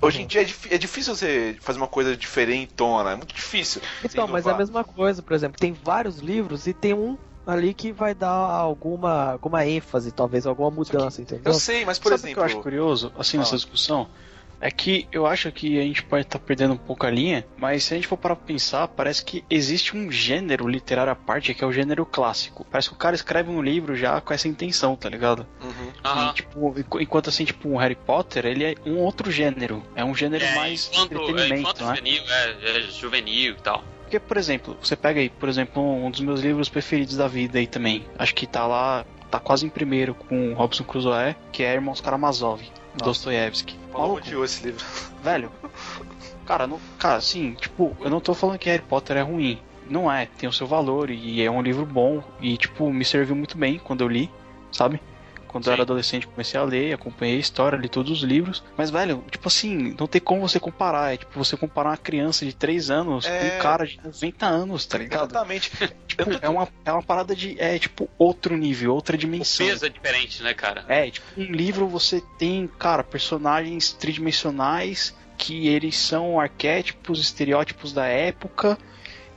Hoje 0.00 0.22
em 0.22 0.26
dia 0.26 0.42
é, 0.42 0.74
é 0.74 0.78
difícil 0.78 1.14
você 1.14 1.56
fazer 1.60 1.78
uma 1.78 1.88
coisa 1.88 2.16
diferentona, 2.16 3.12
é 3.12 3.16
muito 3.16 3.34
difícil. 3.34 3.82
Então, 4.02 4.26
mas 4.26 4.46
é 4.46 4.50
a 4.50 4.56
mesma 4.56 4.82
coisa, 4.84 5.22
por 5.22 5.32
exemplo, 5.32 5.58
tem 5.58 5.72
vários 5.72 6.18
livros 6.18 6.66
e 6.66 6.72
tem 6.72 6.94
um 6.94 7.16
ali 7.48 7.72
que 7.72 7.90
vai 7.92 8.14
dar 8.14 8.28
alguma, 8.30 9.32
alguma 9.32 9.66
ênfase, 9.66 10.12
talvez 10.12 10.46
alguma 10.46 10.70
mudança, 10.70 11.22
entendeu? 11.22 11.44
Eu 11.52 11.54
sei, 11.54 11.84
mas 11.84 11.98
por 11.98 12.10
Sabe 12.12 12.30
o 12.30 12.34
que 12.34 12.38
eu 12.38 12.42
acho 12.44 12.52
exemplo. 12.52 12.62
curioso, 12.62 13.12
assim, 13.18 13.38
nessa 13.38 13.56
discussão? 13.56 14.06
É 14.60 14.72
que 14.72 15.06
eu 15.12 15.24
acho 15.24 15.52
que 15.52 15.78
a 15.78 15.82
gente 15.82 16.02
pode 16.02 16.22
estar 16.26 16.38
perdendo 16.40 16.74
um 16.74 16.76
pouco 16.76 17.06
a 17.06 17.10
linha, 17.10 17.46
mas 17.56 17.84
se 17.84 17.94
a 17.94 17.96
gente 17.96 18.08
for 18.08 18.16
para 18.16 18.34
pensar, 18.34 18.88
parece 18.88 19.24
que 19.24 19.44
existe 19.48 19.96
um 19.96 20.10
gênero 20.10 20.66
literário 20.66 21.12
à 21.12 21.14
parte 21.14 21.54
que 21.54 21.62
é 21.62 21.66
o 21.66 21.72
gênero 21.72 22.04
clássico. 22.04 22.66
Parece 22.68 22.88
que 22.88 22.94
o 22.94 22.98
cara 22.98 23.14
escreve 23.14 23.48
um 23.50 23.62
livro 23.62 23.94
já 23.94 24.20
com 24.20 24.34
essa 24.34 24.48
intenção, 24.48 24.96
tá 24.96 25.08
ligado? 25.08 25.46
Uhum. 25.62 26.28
E, 26.30 26.34
tipo, 26.34 26.74
enqu- 26.80 27.00
enquanto 27.00 27.28
assim, 27.30 27.44
tipo, 27.44 27.68
um 27.68 27.76
Harry 27.76 27.94
Potter, 27.94 28.44
ele 28.46 28.64
é 28.64 28.74
um 28.84 28.96
outro 28.98 29.30
gênero. 29.30 29.80
É 29.94 30.04
um 30.04 30.12
gênero 30.14 30.44
É, 30.44 30.54
mais 30.56 30.90
enquanto, 30.92 31.12
é, 31.12 31.14
entretenimento, 31.14 31.60
enquanto 31.60 31.80
né? 31.84 31.94
juvenil, 31.94 32.22
é, 32.28 32.78
é 32.78 32.80
juvenil 32.90 33.52
e 33.52 33.62
tal. 33.62 33.84
Porque, 34.08 34.18
por 34.18 34.38
exemplo, 34.38 34.74
você 34.82 34.96
pega 34.96 35.20
aí, 35.20 35.28
por 35.28 35.50
exemplo, 35.50 35.82
um 35.82 36.10
dos 36.10 36.20
meus 36.20 36.40
livros 36.40 36.70
preferidos 36.70 37.14
da 37.18 37.28
vida 37.28 37.58
aí 37.58 37.66
também. 37.66 38.06
Acho 38.18 38.34
que 38.34 38.46
tá 38.46 38.66
lá, 38.66 39.04
tá 39.30 39.38
quase 39.38 39.66
em 39.66 39.68
primeiro 39.68 40.14
com 40.14 40.54
Robson 40.54 40.82
Crusoe, 40.82 41.36
que 41.52 41.62
é 41.62 41.74
Irmãos 41.74 42.00
Karamazov, 42.00 42.62
Dostoiévski. 42.96 43.76
Paulo 43.92 44.14
odiou 44.14 44.46
esse 44.46 44.64
livro. 44.64 44.82
velho. 45.22 45.52
Cara, 46.46 46.66
não, 46.66 46.80
cara, 46.98 47.16
assim, 47.16 47.52
tipo, 47.52 47.94
eu 48.00 48.08
não 48.08 48.18
tô 48.18 48.32
falando 48.32 48.58
que 48.58 48.70
Harry 48.70 48.82
Potter 48.82 49.18
é 49.18 49.20
ruim. 49.20 49.60
Não 49.90 50.10
é, 50.10 50.24
tem 50.24 50.48
o 50.48 50.52
seu 50.54 50.66
valor 50.66 51.10
e 51.10 51.42
é 51.42 51.50
um 51.50 51.60
livro 51.60 51.84
bom 51.84 52.22
e, 52.40 52.56
tipo, 52.56 52.90
me 52.90 53.04
serviu 53.04 53.36
muito 53.36 53.58
bem 53.58 53.78
quando 53.78 54.00
eu 54.00 54.08
li, 54.08 54.30
sabe? 54.72 55.02
Quando 55.48 55.64
eu 55.64 55.70
Sim. 55.70 55.72
era 55.72 55.82
adolescente, 55.82 56.26
comecei 56.26 56.60
a 56.60 56.62
ler, 56.62 56.92
acompanhei 56.94 57.36
a 57.36 57.40
história, 57.40 57.76
li 57.76 57.88
todos 57.88 58.12
os 58.12 58.22
livros. 58.22 58.62
Mas, 58.76 58.90
velho, 58.90 59.24
tipo 59.30 59.48
assim, 59.48 59.94
não 59.98 60.06
tem 60.06 60.20
como 60.20 60.46
você 60.46 60.60
comparar. 60.60 61.14
É 61.14 61.16
tipo 61.16 61.32
você 61.36 61.56
comparar 61.56 61.90
uma 61.90 61.96
criança 61.96 62.44
de 62.44 62.54
3 62.54 62.90
anos 62.90 63.26
com 63.26 63.32
É. 63.32 63.56
um 63.56 63.62
cara 63.62 63.86
de 63.86 63.98
90 64.04 64.46
anos, 64.46 64.86
tá 64.86 64.98
ligado? 64.98 65.30
Exatamente. 65.30 65.70
Tipo, 66.08 66.30
Eu 66.32 66.38
é, 66.42 66.48
uma, 66.48 66.68
é 66.84 66.92
uma 66.92 67.02
parada 67.02 67.34
de. 67.34 67.54
É 67.60 67.78
tipo 67.78 68.08
outro 68.18 68.56
nível, 68.56 68.92
outra 68.94 69.14
O 69.14 69.18
dimensão. 69.18 69.66
peso 69.66 69.86
é 69.86 69.88
diferente, 69.88 70.42
né, 70.42 70.52
cara? 70.52 70.84
É, 70.88 71.08
tipo, 71.10 71.26
um 71.36 71.44
livro 71.44 71.86
você 71.86 72.20
tem, 72.38 72.66
cara, 72.66 73.04
personagens 73.04 73.92
tridimensionais 73.92 75.14
que 75.36 75.68
eles 75.68 75.96
são 75.96 76.40
arquétipos, 76.40 77.20
estereótipos 77.20 77.92
da 77.92 78.06
época 78.06 78.76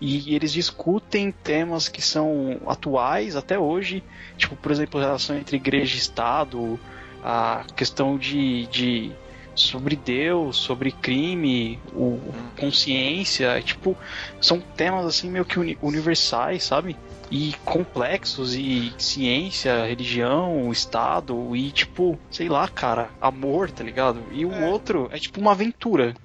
e 0.02 0.34
eles 0.34 0.52
discutem 0.52 1.32
temas 1.32 1.88
que 1.88 2.02
são 2.02 2.60
atuais 2.66 3.36
até 3.36 3.58
hoje, 3.60 4.04
tipo, 4.36 4.56
por 4.56 4.72
exemplo, 4.72 5.00
a 5.00 5.04
relação 5.04 5.38
entre 5.38 5.56
igreja 5.58 5.96
e 5.96 6.00
Estado, 6.00 6.80
a 7.24 7.64
questão 7.76 8.18
de, 8.18 8.66
de 8.66 9.12
sobre 9.54 9.96
Deus, 9.96 10.58
sobre 10.58 10.92
crime, 10.92 11.80
o 11.94 12.20
consciência, 12.60 13.62
tipo, 13.62 13.96
são 14.42 14.60
temas 14.60 15.06
assim 15.06 15.30
meio 15.30 15.46
que 15.46 15.60
uni- 15.60 15.78
universais, 15.82 16.64
sabe? 16.64 16.98
E 17.30 17.54
complexos 17.64 18.56
e 18.56 18.92
ciência, 18.98 19.86
religião, 19.86 20.72
Estado 20.72 21.56
e 21.56 21.72
tipo, 21.72 22.18
sei 22.30 22.50
lá, 22.50 22.68
cara, 22.68 23.10
amor, 23.22 23.70
tá 23.72 23.84
ligado? 23.84 24.22
E 24.32 24.46
o 24.46 24.52
É. 24.52 24.66
outro 24.66 25.08
é 25.12 25.20
tipo 25.20 25.40
uma 25.40 25.52
aventura. 25.52 26.16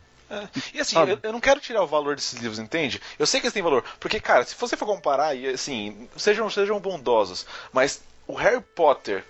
E 0.74 0.80
assim, 0.80 0.98
eu, 0.98 1.18
eu 1.22 1.32
não 1.32 1.40
quero 1.40 1.60
tirar 1.60 1.82
o 1.82 1.86
valor 1.86 2.16
desses 2.16 2.38
livros, 2.40 2.58
entende? 2.58 3.00
Eu 3.18 3.26
sei 3.26 3.40
que 3.40 3.46
eles 3.46 3.54
têm 3.54 3.62
valor. 3.62 3.84
Porque, 4.00 4.18
cara, 4.20 4.44
se 4.44 4.54
você 4.58 4.76
for 4.76 4.86
comparar, 4.86 5.34
e 5.34 5.46
assim, 5.48 6.08
sejam, 6.16 6.48
sejam 6.50 6.80
bondosos, 6.80 7.46
mas 7.72 8.00
o 8.26 8.34
Harry 8.34 8.60
Potter 8.60 9.24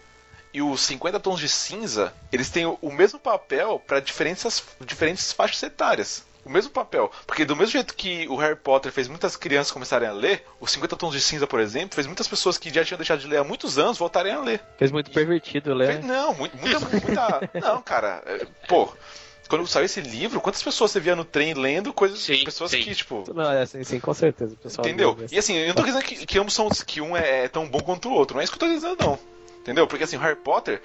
e 0.55 0.63
os 0.63 0.81
50 0.81 1.21
Tons 1.21 1.39
de 1.39 1.49
Cinza, 1.51 2.15
eles 2.33 2.49
têm 2.49 2.65
o, 2.65 2.79
o 2.81 2.91
mesmo 2.91 3.19
papel 3.19 3.79
para 3.87 4.01
diferentes, 4.01 4.63
diferentes 4.81 5.33
faixas 5.33 5.63
etárias. 5.63 6.25
O 6.47 6.49
mesmo 6.49 6.71
papel. 6.71 7.11
Porque 7.27 7.45
do 7.45 7.57
mesmo 7.57 7.73
jeito 7.73 7.93
que 7.93 8.27
o 8.29 8.37
Harry 8.37 8.55
Potter 8.55 8.93
fez 8.93 9.09
muitas 9.09 9.35
crianças 9.37 9.73
começarem 9.73 10.09
a 10.09 10.13
ler, 10.13 10.47
os 10.61 10.71
50 10.71 10.97
Tons 10.97 11.13
de 11.13 11.21
Cinza, 11.21 11.45
por 11.45 11.59
exemplo, 11.59 11.97
fez 11.97 12.07
muitas 12.07 12.29
pessoas 12.29 12.57
que 12.57 12.73
já 12.73 12.85
tinham 12.85 12.97
deixado 12.99 13.19
de 13.19 13.27
ler 13.27 13.39
há 13.39 13.45
muitos 13.45 13.79
anos 13.79 13.99
voltarem 13.99 14.33
a 14.33 14.41
ler. 14.41 14.63
Fez 14.79 14.93
muito 14.93 15.11
pervertido, 15.11 15.77
Fez- 15.77 15.89
Léo. 15.99 16.05
Não, 16.05 16.33
muito- 16.35 16.57
muita, 16.57 16.79
muita. 16.79 17.51
Não, 17.61 17.83
cara. 17.83 18.23
é, 18.25 18.47
Pô, 18.69 18.95
quando 19.49 19.67
saiu 19.67 19.85
esse 19.85 20.01
livro, 20.01 20.41
quantas 20.41 20.63
pessoas 20.63 20.91
você 20.91 21.01
via 21.01 21.17
no 21.17 21.25
trem 21.25 21.55
lendo 21.55 21.93
coisas. 21.93 22.19
Sim, 22.19 22.45
pessoas 22.45 22.71
sim. 22.71 22.81
que, 22.81 22.95
tipo. 22.95 23.25
Não, 23.35 23.51
é 23.51 23.63
assim, 23.63 23.83
sim, 23.85 24.01
com 24.01 24.15
certeza, 24.15 24.57
pessoal. 24.63 24.87
Entendeu? 24.87 25.17
E 25.31 25.39
assim, 25.39 25.57
eu 25.57 25.69
não 25.69 25.75
tô 25.75 25.83
dizendo 25.83 26.05
que, 26.05 26.27
que 26.27 26.39
ambos 26.39 26.55
são 26.55 26.69
que 26.69 27.01
um 27.01 27.17
é, 27.17 27.45
é 27.45 27.49
tão 27.49 27.69
bom 27.69 27.81
quanto 27.81 28.09
o 28.09 28.13
outro. 28.13 28.35
Não 28.35 28.41
é 28.41 28.45
isso 28.45 28.53
que 28.53 28.63
eu 28.63 28.69
tô 28.69 28.75
dizendo, 28.75 28.97
não. 29.01 29.19
Entendeu? 29.61 29.87
Porque 29.87 30.05
assim, 30.05 30.17
o 30.17 30.21
Harry 30.21 30.37
Potter 30.37 30.81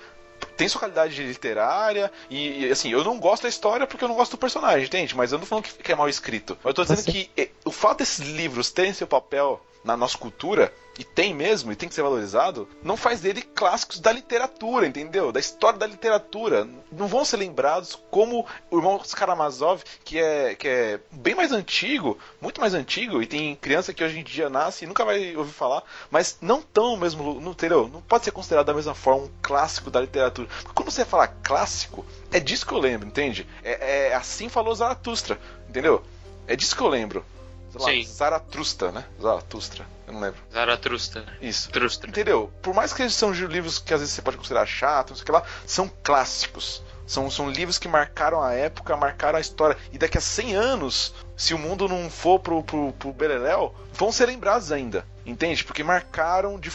tem 0.58 0.68
sua 0.68 0.80
qualidade 0.80 1.22
literária 1.24 2.12
e, 2.30 2.66
e, 2.66 2.72
assim, 2.72 2.92
eu 2.92 3.04
não 3.04 3.20
gosto 3.20 3.44
da 3.44 3.50
história 3.50 3.86
porque 3.86 4.04
eu 4.04 4.08
não 4.08 4.16
gosto 4.16 4.32
do 4.32 4.38
personagem, 4.38 4.86
entende? 4.86 5.16
Mas 5.16 5.32
eu 5.32 5.38
não 5.38 5.46
tô 5.46 5.50
falando 5.50 5.66
que, 5.66 5.74
que 5.74 5.92
é 5.92 5.96
mal 5.96 6.10
escrito. 6.10 6.58
Eu 6.64 6.74
tô 6.74 6.84
dizendo 6.84 7.04
que 7.04 7.30
eh, 7.38 7.50
o 7.64 7.72
fato 7.72 8.00
desses 8.00 8.20
livros 8.20 8.72
terem 8.72 8.94
seu 8.94 9.08
papel 9.08 9.64
na 9.84 9.98
nossa 9.98 10.18
cultura, 10.18 10.74
e 11.00 11.04
tem 11.04 11.34
mesmo, 11.34 11.72
e 11.72 11.76
tem 11.76 11.88
que 11.88 11.96
ser 11.96 12.02
valorizado, 12.02 12.68
não 12.84 12.98
faz 12.98 13.22
dele 13.22 13.42
clássicos 13.42 14.00
da 14.00 14.12
literatura, 14.12 14.86
entendeu? 14.86 15.32
Da 15.32 15.40
história 15.40 15.80
da 15.80 15.88
literatura. 15.88 16.68
Não 16.92 17.08
vão 17.08 17.24
ser 17.24 17.38
lembrados 17.38 17.98
como 18.10 18.46
o 18.70 18.78
irmão 18.78 19.00
Karamazov, 19.00 19.84
que 20.04 20.20
é, 20.20 20.56
que 20.56 20.68
é 20.68 21.00
bem 21.12 21.34
mais 21.34 21.52
antigo, 21.52 22.18
muito 22.42 22.60
mais 22.60 22.74
antigo, 22.74 23.22
e 23.22 23.28
tem 23.28 23.56
criança 23.56 23.94
que 23.94 24.04
hoje 24.04 24.20
em 24.20 24.24
dia 24.24 24.50
nasce 24.50 24.84
e 24.84 24.88
nunca 24.88 25.06
vai 25.06 25.36
ouvir 25.36 25.54
falar, 25.54 25.84
mas 26.10 26.38
não 26.42 26.62
tão 26.62 26.98
mesmo, 26.98 27.40
não, 27.40 27.52
entendeu? 27.52 27.88
Não 27.88 28.02
pode 28.02 28.26
ser 28.26 28.32
considerado 28.32 28.66
da 28.66 28.74
mesma 28.74 28.94
forma 28.94 29.24
um 29.24 29.32
clássico 29.42 29.90
da 29.90 30.02
literatura. 30.02 30.48
Porque 30.62 30.74
quando 30.74 30.92
você 30.92 31.06
fala 31.06 31.28
clássico, 31.28 32.06
é 32.32 32.40
disso 32.40 32.66
que 32.66 32.74
eu 32.74 32.80
lembro, 32.80 33.08
entende? 33.08 33.48
É, 33.64 34.10
é 34.10 34.16
assim 34.16 34.50
falou 34.50 34.76
Zaratustra, 34.76 35.40
entendeu? 35.70 36.04
É 36.48 36.56
disso 36.56 36.76
que 36.76 36.82
eu 36.82 36.88
lembro. 36.88 37.26
Sei 37.72 37.82
lá, 37.82 37.88
Sim. 37.88 38.04
Zaratustra, 38.04 38.92
né? 38.92 39.06
Zaratustra, 39.22 39.88
eu 40.12 40.14
não 40.14 40.22
lembro. 40.22 40.40
Zaratustra. 40.52 41.24
Isso. 41.42 41.70
Entendeu? 42.08 42.52
Por 42.62 42.74
mais 42.74 42.94
que 42.94 43.02
eles 43.02 43.14
são 43.16 43.32
livros 43.32 43.80
que 43.80 43.94
às 43.94 44.00
vezes 44.02 44.14
você 44.14 44.22
pode 44.22 44.38
considerar 44.38 44.66
chato, 44.66 45.10
não 45.12 45.16
sei 45.16 45.24
o 45.24 45.26
que 45.26 45.32
lá, 45.32 45.44
são 45.66 45.92
clássicos. 46.04 46.84
São, 47.08 47.30
são 47.30 47.50
livros 47.50 47.78
que 47.78 47.88
marcaram 47.90 48.42
a 48.42 48.54
época, 48.54 48.96
marcaram 48.96 49.38
a 49.38 49.42
história. 49.42 49.76
E 49.92 49.98
daqui 49.98 50.18
a 50.18 50.22
100 50.22 50.56
anos, 50.56 51.14
se 51.36 51.54
o 51.54 51.58
mundo 51.58 51.88
não 51.90 52.10
for 52.10 52.40
pro, 52.40 52.64
pro, 52.64 52.94
pro 52.94 53.12
Beleléu, 53.12 53.76
vão 53.94 54.12
ser 54.12 54.28
lembrados 54.28 54.72
ainda. 54.72 55.06
Entende? 55.26 55.64
Porque 55.64 55.84
marcaram, 55.84 56.58
de, 56.60 56.72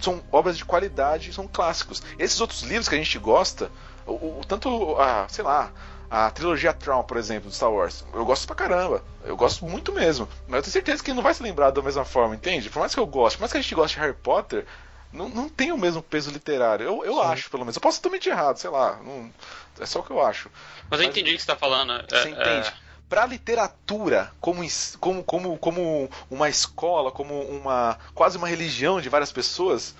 são 0.00 0.22
obras 0.30 0.56
de 0.56 0.64
qualidade, 0.64 1.32
são 1.32 1.48
clássicos. 1.48 2.02
Esses 2.18 2.40
outros 2.40 2.62
livros 2.62 2.88
que 2.88 2.94
a 2.94 2.98
gente 2.98 3.18
gosta, 3.18 3.68
o, 4.06 4.12
o- 4.12 4.42
tanto 4.46 4.96
a, 5.00 5.26
sei 5.28 5.42
lá, 5.42 5.72
a 6.10 6.30
trilogia 6.30 6.72
Tron, 6.72 7.02
por 7.04 7.16
exemplo, 7.16 7.48
do 7.48 7.54
Star 7.54 7.70
Wars, 7.70 8.04
eu 8.12 8.24
gosto 8.24 8.46
pra 8.46 8.56
caramba. 8.56 9.04
Eu 9.24 9.36
gosto 9.36 9.64
muito 9.64 9.92
mesmo. 9.92 10.28
Mas 10.48 10.56
eu 10.58 10.62
tenho 10.62 10.72
certeza 10.72 11.02
que 11.04 11.10
ele 11.10 11.16
não 11.16 11.22
vai 11.22 11.32
se 11.34 11.42
lembrar 11.42 11.70
da 11.70 11.80
mesma 11.82 12.04
forma, 12.04 12.34
entende? 12.34 12.68
Por 12.68 12.80
mais 12.80 12.92
que 12.94 13.00
eu 13.00 13.06
goste, 13.06 13.36
por 13.38 13.42
mais 13.42 13.52
que 13.52 13.58
a 13.58 13.60
gente 13.62 13.74
goste 13.74 13.96
de 13.96 14.02
Harry 14.02 14.16
Potter, 14.16 14.66
não, 15.12 15.28
não 15.28 15.48
tem 15.48 15.70
o 15.72 15.78
mesmo 15.78 16.02
peso 16.02 16.30
literário. 16.30 16.84
Eu, 16.84 17.04
eu 17.04 17.22
acho, 17.22 17.48
pelo 17.50 17.62
menos. 17.64 17.76
Eu 17.76 17.80
posso 17.82 17.98
estar 17.98 18.08
totalmente 18.08 18.28
errado, 18.28 18.56
sei 18.58 18.70
lá. 18.70 18.98
não- 19.04 19.30
é 19.78 19.86
só 19.86 20.00
o 20.00 20.02
que 20.02 20.10
eu 20.10 20.20
acho. 20.24 20.50
Mas 20.90 21.00
eu 21.00 21.06
Mas- 21.06 21.16
entendi 21.16 21.32
o 21.32 21.36
que 21.36 21.40
você 21.42 21.46
tá 21.46 21.56
falando. 21.56 21.92
É, 21.92 22.04
Você 22.08 22.28
entende? 22.30 22.72
Pra 23.08 23.24
literatura, 23.26 24.30
como, 24.40 24.62
como, 25.00 25.24
como, 25.24 25.58
como 25.58 26.10
uma 26.30 26.48
escola, 26.48 27.10
como 27.10 27.40
uma 27.42 27.98
quase 28.14 28.36
uma 28.36 28.46
religião 28.48 29.00
de 29.00 29.08
várias 29.08 29.32
pessoas, 29.32 29.94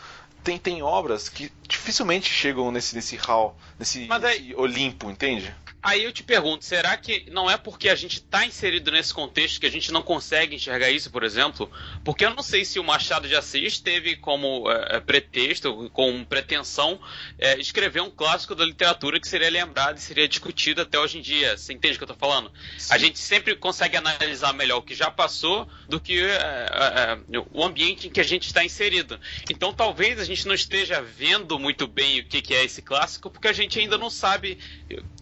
tem, 0.44 0.58
tem 0.58 0.82
obras 0.82 1.28
que 1.28 1.52
dificilmente 1.68 2.30
chegam 2.32 2.70
nesse, 2.70 2.94
nesse 2.94 3.16
hall, 3.16 3.56
nesse, 3.78 4.08
aí- 4.10 4.18
nesse 4.20 4.54
Olimpo, 4.56 5.10
entende? 5.10 5.54
Aí 5.82 6.04
eu 6.04 6.12
te 6.12 6.22
pergunto, 6.22 6.64
será 6.64 6.94
que 6.96 7.24
não 7.30 7.50
é 7.50 7.56
porque 7.56 7.88
a 7.88 7.94
gente 7.94 8.16
está 8.16 8.44
inserido 8.44 8.90
nesse 8.90 9.14
contexto 9.14 9.58
que 9.58 9.66
a 9.66 9.70
gente 9.70 9.90
não 9.90 10.02
consegue 10.02 10.54
enxergar 10.54 10.90
isso, 10.90 11.10
por 11.10 11.24
exemplo? 11.24 11.70
Porque 12.04 12.24
eu 12.24 12.34
não 12.34 12.42
sei 12.42 12.66
se 12.66 12.78
o 12.78 12.84
Machado 12.84 13.26
de 13.26 13.34
Assis 13.34 13.80
teve 13.80 14.16
como 14.16 14.70
é, 14.70 14.96
é, 14.96 15.00
pretexto, 15.00 15.88
com 15.90 16.22
pretensão, 16.24 17.00
é, 17.38 17.58
escrever 17.58 18.02
um 18.02 18.10
clássico 18.10 18.54
da 18.54 18.64
literatura 18.64 19.18
que 19.18 19.26
seria 19.26 19.48
lembrado 19.48 19.96
e 19.96 20.00
seria 20.00 20.28
discutido 20.28 20.82
até 20.82 20.98
hoje 20.98 21.18
em 21.18 21.22
dia. 21.22 21.56
Você 21.56 21.72
entende 21.72 21.94
o 21.94 21.98
que 21.98 22.04
eu 22.04 22.08
tô 22.08 22.14
falando? 22.14 22.52
A 22.90 22.98
gente 22.98 23.18
sempre 23.18 23.56
consegue 23.56 23.96
analisar 23.96 24.52
melhor 24.52 24.78
o 24.78 24.82
que 24.82 24.94
já 24.94 25.10
passou 25.10 25.66
do 25.88 25.98
que 25.98 26.20
é, 26.20 26.26
é, 26.26 27.36
é, 27.36 27.38
o 27.52 27.64
ambiente 27.64 28.08
em 28.08 28.10
que 28.10 28.20
a 28.20 28.24
gente 28.24 28.46
está 28.46 28.62
inserido. 28.62 29.18
Então 29.50 29.72
talvez 29.72 30.18
a 30.20 30.24
gente 30.24 30.46
não 30.46 30.54
esteja 30.54 31.00
vendo 31.00 31.58
muito 31.58 31.86
bem 31.86 32.20
o 32.20 32.24
que, 32.24 32.42
que 32.42 32.54
é 32.54 32.64
esse 32.64 32.82
clássico, 32.82 33.30
porque 33.30 33.48
a 33.48 33.52
gente 33.52 33.78
ainda 33.78 33.96
não 33.96 34.10
sabe, 34.10 34.58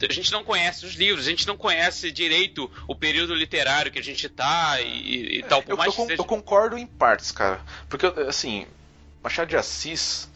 a 0.03 0.13
gente 0.13 0.33
não 0.33 0.48
conhece 0.49 0.87
os 0.87 0.95
livros, 0.95 1.27
a 1.27 1.31
gente 1.31 1.47
não 1.47 1.57
conhece 1.59 2.11
direito 2.11 2.71
o 2.89 2.95
período 2.95 3.35
literário 3.35 3.93
que 3.93 3.99
a 3.99 4.03
gente 4.03 4.27
tá 4.31 4.81
e, 4.81 5.39
e 5.39 5.43
tal. 5.43 5.63
Por 5.63 5.73
Eu, 5.73 5.77
mais 5.77 5.97
eu 5.97 6.07
seja... 6.07 6.21
eu 6.23 6.25
concordo 6.25 6.79
em 6.79 6.87
partes, 6.87 7.31
cara. 7.31 7.61
Porque, 7.89 8.07
assim, 8.27 8.67
Machado 9.23 9.49
de 9.49 9.57
Assis, 9.57 10.29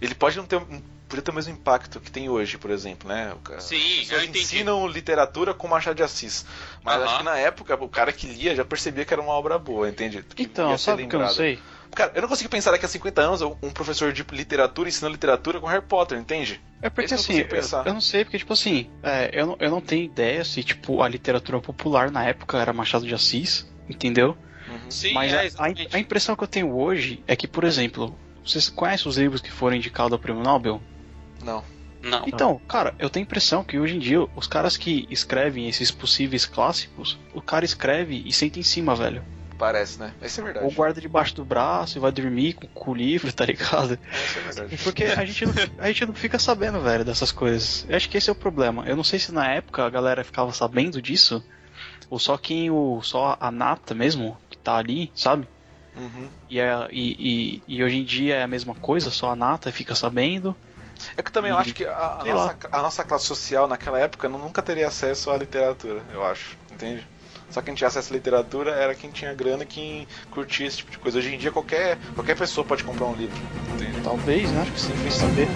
ele 0.00 0.14
pode 0.14 0.38
não 0.38 0.46
ter, 0.46 0.56
não 0.58 0.82
podia 1.06 1.22
ter 1.22 1.30
o 1.30 1.34
mesmo 1.34 1.52
impacto 1.52 2.00
que 2.00 2.10
tem 2.10 2.28
hoje, 2.30 2.56
por 2.56 2.70
exemplo, 2.70 3.08
né? 3.08 3.32
O 3.34 3.38
cara- 3.40 3.60
Sim, 3.60 3.76
As 3.76 3.82
pessoas 3.98 4.10
eu 4.22 4.24
entendi. 4.24 4.38
ensinam 4.44 4.86
literatura 4.88 5.52
com 5.52 5.68
Machado 5.68 5.96
de 5.96 6.02
Assis. 6.02 6.46
Mas 6.82 7.02
acho 7.02 7.18
que 7.18 7.24
na 7.24 7.36
época, 7.36 7.74
o 7.82 7.88
cara 7.88 8.10
que 8.12 8.26
lia 8.26 8.56
já 8.56 8.64
percebia 8.64 9.04
que 9.04 9.12
era 9.12 9.20
uma 9.22 9.32
obra 9.32 9.58
boa, 9.58 9.88
entende? 9.88 10.22
Que 10.34 10.44
Então, 10.44 10.76
sabe 10.78 11.02
o 11.02 11.08
que 11.08 11.14
eu 11.14 11.20
não 11.20 11.28
sei? 11.28 11.58
Cara, 11.94 12.12
eu 12.14 12.22
não 12.22 12.28
consigo 12.28 12.48
pensar 12.50 12.70
daqui 12.70 12.84
a 12.84 12.88
50 12.88 13.20
anos 13.20 13.42
um 13.42 13.70
professor 13.70 14.12
de 14.12 14.24
literatura 14.32 14.88
ensinando 14.88 15.12
literatura 15.14 15.60
com 15.60 15.66
Harry 15.66 15.84
Potter, 15.84 16.18
entende? 16.18 16.60
É 16.80 16.88
porque 16.88 17.06
Esse 17.06 17.14
assim, 17.14 17.38
eu, 17.38 17.48
pensar. 17.48 17.86
eu 17.86 17.92
não 17.94 18.00
sei, 18.00 18.24
porque 18.24 18.38
tipo 18.38 18.52
assim, 18.52 18.88
é, 19.02 19.30
eu, 19.32 19.46
não, 19.46 19.56
eu 19.58 19.70
não 19.70 19.80
tenho 19.80 20.04
ideia 20.04 20.44
se 20.44 20.62
tipo 20.62 21.02
a 21.02 21.08
literatura 21.08 21.60
popular 21.60 22.10
na 22.10 22.24
época 22.24 22.58
era 22.58 22.72
Machado 22.72 23.06
de 23.06 23.14
Assis, 23.14 23.66
entendeu? 23.88 24.36
Sim, 24.88 25.12
Mas 25.14 25.32
é, 25.32 25.48
a- 25.58 25.96
a 25.96 25.98
impressão 25.98 26.36
que 26.36 26.44
eu 26.44 26.48
tenho 26.48 26.74
hoje 26.76 27.22
é 27.26 27.34
que, 27.34 27.48
por 27.48 27.64
exemplo, 27.64 28.16
vocês 28.44 28.68
conhecem 28.68 29.08
os 29.08 29.18
livros 29.18 29.40
que 29.40 29.50
foram 29.50 29.76
indicados 29.76 30.12
ao 30.12 30.18
Prêmio 30.18 30.42
Nobel? 30.42 30.80
Não. 31.42 31.64
Não. 32.02 32.24
Então, 32.26 32.60
cara, 32.68 32.94
eu 32.98 33.10
tenho 33.10 33.24
a 33.24 33.26
impressão 33.26 33.64
que 33.64 33.78
hoje 33.78 33.96
em 33.96 33.98
dia 33.98 34.20
os 34.36 34.46
caras 34.46 34.76
que 34.76 35.06
escrevem 35.10 35.68
esses 35.68 35.90
possíveis 35.90 36.46
clássicos, 36.46 37.18
o 37.34 37.42
cara 37.42 37.64
escreve 37.64 38.22
e 38.24 38.32
senta 38.32 38.58
em 38.58 38.62
cima, 38.62 38.94
velho. 38.94 39.22
Parece, 39.58 39.98
né? 39.98 40.12
Isso 40.22 40.40
é 40.40 40.44
verdade. 40.44 40.66
Ou 40.66 40.72
guarda 40.72 41.00
debaixo 41.00 41.34
do 41.34 41.44
braço 41.44 41.98
e 41.98 42.00
vai 42.00 42.12
dormir 42.12 42.54
com, 42.54 42.66
com 42.68 42.90
o 42.92 42.94
livro, 42.94 43.32
tá 43.34 43.44
ligado? 43.44 43.98
Isso 44.12 44.38
é 44.38 44.42
verdade. 44.42 44.76
Porque 44.84 45.04
a 45.04 45.24
gente, 45.24 45.44
não, 45.46 45.52
a 45.78 45.88
gente 45.88 46.06
não 46.06 46.14
fica 46.14 46.38
sabendo, 46.38 46.80
velho, 46.80 47.04
dessas 47.04 47.32
coisas. 47.32 47.84
Eu 47.88 47.96
acho 47.96 48.08
que 48.08 48.16
esse 48.16 48.28
é 48.30 48.32
o 48.32 48.36
problema. 48.36 48.84
Eu 48.86 48.96
não 48.96 49.04
sei 49.04 49.18
se 49.18 49.32
na 49.32 49.50
época 49.50 49.84
a 49.84 49.90
galera 49.90 50.22
ficava 50.22 50.52
sabendo 50.52 51.02
disso, 51.02 51.44
ou 52.08 52.18
só 52.18 52.38
quem 52.38 52.70
o. 52.70 53.02
só 53.02 53.36
a 53.40 53.50
nata 53.50 53.94
mesmo, 53.94 54.36
que 54.48 54.56
tá 54.58 54.76
ali, 54.76 55.10
sabe? 55.14 55.48
Uhum. 55.96 56.28
E, 56.48 56.58
é, 56.60 56.88
e, 56.90 57.62
e, 57.68 57.76
e 57.76 57.84
hoje 57.84 57.96
em 57.96 58.04
dia 58.04 58.36
é 58.36 58.42
a 58.42 58.48
mesma 58.48 58.74
coisa, 58.74 59.10
só 59.10 59.30
a 59.30 59.36
nata 59.36 59.72
fica 59.72 59.94
sabendo. 59.94 60.56
É 61.16 61.22
que 61.22 61.30
também 61.30 61.50
eu 61.50 61.58
acho 61.58 61.74
que 61.74 61.84
a, 61.84 62.20
a 62.20 62.24
nossa, 62.24 62.56
a 62.72 62.82
nossa 62.82 63.04
classe 63.04 63.26
social 63.26 63.68
naquela 63.68 63.98
época 64.00 64.28
nu- 64.28 64.38
nunca 64.38 64.62
teria 64.62 64.88
acesso 64.88 65.30
à 65.30 65.36
literatura, 65.36 66.02
eu 66.12 66.24
acho. 66.24 66.56
Entende? 66.72 67.06
Só 67.50 67.62
quem 67.62 67.74
tinha 67.74 67.88
acesso 67.88 68.12
à 68.12 68.16
literatura 68.16 68.72
era 68.72 68.94
quem 68.94 69.10
tinha 69.10 69.32
grana 69.34 69.62
e 69.62 69.66
quem 69.66 70.06
curtia 70.30 70.66
esse 70.66 70.78
tipo 70.78 70.90
de 70.90 70.98
coisa. 70.98 71.18
Hoje 71.18 71.34
em 71.34 71.38
dia 71.38 71.50
qualquer, 71.50 71.98
qualquer 72.14 72.36
pessoa 72.36 72.64
pode 72.64 72.84
comprar 72.84 73.06
um 73.06 73.14
livro. 73.14 73.36
Entende? 73.74 74.00
Talvez, 74.02 74.50
né? 74.52 74.62
Acho 74.62 74.72
que 74.72 74.80
sim, 74.80 74.94
fez 74.96 75.14
saber. 75.14 75.48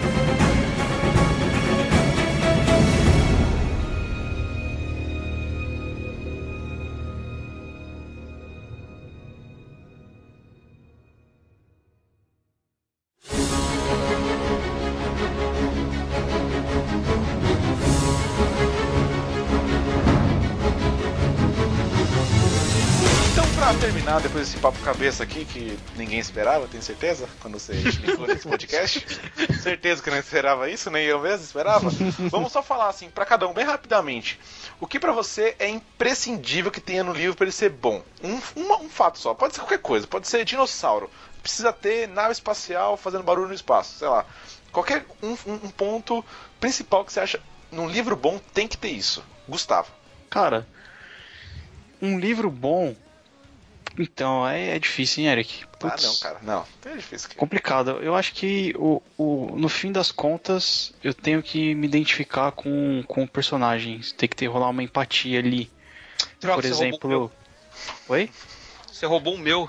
Papo 24.63 24.81
cabeça 24.81 25.25
aqui, 25.25 25.45
que 25.45 25.79
ninguém 25.97 26.19
esperava, 26.21 26.69
tenho 26.69 26.83
certeza, 26.83 27.29
quando 27.41 27.59
você 27.59 27.75
explicou 27.75 28.27
nesse 28.27 28.49
podcast. 28.49 29.05
certeza 29.61 30.03
que 30.03 30.09
não 30.11 30.17
esperava 30.19 30.71
isso, 30.71 30.89
nem 30.91 31.05
eu 31.05 31.21
mesmo 31.21 31.45
esperava. 31.45 31.91
Vamos 32.31 32.53
só 32.53 32.63
falar 32.63 32.89
assim, 32.89 33.11
pra 33.11 33.27
cada 33.27 33.47
um, 33.49 33.53
bem 33.53 33.65
rapidamente. 33.65 34.39
O 34.81 34.87
que 34.87 35.01
pra 35.01 35.13
você 35.13 35.57
é 35.59 35.69
imprescindível 35.69 36.71
que 36.71 36.81
tenha 36.81 37.03
no 37.03 37.13
livro 37.13 37.37
pra 37.37 37.45
ele 37.45 37.53
ser 37.53 37.71
bom? 37.71 38.03
Um, 38.23 38.41
uma- 38.57 38.79
um 38.81 38.89
fato 38.89 39.19
só, 39.19 39.35
pode 39.35 39.55
ser 39.55 39.61
qualquer 39.61 39.79
coisa, 39.81 40.07
pode 40.07 40.29
ser 40.29 40.45
dinossauro. 40.45 41.11
Precisa 41.43 41.73
ter 41.73 42.07
nave 42.09 42.31
espacial 42.33 42.97
fazendo 42.97 43.25
barulho 43.25 43.49
no 43.49 43.55
espaço, 43.55 43.99
sei 43.99 44.07
lá. 44.09 44.25
Qualquer 44.71 45.05
um, 45.23 45.33
um- 45.45 45.61
um 45.65 45.71
ponto 45.71 46.25
principal 46.61 47.05
que 47.05 47.13
você 47.13 47.19
acha 47.21 47.41
num 47.71 47.89
livro 47.89 48.15
bom 48.15 48.39
tem 48.55 48.69
que 48.69 48.77
ter 48.79 48.91
isso. 48.91 49.25
Gustavo. 49.49 49.91
Cara, 50.31 50.67
um 52.01 52.19
livro 52.19 52.49
bom. 52.51 52.95
Então, 53.99 54.47
é, 54.47 54.76
é 54.76 54.78
difícil, 54.78 55.22
hein, 55.22 55.30
Eric? 55.30 55.64
Ah, 55.64 55.76
Putz, 55.76 56.05
não, 56.05 56.16
cara, 56.16 56.38
não. 56.43 56.64
É 56.86 56.97
difícil. 56.97 57.28
cara. 57.28 57.38
Complicado. 57.38 57.90
Eu 58.03 58.14
acho 58.14 58.32
que 58.32 58.74
o, 58.78 59.03
o, 59.18 59.55
no 59.57 59.68
fim 59.68 59.93
das 59.93 60.11
contas 60.11 60.95
eu 61.03 61.12
tenho 61.12 61.43
que 61.43 61.74
me 61.74 61.86
identificar 61.86 62.53
com, 62.53 63.03
com 63.07 63.24
o 63.24 63.28
personagem. 63.28 64.01
Tem 64.16 64.28
que 64.28 64.36
ter 64.36 64.47
rolar 64.47 64.70
uma 64.70 64.82
empatia 64.82 65.38
ali. 65.38 65.70
Troca, 66.40 66.62
Por 66.62 66.64
exemplo. 66.64 67.32
Oi? 68.09 68.30
Você 68.90 69.07
roubou 69.07 69.34
o 69.34 69.38
meu. 69.38 69.68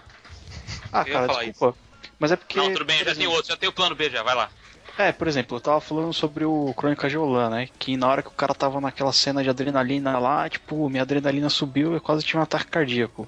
Ah, 0.92 1.04
Eu 1.06 1.14
cara, 1.14 1.28
desculpa. 1.28 1.78
Mas 2.20 2.32
é 2.32 2.36
porque. 2.36 2.58
Não, 2.58 2.72
tudo 2.72 2.86
bem, 2.86 3.04
já 3.04 3.16
tem 3.16 3.28
outro, 3.28 3.48
já 3.48 3.58
tem 3.58 3.68
o 3.68 3.74
plano 3.74 3.96
B 3.96 4.10
já, 4.10 4.24
vai 4.24 4.36
lá. 4.36 4.50
É, 4.98 5.12
por 5.12 5.28
exemplo, 5.28 5.58
eu 5.58 5.62
tava 5.62 5.82
falando 5.82 6.14
sobre 6.14 6.46
o 6.46 6.72
Crônica 6.78 7.10
de 7.10 7.18
Olan, 7.18 7.50
né? 7.50 7.70
Que 7.80 7.98
na 7.98 8.08
hora 8.08 8.22
que 8.22 8.28
o 8.28 8.32
cara 8.32 8.54
tava 8.54 8.80
naquela 8.80 9.12
cena 9.12 9.44
de 9.44 9.50
adrenalina 9.50 10.20
lá, 10.20 10.48
tipo, 10.48 10.88
minha 10.88 11.02
adrenalina 11.02 11.50
subiu 11.50 11.94
e 11.94 11.96
eu 11.96 12.02
quase 12.02 12.24
tive 12.24 12.38
um 12.38 12.44
ataque 12.44 12.68
cardíaco. 12.68 13.28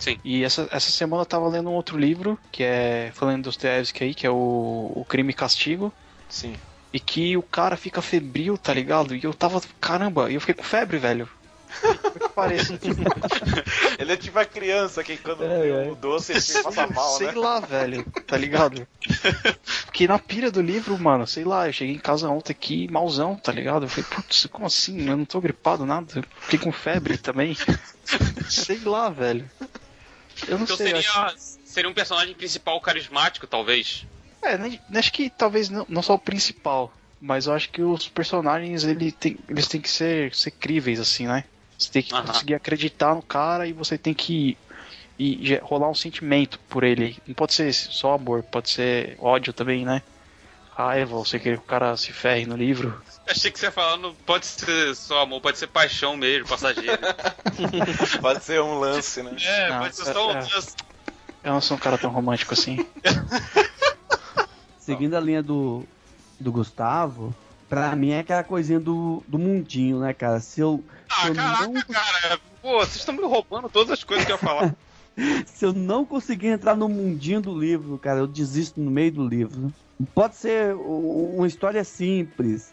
Sim. 0.00 0.18
E 0.24 0.42
essa, 0.42 0.66
essa 0.72 0.90
semana 0.90 1.22
eu 1.22 1.26
tava 1.26 1.46
lendo 1.46 1.68
um 1.70 1.74
outro 1.74 1.96
livro, 1.98 2.38
que 2.50 2.64
é 2.64 3.12
falando 3.14 3.44
dos 3.44 3.54
Dostoevsky 3.56 4.02
aí, 4.04 4.14
que 4.14 4.26
é 4.26 4.30
o, 4.30 4.90
o 4.96 5.04
Crime 5.08 5.30
e 5.30 5.34
Castigo. 5.34 5.92
Sim. 6.28 6.54
E 6.92 6.98
que 6.98 7.36
o 7.36 7.42
cara 7.42 7.76
fica 7.76 8.02
febril, 8.02 8.58
tá 8.58 8.72
ligado? 8.74 9.14
E 9.14 9.22
eu 9.22 9.32
tava, 9.34 9.60
caramba, 9.80 10.30
e 10.30 10.34
eu 10.34 10.40
fiquei 10.40 10.54
com 10.54 10.64
febre, 10.64 10.98
velho. 10.98 11.28
Como 12.02 12.18
que 12.18 12.28
parece? 12.30 12.72
Ele 13.96 14.12
é 14.12 14.16
tipo 14.16 14.36
a 14.38 14.44
criança 14.44 15.04
que 15.04 15.16
quando 15.16 15.44
É, 15.44 15.68
é. 15.86 15.90
o 15.90 15.94
doce 15.94 16.32
ele 16.32 16.62
passa 16.64 16.86
mal, 16.88 17.16
sei 17.16 17.28
né? 17.28 17.34
lá, 17.34 17.60
velho, 17.60 18.04
tá 18.26 18.36
ligado? 18.36 18.88
Fiquei 19.86 20.08
na 20.08 20.18
pira 20.18 20.50
do 20.50 20.60
livro, 20.60 20.98
mano, 20.98 21.28
sei 21.28 21.44
lá, 21.44 21.68
eu 21.68 21.72
cheguei 21.72 21.94
em 21.94 21.98
casa 22.00 22.28
ontem 22.28 22.50
aqui 22.52 22.90
malzão, 22.90 23.36
tá 23.36 23.52
ligado? 23.52 23.84
Eu 23.84 23.88
falei, 23.88 24.10
putz, 24.10 24.46
como 24.50 24.66
assim? 24.66 25.08
Eu 25.08 25.16
não 25.16 25.24
tô 25.24 25.40
gripado, 25.40 25.86
nada. 25.86 26.06
Eu 26.16 26.24
Fiquei 26.40 26.58
com 26.58 26.72
febre 26.72 27.16
também. 27.16 27.56
sei 28.48 28.80
lá, 28.80 29.08
velho. 29.08 29.48
Eu 30.48 30.58
não 30.58 30.64
Então 30.64 30.76
sei, 30.76 30.88
seria, 30.88 31.10
acho... 31.10 31.36
seria 31.64 31.90
um 31.90 31.94
personagem 31.94 32.34
principal 32.34 32.80
carismático, 32.80 33.46
talvez. 33.46 34.04
É, 34.42 34.56
nem- 34.56 34.80
acho 34.94 35.12
que 35.12 35.28
talvez 35.30 35.68
não, 35.68 35.84
não 35.88 36.02
só 36.02 36.14
o 36.14 36.18
principal, 36.18 36.92
mas 37.20 37.46
eu 37.46 37.52
acho 37.52 37.70
que 37.70 37.82
os 37.82 38.08
personagens 38.08 38.84
ele 38.84 39.12
tem, 39.12 39.36
eles 39.48 39.68
têm 39.68 39.80
que 39.80 39.88
ser, 39.90 40.34
ser 40.34 40.50
críveis, 40.52 40.98
assim, 40.98 41.26
né? 41.26 41.44
Você 41.78 41.90
tem 41.90 42.02
que 42.02 42.10
conseguir 42.10 42.54
acreditar 42.54 43.14
no 43.14 43.22
cara 43.22 43.66
e 43.66 43.72
você 43.72 43.96
tem 43.96 44.12
que 44.14 44.56
e, 45.18 45.56
rolar 45.56 45.90
um 45.90 45.94
sentimento 45.94 46.58
por 46.68 46.82
ele. 46.84 47.16
Não 47.26 47.34
pode 47.34 47.52
ser 47.54 47.72
só 47.72 48.14
amor, 48.14 48.42
pode 48.42 48.70
ser 48.70 49.16
ódio 49.18 49.52
também, 49.52 49.84
né? 49.84 50.02
Raiva, 50.70 51.16
você 51.16 51.38
querer 51.38 51.58
que 51.58 51.62
o 51.64 51.66
cara 51.66 51.96
se 51.96 52.12
ferre 52.12 52.46
no 52.46 52.56
livro. 52.56 53.02
Achei 53.30 53.50
que 53.50 53.58
você 53.60 53.66
ia 53.66 53.72
falar, 53.72 53.96
não 53.96 54.14
pode 54.14 54.44
ser 54.46 54.94
só 54.96 55.22
amor, 55.22 55.40
pode 55.40 55.56
ser 55.58 55.68
paixão 55.68 56.16
mesmo, 56.16 56.48
passageiro. 56.48 56.98
Pode 58.20 58.42
ser 58.44 58.60
um 58.60 58.78
lance, 58.78 59.22
né? 59.22 59.36
é, 59.42 59.68
Não, 59.70 59.78
pode 59.80 59.96
ser 59.96 60.12
só 60.12 60.26
um 60.28 60.30
é- 60.32 60.34
lance. 60.34 60.74
Eu 61.44 61.52
não 61.52 61.60
sou 61.60 61.76
um 61.76 61.80
cara 61.80 61.96
tão 61.96 62.10
romântico 62.10 62.54
assim. 62.54 62.84
Seguindo 64.78 65.14
a 65.14 65.20
linha 65.20 65.42
do, 65.42 65.84
do 66.38 66.50
Gustavo, 66.50 67.34
pra 67.68 67.94
mim 67.94 68.10
é 68.10 68.20
aquela 68.20 68.42
coisinha 68.42 68.80
do, 68.80 69.22
do 69.28 69.38
mundinho, 69.38 70.00
né, 70.00 70.12
cara? 70.12 70.40
Se 70.40 70.60
eu, 70.60 70.82
Ah, 71.08 71.28
eu 71.28 71.34
caraca, 71.34 71.66
não- 71.68 71.82
cara. 71.82 72.40
Pô, 72.60 72.78
vocês 72.80 72.96
estão 72.96 73.14
me 73.14 73.22
roubando 73.22 73.68
todas 73.68 73.92
as 73.92 74.04
coisas 74.04 74.26
que 74.26 74.32
eu 74.32 74.36
ia 74.36 74.42
falar. 74.42 74.74
se 75.46 75.64
eu 75.64 75.72
não 75.72 76.04
conseguir 76.04 76.48
entrar 76.48 76.76
no 76.76 76.88
mundinho 76.88 77.40
do 77.40 77.56
livro, 77.58 77.98
cara, 77.98 78.18
eu 78.20 78.26
desisto 78.26 78.80
no 78.80 78.90
meio 78.90 79.12
do 79.12 79.26
livro. 79.26 79.72
Pode 80.14 80.36
ser 80.36 80.74
uma 80.74 81.46
história 81.46 81.84
simples, 81.84 82.72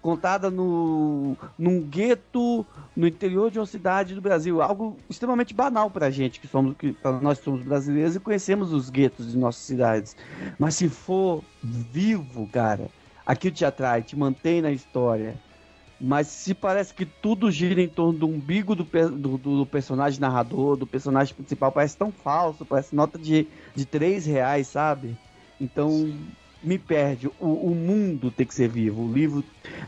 contada 0.00 0.50
no, 0.50 1.36
num 1.58 1.82
gueto 1.88 2.66
no 2.96 3.06
interior 3.06 3.50
de 3.50 3.58
uma 3.58 3.66
cidade 3.66 4.14
do 4.14 4.20
Brasil, 4.22 4.60
algo 4.62 5.02
extremamente 5.08 5.54
banal 5.54 5.90
pra 5.90 6.10
gente, 6.10 6.40
que 6.40 6.46
somos 6.48 6.74
que 6.76 6.96
nós 7.22 7.38
somos 7.38 7.62
brasileiros 7.62 8.16
e 8.16 8.20
conhecemos 8.20 8.72
os 8.72 8.90
guetos 8.90 9.30
de 9.32 9.38
nossas 9.38 9.62
cidades. 9.64 10.16
Mas 10.58 10.74
se 10.76 10.88
for 10.88 11.44
vivo, 11.62 12.46
cara, 12.48 12.90
aquilo 13.26 13.54
te 13.54 13.64
atrai, 13.64 14.02
te 14.02 14.16
mantém 14.16 14.62
na 14.62 14.70
história. 14.72 15.40
Mas 16.00 16.28
se 16.28 16.54
parece 16.54 16.94
que 16.94 17.04
tudo 17.04 17.50
gira 17.50 17.82
em 17.82 17.88
torno 17.88 18.16
do 18.18 18.28
umbigo 18.28 18.74
do, 18.76 18.84
do, 19.18 19.36
do- 19.38 19.66
personagem 19.66 20.20
narrador, 20.20 20.76
do 20.76 20.86
personagem 20.86 21.34
principal, 21.34 21.72
parece 21.72 21.96
tão 21.98 22.12
falso, 22.12 22.64
parece 22.64 22.94
nota 22.94 23.18
de, 23.18 23.48
de 23.74 23.84
3 23.84 24.24
reais, 24.24 24.68
sabe? 24.68 25.18
Então 25.58 26.30
me 26.62 26.78
perde. 26.78 27.28
O, 27.38 27.70
o 27.70 27.74
mundo 27.74 28.30
tem 28.30 28.46
que 28.46 28.54
ser 28.54 28.68
vivo. 28.68 29.02
O 29.02 29.12
livro, 29.12 29.44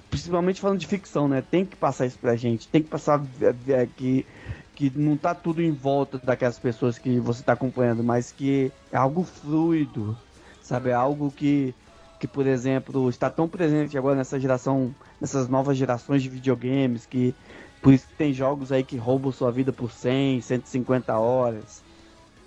principalmente 0.08 0.60
falando 0.60 0.78
de 0.78 0.86
ficção, 0.86 1.28
né? 1.28 1.42
Tem 1.42 1.64
que 1.64 1.76
passar 1.76 2.06
isso 2.06 2.18
pra 2.18 2.36
gente. 2.36 2.68
Tem 2.68 2.82
que 2.82 2.88
passar 2.88 3.22
é, 3.40 3.72
é, 3.72 3.86
que, 3.86 4.26
que 4.74 4.92
não 4.94 5.16
tá 5.16 5.34
tudo 5.34 5.62
em 5.62 5.72
volta 5.72 6.18
daquelas 6.18 6.58
pessoas 6.58 6.98
que 6.98 7.18
você 7.18 7.42
tá 7.42 7.52
acompanhando, 7.52 8.02
mas 8.04 8.32
que 8.32 8.72
é 8.92 8.96
algo 8.96 9.24
fluido, 9.24 10.16
sabe? 10.62 10.90
É 10.90 10.94
algo 10.94 11.30
que, 11.30 11.74
que, 12.18 12.26
por 12.26 12.46
exemplo, 12.46 13.08
está 13.08 13.28
tão 13.28 13.48
presente 13.48 13.98
agora 13.98 14.16
nessa 14.16 14.38
geração, 14.38 14.94
nessas 15.20 15.48
novas 15.48 15.76
gerações 15.76 16.22
de 16.22 16.28
videogames, 16.28 17.06
que 17.06 17.34
por 17.82 17.92
isso 17.92 18.06
que 18.06 18.14
tem 18.14 18.32
jogos 18.32 18.70
aí 18.70 18.84
que 18.84 18.96
roubam 18.96 19.32
sua 19.32 19.50
vida 19.50 19.72
por 19.72 19.90
100, 19.90 20.42
150 20.42 21.18
horas, 21.18 21.82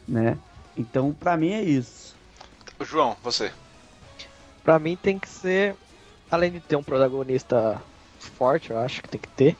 né? 0.07 0.37
Então, 0.77 1.13
pra 1.13 1.35
mim 1.35 1.51
é 1.51 1.61
isso. 1.61 2.15
João, 2.81 3.15
você. 3.23 3.51
Pra 4.63 4.79
mim 4.79 4.95
tem 4.97 5.19
que 5.19 5.27
ser, 5.29 5.77
além 6.29 6.51
de 6.51 6.61
ter 6.61 6.75
um 6.75 6.83
protagonista 6.83 7.83
forte, 8.17 8.71
eu 8.71 8.77
acho 8.77 9.01
que 9.01 9.09
tem 9.09 9.19
que 9.19 9.29
ter, 9.29 9.57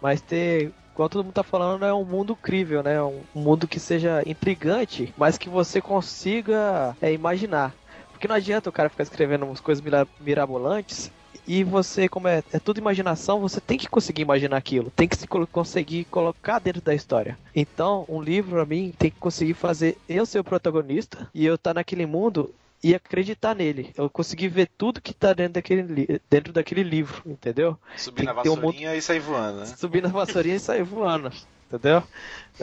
mas 0.00 0.20
ter, 0.22 0.74
igual 0.92 1.08
todo 1.08 1.24
mundo 1.24 1.34
tá 1.34 1.42
falando, 1.42 1.84
é 1.84 1.92
um 1.92 2.04
mundo 2.04 2.36
crível, 2.36 2.82
né? 2.82 3.02
Um 3.02 3.24
mundo 3.34 3.68
que 3.68 3.80
seja 3.80 4.22
intrigante, 4.26 5.12
mas 5.16 5.38
que 5.38 5.48
você 5.48 5.80
consiga 5.80 6.96
é, 7.00 7.12
imaginar. 7.12 7.76
Porque 8.12 8.28
não 8.28 8.36
adianta 8.36 8.70
o 8.70 8.72
cara 8.72 8.88
ficar 8.90 9.02
escrevendo 9.02 9.44
umas 9.46 9.60
coisas 9.60 9.82
mira- 9.82 10.08
mirabolantes 10.18 11.12
e 11.46 11.62
você, 11.64 12.08
como 12.08 12.28
é, 12.28 12.42
é 12.50 12.58
tudo 12.58 12.78
imaginação, 12.78 13.40
você 13.40 13.60
tem 13.60 13.76
que 13.76 13.88
conseguir 13.88 14.22
imaginar 14.22 14.56
aquilo, 14.56 14.90
tem 14.90 15.08
que 15.08 15.16
se 15.16 15.26
conseguir 15.50 16.06
colocar 16.06 16.58
dentro 16.58 16.80
da 16.82 16.94
história. 16.94 17.38
Então, 17.54 18.06
um 18.08 18.20
livro, 18.22 18.52
pra 18.52 18.64
mim, 18.66 18.92
tem 18.96 19.10
que 19.10 19.18
conseguir 19.18 19.54
fazer 19.54 20.00
eu 20.08 20.24
ser 20.24 20.38
o 20.38 20.44
protagonista 20.44 21.28
e 21.34 21.44
eu 21.44 21.56
estar 21.56 21.74
naquele 21.74 22.06
mundo 22.06 22.54
e 22.86 22.94
acreditar 22.94 23.52
nele. 23.52 23.92
Eu 23.96 24.08
consegui 24.08 24.46
ver 24.46 24.70
tudo 24.78 25.00
que 25.00 25.12
tá 25.12 25.32
dentro 25.32 25.54
daquele, 25.54 26.20
dentro 26.30 26.52
daquele 26.52 26.84
livro, 26.84 27.20
entendeu? 27.26 27.76
Subir 27.96 28.22
na 28.22 28.32
ter 28.32 28.48
um 28.48 28.54
vassourinha 28.54 28.94
e 28.94 29.02
sair 29.02 29.18
voando, 29.18 29.58
né? 29.58 29.66
Subir 29.66 30.02
na 30.04 30.08
vassourinha 30.08 30.54
e 30.54 30.60
sair 30.60 30.84
voando. 30.84 31.32
Entendeu? 31.66 32.00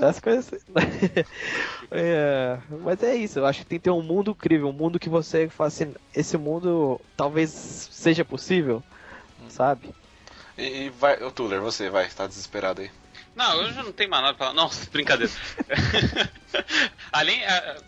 As 0.02 0.22
coisas. 0.22 0.64
É, 1.92 2.58
mas 2.82 3.04
é 3.04 3.16
isso, 3.16 3.38
eu 3.38 3.46
acho 3.46 3.60
que 3.60 3.66
tem 3.66 3.78
que 3.78 3.84
ter 3.84 3.92
um 3.92 4.02
mundo 4.02 4.32
incrível, 4.32 4.68
um 4.70 4.74
mundo 4.74 4.98
que 4.98 5.10
você 5.10 5.48
fala 5.48 5.68
assim, 5.68 5.94
esse 6.16 6.38
mundo 6.38 7.00
talvez 7.16 7.52
seja 7.52 8.26
possível, 8.26 8.82
sabe? 9.50 9.94
E, 10.58 10.86
e 10.86 10.90
vai, 10.90 11.22
ô 11.22 11.30
Tuller, 11.30 11.62
você 11.62 11.92
vai, 11.92 12.10
tá 12.10 12.26
desesperado 12.26 12.82
aí. 12.82 12.90
Não, 13.36 13.62
eu 13.64 13.74
já 13.74 13.82
não 13.84 13.92
tenho 13.92 14.10
mais 14.10 14.22
nada 14.24 14.38
pra 14.38 14.48
falar. 14.48 14.56
Não, 14.56 14.70
brincadeira. 14.92 15.32
além, 17.12 17.42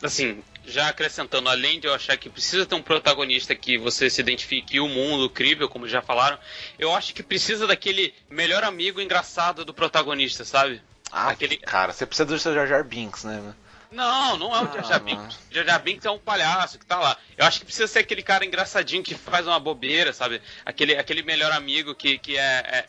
assim, 0.04 0.44
já 0.66 0.88
acrescentando, 0.90 1.50
além 1.50 1.80
de 1.80 1.88
eu 1.88 1.94
achar 1.94 2.18
que 2.18 2.30
precisa 2.30 2.66
ter 2.66 2.76
um 2.76 2.82
protagonista 2.82 3.54
que 3.56 3.78
você 3.78 4.10
se 4.10 4.22
identifique 4.22 4.78
e 4.78 4.80
o 4.80 4.88
mundo 4.88 5.30
crível, 5.30 5.70
como 5.70 5.88
já 5.88 6.02
falaram, 6.02 6.38
eu 6.80 6.94
acho 6.96 7.14
que 7.14 7.22
precisa 7.22 7.68
daquele 7.68 8.14
melhor 8.30 8.64
amigo 8.64 9.00
engraçado 9.00 9.64
do 9.64 9.74
protagonista, 9.74 10.44
sabe? 10.44 10.82
Ah, 11.12 11.30
Aquele- 11.30 11.58
cara, 11.58 11.94
você 11.94 12.06
precisa 12.06 12.26
do 12.26 12.40
seu 12.40 12.54
Jar 12.54 12.68
Jar 12.68 12.84
Binks, 12.84 13.24
né? 13.24 13.54
Não, 13.96 14.38
não 14.38 14.56
é 14.56 14.62
o 14.62 14.66
Ah, 14.66 14.72
Jar 14.74 14.84
Jar. 14.86 15.00
Binks. 15.00 15.40
Jar 15.50 15.66
Jar 15.66 15.82
Binks 15.82 16.06
é 16.06 16.12
um 16.12 16.20
palhaço 16.20 16.78
que 16.78 16.86
tá 16.86 17.00
lá. 17.00 17.18
Eu 17.38 17.46
acho 17.46 17.60
que 17.60 17.66
precisa 17.66 17.88
ser 17.88 18.00
aquele 18.00 18.22
cara 18.22 18.46
engraçadinho 18.46 19.02
que 19.02 19.16
faz 19.16 19.48
uma 19.48 19.60
bobeira, 19.60 20.12
sabe? 20.14 20.42
Aquele, 20.66 20.96
aquele 20.98 21.24
melhor 21.24 21.52
amigo 21.52 21.96
que, 21.96 22.18
que 22.18 22.38
é, 22.38 22.42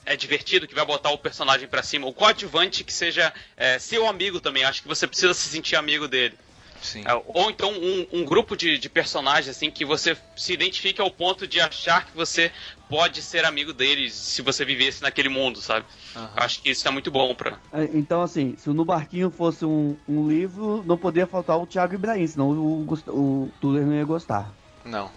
é, 0.05 0.13
é 0.13 0.17
divertido, 0.17 0.67
que 0.67 0.75
vai 0.75 0.85
botar 0.85 1.11
o 1.11 1.19
personagem 1.19 1.69
pra 1.69 1.83
cima. 1.83 2.07
O 2.07 2.13
coadjuvante 2.13 2.83
que 2.85 2.93
seja 2.93 3.33
é, 3.57 3.79
seu 3.79 4.07
amigo 4.07 4.41
também. 4.41 4.65
Acho 4.65 4.83
que 4.83 4.89
você 4.89 5.07
precisa 5.07 5.33
se 5.33 5.49
sentir 5.49 5.77
amigo 5.77 6.09
dele. 6.09 6.37
Sim. 6.83 7.03
É, 7.07 7.15
Ou 7.27 7.51
então 7.51 7.71
um, 7.73 8.07
um 8.13 8.25
grupo 8.25 8.57
de, 8.57 8.79
de 8.79 8.89
personagens 8.89 9.49
assim 9.49 9.71
que 9.71 9.85
você 9.85 10.17
se 10.37 10.53
identifique 10.53 11.01
ao 11.01 11.11
ponto 11.11 11.47
de 11.47 11.61
achar 11.61 12.05
que 12.07 12.17
você 12.17 12.51
pode 12.89 13.23
ser 13.23 13.45
amigo 13.45 13.73
deles 13.73 14.15
se 14.15 14.43
você 14.43 14.65
vivesse 14.65 15.03
naquele 15.03 15.29
mundo, 15.29 15.61
sabe? 15.61 15.85
Aham. 16.15 16.31
Acho 16.37 16.63
que 16.63 16.71
isso 16.71 16.87
é 16.87 16.91
muito 16.91 17.11
bom 17.11 17.35
pra. 17.35 17.59
É, 17.73 17.85
Então, 17.95 18.23
assim, 18.23 18.55
se 18.57 18.71
o 18.71 18.75
No 18.75 18.85
Barquinho 18.85 19.31
fosse 19.31 19.65
um, 19.65 19.97
um 20.09 20.29
livro, 20.29 20.83
não 20.87 20.97
poderia 20.97 21.27
faltar 21.27 21.59
o 21.59 21.67
Thiago 21.67 21.95
Ibrahim, 21.95 22.27
senão 22.27 22.51
o, 22.51 22.85
Gust- 22.85 23.09
o 23.09 23.49
Tuller 23.61 23.85
não 23.85 23.95
ia 23.95 24.05
gostar. 24.05 24.53
Não. 24.85 25.11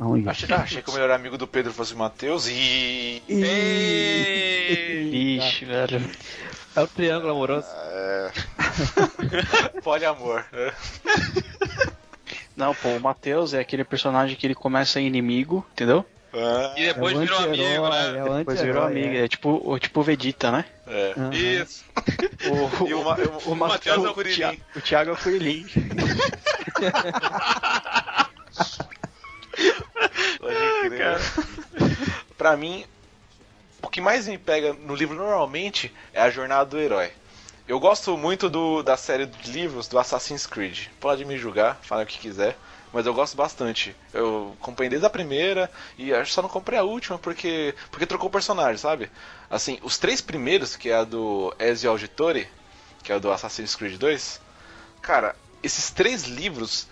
Não 0.00 0.16
ia. 0.18 0.30
Achei, 0.30 0.48
ah, 0.52 0.62
achei 0.62 0.82
que 0.82 0.90
o 0.90 0.92
melhor 0.92 1.10
amigo 1.12 1.38
do 1.38 1.46
Pedro 1.46 1.72
fosse 1.72 1.94
o 1.94 1.96
Matheus 1.96 2.48
e. 2.48 3.22
Ixi, 5.38 5.64
velho. 5.64 6.00
É 6.76 6.80
o 6.80 6.86
triângulo 6.86 7.32
amoroso. 7.32 7.66
É... 7.68 8.30
Poliamor. 9.82 10.44
né? 10.52 10.72
Não, 12.56 12.74
pô, 12.74 12.88
o 12.90 13.00
Matheus 13.00 13.54
é 13.54 13.60
aquele 13.60 13.84
personagem 13.84 14.36
que 14.36 14.46
ele 14.46 14.54
começa 14.54 15.00
inimigo, 15.00 15.66
entendeu? 15.72 16.04
Ah, 16.32 16.74
E 16.76 16.86
depois 16.86 17.14
é 17.14 17.16
o 17.16 17.20
virou 17.22 17.38
amigo, 17.38 17.88
né? 17.88 18.18
É 18.18 18.22
o 18.24 18.34
Depois 18.38 18.60
virou 18.60 18.84
anti-herói, 18.84 19.04
amigo. 19.04 19.14
é. 19.16 19.24
É 19.24 19.28
tipo 19.28 19.60
o 19.64 19.78
tipo 19.80 19.98
o 20.00 20.02
Vegeta, 20.02 20.52
né? 20.52 20.64
é. 20.86 21.14
Aham. 21.16 21.30
Isso. 21.32 21.84
O, 22.80 22.86
E 22.86 22.94
o, 22.94 23.02
Ma- 23.04 23.16
o, 23.46 23.50
o 23.52 23.56
Matheus 23.56 24.04
é 24.04 24.08
o. 24.08 24.14
Thi- 24.14 24.62
o 24.76 24.80
Thiago 24.80 25.10
é 25.10 25.12
o. 25.14 25.16
Pode 30.38 30.56
crer. 30.88 31.18
pra 32.38 32.56
mim, 32.56 32.84
o 32.99 32.99
que 33.90 34.00
mais 34.00 34.26
me 34.28 34.38
pega 34.38 34.72
no 34.72 34.94
livro 34.94 35.16
normalmente 35.16 35.92
é 36.12 36.20
a 36.20 36.30
jornada 36.30 36.64
do 36.64 36.78
herói. 36.78 37.12
Eu 37.66 37.78
gosto 37.78 38.16
muito 38.16 38.48
do, 38.48 38.82
da 38.82 38.96
série 38.96 39.26
de 39.26 39.50
livros 39.50 39.86
do 39.86 39.98
Assassin's 39.98 40.46
Creed. 40.46 40.88
Pode 40.98 41.24
me 41.24 41.38
julgar, 41.38 41.78
fala 41.82 42.02
o 42.02 42.06
que 42.06 42.18
quiser. 42.18 42.56
Mas 42.92 43.06
eu 43.06 43.14
gosto 43.14 43.36
bastante. 43.36 43.94
Eu 44.12 44.56
comprei 44.58 44.88
desde 44.88 45.06
a 45.06 45.10
primeira 45.10 45.70
e 45.96 46.12
acho 46.12 46.32
só 46.32 46.42
não 46.42 46.48
comprei 46.48 46.78
a 46.78 46.82
última 46.82 47.18
porque 47.18 47.74
porque 47.90 48.06
trocou 48.06 48.28
o 48.28 48.32
personagem, 48.32 48.78
sabe? 48.78 49.08
Assim, 49.48 49.78
os 49.82 49.96
três 49.96 50.20
primeiros, 50.20 50.74
que 50.74 50.90
é 50.90 50.96
a 50.96 51.04
do 51.04 51.54
Ezio 51.58 51.90
Auditore, 51.90 52.48
que 53.04 53.12
é 53.12 53.16
o 53.16 53.20
do 53.20 53.30
Assassin's 53.30 53.76
Creed 53.76 53.96
2, 53.96 54.40
cara, 55.00 55.36
esses 55.62 55.90
três 55.90 56.24
livros, 56.24 56.88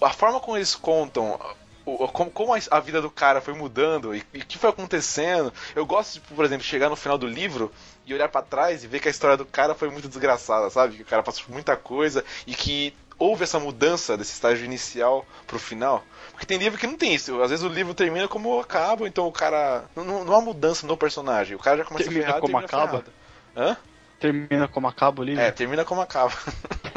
a 0.00 0.10
forma 0.10 0.40
como 0.40 0.56
eles 0.56 0.74
contam 0.74 1.38
o- 1.86 2.08
como, 2.08 2.30
como 2.30 2.54
a, 2.54 2.58
a 2.70 2.80
vida 2.80 3.00
do 3.00 3.10
cara 3.10 3.40
foi 3.40 3.54
mudando 3.54 4.14
e 4.14 4.18
o 4.20 4.24
que 4.46 4.58
foi 4.58 4.70
acontecendo. 4.70 5.52
Eu 5.74 5.86
gosto, 5.86 6.14
de, 6.14 6.20
por 6.20 6.44
exemplo, 6.44 6.64
chegar 6.64 6.88
no 6.90 6.96
final 6.96 7.16
do 7.16 7.26
livro 7.26 7.72
e 8.04 8.12
olhar 8.14 8.28
pra 8.28 8.42
trás 8.42 8.84
e 8.84 8.86
ver 8.86 9.00
que 9.00 9.08
a 9.08 9.10
história 9.10 9.36
do 9.36 9.46
cara 9.46 9.74
foi 9.74 9.88
muito 9.90 10.08
desgraçada, 10.08 10.68
sabe? 10.70 10.96
Que 10.96 11.02
o 11.02 11.06
cara 11.06 11.22
passou 11.22 11.44
por 11.44 11.52
muita 11.52 11.76
coisa 11.76 12.24
e 12.46 12.54
que 12.54 12.94
houve 13.18 13.44
essa 13.44 13.58
mudança 13.58 14.16
desse 14.16 14.32
estágio 14.32 14.64
inicial 14.64 15.24
pro 15.46 15.58
final. 15.58 16.04
Porque 16.32 16.44
tem 16.46 16.58
livro 16.58 16.78
que 16.78 16.86
não 16.86 16.98
tem 16.98 17.14
isso. 17.14 17.40
Às 17.42 17.50
vezes 17.50 17.64
o 17.64 17.68
livro 17.68 17.94
termina 17.94 18.28
como 18.28 18.60
acaba, 18.60 19.06
então 19.08 19.26
o 19.26 19.32
cara. 19.32 19.84
Não, 19.96 20.24
não 20.24 20.34
há 20.36 20.40
mudança 20.40 20.86
no 20.86 20.96
personagem. 20.96 21.56
O 21.56 21.58
cara 21.60 21.78
já 21.78 21.84
começa 21.84 22.04
Termina 22.04 22.26
ferrado 22.26 22.40
como 22.42 22.58
termina 22.58 22.66
acaba? 22.66 23.02
ferrado. 23.02 23.12
Hã? 23.56 23.76
Termina 24.20 24.68
como 24.68 24.88
acaba 24.88 25.20
o 25.22 25.24
livro. 25.24 25.42
É, 25.42 25.50
termina 25.50 25.84
como 25.84 26.00
acaba. 26.00 26.32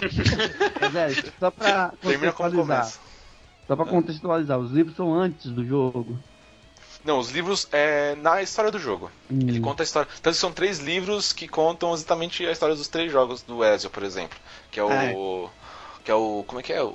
É, 0.82 1.32
só 1.40 1.52
pra 1.52 1.94
termina 2.02 2.32
como 2.32 2.52
começa. 2.52 3.00
Só 3.70 3.76
pra 3.76 3.86
contextualizar, 3.86 4.58
os 4.58 4.72
livros 4.72 4.96
são 4.96 5.14
antes 5.14 5.52
do 5.52 5.64
jogo. 5.64 6.18
Não, 7.06 7.20
os 7.20 7.30
livros 7.30 7.68
é 7.72 8.16
na 8.16 8.42
história 8.42 8.72
do 8.72 8.80
jogo. 8.80 9.12
Ele 9.30 9.60
Hum. 9.60 9.62
conta 9.62 9.84
a 9.84 9.86
história. 9.86 10.10
Então 10.20 10.34
são 10.34 10.52
três 10.52 10.80
livros 10.80 11.32
que 11.32 11.48
contam 11.48 11.94
exatamente 11.94 12.44
a 12.48 12.52
história 12.52 12.76
dos 12.76 12.88
três 12.88 13.12
jogos 13.12 13.44
do 13.44 13.64
Ezio, 13.64 13.92
por 13.92 14.02
exemplo. 14.02 14.40
Que 14.72 14.80
é 14.80 14.84
o. 14.84 14.92
É. 14.92 15.14
Que 16.04 16.10
é 16.10 16.16
o. 16.16 16.44
Como 16.48 16.60
é 16.60 16.64
que 16.64 16.74
é? 16.74 16.82
O, 16.82 16.88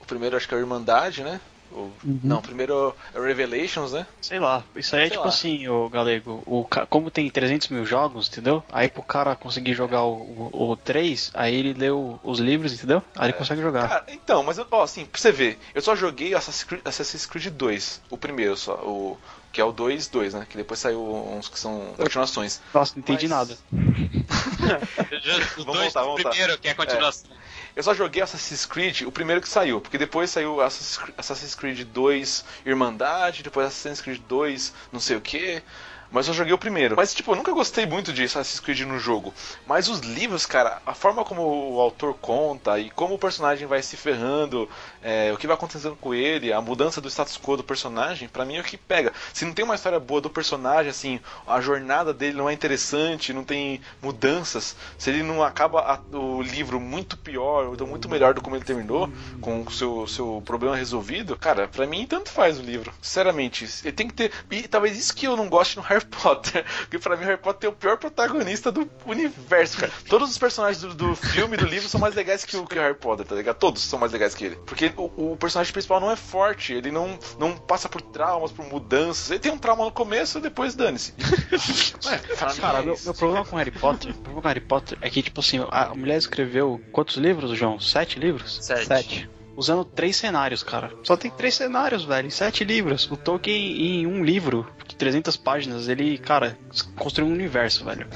o 0.00 0.06
primeiro 0.06 0.36
acho 0.36 0.46
que 0.46 0.54
é 0.54 0.56
a 0.56 0.60
Irmandade, 0.60 1.24
né? 1.24 1.40
O- 1.72 1.90
Uhum. 2.04 2.20
Não, 2.22 2.38
o 2.38 2.42
primeiro 2.42 2.94
é 3.14 3.18
o 3.18 3.22
Revelations, 3.22 3.92
né? 3.92 4.06
Sei 4.20 4.38
lá, 4.38 4.62
isso 4.74 4.94
aí 4.96 5.02
é 5.02 5.04
Sei 5.04 5.10
tipo 5.10 5.22
lá. 5.24 5.28
assim, 5.28 5.68
o 5.68 5.88
Galego, 5.88 6.42
o, 6.46 6.64
ca- 6.64 6.86
como 6.86 7.10
tem 7.10 7.28
300 7.30 7.68
mil 7.68 7.84
jogos, 7.84 8.28
entendeu? 8.28 8.62
Aí 8.72 8.88
pro 8.88 9.02
cara 9.02 9.34
conseguir 9.36 9.74
jogar 9.74 10.02
o, 10.04 10.50
o, 10.52 10.70
o 10.70 10.76
3, 10.76 11.30
aí 11.34 11.54
ele 11.54 11.72
leu 11.74 12.18
os 12.24 12.38
livros, 12.38 12.72
entendeu? 12.72 13.02
Aí 13.16 13.26
ele 13.26 13.32
consegue 13.34 13.60
jogar. 13.60 13.88
Cara, 13.88 14.04
então, 14.08 14.42
mas 14.42 14.58
eu- 14.58 14.66
ó, 14.70 14.82
assim, 14.82 15.04
pra 15.04 15.20
você 15.20 15.32
ver, 15.32 15.58
eu 15.74 15.82
só 15.82 15.94
joguei 15.96 16.34
Assassin's 16.34 16.64
Creed, 16.64 16.82
Assassin's 16.84 17.26
Creed 17.26 17.46
2, 17.52 18.00
o 18.10 18.16
primeiro 18.16 18.56
só, 18.56 18.74
o. 18.76 19.18
Que 19.52 19.60
é 19.62 19.64
o 19.64 19.72
2, 19.72 20.06
2, 20.08 20.34
né? 20.34 20.46
Que 20.50 20.54
depois 20.58 20.78
saiu 20.78 21.00
uns 21.02 21.48
que 21.48 21.58
são 21.58 21.94
continuações. 21.96 22.60
Nossa, 22.74 22.92
não 22.94 23.00
entendi 23.00 23.26
Mas- 23.26 23.30
nada. 23.48 23.58
Os 25.56 25.64
Vamos 25.64 25.78
dois 25.80 25.92
voltar, 25.94 26.00
do 26.00 26.06
voltar. 26.08 26.28
primeiro, 26.30 26.58
que 26.58 26.68
é 26.68 26.72
a 26.72 26.74
continuação. 26.74 27.30
Eu 27.76 27.82
só 27.82 27.92
joguei 27.94 28.22
Assassin's 28.22 28.64
Creed, 28.64 29.02
o 29.02 29.12
primeiro 29.12 29.42
que 29.42 29.48
saiu, 29.48 29.82
porque 29.82 29.98
depois 29.98 30.30
saiu 30.30 30.62
Assassin's 30.62 30.96
Cre- 30.96 31.14
Assassin's 31.18 31.54
Creed 31.54 31.84
2 31.84 32.44
Irmandade, 32.64 33.42
depois 33.42 33.66
Assassin's 33.66 34.00
Creed 34.00 34.22
2 34.26 34.72
não 34.90 34.98
sei 34.98 35.16
o 35.16 35.20
que. 35.20 35.62
Mas 36.10 36.28
eu 36.28 36.34
joguei 36.34 36.52
o 36.52 36.58
primeiro. 36.58 36.96
Mas, 36.96 37.14
tipo, 37.14 37.32
eu 37.32 37.36
nunca 37.36 37.52
gostei 37.52 37.86
muito 37.86 38.12
de 38.12 38.24
Assassin's 38.24 38.60
Creed 38.60 38.80
no 38.80 38.98
jogo. 38.98 39.34
Mas 39.66 39.88
os 39.88 40.00
livros, 40.00 40.46
cara, 40.46 40.80
a 40.86 40.94
forma 40.94 41.24
como 41.24 41.42
o 41.74 41.80
autor 41.80 42.14
conta 42.14 42.78
e 42.78 42.90
como 42.90 43.14
o 43.14 43.18
personagem 43.18 43.66
vai 43.66 43.82
se 43.82 43.96
ferrando, 43.96 44.68
é, 45.02 45.32
o 45.32 45.36
que 45.36 45.46
vai 45.46 45.54
acontecendo 45.56 45.96
com 45.96 46.14
ele, 46.14 46.52
a 46.52 46.60
mudança 46.60 47.00
do 47.00 47.08
status 47.10 47.36
quo 47.38 47.56
do 47.56 47.64
personagem, 47.64 48.28
pra 48.28 48.44
mim 48.44 48.56
é 48.56 48.60
o 48.60 48.64
que 48.64 48.76
pega. 48.76 49.12
Se 49.32 49.44
não 49.44 49.52
tem 49.52 49.64
uma 49.64 49.74
história 49.74 49.98
boa 50.00 50.20
do 50.20 50.30
personagem, 50.30 50.90
assim, 50.90 51.20
a 51.46 51.60
jornada 51.60 52.12
dele 52.12 52.36
não 52.36 52.48
é 52.48 52.52
interessante, 52.52 53.32
não 53.32 53.44
tem 53.44 53.80
mudanças, 54.00 54.76
se 54.98 55.10
ele 55.10 55.22
não 55.22 55.42
acaba 55.42 55.80
a- 55.80 56.16
o 56.16 56.42
livro 56.42 56.80
muito 56.80 57.16
pior, 57.16 57.66
ou 57.80 57.86
muito 57.86 58.08
melhor 58.08 58.34
do 58.34 58.40
como 58.40 58.56
ele 58.56 58.64
terminou, 58.64 59.10
com 59.40 59.62
o 59.62 59.70
seu, 59.70 60.06
seu 60.06 60.42
problema 60.44 60.76
resolvido, 60.76 61.36
cara, 61.36 61.68
pra 61.68 61.86
mim 61.86 62.06
tanto 62.06 62.30
faz 62.30 62.58
o 62.58 62.62
livro. 62.62 62.92
Sinceramente, 63.00 63.64
ele 63.84 63.92
tem 63.92 64.08
que 64.08 64.14
ter. 64.14 64.32
E 64.50 64.62
talvez 64.68 64.96
isso 64.96 65.14
que 65.14 65.26
eu 65.26 65.36
não 65.36 65.48
goste 65.48 65.76
no 65.76 65.82
Harry 65.96 66.06
Potter. 66.06 66.64
Porque 66.80 66.98
pra 66.98 67.16
mim 67.16 67.24
o 67.24 67.26
Harry 67.26 67.40
Potter 67.40 67.68
é 67.68 67.72
o 67.72 67.76
pior 67.76 67.96
protagonista 67.96 68.70
do 68.70 68.88
universo, 69.06 69.78
cara. 69.78 69.92
Todos 70.08 70.30
os 70.30 70.38
personagens 70.38 70.82
do, 70.82 70.94
do 70.94 71.16
filme 71.16 71.56
e 71.56 71.58
do 71.58 71.66
livro 71.66 71.88
são 71.88 72.00
mais 72.00 72.14
legais 72.14 72.44
que 72.44 72.56
o, 72.56 72.66
que 72.66 72.78
o 72.78 72.82
Harry 72.82 72.94
Potter, 72.94 73.26
tá 73.26 73.34
ligado? 73.34 73.56
Todos 73.56 73.82
são 73.82 73.98
mais 73.98 74.12
legais 74.12 74.34
que 74.34 74.44
ele. 74.44 74.56
Porque 74.66 74.92
o, 74.96 75.32
o 75.32 75.36
personagem 75.36 75.72
principal 75.72 76.00
não 76.00 76.10
é 76.10 76.16
forte, 76.16 76.72
ele 76.72 76.90
não, 76.90 77.18
não 77.38 77.56
passa 77.56 77.88
por 77.88 78.02
traumas, 78.02 78.52
por 78.52 78.66
mudanças. 78.66 79.30
Ele 79.30 79.40
tem 79.40 79.52
um 79.52 79.58
trauma 79.58 79.84
no 79.84 79.92
começo 79.92 80.38
e 80.38 80.40
depois 80.40 80.74
dane-se. 80.74 81.14
Cara, 82.60 82.78
é 82.80 82.82
meu, 82.82 82.98
meu 83.02 83.14
problema 83.14 83.44
com 83.44 83.56
Harry 83.56 83.70
Potter, 83.70 84.12
meu 84.12 84.22
problema 84.22 84.42
com 84.42 84.48
Harry 84.48 84.60
Potter 84.60 84.98
é 85.00 85.10
que, 85.10 85.22
tipo 85.22 85.40
assim, 85.40 85.64
a 85.70 85.94
mulher 85.94 86.16
escreveu 86.16 86.80
quantos 86.92 87.16
livros, 87.16 87.56
João? 87.56 87.80
Sete 87.80 88.18
livros? 88.18 88.58
Sete. 88.62 88.86
Sete. 88.86 89.35
Usando 89.56 89.84
três 89.84 90.16
cenários, 90.16 90.62
cara. 90.62 90.92
Só 91.02 91.16
tem 91.16 91.30
três 91.30 91.54
cenários, 91.54 92.04
velho, 92.04 92.26
em 92.26 92.30
sete 92.30 92.62
livros. 92.64 93.10
O 93.10 93.16
Tolkien, 93.16 94.02
em 94.02 94.06
um 94.06 94.22
livro 94.22 94.66
de 94.86 94.94
300 94.94 95.36
páginas, 95.36 95.88
ele, 95.88 96.18
cara, 96.18 96.58
construiu 96.96 97.28
um 97.30 97.32
universo, 97.32 97.84
velho. 97.84 98.06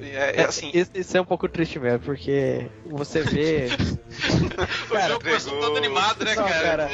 É, 0.00 0.42
é 0.42 0.44
assim. 0.44 0.70
Isso, 0.74 0.90
isso 0.94 1.16
é 1.16 1.20
um 1.20 1.24
pouco 1.24 1.48
triste 1.48 1.78
mesmo, 1.78 2.00
porque 2.00 2.66
você 2.86 3.22
vê. 3.22 3.68
o 4.90 5.08
jogo 5.08 5.22
começou 5.22 5.60
todo 5.60 5.76
animado, 5.76 6.24
né, 6.24 6.34
Não, 6.34 6.44
cara? 6.44 6.88
cara, 6.88 6.90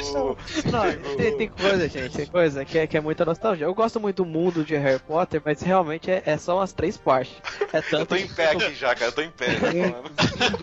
Não, 0.71 1.15
tem, 1.15 1.37
tem 1.37 1.47
coisa, 1.49 1.87
gente, 1.87 2.09
tem 2.15 2.25
coisa 2.25 2.65
que 2.65 2.77
é, 2.77 2.87
que 2.87 2.97
é 2.97 3.01
muita 3.01 3.25
nostalgia. 3.25 3.65
Eu 3.65 3.73
gosto 3.73 3.99
muito 3.99 4.17
do 4.17 4.25
mundo 4.25 4.63
de 4.63 4.75
Harry 4.75 4.99
Potter, 4.99 5.41
mas 5.43 5.61
realmente 5.61 6.11
é, 6.11 6.21
é 6.25 6.37
só 6.37 6.57
umas 6.57 6.73
três 6.73 6.97
partes. 6.97 7.33
É 7.73 7.77
Eu 7.77 7.83
tanto 7.83 8.05
tô 8.07 8.15
em 8.15 8.27
pé 8.27 8.51
aqui 8.51 8.73
já, 8.75 8.93
cara. 8.93 9.07
Eu 9.07 9.11
tô 9.11 9.21
em 9.21 9.31
pé. 9.31 9.47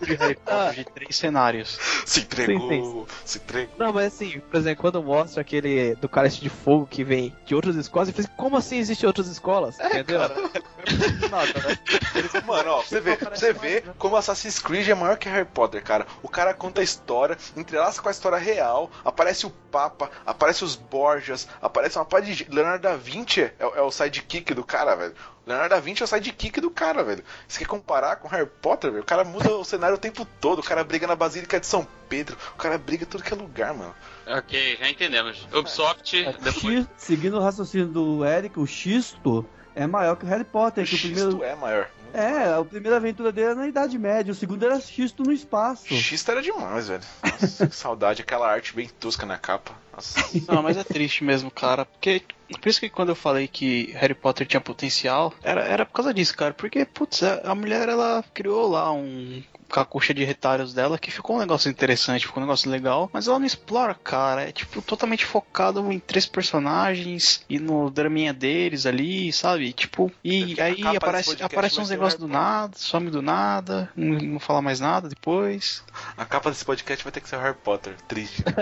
De 0.05 0.15
Harry 0.15 0.37
Potter, 0.37 0.75
de 0.75 0.85
três 0.85 1.17
cenários. 1.17 1.79
Se 2.05 2.21
entregou, 2.21 3.07
se 3.25 3.32
Esse 3.33 3.41
trem. 3.41 3.67
Não, 3.79 3.93
mas 3.95 4.13
assim, 4.13 4.41
por 4.41 4.59
exemplo, 4.59 4.83
quando 4.83 5.03
mostra 5.03 5.41
aquele 5.41 5.95
do 5.95 6.09
cálice 6.09 6.39
de 6.39 6.51
fogo 6.51 6.87
que 6.87 7.03
vem 7.03 7.35
de 7.47 7.55
outras 7.55 7.77
escolas, 7.77 8.09
eu 8.09 8.15
falei, 8.15 8.27
assim, 8.27 8.37
como 8.37 8.57
assim 8.59 8.77
existem 8.77 9.07
outras 9.07 9.27
escolas? 9.27 9.79
Entendeu? 9.81 10.21
Nada, 11.31 11.53
né? 11.67 12.43
Mano, 12.47 12.71
ó, 12.71 12.83
você 12.83 13.01
vê, 13.01 13.17
você 13.17 13.53
vê 13.55 13.83
como 13.97 14.17
Assassin's 14.17 14.59
Creed 14.59 14.89
é 14.89 14.95
maior 14.95 15.17
que 15.17 15.31
Harry 15.31 15.47
Potter, 15.47 15.83
cara. 15.83 16.07
O 16.23 16.29
cara 16.29 16.53
conta 16.53 16.83
a 16.83 16.85
história, 16.85 17.39
entrelaça 17.57 18.03
com 18.03 18.09
a 18.09 18.13
história 18.13 18.37
real, 18.37 18.91
aparece 19.03 19.47
o 19.47 19.51
Papa, 19.51 20.11
aparece 20.27 20.63
os 20.63 20.77
Borgias, 20.77 21.49
aparece 21.63 21.97
uma 21.97 22.05
parte 22.05 22.35
de. 22.35 22.45
Leonardo 22.51 22.83
da 22.83 22.97
Vinci 22.97 23.41
é, 23.41 23.55
é 23.59 23.81
o 23.81 23.91
sidekick 23.91 24.53
do 24.53 24.63
cara, 24.63 24.95
velho. 24.95 25.15
Leonardo 25.47 25.75
da 25.75 25.81
Vinci 25.81 26.03
é 26.03 26.05
o 26.05 26.09
sidekick 26.09 26.61
do 26.61 26.71
cara, 26.71 27.03
velho. 27.03 27.25
Você 27.49 27.59
quer 27.61 27.67
comparar 27.67 28.17
com 28.17 28.29
Harry 28.29 28.47
Potter, 28.61 28.91
velho? 28.91 29.03
O 29.03 29.07
cara 29.07 29.25
muda 29.25 29.51
o 29.57 29.65
cenário 29.65 29.97
o 29.97 30.01
tempo 30.01 30.25
todo. 30.41 30.61
O 30.61 30.63
cara 30.63 30.85
briga 30.85 31.07
na 31.07 31.17
Basílica 31.17 31.59
de 31.59 31.67
São 31.67 31.87
Pedro. 32.09 32.37
O 32.55 32.57
cara 32.59 32.79
briga 32.79 33.03
em 33.05 33.07
tudo 33.07 33.25
que 33.25 33.33
é 33.33 33.37
lugar, 33.37 33.75
mano. 33.75 33.95
Ok, 34.27 34.77
já 34.79 34.89
entendemos. 34.89 35.47
Ubisoft, 35.53 36.25
depois. 36.41 36.85
X- 36.85 36.87
seguindo 36.97 37.39
o 37.39 37.41
raciocínio 37.41 37.89
do 37.89 38.25
Eric, 38.25 38.59
o 38.61 38.67
Xisto 38.67 39.45
é 39.75 39.87
maior 39.87 40.17
que 40.17 40.25
o 40.25 40.29
Harry 40.29 40.45
Potter. 40.45 40.85
O 40.85 40.87
Que 40.87 40.95
o 40.95 40.99
Xisto 40.99 41.15
primeiro... 41.15 41.45
é 41.45 41.57
maior. 41.57 41.89
É, 42.15 42.53
a 42.61 42.63
primeira 42.63 42.99
aventura 42.99 43.33
dele 43.33 43.47
era 43.47 43.55
na 43.55 43.67
Idade 43.67 43.99
Média, 43.99 44.33
o 44.33 44.35
segundo 44.35 44.63
era 44.67 44.79
Xisto 44.79 45.23
no 45.23 45.33
espaço. 45.33 45.87
Xisto 45.95 46.31
era 46.31 46.43
demais, 46.43 46.87
velho. 46.89 47.03
Nossa, 47.25 47.67
que 47.67 47.75
saudade. 47.75 48.21
Aquela 48.21 48.49
arte 48.53 48.75
bem 48.77 48.87
tosca 49.01 49.25
na 49.25 49.39
capa. 49.39 49.73
Nossa. 49.95 50.21
Não, 50.47 50.63
mas 50.63 50.77
é 50.77 50.85
triste 50.85 51.25
mesmo, 51.25 51.51
cara. 51.51 51.87
Porque. 51.87 52.23
Por 52.61 52.69
isso 52.69 52.81
que 52.81 52.91
quando 52.91 53.09
eu 53.11 53.17
falei 53.17 53.49
que 53.49 53.93
Harry 53.97 54.15
Potter 54.15 54.47
tinha 54.47 54.61
potencial, 54.61 55.33
era, 55.43 55.63
era 55.63 55.87
por 55.87 55.93
causa 55.93 56.13
disso, 56.15 56.37
cara. 56.37 56.53
Porque, 56.55 56.85
putz, 56.85 57.23
a 57.23 57.53
a 57.53 57.55
mulher 57.55 57.89
ela 57.89 58.25
criou 58.35 58.69
lá 58.69 58.93
um. 58.93 59.43
Com 59.69 59.81
a 59.81 59.87
coxa 59.87 60.13
de 60.13 60.23
retalhos 60.23 60.75
dela, 60.75 60.99
que 60.99 61.11
ficou 61.11 61.37
um 61.37 61.39
negócio 61.39 61.71
interessante, 61.71 62.27
ficou 62.27 62.43
um 62.43 62.47
negócio 62.47 62.71
legal, 62.71 63.09
mas 63.11 63.27
ela 63.27 63.39
não 63.39 63.47
explora, 63.47 63.95
cara. 63.95 64.43
É 64.43 64.53
tipo 64.53 64.83
totalmente 64.83 65.25
focado 65.25 65.91
em 65.91 65.99
três 65.99 66.27
personagens 66.27 67.43
e 67.49 67.59
no 67.59 67.89
draminha 67.89 68.35
deles 68.35 68.85
ali, 68.85 69.33
sabe? 69.33 69.73
Tipo, 69.73 70.13
e 70.23 70.61
A 70.61 70.65
aí 70.65 70.83
aparece, 70.95 71.43
aparece 71.43 71.81
uns 71.81 71.89
negócios 71.89 72.21
do 72.21 72.29
nada, 72.29 72.75
some 72.77 73.09
do 73.09 73.23
nada, 73.23 73.91
não, 73.97 74.19
não 74.19 74.39
fala 74.39 74.61
mais 74.61 74.79
nada 74.79 75.09
depois. 75.09 75.83
A 76.19 76.27
capa 76.27 76.51
desse 76.51 76.67
podcast 76.67 77.03
vai 77.03 77.11
ter 77.11 77.23
que 77.23 77.29
ser 77.31 77.37
o 77.37 77.41
Harry 77.41 77.57
Potter. 77.65 77.95
Triste. 78.07 78.45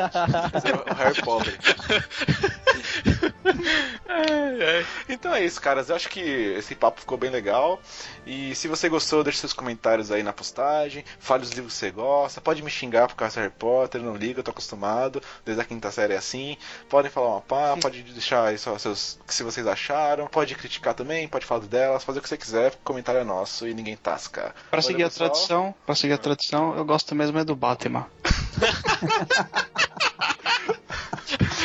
O 0.91 0.95
Harry 0.95 1.21
Potter. 1.23 1.59
Então 5.09 5.35
é 5.35 5.45
isso, 5.45 5.61
caras. 5.61 5.89
Eu 5.89 5.97
acho 5.97 6.09
que 6.09 6.21
esse 6.21 6.75
papo 6.75 7.01
ficou 7.01 7.19
bem 7.19 7.31
legal. 7.31 7.81
E 8.27 8.55
se 8.55 8.69
você 8.69 8.89
gostou, 8.89 9.25
deixe 9.25 9.39
seus 9.39 9.53
comentários 9.53 10.11
aí 10.11 10.23
na 10.23 10.33
postagem. 10.33 11.05
Fale 11.19 11.43
os 11.43 11.51
livros 11.51 11.75
que 11.75 11.81
você 11.81 11.91
gosta. 11.91 12.41
Pode 12.41 12.63
me 12.63 12.71
xingar 12.71 13.09
por 13.09 13.15
causa 13.15 13.37
do 13.37 13.41
Harry 13.43 13.55
Potter, 13.59 14.03
não 14.03 14.17
liga, 14.17 14.41
eu 14.41 14.45
tô 14.45 14.51
acostumado. 14.51 15.23
Desde 15.45 15.63
a 15.63 15.65
quinta 15.65 15.91
série 15.91 16.15
é 16.15 16.17
assim. 16.17 16.57
Podem 16.89 17.11
falar 17.11 17.29
uma 17.29 17.41
pá, 17.41 17.77
pode 17.81 18.03
deixar 18.03 18.47
aí 18.47 18.59
só 18.59 18.77
seus. 18.79 19.19
se 19.27 19.43
vocês 19.43 19.67
acharam. 19.67 20.27
Pode 20.27 20.55
criticar 20.55 20.95
também, 20.95 21.29
pode 21.29 21.47
falar 21.47 21.67
delas, 21.67 22.05
fazer 22.05 22.19
o 22.19 22.23
que 22.23 22.29
você 22.29 22.37
quiser, 22.37 22.73
o 22.73 22.77
comentário 22.85 23.21
é 23.21 23.25
nosso 23.25 23.67
e 23.67 23.75
ninguém 23.75 23.97
tasca. 23.97 24.55
Pra 24.71 24.81
Valeu, 24.81 24.83
seguir 24.83 25.03
a 25.05 25.09
pessoal. 25.09 25.31
tradição, 25.31 25.75
para 25.87 25.95
seguir 25.95 26.15
a 26.15 26.19
tradição, 26.19 26.77
eu 26.77 26.85
gosto 26.85 27.15
mesmo 27.15 27.39
é 27.39 27.45
do 27.45 27.57
Batman. 27.57 28.07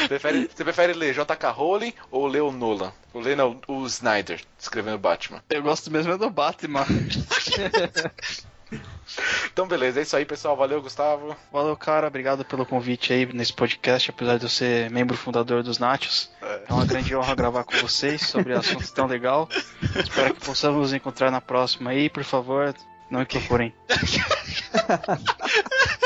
Prefere- 0.07 0.49
você 0.53 0.63
prefere 0.63 0.93
ler 0.93 1.13
J.K. 1.13 1.49
Rowling 1.51 1.93
ou 2.11 2.27
ler 2.27 2.41
o 2.41 2.51
Nolan? 2.51 2.91
Ou 3.13 3.21
ler 3.21 3.35
não, 3.35 3.59
o 3.67 3.85
Snyder 3.85 4.41
escrevendo 4.59 4.97
Batman? 4.97 5.41
Eu 5.49 5.63
gosto 5.63 5.89
mesmo 5.91 6.13
é 6.13 6.17
do 6.17 6.29
Batman. 6.29 6.85
Então 9.53 9.67
beleza, 9.67 9.99
é 9.99 10.03
isso 10.03 10.17
aí 10.17 10.25
pessoal. 10.25 10.57
Valeu, 10.57 10.81
Gustavo. 10.81 11.35
Valeu, 11.53 11.77
cara. 11.77 12.07
Obrigado 12.07 12.43
pelo 12.43 12.65
convite 12.65 13.13
aí 13.13 13.25
nesse 13.31 13.53
podcast, 13.53 14.09
apesar 14.09 14.37
de 14.37 14.45
eu 14.45 14.49
ser 14.49 14.89
membro 14.89 15.15
fundador 15.15 15.63
dos 15.63 15.77
Nachos. 15.77 16.29
É 16.41 16.73
uma 16.73 16.85
grande 16.85 17.15
honra 17.15 17.35
gravar 17.35 17.63
com 17.63 17.77
vocês 17.77 18.21
sobre 18.27 18.53
assuntos 18.53 18.89
tão 18.91 19.05
legal. 19.05 19.47
Espero 20.03 20.33
que 20.33 20.43
possamos 20.45 20.81
nos 20.81 20.93
encontrar 20.93 21.31
na 21.31 21.39
próxima 21.39 21.91
aí. 21.91 22.09
Por 22.09 22.23
favor, 22.23 22.73
não 23.09 23.19
me 23.19 23.25
procurem. 23.25 23.73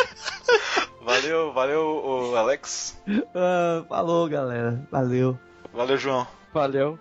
Valeu, 1.10 1.52
valeu, 1.52 1.82
o 2.06 2.36
Alex. 2.36 2.96
Ah, 3.34 3.84
falou, 3.90 4.30
galera. 4.30 4.80
Valeu. 4.92 5.40
Valeu, 5.74 5.98
João. 5.98 6.28
Valeu. 6.54 7.00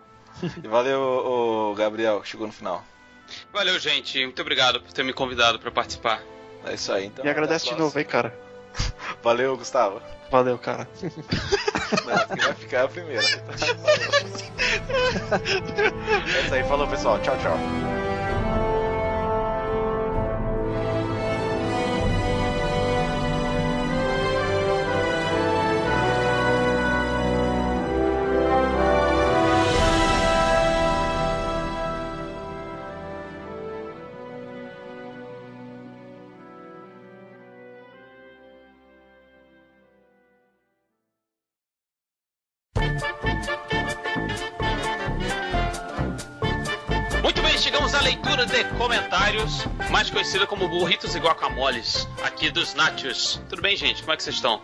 E 0.64 0.66
valeu, 0.66 0.98
o 0.98 1.74
Gabriel, 1.74 2.22
que 2.22 2.28
chegou 2.28 2.46
no 2.46 2.52
final. 2.52 2.82
Valeu, 3.52 3.78
gente. 3.78 4.18
Muito 4.24 4.40
obrigado 4.40 4.80
por 4.80 4.90
ter 4.94 5.02
me 5.02 5.12
convidado 5.12 5.58
pra 5.58 5.70
participar. 5.70 6.22
É 6.64 6.72
isso 6.72 6.90
aí, 6.90 7.04
então. 7.04 7.22
E 7.22 7.28
agradece 7.28 7.68
de 7.68 7.74
novo 7.74 7.98
aí, 7.98 8.04
cara. 8.04 8.34
Valeu, 9.22 9.54
Gustavo. 9.58 10.00
Valeu, 10.30 10.56
cara. 10.56 10.88
Não, 11.02 12.26
quem 12.34 12.44
vai 12.46 12.54
ficar 12.54 12.78
é 12.78 12.84
a 12.84 12.88
primeira. 12.88 13.22
é 16.34 16.40
isso 16.44 16.54
aí, 16.54 16.64
falou 16.64 16.88
pessoal. 16.88 17.18
Tchau, 17.20 17.36
tchau. 17.36 17.58
Conhecida 50.18 50.48
como 50.48 50.66
burritos 50.66 51.14
e 51.14 51.20
guacamoles, 51.20 52.08
aqui 52.24 52.50
dos 52.50 52.74
Nachos. 52.74 53.40
Tudo 53.48 53.62
bem, 53.62 53.76
gente? 53.76 54.00
Como 54.00 54.12
é 54.12 54.16
que 54.16 54.24
vocês 54.24 54.34
estão? 54.34 54.60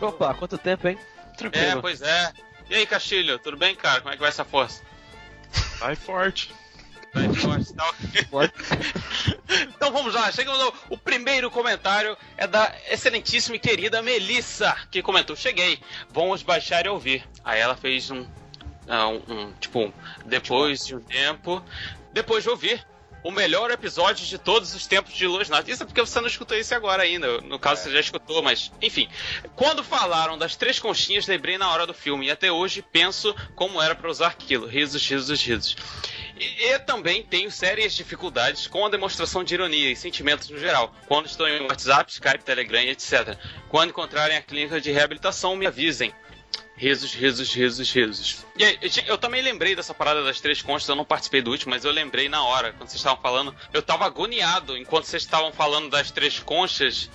Opa, 0.00 0.32
quanto 0.32 0.56
tempo, 0.56 0.86
hein? 0.86 0.96
É, 0.96 1.36
Tranquilo. 1.36 1.80
pois 1.80 2.02
é. 2.02 2.32
E 2.70 2.74
aí, 2.76 2.86
Castilho, 2.86 3.36
tudo 3.40 3.56
bem, 3.56 3.74
cara? 3.74 4.00
Como 4.00 4.12
é 4.12 4.14
que 4.14 4.20
vai 4.20 4.28
essa 4.28 4.44
força? 4.44 4.84
Vai 5.80 5.96
forte. 5.96 6.54
Vai 7.12 7.28
forte, 7.34 7.74
tá 7.74 7.88
ok. 7.88 8.26
Então 9.74 9.90
vamos 9.90 10.14
lá, 10.14 10.30
chegamos 10.30 10.60
ao 10.60 10.72
o 10.90 10.96
primeiro 10.96 11.50
comentário 11.50 12.16
é 12.36 12.46
da 12.46 12.72
excelentíssima 12.88 13.56
e 13.56 13.58
querida 13.58 14.00
Melissa, 14.02 14.76
que 14.88 15.02
comentou: 15.02 15.34
Cheguei, 15.34 15.80
vamos 16.10 16.44
baixar 16.44 16.86
e 16.86 16.88
ouvir. 16.88 17.28
Aí 17.44 17.58
ela 17.58 17.74
fez 17.74 18.08
um, 18.12 18.24
ah, 18.86 19.08
um, 19.08 19.20
um, 19.28 19.52
tipo, 19.54 19.92
depois 20.24 20.86
de 20.86 20.94
um 20.94 21.00
tempo, 21.00 21.60
depois 22.12 22.44
de 22.44 22.50
ouvir. 22.50 22.86
O 23.26 23.32
melhor 23.32 23.72
episódio 23.72 24.24
de 24.24 24.38
todos 24.38 24.72
os 24.72 24.86
tempos 24.86 25.12
de 25.12 25.26
Luz 25.26 25.48
Night. 25.48 25.68
Isso 25.68 25.82
é 25.82 25.86
porque 25.86 26.00
você 26.00 26.20
não 26.20 26.28
escutou 26.28 26.56
esse 26.56 26.72
agora 26.72 27.02
ainda. 27.02 27.40
No 27.40 27.58
caso, 27.58 27.82
você 27.82 27.90
já 27.90 27.98
escutou, 27.98 28.40
mas 28.40 28.70
enfim. 28.80 29.08
Quando 29.56 29.82
falaram 29.82 30.38
das 30.38 30.54
três 30.54 30.78
conchinhas, 30.78 31.26
lembrei 31.26 31.58
na 31.58 31.68
hora 31.68 31.88
do 31.88 31.92
filme. 31.92 32.28
E 32.28 32.30
até 32.30 32.52
hoje 32.52 32.82
penso 32.82 33.34
como 33.56 33.82
era 33.82 33.96
para 33.96 34.08
usar 34.08 34.28
aquilo. 34.28 34.68
Risos, 34.68 35.04
risos, 35.04 35.42
risos. 35.42 35.76
E, 36.38 36.66
e 36.66 36.78
também 36.78 37.24
tenho 37.24 37.50
sérias 37.50 37.94
dificuldades 37.94 38.68
com 38.68 38.86
a 38.86 38.88
demonstração 38.88 39.42
de 39.42 39.54
ironia 39.54 39.90
e 39.90 39.96
sentimentos 39.96 40.48
no 40.48 40.58
geral, 40.60 40.94
quando 41.08 41.26
estou 41.26 41.48
em 41.48 41.62
WhatsApp, 41.62 42.12
Skype, 42.12 42.44
Telegram, 42.44 42.82
etc. 42.82 43.36
Quando 43.68 43.90
encontrarem 43.90 44.36
a 44.36 44.42
clínica 44.42 44.80
de 44.80 44.92
reabilitação, 44.92 45.56
me 45.56 45.66
avisem. 45.66 46.14
Risos, 46.76 47.14
risos, 47.14 47.54
risos, 47.54 47.90
risos. 47.90 48.46
E 48.56 48.62
aí, 48.64 48.78
eu, 49.06 49.16
também 49.16 49.40
lembrei 49.40 49.74
dessa 49.74 49.94
parada 49.94 50.22
das 50.22 50.40
três 50.40 50.60
conchas, 50.60 50.86
eu 50.88 50.94
não 50.94 51.06
participei 51.06 51.40
do 51.40 51.50
último, 51.50 51.70
mas 51.70 51.84
eu 51.86 51.90
lembrei 51.90 52.28
na 52.28 52.42
hora, 52.44 52.72
quando 52.74 52.90
vocês 52.90 53.00
estavam 53.00 53.20
falando. 53.22 53.54
Eu 53.72 53.82
tava 53.82 54.04
agoniado 54.04 54.76
enquanto 54.76 55.04
vocês 55.04 55.22
estavam 55.22 55.52
falando 55.52 55.88
das 55.88 56.10
três 56.10 56.38
conchas 56.38 57.08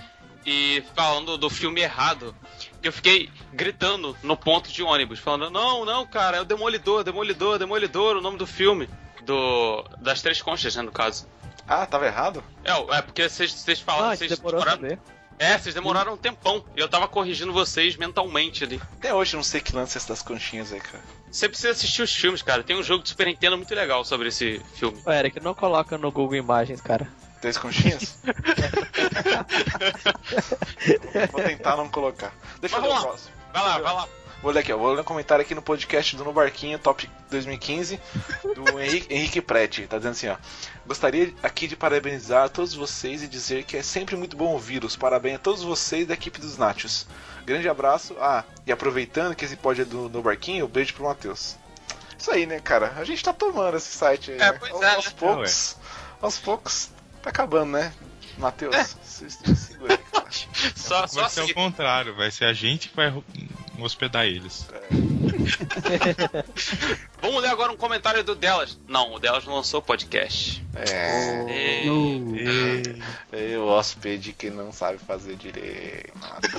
e 0.45 0.83
falando 0.95 1.37
do 1.37 1.47
filme 1.49 1.81
errado. 1.81 2.35
Eu 2.81 2.91
fiquei 2.91 3.29
gritando 3.53 4.17
no 4.23 4.35
ponto 4.35 4.71
de 4.71 4.81
ônibus, 4.81 5.19
falando: 5.19 5.51
Não, 5.51 5.85
não, 5.85 6.07
cara, 6.07 6.37
é 6.37 6.41
o 6.41 6.45
Demolidor, 6.45 7.03
Demolidor, 7.03 7.59
Demolidor, 7.59 8.17
o 8.17 8.21
nome 8.21 8.37
do 8.37 8.47
filme. 8.47 8.89
Do, 9.23 9.83
das 9.99 10.23
três 10.23 10.41
conchas, 10.41 10.75
né, 10.75 10.81
no 10.81 10.91
caso. 10.91 11.27
Ah, 11.67 11.85
tava 11.85 12.07
errado? 12.07 12.43
É, 12.63 12.71
é 12.97 13.01
porque 13.03 13.29
vocês, 13.29 13.51
vocês 13.53 13.79
Ah, 13.79 13.85
falaram. 13.85 14.09
a 14.09 14.15
gente 14.15 14.29
vocês 14.29 14.39
demoraram. 14.39 14.97
É, 15.41 15.57
vocês 15.57 15.73
demoraram 15.73 16.13
um 16.13 16.17
tempão. 16.17 16.63
E 16.77 16.79
eu 16.79 16.87
tava 16.87 17.07
corrigindo 17.07 17.51
vocês 17.51 17.97
mentalmente 17.97 18.63
ali. 18.63 18.79
Até 18.97 19.11
hoje 19.11 19.33
eu 19.33 19.39
não 19.39 19.43
sei 19.43 19.59
que 19.59 19.75
lance 19.75 19.97
é 19.97 19.99
esse 19.99 20.07
das 20.07 20.21
conchinhas 20.21 20.71
aí, 20.71 20.79
cara. 20.79 21.03
Você 21.31 21.49
precisa 21.49 21.71
assistir 21.71 22.03
os 22.03 22.15
filmes, 22.15 22.43
cara. 22.43 22.61
Tem 22.61 22.77
um 22.77 22.83
jogo 22.83 23.01
de 23.01 23.09
Super 23.09 23.25
Nintendo 23.25 23.57
muito 23.57 23.73
legal 23.73 24.05
sobre 24.05 24.27
esse 24.27 24.61
filme. 24.75 25.01
Ô, 25.03 25.11
Eric, 25.11 25.41
não 25.41 25.55
coloca 25.55 25.97
no 25.97 26.11
Google 26.11 26.35
Imagens, 26.35 26.79
cara. 26.79 27.07
Três 27.41 27.57
conchinhas? 27.57 28.19
Vou 31.31 31.41
tentar 31.41 31.75
não 31.75 31.89
colocar. 31.89 32.31
Deixa 32.59 32.75
eu 32.75 32.81
ler 32.83 32.89
o 32.89 33.01
próximo. 33.01 33.31
Vai 33.51 33.63
lá, 33.63 33.79
vai 33.79 33.93
lá. 33.95 34.07
Vou 34.41 34.51
ler 34.51 34.61
aqui, 34.61 34.73
ó. 34.73 34.77
Vou 34.77 34.91
ler 34.93 35.01
um 35.01 35.03
comentário 35.03 35.43
aqui 35.43 35.53
no 35.53 35.61
podcast 35.61 36.15
do 36.15 36.23
No 36.23 36.33
Barquinho 36.33 36.79
Top 36.79 37.07
2015 37.29 37.99
do 38.55 38.79
Henrique, 38.81 39.13
Henrique 39.13 39.39
Prete. 39.41 39.85
Tá 39.85 39.97
dizendo 39.97 40.11
assim, 40.13 40.27
ó. 40.29 40.35
Gostaria 40.87 41.33
aqui 41.43 41.67
de 41.67 41.75
parabenizar 41.75 42.45
a 42.45 42.49
todos 42.49 42.73
vocês 42.73 43.21
e 43.21 43.27
dizer 43.27 43.63
que 43.65 43.77
é 43.77 43.83
sempre 43.83 44.15
muito 44.15 44.35
bom 44.35 44.53
ouvi-los. 44.53 44.95
Parabéns 44.95 45.35
a 45.35 45.39
todos 45.39 45.61
vocês 45.63 46.07
da 46.07 46.15
equipe 46.15 46.39
dos 46.41 46.57
Nachos. 46.57 47.05
Grande 47.45 47.69
abraço. 47.69 48.15
Ah, 48.19 48.43
e 48.65 48.71
aproveitando 48.71 49.35
que 49.35 49.45
esse 49.45 49.55
pod 49.55 49.79
é 49.81 49.85
do 49.85 50.09
No 50.09 50.23
Barquinho, 50.23 50.65
um 50.65 50.69
beijo 50.69 50.93
pro 50.95 51.03
Matheus. 51.03 51.55
Isso 52.17 52.31
aí, 52.31 52.45
né, 52.47 52.59
cara? 52.59 52.93
A 52.97 53.03
gente 53.03 53.23
tá 53.23 53.33
tomando 53.33 53.77
esse 53.77 53.95
site 53.95 54.31
aí. 54.31 54.37
É, 54.37 54.51
né? 54.51 54.53
pois 54.53 54.71
aos, 54.73 54.81
é, 54.81 54.95
aos 54.95 55.05
né? 55.05 55.11
poucos. 55.17 55.77
Aos 56.21 56.37
poucos. 56.39 56.89
Tá 57.21 57.29
acabando, 57.29 57.73
né? 57.73 57.93
Matheus, 58.37 58.75
se- 59.03 59.29
se- 59.29 59.55
segura 59.55 59.93
aí, 59.93 59.97
cara. 60.11 60.25
Só, 60.75 61.05
só 61.05 61.21
vai 61.21 61.29
ser 61.29 61.41
assim. 61.41 61.51
o 61.51 61.53
contrário, 61.55 62.15
vai 62.15 62.31
ser 62.31 62.45
a 62.45 62.53
gente 62.53 62.89
que 62.89 62.95
vai 62.95 63.13
hospedar 63.79 64.25
eles. 64.25 64.67
Vamos 67.21 67.41
ler 67.41 67.49
agora 67.49 67.71
um 67.71 67.77
comentário 67.77 68.23
do 68.23 68.35
Delas. 68.35 68.79
Não, 68.87 69.13
o 69.13 69.19
Delas 69.19 69.45
não 69.45 69.55
lançou 69.55 69.81
podcast. 69.81 70.63
É. 70.75 71.83
E- 71.83 71.85
No- 71.85 73.63
O 73.63 73.67
hóspede 73.67 74.33
que 74.33 74.49
não 74.49 74.71
sabe 74.71 74.97
fazer 74.99 75.35
direito. 75.35 76.11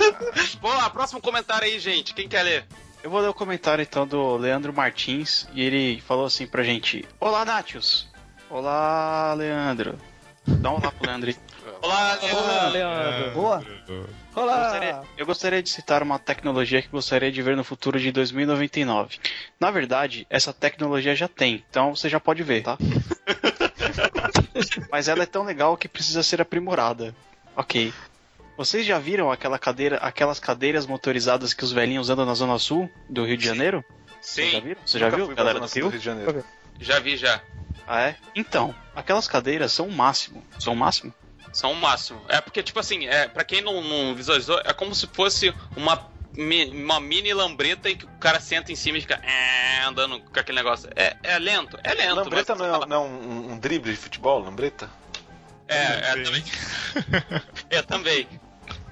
Vamos 0.61 0.77
lá, 0.77 0.89
próximo 0.89 1.21
comentário 1.21 1.65
aí, 1.67 1.79
gente. 1.79 2.13
Quem 2.13 2.27
quer 2.27 2.43
ler? 2.43 2.65
Eu 3.03 3.09
vou 3.09 3.19
ler 3.19 3.27
o 3.27 3.33
comentário 3.33 3.81
então 3.81 4.07
do 4.07 4.37
Leandro 4.37 4.73
Martins 4.73 5.45
e 5.53 5.61
ele 5.61 6.01
falou 6.01 6.25
assim 6.25 6.47
pra 6.47 6.63
gente: 6.63 7.05
Olá, 7.19 7.43
Natius! 7.43 8.07
Olá, 8.49 9.33
Leandro! 9.33 9.97
Dá 10.45 10.71
um 10.71 10.75
olá 10.75 10.91
pro 10.91 11.07
Leandro 11.07 11.29
aí. 11.29 11.37
Olá, 11.81 12.17
Olá, 12.21 12.67
Leandro. 12.69 13.49
Leandro. 13.51 14.09
Boa. 14.33 14.35
Eu 14.35 14.43
Olá. 14.43 14.63
gostaria, 14.63 15.01
eu 15.17 15.25
gostaria 15.25 15.63
de 15.63 15.69
citar 15.69 16.03
uma 16.03 16.19
tecnologia 16.19 16.81
que 16.81 16.87
gostaria 16.87 17.31
de 17.31 17.41
ver 17.41 17.55
no 17.55 17.63
futuro 17.63 17.99
de 17.99 18.11
2099. 18.11 19.17
Na 19.59 19.71
verdade, 19.71 20.25
essa 20.29 20.51
tecnologia 20.53 21.15
já 21.15 21.27
tem, 21.27 21.63
então 21.69 21.95
você 21.95 22.09
já 22.09 22.19
pode 22.19 22.43
ver, 22.43 22.63
tá? 22.63 22.77
Mas 24.91 25.07
ela 25.07 25.23
é 25.23 25.27
tão 25.27 25.43
legal 25.43 25.77
que 25.77 25.87
precisa 25.87 26.21
ser 26.23 26.41
aprimorada. 26.41 27.15
Ok. 27.55 27.93
Vocês 28.57 28.85
já 28.85 28.99
viram 28.99 29.31
aquela 29.31 29.57
cadeira, 29.57 29.97
aquelas 29.97 30.39
cadeiras 30.39 30.85
motorizadas 30.85 31.53
que 31.53 31.63
os 31.63 31.71
velhinhos 31.71 32.09
andam 32.09 32.25
na 32.25 32.33
Zona 32.35 32.59
Sul 32.59 32.89
do 33.09 33.25
Rio 33.25 33.37
de 33.37 33.45
Janeiro? 33.45 33.83
Você 34.21 34.45
já 34.49 34.59
Sim, 34.59 34.61
viu? 34.61 34.77
Você 34.85 34.99
já 34.99 35.09
Nunca 35.09 35.25
viu, 35.25 35.35
galera 35.35 35.59
do 35.59 35.67
Sul 35.67 35.81
Rio? 35.81 35.89
Rio 35.89 35.99
de 35.99 36.05
Janeiro. 36.05 36.43
já 36.79 36.99
vi 36.99 37.17
já. 37.17 37.41
Ah, 37.87 38.01
é? 38.01 38.15
Então, 38.35 38.73
aquelas 38.95 39.27
cadeiras 39.27 39.71
são 39.73 39.87
o 39.87 39.91
máximo. 39.91 40.43
São 40.59 40.73
o 40.73 40.75
máximo? 40.75 41.11
São 41.53 41.71
o 41.71 41.75
máximo. 41.75 42.19
É 42.27 42.41
porque, 42.41 42.63
tipo 42.63 42.79
assim, 42.79 43.05
é, 43.05 43.27
pra 43.27 43.43
quem 43.43 43.61
não, 43.61 43.81
não 43.81 44.15
visualizou, 44.15 44.59
é 44.65 44.73
como 44.73 44.93
se 44.95 45.05
fosse 45.05 45.53
uma, 45.77 46.11
uma 46.73 46.99
mini 46.99 47.31
lambreta 47.31 47.91
em 47.91 47.95
que 47.95 48.05
o 48.05 48.09
cara 48.19 48.39
senta 48.39 48.71
em 48.71 48.75
cima 48.75 48.97
e 48.97 49.01
fica 49.01 49.21
é, 49.23 49.83
andando 49.83 50.19
com 50.19 50.39
aquele 50.39 50.57
negócio. 50.57 50.89
É, 50.95 51.15
é 51.21 51.37
lento, 51.37 51.79
é 51.83 51.93
lento. 51.93 52.15
Lambreta 52.15 52.55
mas- 52.55 52.67
não 52.67 52.83
é, 52.83 52.85
não 52.87 52.95
é 52.95 52.99
um, 52.99 53.51
um 53.53 53.59
drible 53.59 53.91
de 53.91 53.97
futebol? 53.97 54.43
Lambreta? 54.43 54.89
É, 55.67 55.75
é, 55.75 56.23
também. 56.23 56.43
é 57.69 57.81
também. 57.83 58.27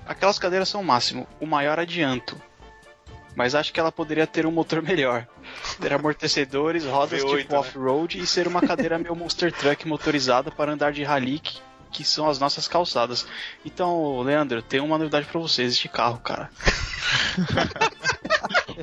Aquelas 0.05 0.37
cadeiras 0.37 0.69
são 0.69 0.81
o 0.81 0.85
máximo. 0.85 1.27
O 1.39 1.47
maior 1.47 1.79
adianto. 1.79 2.39
Mas 3.35 3.55
acho 3.55 3.73
que 3.73 3.79
ela 3.79 3.91
poderia 3.91 4.27
ter 4.27 4.45
um 4.45 4.51
motor 4.51 4.81
melhor. 4.83 5.25
Ter 5.79 5.93
amortecedores, 5.93 6.85
rodas 6.85 7.23
V8, 7.23 7.37
tipo 7.39 7.53
né? 7.53 7.59
off-road 7.59 8.19
e 8.19 8.27
ser 8.27 8.47
uma 8.47 8.61
cadeira 8.61 8.99
meio 8.99 9.15
monster 9.15 9.51
truck 9.51 9.87
motorizada 9.87 10.51
para 10.51 10.73
andar 10.73 10.91
de 10.91 11.03
rally, 11.03 11.41
que, 11.91 12.03
que 12.03 12.03
são 12.03 12.29
as 12.29 12.39
nossas 12.39 12.67
calçadas. 12.67 13.25
Então, 13.65 14.21
Leandro, 14.21 14.61
tem 14.61 14.79
uma 14.79 14.97
novidade 14.97 15.27
pra 15.27 15.39
vocês, 15.39 15.73
este 15.73 15.89
carro, 15.89 16.19
cara. 16.19 16.49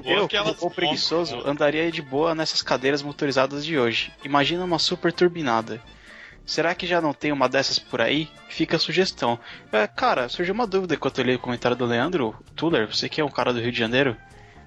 Eu, 0.05 0.25
aquelas 0.25 0.57
como 0.57 0.71
preguiçoso, 0.71 1.43
andaria 1.47 1.91
de 1.91 2.03
boa 2.03 2.35
nessas 2.35 2.63
cadeiras 2.63 3.03
motorizadas 3.03 3.65
de 3.65 3.79
hoje. 3.79 4.13
Imagina 4.25 4.65
uma 4.65 4.79
super 4.79 5.13
turbinada. 5.13 5.83
Será 6.47 6.75
que 6.75 6.87
já 6.87 7.01
não 7.01 7.13
tem 7.13 7.31
uma 7.31 7.49
dessas 7.49 7.79
por 7.79 8.01
aí? 8.01 8.29
Fica 8.49 8.77
a 8.77 8.81
sugestão. 8.81 9.39
É, 9.71 9.87
cara, 9.87 10.29
surgiu 10.29 10.55
uma 10.55 10.67
dúvida 10.67 10.95
enquanto 10.95 11.19
eu 11.19 11.25
li 11.25 11.35
o 11.35 11.39
comentário 11.39 11.77
do 11.77 11.85
Leandro. 11.85 12.35
Tuller, 12.57 12.87
você 12.87 13.09
que 13.09 13.21
é 13.21 13.25
um 13.25 13.31
cara 13.31 13.53
do 13.53 13.61
Rio 13.61 13.71
de 13.71 13.79
Janeiro, 13.79 14.17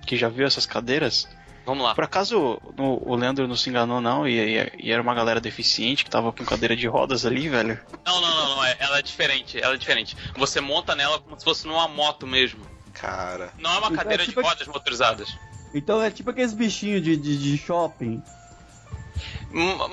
que 0.06 0.16
já 0.16 0.30
viu 0.30 0.46
essas 0.46 0.68
cadeiras? 0.68 1.28
Vamos 1.66 1.84
lá. 1.84 1.94
Por 1.96 2.04
acaso 2.04 2.60
no- 2.76 3.02
o 3.06 3.16
Leandro 3.16 3.48
não 3.48 3.56
se 3.56 3.70
enganou, 3.70 4.02
não? 4.02 4.28
E, 4.28 4.34
e- 4.40 4.72
e 4.80 4.92
era 4.92 5.02
uma 5.02 5.14
galera 5.14 5.40
deficiente 5.40 6.04
que 6.04 6.10
tava 6.10 6.32
com 6.34 6.44
cadeira 6.44 6.76
de 6.76 6.88
rodas 6.88 7.26
ali, 7.26 7.48
velho? 7.48 7.80
Não, 8.06 8.20
não, 8.20 8.30
não, 8.36 8.56
não. 8.56 8.64
é- 8.66 8.76
Ela 8.80 9.00
é 9.00 9.02
diferente. 9.02 9.62
Ela 9.62 9.76
é 9.76 9.78
diferente. 9.78 10.18
Você 10.38 10.60
monta 10.60 10.96
nela 10.96 11.20
como 11.20 11.38
se 11.38 11.44
fosse 11.46 11.68
numa 11.68 11.88
moto 11.88 12.26
mesmo. 12.26 12.66
Cara. 12.94 13.52
Não 13.60 13.72
é 13.72 13.78
uma 13.78 13.88
Então, 13.88 13.98
cadeira 13.98 14.24
é 14.24 14.26
tipo- 14.26 14.42
de 14.42 14.48
rodas 14.48 14.68
motorizadas. 14.68 15.30
Então 15.74 16.02
é 16.02 16.10
tipo 16.12 16.30
aqueles 16.32 16.54
bichinhos 16.54 17.02
de, 17.04 17.16
de, 17.16 17.38
de 17.38 17.58
shopping. 17.58 18.22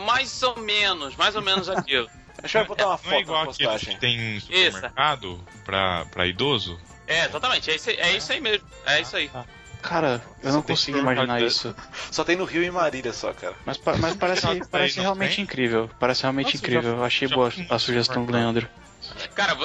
Mais 0.07 0.43
ou 0.43 0.57
menos, 0.61 1.17
mais 1.17 1.35
ou 1.37 1.43
menos 1.43 1.69
aquilo. 1.69 2.09
Deixa 2.41 2.61
eu 2.61 2.67
botar 2.67 2.87
uma 2.87 2.91
Não 2.91 2.95
é 2.95 2.99
foto 2.99 3.11
na 3.15 3.21
igual 3.21 3.43
aqueles 3.51 3.83
que 3.85 3.97
tem 3.97 4.37
em 4.37 4.41
supermercado 4.41 5.45
pra, 5.65 6.05
pra 6.07 6.27
idoso? 6.27 6.79
É, 7.07 7.25
exatamente. 7.27 7.71
É 7.71 7.75
isso, 7.75 7.91
aí- 7.91 7.97
é 7.97 8.17
isso 8.17 8.33
aí 8.33 8.41
mesmo. 8.41 8.67
É 8.87 9.01
isso 9.01 9.17
aí. 9.17 9.31
Cara, 9.83 10.21
eu 10.43 10.53
não 10.53 10.61
Só 10.61 10.67
tem 10.67 10.77
consigo 10.77 10.99
imaginar 10.99 11.41
isso. 11.41 11.75
Só 12.11 12.25
tem 12.25 12.37
no 12.37 12.45
Rio 12.45 12.63
e 12.63 12.71
Marília 12.71 13.13
só, 13.13 13.33
cara. 13.33 13.55
Mas, 13.65 13.77
pa- 13.77 13.97
mas 13.97 14.15
parece, 14.17 14.43
parece 14.71 14.97
não 14.97 15.05
realmente 15.05 15.37
tem? 15.37 15.45
incrível. 15.45 15.89
Parece 16.01 16.23
realmente 16.23 16.47
Nossa, 16.47 16.57
incrível. 16.59 16.97
já- 16.99 17.05
achei 17.05 17.29
já 17.29 17.35
boa 17.37 17.53
a 17.71 17.79
sugestão 17.79 18.25
do. 18.27 18.33
Leandro. 18.33 18.69
Cara, 19.35 19.57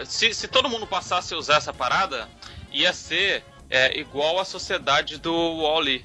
eh, 0.00 0.04
se, 0.04 0.32
se 0.34 0.46
todo 0.46 0.68
mundo 0.68 0.86
passasse 0.86 1.32
a 1.34 1.36
usar 1.38 1.56
essa 1.56 1.72
parada, 1.72 2.28
ia 2.70 2.92
ser 2.92 3.42
é, 3.70 3.98
igual 3.98 4.38
a 4.38 4.44
sociedade 4.44 5.16
do 5.18 5.62
Wally. 5.62 6.04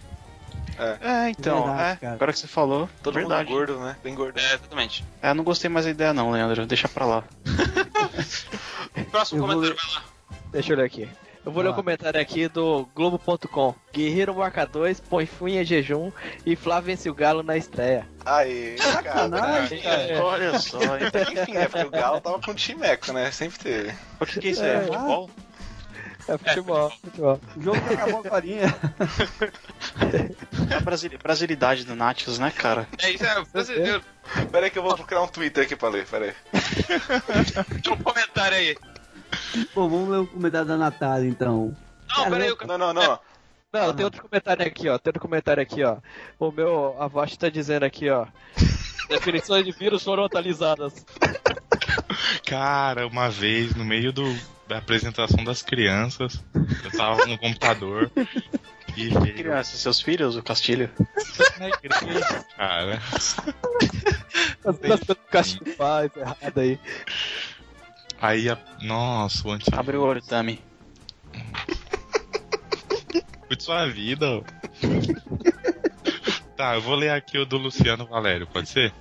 É, 1.02 1.30
então, 1.31 1.65
Verdade, 1.65 1.99
é, 2.03 2.07
agora 2.07 2.31
que 2.31 2.39
você 2.39 2.48
falou, 2.48 2.88
Todo 3.03 3.15
verdade. 3.15 3.49
mundo 3.49 3.57
gordo, 3.57 3.80
né? 3.80 3.98
Bem 4.03 4.14
gordo. 4.15 4.39
É, 4.39 4.53
exatamente. 4.53 5.03
É, 5.22 5.31
eu 5.31 5.35
não 5.35 5.44
gostei 5.44 5.69
mais 5.69 5.85
da 5.85 5.91
ideia 5.91 6.14
não, 6.14 6.31
Leandro. 6.31 6.65
Deixa 6.68 6.88
pra 6.88 7.06
lá. 7.06 7.23
Próximo 9.11 9.41
Eu 9.41 9.48
vou 9.48 9.56
comentário, 9.56 9.61
ler- 9.61 9.76
vai 9.76 9.95
lá. 9.95 10.03
Deixa 10.52 10.73
eu 10.73 10.77
ler 10.77 10.85
aqui. 10.85 11.10
Eu 11.48 11.52
vou 11.53 11.64
ler 11.64 11.69
o 11.69 11.72
lá. 11.72 11.78
comentário 11.78 12.19
aqui 12.19 12.49
do 12.49 12.86
Globo.com. 12.94 13.74
Guerreiro 13.94 14.36
marca 14.36 14.65
2, 14.65 14.99
põe 14.99 15.26
fim 15.26 15.56
em 15.57 15.64
jejum 15.64 16.11
e 16.45 16.57
Flávio 16.57 16.88
vence 16.88 17.10
o 17.10 17.14
Galo 17.14 17.41
na 17.41 17.56
estreia. 17.56 18.06
Aê, 18.26 18.76
cara. 18.76 18.91
Sacanagem, 18.91 19.82
cara. 19.82 20.02
É. 20.02 20.19
Olha 20.19 20.60
só, 20.60 20.78
hein? 20.82 21.03
Enfim, 21.41 21.56
é 21.56 21.69
porque 21.69 21.88
o 21.88 21.90
Galo 21.90 22.19
tava 22.19 22.41
com 22.41 22.52
o 22.52 22.53
Timeco, 22.53 23.14
né? 23.14 23.32
Sempre 23.32 23.60
teve. 23.60 23.94
o 24.19 24.26
que, 24.26 24.40
que 24.41 24.48
é 24.49 24.52
isso 24.52 24.61
aí? 24.61 24.69
É 24.72 24.74
É. 24.76 24.82
futebol? 24.82 25.30
É 26.28 26.38
futebol, 26.38 26.90
futebol. 27.02 27.40
O 27.56 27.61
jogo 27.61 27.80
que 27.88 27.94
acabou 27.94 28.19
agora. 28.26 28.44
A 30.76 30.80
brasili- 30.82 31.18
brasilidade 31.18 31.86
do 31.86 31.95
Natius, 31.95 32.38
né, 32.40 32.52
cara? 32.52 32.86
É 33.02 33.10
isso, 33.11 33.24
é 33.24 33.44
brasileiro. 33.45 34.03
Pera 34.52 34.65
aí 34.65 34.69
que 34.69 34.78
eu 34.78 34.84
vou 34.84 34.94
procurar 34.95 35.22
um 35.22 35.28
Twitter 35.28 35.64
aqui 35.64 35.78
pra 35.78 35.88
ler, 35.88 36.06
pera 36.06 36.26
aí. 36.26 36.34
Tem 37.82 37.94
um 37.94 37.98
comentário 37.98 38.57
aí. 38.57 38.76
Pô, 39.73 39.88
vamos 39.88 40.09
ler 40.09 40.18
o 40.19 40.27
comentário 40.27 40.68
da 40.68 40.77
Natália 40.77 41.27
então. 41.27 41.76
Não, 42.15 42.30
peraí, 42.30 42.51
o 42.51 42.57
Não, 42.68 42.77
não, 42.77 42.93
não. 42.93 43.19
Não, 43.72 43.93
tem 43.93 44.05
outro 44.05 44.22
comentário 44.22 44.65
aqui, 44.65 44.88
ó. 44.89 44.97
Tem 44.97 45.09
outro 45.09 45.22
comentário 45.22 45.61
aqui, 45.61 45.84
ó. 45.84 45.97
O 46.39 46.51
meu 46.51 46.95
avó 47.01 47.26
tá 47.27 47.49
dizendo 47.49 47.84
aqui, 47.84 48.09
ó. 48.09 48.26
Definições 49.09 49.65
de 49.65 49.72
vírus 49.72 50.03
foram 50.03 50.26
atualizadas. 50.26 51.05
Cara, 52.45 53.07
uma 53.07 53.30
vez, 53.30 53.76
no 53.76 53.85
meio 53.85 54.11
do, 54.11 54.23
da 54.68 54.77
apresentação 54.77 55.43
das 55.43 55.61
crianças, 55.61 56.43
eu 56.84 56.91
tava 56.91 57.26
no 57.26 57.38
computador 57.38 58.11
e 58.97 59.09
veio 59.09 59.35
Crianças, 59.35 59.80
seus 59.80 60.01
filhos, 60.01 60.35
o 60.35 60.41
Castilho? 60.41 60.89
na 61.59 61.69
igreja, 61.69 62.45
cara. 62.57 63.01
As 64.65 65.09
o 65.09 65.15
Castilho 65.30 65.76
faz 65.76 66.11
errado 66.15 66.57
aí. 66.57 66.80
Aí, 68.22 68.49
a, 68.49 68.57
nossa, 68.81 69.48
o 69.48 69.52
anti 69.52 69.65
Abre 69.73 69.98
o 69.98 70.02
olho, 70.03 70.22
Tami. 70.22 70.61
de 73.49 73.64
sua 73.64 73.88
vida. 73.88 74.26
ó. 74.26 74.44
tá, 76.56 76.76
eu 76.76 76.81
vou 76.81 76.95
ler 76.95 77.11
aqui 77.11 77.38
o 77.38 77.45
do 77.45 77.57
Luciano 77.57 78.06
Valério, 78.06 78.48
pode 78.48 78.69
ser? 78.69 78.94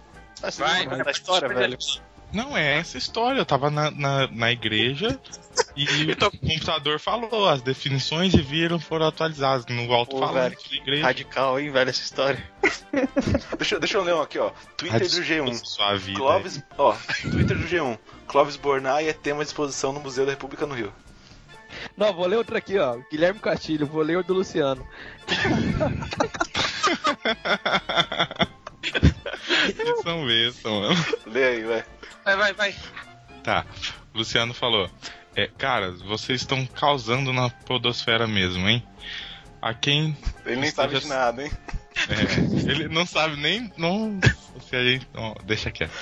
Vai, 0.59 0.87
da 0.87 1.11
história, 1.11 1.49
velho. 1.49 1.79
Não, 2.37 2.57
é 2.57 2.77
essa 2.79 2.99
história. 2.99 3.39
Eu 3.41 3.47
tava 3.47 3.71
na, 3.71 3.91
na, 3.91 4.27
na 4.29 4.53
igreja 4.53 5.19
e 5.75 5.87
o 6.13 6.17
computador 6.41 7.01
falou, 7.01 7.49
as 7.49 7.63
definições 7.63 8.31
de 8.33 8.43
vírus 8.43 8.83
foram 8.85 9.07
atualizadas 9.07 9.65
no 9.67 9.87
Pô, 9.87 9.95
alto-falante 9.95 10.57
velho, 10.57 10.71
da 10.71 10.77
igreja. 10.77 11.03
Radical, 11.05 11.59
hein, 11.59 11.71
velho, 11.71 11.89
essa 11.91 12.03
história. 12.03 12.43
Deixa, 13.59 13.75
eu- 13.77 13.81
deixa 13.81 13.97
eu 13.99 14.03
ler 14.03 14.15
um 14.15 14.21
aqui, 14.21 14.39
ó. 14.39 14.51
Twitter 14.77 15.01
do 15.01 15.07
G1. 15.23 15.65
Sua 15.65 15.97
vida. 15.97 16.19
Clóvis, 16.19 16.63
ó, 16.77 16.95
Twitter 17.23 17.57
do 17.59 17.67
G1. 17.67 17.99
Clóvis 18.27 18.57
Bornai 18.57 19.09
é 19.09 19.13
tema 19.13 19.43
de 19.43 19.49
exposição 19.49 19.93
no 19.93 20.01
Museu 20.01 20.25
da 20.27 20.33
República 20.33 20.67
no 20.67 20.75
Rio. 20.75 20.93
Não, 21.97 22.13
vou 22.15 22.27
ler 22.27 22.37
outro 22.37 22.57
aqui, 22.57 22.79
ó. 22.79 22.97
Guilherme 23.11 23.41
Castilho, 23.41 23.87
vou 23.87 24.03
ler 24.03 24.19
o 24.19 24.23
do 24.23 24.35
Luciano. 24.35 24.87
Que 28.81 30.03
são 30.03 30.25
besta, 30.27 30.69
mano. 30.71 30.95
Lê 31.27 31.45
aí, 31.45 31.65
vai. 31.65 31.85
Vai, 32.27 32.37
vai, 32.37 32.53
vai. 32.53 32.75
Tá. 33.45 33.65
O 34.13 34.19
Luciano 34.19 34.53
falou: 34.53 34.91
é, 35.37 35.47
Cara, 35.47 35.93
vocês 35.93 36.41
estão 36.41 36.67
causando 36.67 37.33
na 37.33 37.49
podosfera 37.49 38.27
mesmo, 38.27 38.69
hein? 38.69 38.85
A 39.63 39.73
quem 39.73 40.17
Ele 40.45 40.57
nem 40.57 40.71
sabe 40.71 40.99
de 40.99 41.07
nada, 41.07 41.45
hein? 41.45 41.51
É, 42.09 42.71
ele 42.71 42.89
não 42.89 43.07
sabe 43.07 43.37
nem. 43.37 43.73
Não, 43.77 44.21
se 44.61 44.77
a 44.77 44.85
gente, 44.85 45.09
não, 45.15 45.35
deixa 45.45 45.71
quieto. 45.71 45.93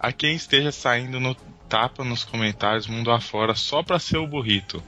A 0.00 0.10
quem 0.10 0.34
esteja 0.34 0.72
saindo 0.72 1.20
no 1.20 1.34
tapa 1.68 2.02
nos 2.02 2.24
comentários 2.24 2.86
mundo 2.86 3.10
afora 3.10 3.54
só 3.54 3.82
pra 3.82 3.98
ser 3.98 4.16
o 4.16 4.26
burrito. 4.26 4.82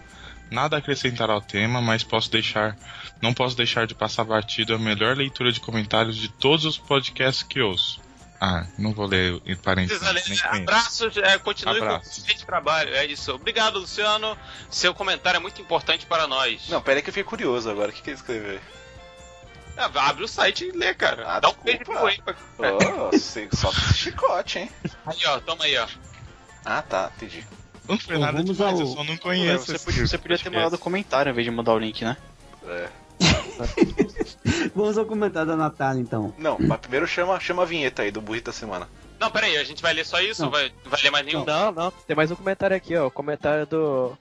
Nada 0.50 0.76
a 0.76 0.78
acrescentar 0.78 1.30
ao 1.30 1.40
tema, 1.40 1.80
mas 1.80 2.02
posso 2.02 2.30
deixar. 2.30 2.76
Não 3.22 3.32
posso 3.32 3.56
deixar 3.56 3.86
de 3.86 3.94
passar 3.94 4.24
batido 4.24 4.74
a 4.74 4.78
melhor 4.78 5.16
leitura 5.16 5.52
de 5.52 5.60
comentários 5.60 6.16
de 6.16 6.28
todos 6.28 6.64
os 6.64 6.76
podcasts 6.76 7.42
que 7.42 7.60
ouço. 7.60 8.03
Ah, 8.46 8.66
não 8.76 8.92
vou 8.92 9.06
ler 9.06 9.40
em 9.46 9.56
parênteses. 9.56 10.02
Abraços, 10.44 11.16
é, 11.16 11.38
continue 11.38 11.78
Abraço. 11.78 12.00
com 12.00 12.06
o 12.06 12.10
excelente 12.10 12.44
trabalho. 12.44 12.94
É 12.94 13.06
isso. 13.06 13.32
Obrigado, 13.32 13.78
Luciano. 13.78 14.36
Seu 14.68 14.92
comentário 14.92 15.38
é 15.38 15.40
muito 15.40 15.62
importante 15.62 16.04
para 16.04 16.26
nós. 16.26 16.68
Não, 16.68 16.82
pera 16.82 16.98
aí 16.98 17.02
que 17.02 17.08
eu 17.08 17.14
fiquei 17.14 17.24
curioso 17.24 17.70
agora. 17.70 17.90
O 17.90 17.92
que, 17.94 18.02
que 18.02 18.10
ele 18.10 18.16
escreveu? 18.18 18.60
Ah, 19.78 19.90
abre 20.08 20.24
o 20.24 20.28
site 20.28 20.66
e 20.66 20.72
lê, 20.72 20.92
cara. 20.92 21.24
Ah, 21.26 21.40
Dá 21.40 21.48
um 21.48 21.52
desculpa. 21.52 21.64
beijo 21.64 21.84
pro 21.84 21.94
Wayne. 22.02 22.22
pra- 22.22 23.06
Oh, 23.10 23.18
sei, 23.18 23.48
só 23.50 23.72
chicote, 23.72 24.58
hein? 24.58 24.70
Aí, 25.06 25.16
ó, 25.26 25.40
toma 25.40 25.64
aí, 25.64 25.78
ó. 25.78 25.86
Ah, 26.66 26.82
tá, 26.82 27.10
entendi. 27.16 27.46
Não 27.88 27.98
foi 27.98 28.18
nada 28.18 28.44
demais, 28.44 28.74
ao- 28.74 28.80
eu 28.80 28.86
só 28.88 29.04
não 29.04 29.16
conheço. 29.16 29.64
Você 29.66 29.76
esse 29.76 29.84
podia, 29.86 30.06
você 30.06 30.18
podia 30.18 30.38
ter 30.38 30.50
mandado 30.50 30.76
comentário 30.76 31.30
em 31.30 31.34
vez 31.34 31.46
de 31.46 31.50
mandar 31.50 31.72
o 31.72 31.78
link, 31.78 32.04
né? 32.04 32.16
É. 32.66 32.88
Vamos 34.74 34.98
ao 34.98 35.04
comentário 35.04 35.48
da 35.48 35.56
Natália, 35.56 36.00
então. 36.00 36.34
Não, 36.38 36.56
mas 36.60 36.80
primeiro 36.80 37.06
chama, 37.06 37.38
chama 37.40 37.62
a 37.62 37.66
vinheta 37.66 38.02
aí 38.02 38.10
do 38.10 38.20
burrito 38.20 38.46
da 38.46 38.52
semana. 38.52 38.88
Não, 39.18 39.30
pera 39.30 39.46
aí, 39.46 39.56
a 39.56 39.64
gente 39.64 39.80
vai 39.80 39.94
ler 39.94 40.04
só 40.04 40.20
isso? 40.20 40.42
Não. 40.42 40.48
ou 40.48 40.52
Vai, 40.52 40.72
vai 40.84 41.00
ler 41.02 41.10
mais 41.10 41.24
nenhum? 41.24 41.44
Não, 41.44 41.72
não. 41.72 41.90
Tem 41.90 42.16
mais 42.16 42.30
um 42.30 42.36
comentário 42.36 42.76
aqui, 42.76 42.96
ó. 42.96 43.06
O 43.06 43.10
comentário 43.10 43.66
do, 43.66 44.12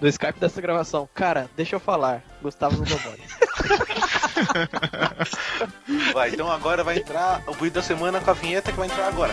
do 0.00 0.08
Skype 0.08 0.38
dessa 0.38 0.60
gravação. 0.60 1.08
Cara, 1.14 1.48
deixa 1.56 1.76
eu 1.76 1.80
falar. 1.80 2.22
Gustavo 2.42 2.76
Lugomori. 2.76 3.22
Vai, 6.12 6.30
então 6.30 6.50
agora 6.50 6.82
vai 6.82 6.98
entrar 6.98 7.42
o 7.46 7.54
burrito 7.54 7.74
da 7.74 7.82
semana 7.82 8.20
com 8.20 8.30
a 8.30 8.34
vinheta 8.34 8.72
que 8.72 8.78
vai 8.78 8.88
entrar 8.88 9.08
agora. 9.08 9.32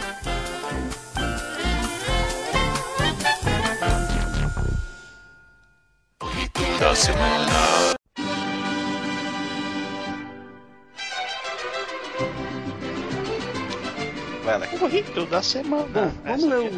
Da 6.80 6.96
semana. 6.96 7.97
Vai, 14.48 14.56
Alex. 14.56 14.80
Burrito 14.80 15.26
da 15.26 15.42
semana. 15.42 15.86
Bom, 15.88 16.12
vamos 16.24 16.44
ler 16.46 16.68
aqui. 16.68 16.78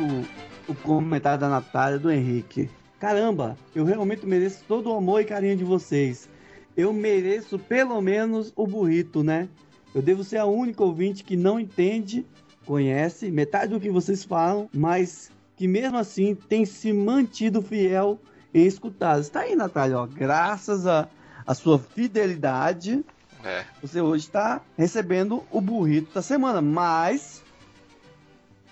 o, 0.68 0.72
o 0.72 0.76
comentário 0.76 1.40
da 1.40 1.48
Natália 1.50 2.00
do 2.00 2.10
Henrique. 2.10 2.68
Caramba, 3.00 3.56
eu 3.76 3.86
realmente 3.86 4.26
mereço 4.26 4.64
todo 4.68 4.90
o 4.91 4.96
amor 4.96 5.22
e 5.22 5.26
carinho 5.26 5.56
de 5.56 5.64
vocês. 5.64 6.28
Eu 6.76 6.91
mereço 6.91 7.60
pelo 7.60 8.02
menos 8.02 8.52
o 8.56 8.66
burrito, 8.66 9.24
né? 9.24 9.48
Eu 9.94 10.02
devo 10.02 10.24
ser 10.24 10.38
a 10.38 10.46
única 10.46 10.84
ouvinte 10.84 11.24
que 11.24 11.38
não 11.38 11.60
entende, 11.60 12.26
conhece 12.66 13.30
metade 13.30 13.72
do 13.72 13.80
que 13.80 13.91
vocês 13.91 14.24
falam, 14.24 14.68
mas 14.74 15.32
que 15.56 15.68
mesmo 15.68 15.98
assim 16.00 16.34
tem 16.34 16.66
se 16.66 16.91
mantido 16.91 17.62
fiel 17.62 18.20
em 18.52 18.66
escutar. 18.66 19.20
Está 19.20 19.41
aí, 19.41 19.56
Natália, 19.56 20.00
ó. 20.00 20.08
Graças 20.08 20.88
a, 20.88 21.08
a 21.46 21.54
sua 21.54 21.78
fidelidade, 21.78 23.06
É. 23.44 23.64
você 23.80 24.02
hoje 24.02 24.26
está 24.26 24.60
recebendo 24.76 25.44
o 25.52 25.62
burrito 25.62 26.14
da 26.16 26.22
semana. 26.24 26.62
Mas, 26.62 27.44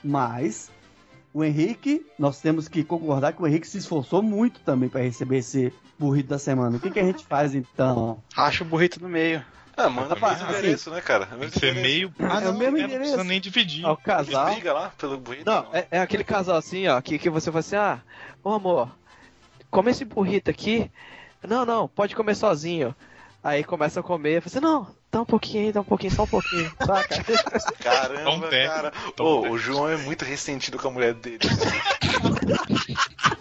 mas, 0.08 0.72
o 1.34 1.44
Henrique, 1.44 2.06
nós 2.18 2.42
temos 2.42 2.68
que 2.68 2.84
concordar 2.84 3.34
que 3.34 3.42
o 3.42 3.48
Henrique 3.48 3.68
se 3.68 3.78
esforçou 3.78 4.22
muito 4.24 4.60
também 4.62 4.90
para 4.90 5.02
receber 5.02 5.38
esse 5.38 5.72
burrito 6.00 6.30
da 6.30 6.40
semana. 6.40 6.78
O 6.78 6.80
que, 6.80 6.90
que 6.92 7.00
a 7.00 7.04
gente 7.04 7.26
faz 7.26 7.54
então? 7.54 8.22
Racha 8.34 8.64
o 8.64 8.68
burrito 8.68 9.02
no 9.02 9.10
meio. 9.10 9.44
Ah, 9.76 9.90
manda 9.90 10.16
o 10.16 10.20
Tá, 10.20 10.30
mesmo 10.30 10.48
assim, 10.48 10.58
endereço, 10.58 10.90
né, 10.90 11.02
cara? 11.02 11.28
É 11.32 11.36
o 11.36 11.38
mesmo 11.38 11.56
endereço. 11.58 11.82
meio. 11.82 12.14
Ah, 12.20 12.42
É 12.42 12.46
não, 12.46 12.56
o 12.56 12.58
mesmo 12.58 12.78
é, 12.78 12.80
não 12.82 12.88
endereço. 12.88 13.00
precisa 13.12 13.24
nem 13.24 13.40
dividir. 13.40 13.86
Ó, 13.86 13.94
o 13.94 13.98
casal. 13.98 14.46
briga 14.52 14.74
lá 14.74 14.92
pelo 14.98 15.18
burrito? 15.20 15.46
Não, 15.46 15.68
é, 15.72 15.88
é 15.92 16.00
aquele 16.00 16.24
casal 16.24 16.58
assim, 16.58 16.88
ó, 16.88 17.00
que, 17.00 17.20
que 17.20 17.30
você 17.30 17.52
fala 17.52 17.60
assim, 17.60 17.76
ah, 17.76 18.02
ô 18.44 18.54
amor, 18.54 18.90
come 19.70 19.92
esse 19.92 20.04
burrito 20.04 20.50
aqui. 20.50 20.90
Não, 21.48 21.64
não, 21.64 21.88
pode 21.88 22.16
comer 22.16 22.34
sozinho. 22.34 22.96
Aí 23.44 23.64
começa 23.64 24.00
a 24.00 24.04
comer, 24.04 24.42
você, 24.42 24.60
não, 24.60 24.88
dá 25.12 25.22
um 25.22 25.26
pouquinho 25.26 25.66
aí, 25.66 25.72
dá 25.72 25.82
um 25.82 25.86
pouquinho, 25.86 26.14
só 26.14 26.24
um 26.24 26.28
pouquinho, 26.28 26.72
saca? 26.86 27.24
Caramba, 27.80 28.50
cara. 28.50 28.94
O 29.20 29.58
João 29.58 29.90
é 29.90 29.98
muito 29.98 30.26
ressentido 30.26 30.78
com 30.78 30.88
a 30.90 30.92
mulher 30.92 31.14
dele. 31.14 31.40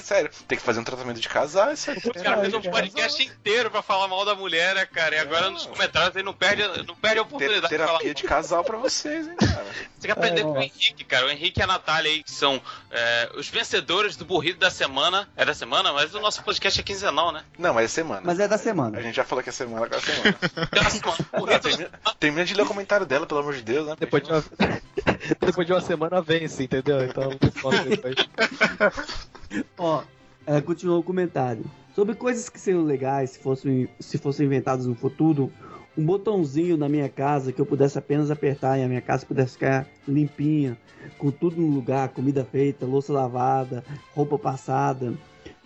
Sério, 0.00 0.30
tem 0.48 0.58
que 0.58 0.64
fazer 0.64 0.80
um 0.80 0.84
tratamento 0.84 1.20
de 1.20 1.28
casal, 1.28 1.72
isso 1.72 1.90
aqui. 1.90 2.08
O 2.08 2.14
cara 2.14 2.40
fez 2.40 2.54
um 2.54 2.60
podcast 2.62 3.22
inteiro 3.22 3.70
pra 3.70 3.82
falar 3.82 4.08
mal 4.08 4.24
da 4.24 4.34
mulher, 4.34 4.74
né, 4.74 4.86
cara? 4.86 5.14
E 5.14 5.18
agora 5.18 5.50
nos 5.50 5.66
comentários 5.66 6.14
ele 6.14 6.24
não 6.24 6.34
perde, 6.34 6.62
não 6.86 6.94
perde 6.96 7.18
a 7.18 7.24
Ter, 7.24 7.28
oportunidade 7.28 7.68
de 7.68 7.78
falar 7.78 7.86
terapia 7.98 8.14
de 8.14 8.22
casal 8.24 8.64
pra 8.64 8.76
vocês, 8.78 9.26
hein, 9.28 9.36
cara. 9.36 9.66
Você 9.98 10.06
quer 10.06 10.12
aprender 10.12 10.40
É, 10.40 10.44
com 10.44 10.50
o 10.52 10.56
ó. 10.56 10.60
Henrique, 10.60 11.04
cara. 11.04 11.26
O 11.26 11.30
Henrique 11.30 11.60
e 11.60 11.62
a 11.62 11.66
Natália 11.66 12.10
aí, 12.10 12.22
que 12.22 12.30
são 12.30 12.60
é, 12.90 13.30
os 13.36 13.48
vencedores 13.48 14.16
do 14.16 14.24
burrito 14.24 14.58
da 14.58 14.70
semana. 14.70 15.28
É 15.36 15.44
da 15.44 15.54
semana, 15.54 15.92
mas 15.92 16.14
o 16.14 16.20
nosso 16.20 16.42
podcast 16.42 16.80
é 16.80 16.82
quinzenal, 16.82 17.32
né? 17.32 17.44
Não, 17.58 17.74
mas 17.74 17.84
é 17.84 17.88
semana. 17.88 18.22
Mas 18.24 18.40
é 18.40 18.48
da 18.48 18.58
semana. 18.58 18.98
A 18.98 19.02
gente 19.02 19.14
já 19.16 19.24
falou 19.24 19.42
que 19.42 19.50
é 19.50 19.52
semana, 19.52 19.86
agora 19.86 20.00
é 20.00 20.04
semana. 20.04 20.38
Então, 20.72 20.82
assim, 20.86 21.00
Ah, 21.32 21.40
da 21.40 21.58
termina, 21.58 21.90
termina 22.18 22.44
de 22.44 22.54
ler 22.54 22.62
o 22.62 22.66
comentário 22.66 23.04
dela, 23.06 23.26
pelo 23.26 23.40
amor 23.40 23.54
de 23.54 23.62
Deus, 23.62 23.86
né? 23.86 23.96
Depois 23.98 24.22
de 24.22 24.32
uma, 24.32 24.42
depois 25.40 25.66
de 25.66 25.72
uma 25.72 25.80
semana 25.80 26.20
vence, 26.22 26.62
entendeu? 26.64 27.04
Então 27.04 27.30
responde 27.40 27.88
depois. 27.88 28.14
Ó, 29.76 30.02
ela 30.46 30.62
continuou 30.62 31.00
o 31.00 31.02
comentário. 31.02 31.64
Sobre 31.94 32.14
coisas 32.14 32.48
que 32.48 32.60
seriam 32.60 32.84
legais 32.84 33.30
se 33.30 33.38
fossem, 33.40 33.88
se 33.98 34.16
fossem 34.16 34.46
inventadas 34.46 34.86
no 34.86 34.94
futuro, 34.94 35.52
um 35.98 36.04
botãozinho 36.04 36.76
na 36.76 36.88
minha 36.88 37.08
casa 37.08 37.52
que 37.52 37.60
eu 37.60 37.66
pudesse 37.66 37.98
apenas 37.98 38.30
apertar 38.30 38.78
e 38.78 38.84
a 38.84 38.88
minha 38.88 39.00
casa 39.00 39.26
pudesse 39.26 39.54
ficar 39.54 39.88
limpinha, 40.06 40.78
com 41.18 41.30
tudo 41.30 41.60
no 41.60 41.66
lugar, 41.66 42.10
comida 42.10 42.44
feita, 42.44 42.86
louça 42.86 43.12
lavada, 43.12 43.84
roupa 44.14 44.38
passada. 44.38 45.14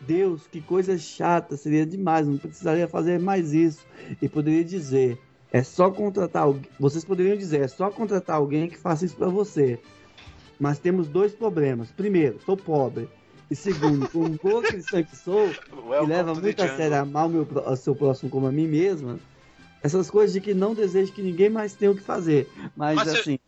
Deus, 0.01 0.47
que 0.47 0.61
coisa 0.61 0.97
chata, 0.97 1.57
seria 1.57 1.85
demais, 1.85 2.27
não 2.27 2.39
precisaria 2.39 2.89
fazer 2.89 3.21
mais 3.21 3.53
isso. 3.53 3.87
E 4.21 4.29
poderia 4.29 4.65
dizer, 4.65 5.19
é 5.53 5.63
só 5.63 5.91
contratar 5.91 6.47
vocês 6.81 7.05
poderiam 7.05 7.37
dizer, 7.37 7.61
é 7.61 7.69
só 7.69 7.91
contratar 7.91 8.37
alguém 8.37 8.69
que 8.69 8.79
faça 8.79 9.05
isso 9.05 9.17
pra 9.17 9.29
você. 9.29 9.79
Mas 10.59 10.79
temos 10.79 11.09
dois 11.09 11.35
problemas. 11.35 11.91
Primeiro, 11.91 12.41
sou 12.41 12.57
pobre. 12.57 13.09
E 13.51 13.55
segundo, 13.57 14.09
como 14.09 14.39
boa 14.43 14.63
cristã 14.63 15.03
que 15.03 15.17
sou, 15.17 15.51
que 15.51 15.75
Welcome 15.75 16.07
leva 16.13 16.31
to 16.35 16.41
the 16.41 16.47
muito 16.47 16.63
a 16.63 16.77
sério 16.77 16.97
amar 16.97 17.27
o 17.27 17.29
meu, 17.29 17.43
o 17.67 17.77
seu 17.77 17.95
próximo 17.95 18.31
como 18.31 18.47
a 18.47 18.53
mim 18.53 18.67
mesma, 18.67 19.19
essas 19.83 20.11
coisas 20.11 20.33
de 20.33 20.41
que 20.41 20.55
não 20.55 20.75
desejo 20.75 21.13
que 21.13 21.23
ninguém 21.23 21.51
mais 21.51 21.75
tenha 21.75 21.91
o 21.91 21.95
que 21.95 22.03
fazer. 22.03 22.51
Mas, 22.75 22.97
Mas 22.97 23.09
assim, 23.09 23.39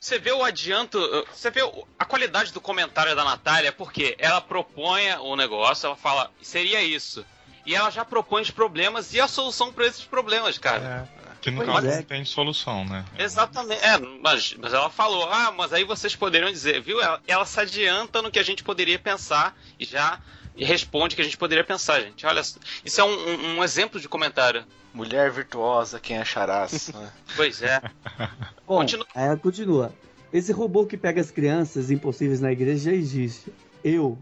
Você 0.00 0.18
vê 0.18 0.32
o 0.32 0.42
adianto, 0.44 0.98
você 1.32 1.50
vê 1.50 1.62
o- 1.62 1.86
a 1.98 2.04
qualidade 2.04 2.52
do 2.52 2.60
comentário 2.60 3.16
da 3.16 3.24
Natália, 3.24 3.72
porque 3.72 4.14
ela 4.18 4.38
propõe 4.40 5.10
o 5.22 5.34
negócio, 5.34 5.86
ela 5.86 5.96
fala, 5.96 6.30
seria 6.42 6.82
isso. 6.82 7.24
E 7.64 7.74
ela 7.74 7.88
já 7.88 8.04
propõe 8.04 8.42
os 8.42 8.50
problemas 8.50 9.14
e 9.14 9.20
a 9.20 9.26
solução 9.26 9.72
para 9.72 9.86
esses 9.86 10.04
problemas, 10.04 10.58
cara. 10.58 11.08
É, 11.23 11.23
que 11.44 11.50
no 11.50 11.58
Pois 11.58 11.68
caso 11.68 11.86
é. 11.88 11.96
não 11.96 12.02
tem 12.02 12.24
solução, 12.24 12.84
né? 12.86 13.04
Exatamente. 13.18 13.84
É, 13.84 13.98
mas, 13.98 14.54
mas 14.58 14.72
ela 14.72 14.88
falou, 14.88 15.28
ah, 15.30 15.52
mas 15.52 15.72
aí 15.74 15.84
vocês 15.84 16.16
poderiam 16.16 16.50
dizer, 16.50 16.80
viu? 16.80 17.00
Ela, 17.02 17.20
ela 17.26 17.44
se 17.44 17.60
adianta 17.60 18.22
no 18.22 18.30
que 18.30 18.38
a 18.38 18.42
gente 18.42 18.64
poderia 18.64 18.98
pensar 18.98 19.54
e 19.78 19.84
já 19.84 20.18
responde 20.56 21.12
o 21.12 21.16
que 21.16 21.20
a 21.22 21.24
gente 21.24 21.36
poderia 21.36 21.62
pensar, 21.62 22.00
gente. 22.00 22.24
Olha, 22.24 22.40
isso 22.40 23.00
é 23.00 23.04
um, 23.04 23.08
um- 23.10 23.58
um 23.58 23.64
exemplo 23.64 24.00
de 24.00 24.08
comentário. 24.08 24.64
Mulher 24.94 25.30
virtuosa, 25.30 26.00
quem 26.00 26.16
acharás? 26.18 26.88
né? 26.94 27.12
Pois 27.36 27.60
é. 27.60 27.80
bom, 28.66 28.78
continua. 28.78 29.06
aí 29.14 29.26
ela 29.26 29.36
continua. 29.36 29.92
Esse 30.32 30.50
robô 30.52 30.86
que 30.86 30.96
pega 30.96 31.20
as 31.20 31.30
crianças 31.30 31.90
impossíveis 31.90 32.40
na 32.40 32.50
igreja 32.52 32.90
já 32.90 32.96
existe. 32.96 33.52
Eu. 33.84 34.16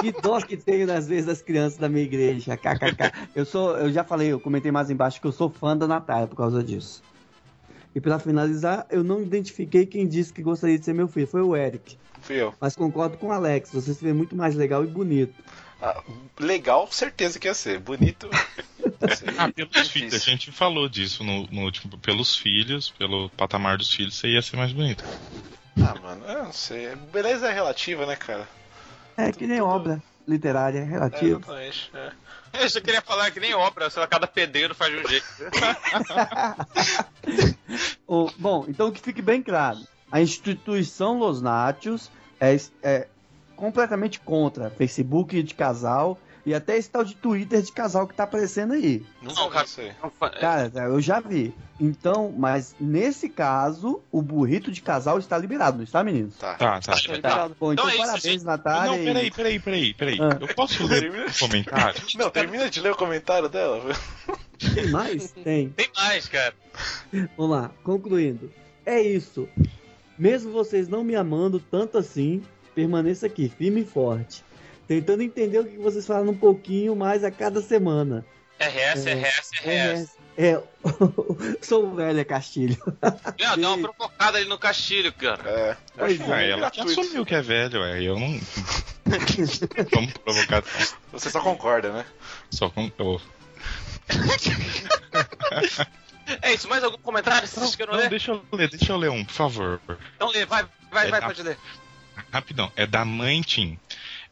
Que 0.00 0.12
dó 0.20 0.40
que 0.40 0.56
tenho 0.56 0.86
nas 0.86 1.06
vezes 1.06 1.26
das 1.26 1.42
crianças 1.42 1.78
da 1.78 1.88
minha 1.88 2.04
igreja. 2.04 2.56
KKK. 2.56 3.30
Eu 3.34 3.44
sou, 3.44 3.76
eu 3.78 3.92
já 3.92 4.04
falei, 4.04 4.28
eu 4.28 4.40
comentei 4.40 4.70
mais 4.70 4.90
embaixo 4.90 5.20
que 5.20 5.26
eu 5.26 5.32
sou 5.32 5.50
fã 5.50 5.76
da 5.76 5.86
Natália 5.86 6.26
por 6.26 6.36
causa 6.36 6.62
disso. 6.62 7.02
E 7.94 8.00
pra 8.00 8.18
finalizar, 8.18 8.86
eu 8.90 9.04
não 9.04 9.20
identifiquei 9.20 9.84
quem 9.84 10.08
disse 10.08 10.32
que 10.32 10.42
gostaria 10.42 10.78
de 10.78 10.84
ser 10.84 10.94
meu 10.94 11.08
filho. 11.08 11.26
Foi 11.26 11.42
o 11.42 11.54
Eric. 11.54 11.98
Fui 12.20 12.36
eu. 12.36 12.54
Mas 12.60 12.74
concordo 12.74 13.18
com 13.18 13.28
o 13.28 13.32
Alex, 13.32 13.70
você 13.72 13.92
se 13.92 14.02
vê 14.02 14.12
muito 14.12 14.34
mais 14.34 14.54
legal 14.54 14.84
e 14.84 14.86
bonito. 14.86 15.34
Ah, 15.80 16.00
legal, 16.38 16.88
certeza 16.90 17.38
que 17.38 17.48
ia 17.48 17.54
ser. 17.54 17.78
Bonito. 17.78 18.28
Ah, 19.36 19.50
pelos 19.50 19.88
filhos. 19.88 20.14
A 20.14 20.18
gente 20.18 20.52
falou 20.52 20.88
disso 20.88 21.24
no, 21.24 21.48
no 21.48 21.62
último. 21.62 21.98
Pelos 21.98 22.36
filhos, 22.36 22.90
pelo 22.90 23.28
patamar 23.30 23.76
dos 23.76 23.92
filhos, 23.92 24.14
você 24.14 24.28
ia 24.28 24.42
ser 24.42 24.56
mais 24.56 24.72
bonito. 24.72 25.04
Ah, 25.76 25.94
mano, 26.00 26.24
eu 26.24 26.44
não 26.44 26.52
sei. 26.52 26.94
Beleza 27.12 27.48
é 27.48 27.52
relativa, 27.52 28.06
né, 28.06 28.14
cara? 28.14 28.48
É 29.16 29.32
que 29.32 29.46
nem 29.46 29.60
obra 29.60 30.02
literária, 30.26 30.80
É, 30.80 30.84
relativa. 30.84 31.38
exatamente. 31.38 31.90
é. 31.94 32.12
Eu 32.54 32.68
só 32.68 32.80
queria 32.80 33.00
falar 33.00 33.30
que 33.30 33.40
nem 33.40 33.54
obra, 33.54 33.88
sei 33.88 34.00
lá, 34.00 34.06
cada 34.06 34.26
pedreiro 34.26 34.74
faz 34.74 34.92
de 34.92 34.98
um 34.98 35.08
jeito. 35.08 35.26
Ô, 38.06 38.30
bom, 38.38 38.64
então 38.68 38.90
que 38.90 39.00
fique 39.00 39.22
bem 39.22 39.42
claro: 39.42 39.78
a 40.10 40.20
instituição 40.20 41.18
Los 41.18 41.40
Nátios 41.40 42.10
é, 42.40 42.56
é 42.82 43.08
completamente 43.56 44.20
contra 44.20 44.70
Facebook 44.70 45.42
de 45.42 45.54
casal, 45.54 46.18
E 46.44 46.52
até 46.52 46.76
esse 46.76 46.90
tal 46.90 47.04
de 47.04 47.14
Twitter 47.14 47.62
de 47.62 47.70
casal 47.70 48.06
que 48.06 48.14
tá 48.14 48.24
aparecendo 48.24 48.72
aí. 48.72 49.04
Nunca 49.22 49.40
Não, 49.40 49.50
cara. 49.50 49.66
aí. 50.20 50.40
Cara, 50.40 50.70
eu 50.88 51.00
já 51.00 51.20
vi. 51.20 51.54
Então, 51.80 52.34
mas 52.36 52.74
nesse 52.80 53.28
caso, 53.28 54.02
o 54.10 54.20
burrito 54.20 54.70
de 54.70 54.82
casal 54.82 55.18
está 55.18 55.38
liberado, 55.38 55.78
não 55.78 55.84
está, 55.84 56.02
meninos? 56.02 56.36
Tá. 56.36 56.54
Tá, 56.54 56.80
tá. 56.80 56.94
Tá. 57.20 57.48
Bom, 57.58 57.72
então, 57.72 57.84
Então 57.84 57.88
é 57.88 57.92
isso, 57.92 57.98
parabéns, 57.98 58.22
gente. 58.22 58.44
Natália. 58.44 58.96
Não, 58.96 59.04
peraí, 59.04 59.30
peraí, 59.30 59.60
peraí, 59.60 59.94
peraí. 59.94 60.18
Ah. 60.20 60.38
Eu 60.40 60.54
posso 60.54 60.84
ler 60.86 61.10
um 61.10 61.32
comentário? 61.38 62.02
Não, 62.16 62.30
termina 62.30 62.68
de 62.68 62.80
ler 62.80 62.92
o 62.92 62.96
comentário 62.96 63.48
dela. 63.48 63.94
Tem 64.74 64.90
mais? 64.90 65.30
Tem. 65.30 65.70
Tem 65.70 65.90
mais, 65.96 66.28
cara. 66.28 66.54
Vamos 67.36 67.56
lá, 67.56 67.70
concluindo. 67.82 68.52
É 68.84 69.00
isso. 69.00 69.48
Mesmo 70.18 70.52
vocês 70.52 70.88
não 70.88 71.02
me 71.02 71.16
amando 71.16 71.58
tanto 71.58 71.98
assim, 71.98 72.42
permaneça 72.74 73.26
aqui, 73.26 73.48
firme 73.48 73.82
e 73.82 73.84
forte. 73.84 74.44
Tentando 75.00 75.22
entender 75.22 75.58
o 75.60 75.64
que 75.64 75.78
vocês 75.78 76.06
falam 76.06 76.28
um 76.32 76.36
pouquinho 76.36 76.94
mais 76.94 77.24
a 77.24 77.30
cada 77.30 77.62
semana. 77.62 78.24
RS, 78.60 79.04
RS, 79.06 79.50
RS. 79.64 80.10
É, 80.36 80.50
é 80.50 80.62
sou 81.62 81.94
velha 81.94 82.24
Castilho. 82.26 82.76
Não, 83.40 83.56
dá 83.56 83.68
uma 83.70 83.78
provocada 83.94 84.36
ali 84.36 84.46
no 84.46 84.58
castilho, 84.58 85.10
cara. 85.14 85.48
É. 85.48 85.76
Pois 85.96 86.20
acho 86.20 86.30
é. 86.30 86.34
Ah, 86.34 86.42
ela 86.42 86.70
gratuito. 86.70 87.00
assumiu 87.00 87.24
que 87.24 87.34
é 87.34 87.40
velho, 87.40 87.82
é. 87.82 88.02
Eu 88.02 88.18
não. 88.18 88.38
Vamos 89.92 90.12
provocar. 90.24 90.62
Você 91.12 91.30
só 91.30 91.40
concorda, 91.40 91.90
né? 91.92 92.04
Só 92.50 92.68
com. 92.68 92.90
eu- 92.98 93.20
É 96.42 96.52
isso, 96.54 96.68
mais 96.68 96.84
algum 96.84 96.98
comentário? 96.98 97.48
Vocês 97.48 97.74
querem 97.76 97.92
Não, 97.94 98.00
ler? 98.00 98.08
deixa 98.10 98.32
eu 98.32 98.44
ler, 98.52 98.68
deixa 98.68 98.92
eu 98.92 98.96
ler 98.96 99.10
um, 99.10 99.24
por 99.24 99.32
favor. 99.34 99.80
Então 100.16 100.28
lê, 100.30 100.44
vai, 100.46 100.64
vai, 100.90 101.06
É 101.08 101.10
vai, 101.10 101.20
da- 101.20 101.26
pode 101.26 101.42
ler. 101.42 101.58
Rapidão, 102.30 102.70
é 102.76 102.86
da 102.86 103.04
mãe 103.04 103.40
Tim. 103.42 103.78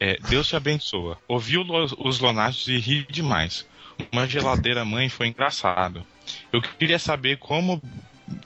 É, 0.00 0.18
Deus 0.30 0.48
te 0.48 0.56
abençoa. 0.56 1.18
Ouviu 1.28 1.62
os 1.98 2.18
Lonatos 2.18 2.66
e 2.68 2.78
ri 2.78 3.06
demais. 3.10 3.68
Uma 4.10 4.26
geladeira 4.26 4.82
mãe 4.82 5.10
foi 5.10 5.26
engraçado. 5.28 6.04
Eu 6.50 6.62
queria 6.62 6.98
saber 6.98 7.36
como 7.36 7.82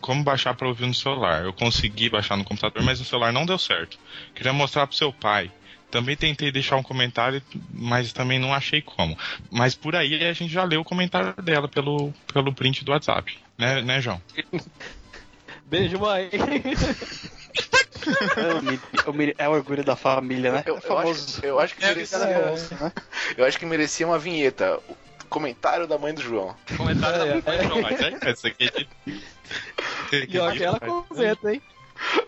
como 0.01 0.25
baixar 0.25 0.55
para 0.55 0.67
ouvir 0.67 0.87
no 0.87 0.95
celular. 0.95 1.45
Eu 1.45 1.53
consegui 1.53 2.09
baixar 2.09 2.37
no 2.37 2.45
computador, 2.45 2.83
mas 2.83 2.99
no 2.99 3.05
celular 3.05 3.33
não 3.33 3.47
deu 3.47 3.59
certo. 3.59 3.99
Queria 4.35 4.53
mostrar 4.53 4.87
pro 4.87 4.97
seu 4.97 5.13
pai. 5.13 5.51
Também 5.91 6.17
tentei 6.17 6.51
deixar 6.51 6.77
um 6.77 6.83
comentário, 6.83 7.41
mas 7.73 8.13
também 8.13 8.39
não 8.39 8.53
achei 8.53 8.83
como. 8.83 9.17
Mas 9.51 9.75
por 9.75 9.95
aí 9.95 10.25
a 10.25 10.33
gente 10.33 10.53
já 10.53 10.65
leu 10.65 10.81
o 10.81 10.85
comentário 10.85 11.41
dela 11.41 11.69
pelo, 11.69 12.13
pelo 12.33 12.53
print 12.53 12.85
do 12.85 12.91
WhatsApp. 12.91 13.39
Né, 13.57 13.81
né 13.83 14.01
João? 14.01 14.21
Beijo, 15.67 15.99
mãe. 15.99 16.31
É 18.37 19.11
o 19.11 19.35
É 19.39 19.49
orgulho 19.49 19.85
da 19.85 19.97
família, 19.97 20.53
né? 20.53 20.63
Eu, 20.67 20.75
É 20.75 20.79
eu 20.79 20.83
famoso. 20.83 21.39
acho, 21.39 21.47
eu 21.47 21.61
acho 21.61 21.75
que 21.77 21.85
É, 21.85 21.89
merecia. 21.89 22.19
né? 22.19 22.93
Eu 23.37 23.45
acho 23.45 23.59
que 23.59 23.67
merecia 23.67 24.07
uma 24.07 24.19
vinheta. 24.19 24.79
O 24.89 24.97
comentário 25.29 25.87
da 25.87 25.99
mãe 25.99 26.15
do 26.15 26.23
João. 26.23 26.55
Comentário 26.77 27.19
da 27.19 27.27
É, 27.27 27.31
mãe 27.35 27.41
do 27.59 27.69
João. 27.69 27.83
Mas 27.83 28.01
é, 28.01 28.19
essa 28.31 28.49
aqui 28.49 28.71
é 30.13 30.17
de... 30.17 30.35
E 30.35 30.39
ó, 30.39 30.51
que 30.53 30.63
ela 30.63 30.79
comenta, 30.81 31.53
hein? 31.53 31.61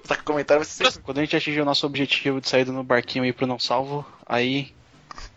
Só 0.04 0.14
que 0.14 0.20
o 0.20 0.24
comentário 0.24 0.62
vai 0.64 0.68
ser. 0.70 1.00
Quando 1.02 1.18
a 1.18 1.20
gente 1.22 1.36
atingir 1.36 1.60
o 1.60 1.64
nosso 1.64 1.86
objetivo 1.86 2.40
de 2.40 2.48
sair 2.48 2.66
no 2.66 2.82
barquinho 2.82 3.24
e 3.24 3.28
ir 3.28 3.32
pro 3.32 3.46
não 3.46 3.58
salvo, 3.58 4.04
aí. 4.26 4.74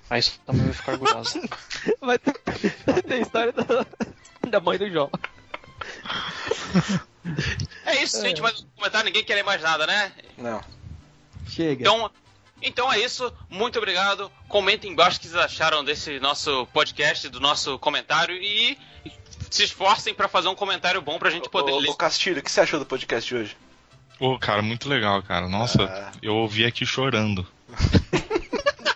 Aí 0.10 0.22
sua 0.22 0.40
mãe 0.48 0.64
vai 0.66 0.74
ficar 0.74 0.92
orgulhosa. 0.94 1.40
Vai 2.02 2.18
ter, 2.18 2.34
vai 2.86 3.02
ter 3.04 3.22
história 3.22 3.52
da, 3.54 3.86
da 4.50 4.60
mãe 4.60 4.78
do 4.78 4.90
João. 4.90 5.10
É 7.86 8.02
isso, 8.04 8.22
gente, 8.22 8.42
mais 8.42 8.62
um 8.62 8.66
comentário, 8.76 9.06
ninguém 9.08 9.24
quer 9.24 9.36
ler 9.36 9.44
mais 9.44 9.62
nada, 9.62 9.86
né? 9.86 10.12
Não. 10.38 10.62
Chega. 11.48 11.82
Então, 11.82 12.12
então 12.62 12.92
é 12.94 13.00
isso, 13.00 13.32
muito 13.50 13.78
obrigado. 13.78 14.32
Comentem 14.48 14.92
embaixo 14.92 15.18
o 15.18 15.22
que 15.22 15.28
vocês 15.28 15.42
acharam 15.44 15.84
desse 15.84 16.20
nosso 16.20 16.66
podcast, 16.68 17.28
do 17.30 17.40
nosso 17.40 17.78
comentário 17.80 18.36
e 18.36 18.78
se 19.50 19.64
esforcem 19.64 20.14
pra 20.14 20.28
fazer 20.28 20.48
um 20.48 20.56
comentário 20.56 21.02
bom 21.02 21.18
pra 21.18 21.30
gente 21.30 21.50
poder 21.50 21.72
Ô, 21.72 21.80
ler. 21.80 21.90
ô, 21.90 21.96
Castilho, 21.96 22.40
o 22.40 22.44
que 22.44 22.52
você 22.52 22.62
achou 22.62 22.80
do 22.80 22.86
podcast 22.86 23.28
de 23.28 23.36
hoje? 23.36 23.58
Pô, 24.18 24.38
cara, 24.38 24.62
muito 24.62 24.88
legal, 24.90 25.24
cara. 25.24 25.48
Nossa, 25.48 25.84
Ah. 25.84 26.12
eu 26.22 26.36
ouvi 26.36 26.66
aqui 26.66 26.86
chorando. 26.86 27.48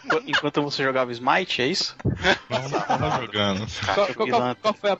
Enqu- 0.06 0.24
Enquanto 0.28 0.62
você 0.62 0.84
jogava 0.84 1.12
Smite, 1.12 1.62
é 1.62 1.68
isso? 1.68 1.96
Não, 2.50 2.70
não 2.70 2.80
tava 2.82 3.22
jogando. 3.26 3.66
Qual, 3.94 4.08
qual- 4.14 4.56
qual- 4.56 4.74
foi 4.74 4.92
a, 4.92 4.98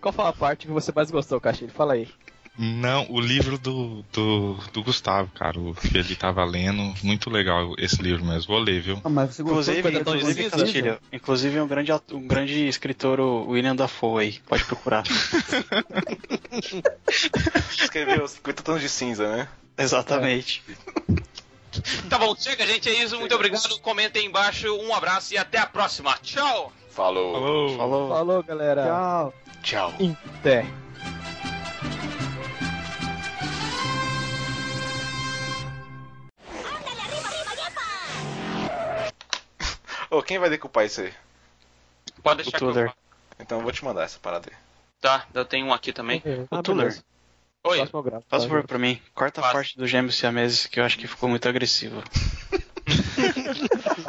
qual 0.00 0.12
foi 0.12 0.24
a 0.26 0.32
parte 0.32 0.66
que 0.66 0.72
você 0.72 0.92
mais 0.94 1.10
gostou, 1.10 1.40
Castilho? 1.40 1.72
Fala 1.72 1.94
aí. 1.94 2.08
Não, 2.58 3.06
o 3.08 3.18
livro 3.18 3.56
do, 3.56 4.04
do, 4.12 4.58
do 4.72 4.82
Gustavo, 4.82 5.30
cara, 5.34 5.58
o 5.58 5.74
que 5.74 5.96
ele 5.96 6.14
tava 6.14 6.44
lendo. 6.44 6.94
Muito 7.02 7.30
legal 7.30 7.74
esse 7.78 8.02
livro 8.02 8.22
mesmo. 8.24 8.52
Vou 8.52 8.58
ler, 8.62 8.82
viu? 8.82 9.00
Ah, 9.02 9.08
mas 9.08 9.34
você 9.34 9.42
gostou 9.42 9.74
Inclusive, 9.74 9.98
inclusive, 10.00 10.50
Castilho, 10.50 10.98
inclusive 11.10 11.60
um 11.60 11.66
grande, 11.66 11.90
um 12.12 12.26
grande 12.26 12.68
escritor, 12.68 13.20
o 13.20 13.48
William 13.48 13.74
Dafoe 13.74 14.22
aí, 14.22 14.38
pode 14.46 14.64
procurar. 14.64 15.02
Escreveu 17.70 18.28
50 18.28 18.62
tons 18.62 18.82
de 18.82 18.88
cinza, 18.88 19.34
né? 19.34 19.48
Exatamente. 19.78 20.62
Tá 22.10 22.18
bom, 22.18 22.36
chega, 22.36 22.66
gente, 22.66 22.88
é 22.88 23.02
isso. 23.02 23.18
Muito 23.18 23.34
obrigado. 23.34 23.78
Comentem 23.80 24.26
embaixo. 24.26 24.68
Um 24.76 24.94
abraço 24.94 25.32
e 25.32 25.38
até 25.38 25.58
a 25.58 25.66
próxima. 25.66 26.14
Tchau! 26.22 26.70
Falou. 26.90 27.32
Falou. 27.32 27.76
Falou. 27.78 28.08
Falou, 28.10 28.42
galera. 28.42 28.84
Tchau. 28.84 29.34
Tchau. 29.62 29.94
Até. 30.38 30.81
Ô, 40.12 40.22
quem 40.22 40.38
vai 40.38 40.50
decupar 40.50 40.84
isso 40.84 41.00
aí? 41.00 41.12
Pode 42.22 42.42
deixar 42.42 42.62
O 42.62 42.72
que 42.72 42.78
eu. 42.78 42.92
Então 43.40 43.58
eu 43.58 43.62
vou 43.62 43.72
te 43.72 43.82
mandar 43.82 44.02
essa 44.04 44.18
parada 44.18 44.48
aí. 44.50 44.56
Tá, 45.00 45.26
eu 45.32 45.44
tenho 45.44 45.66
um 45.66 45.72
aqui 45.72 45.90
também. 45.92 46.22
Ah, 46.50 46.62
Tuller. 46.62 46.86
beleza. 46.88 47.04
Oi. 47.64 47.78
Faz 48.28 48.44
favor 48.44 48.66
pra 48.66 48.78
mim, 48.78 49.00
corta 49.14 49.40
a 49.40 49.52
parte 49.52 49.78
do 49.78 49.86
gêmeos 49.86 50.16
siameses 50.16 50.66
que 50.66 50.78
eu 50.78 50.84
acho 50.84 50.98
que 50.98 51.06
ficou 51.08 51.28
muito 51.30 51.48
agressivo. 51.48 52.02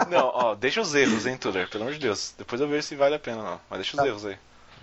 Não, 0.09 0.27
ó, 0.27 0.55
deixa 0.55 0.81
os 0.81 0.93
erros, 0.93 1.25
hein, 1.25 1.37
Tuller, 1.37 1.69
pelo 1.69 1.83
amor 1.83 1.93
de 1.93 1.99
Deus. 1.99 2.33
Depois 2.37 2.59
eu 2.59 2.67
vejo 2.67 2.83
se 2.83 2.95
vale 2.95 3.15
a 3.15 3.19
pena 3.19 3.37
ou 3.37 3.43
não. 3.43 3.61
Mas 3.69 3.79
deixa 3.79 3.97
os 3.97 4.05
erros 4.05 4.25
aí. 4.25 4.37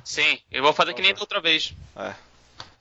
Sim, 0.04 0.38
eu 0.50 0.62
vou 0.62 0.72
fazer 0.72 0.94
que 0.94 1.02
nem 1.02 1.12
da 1.12 1.20
outra 1.20 1.40
vez. 1.40 1.74
É. 1.96 2.14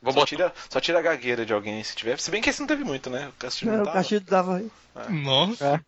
Vou 0.02 0.14
Só 0.14 0.20
botar. 0.22 0.26
tira, 0.28 0.54
só 0.70 0.80
tira 0.80 1.00
a 1.00 1.02
gagueira 1.02 1.46
de 1.46 1.52
alguém 1.54 1.84
se 1.84 1.96
tiver. 1.96 2.18
Se 2.20 2.32
bem 2.32 2.42
que 2.42 2.50
esse 2.50 2.62
não 2.62 2.68
teve 2.68 2.84
muito, 2.86 3.10
né? 3.10 3.28
O 3.28 3.32
Castilho 3.34 3.72
Não, 3.72 3.78
não 3.78 3.84
o 3.84 3.86
tava. 3.88 3.98
Castilho 3.98 4.22
tava. 4.22 4.64
Nossa, 5.10 5.84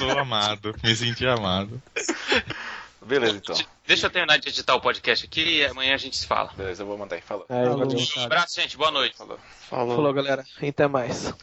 sou 0.00 0.18
amado. 0.18 0.74
Me 0.82 0.96
senti 0.96 1.26
amado. 1.26 1.80
Beleza, 3.02 3.36
então. 3.36 3.56
Deixa 3.86 4.06
eu 4.06 4.10
terminar 4.10 4.38
de 4.38 4.48
editar 4.48 4.74
o 4.74 4.80
podcast 4.80 5.26
aqui 5.26 5.58
e 5.58 5.66
amanhã 5.66 5.94
a 5.94 5.98
gente 5.98 6.16
se 6.16 6.26
fala. 6.26 6.50
Beleza, 6.56 6.82
eu 6.82 6.86
vou 6.86 6.96
mandar 6.96 7.16
aí. 7.16 7.22
Falou. 7.22 7.44
Aí, 7.48 7.66
Falou. 7.66 7.88
Um 8.16 8.24
abraço, 8.24 8.60
gente. 8.60 8.76
Boa 8.76 8.90
noite. 8.90 9.16
Falou. 9.16 9.38
Falou. 9.68 9.96
Falou, 9.96 10.12
galera. 10.12 10.44
Até 10.62 10.86
mais. 10.86 11.34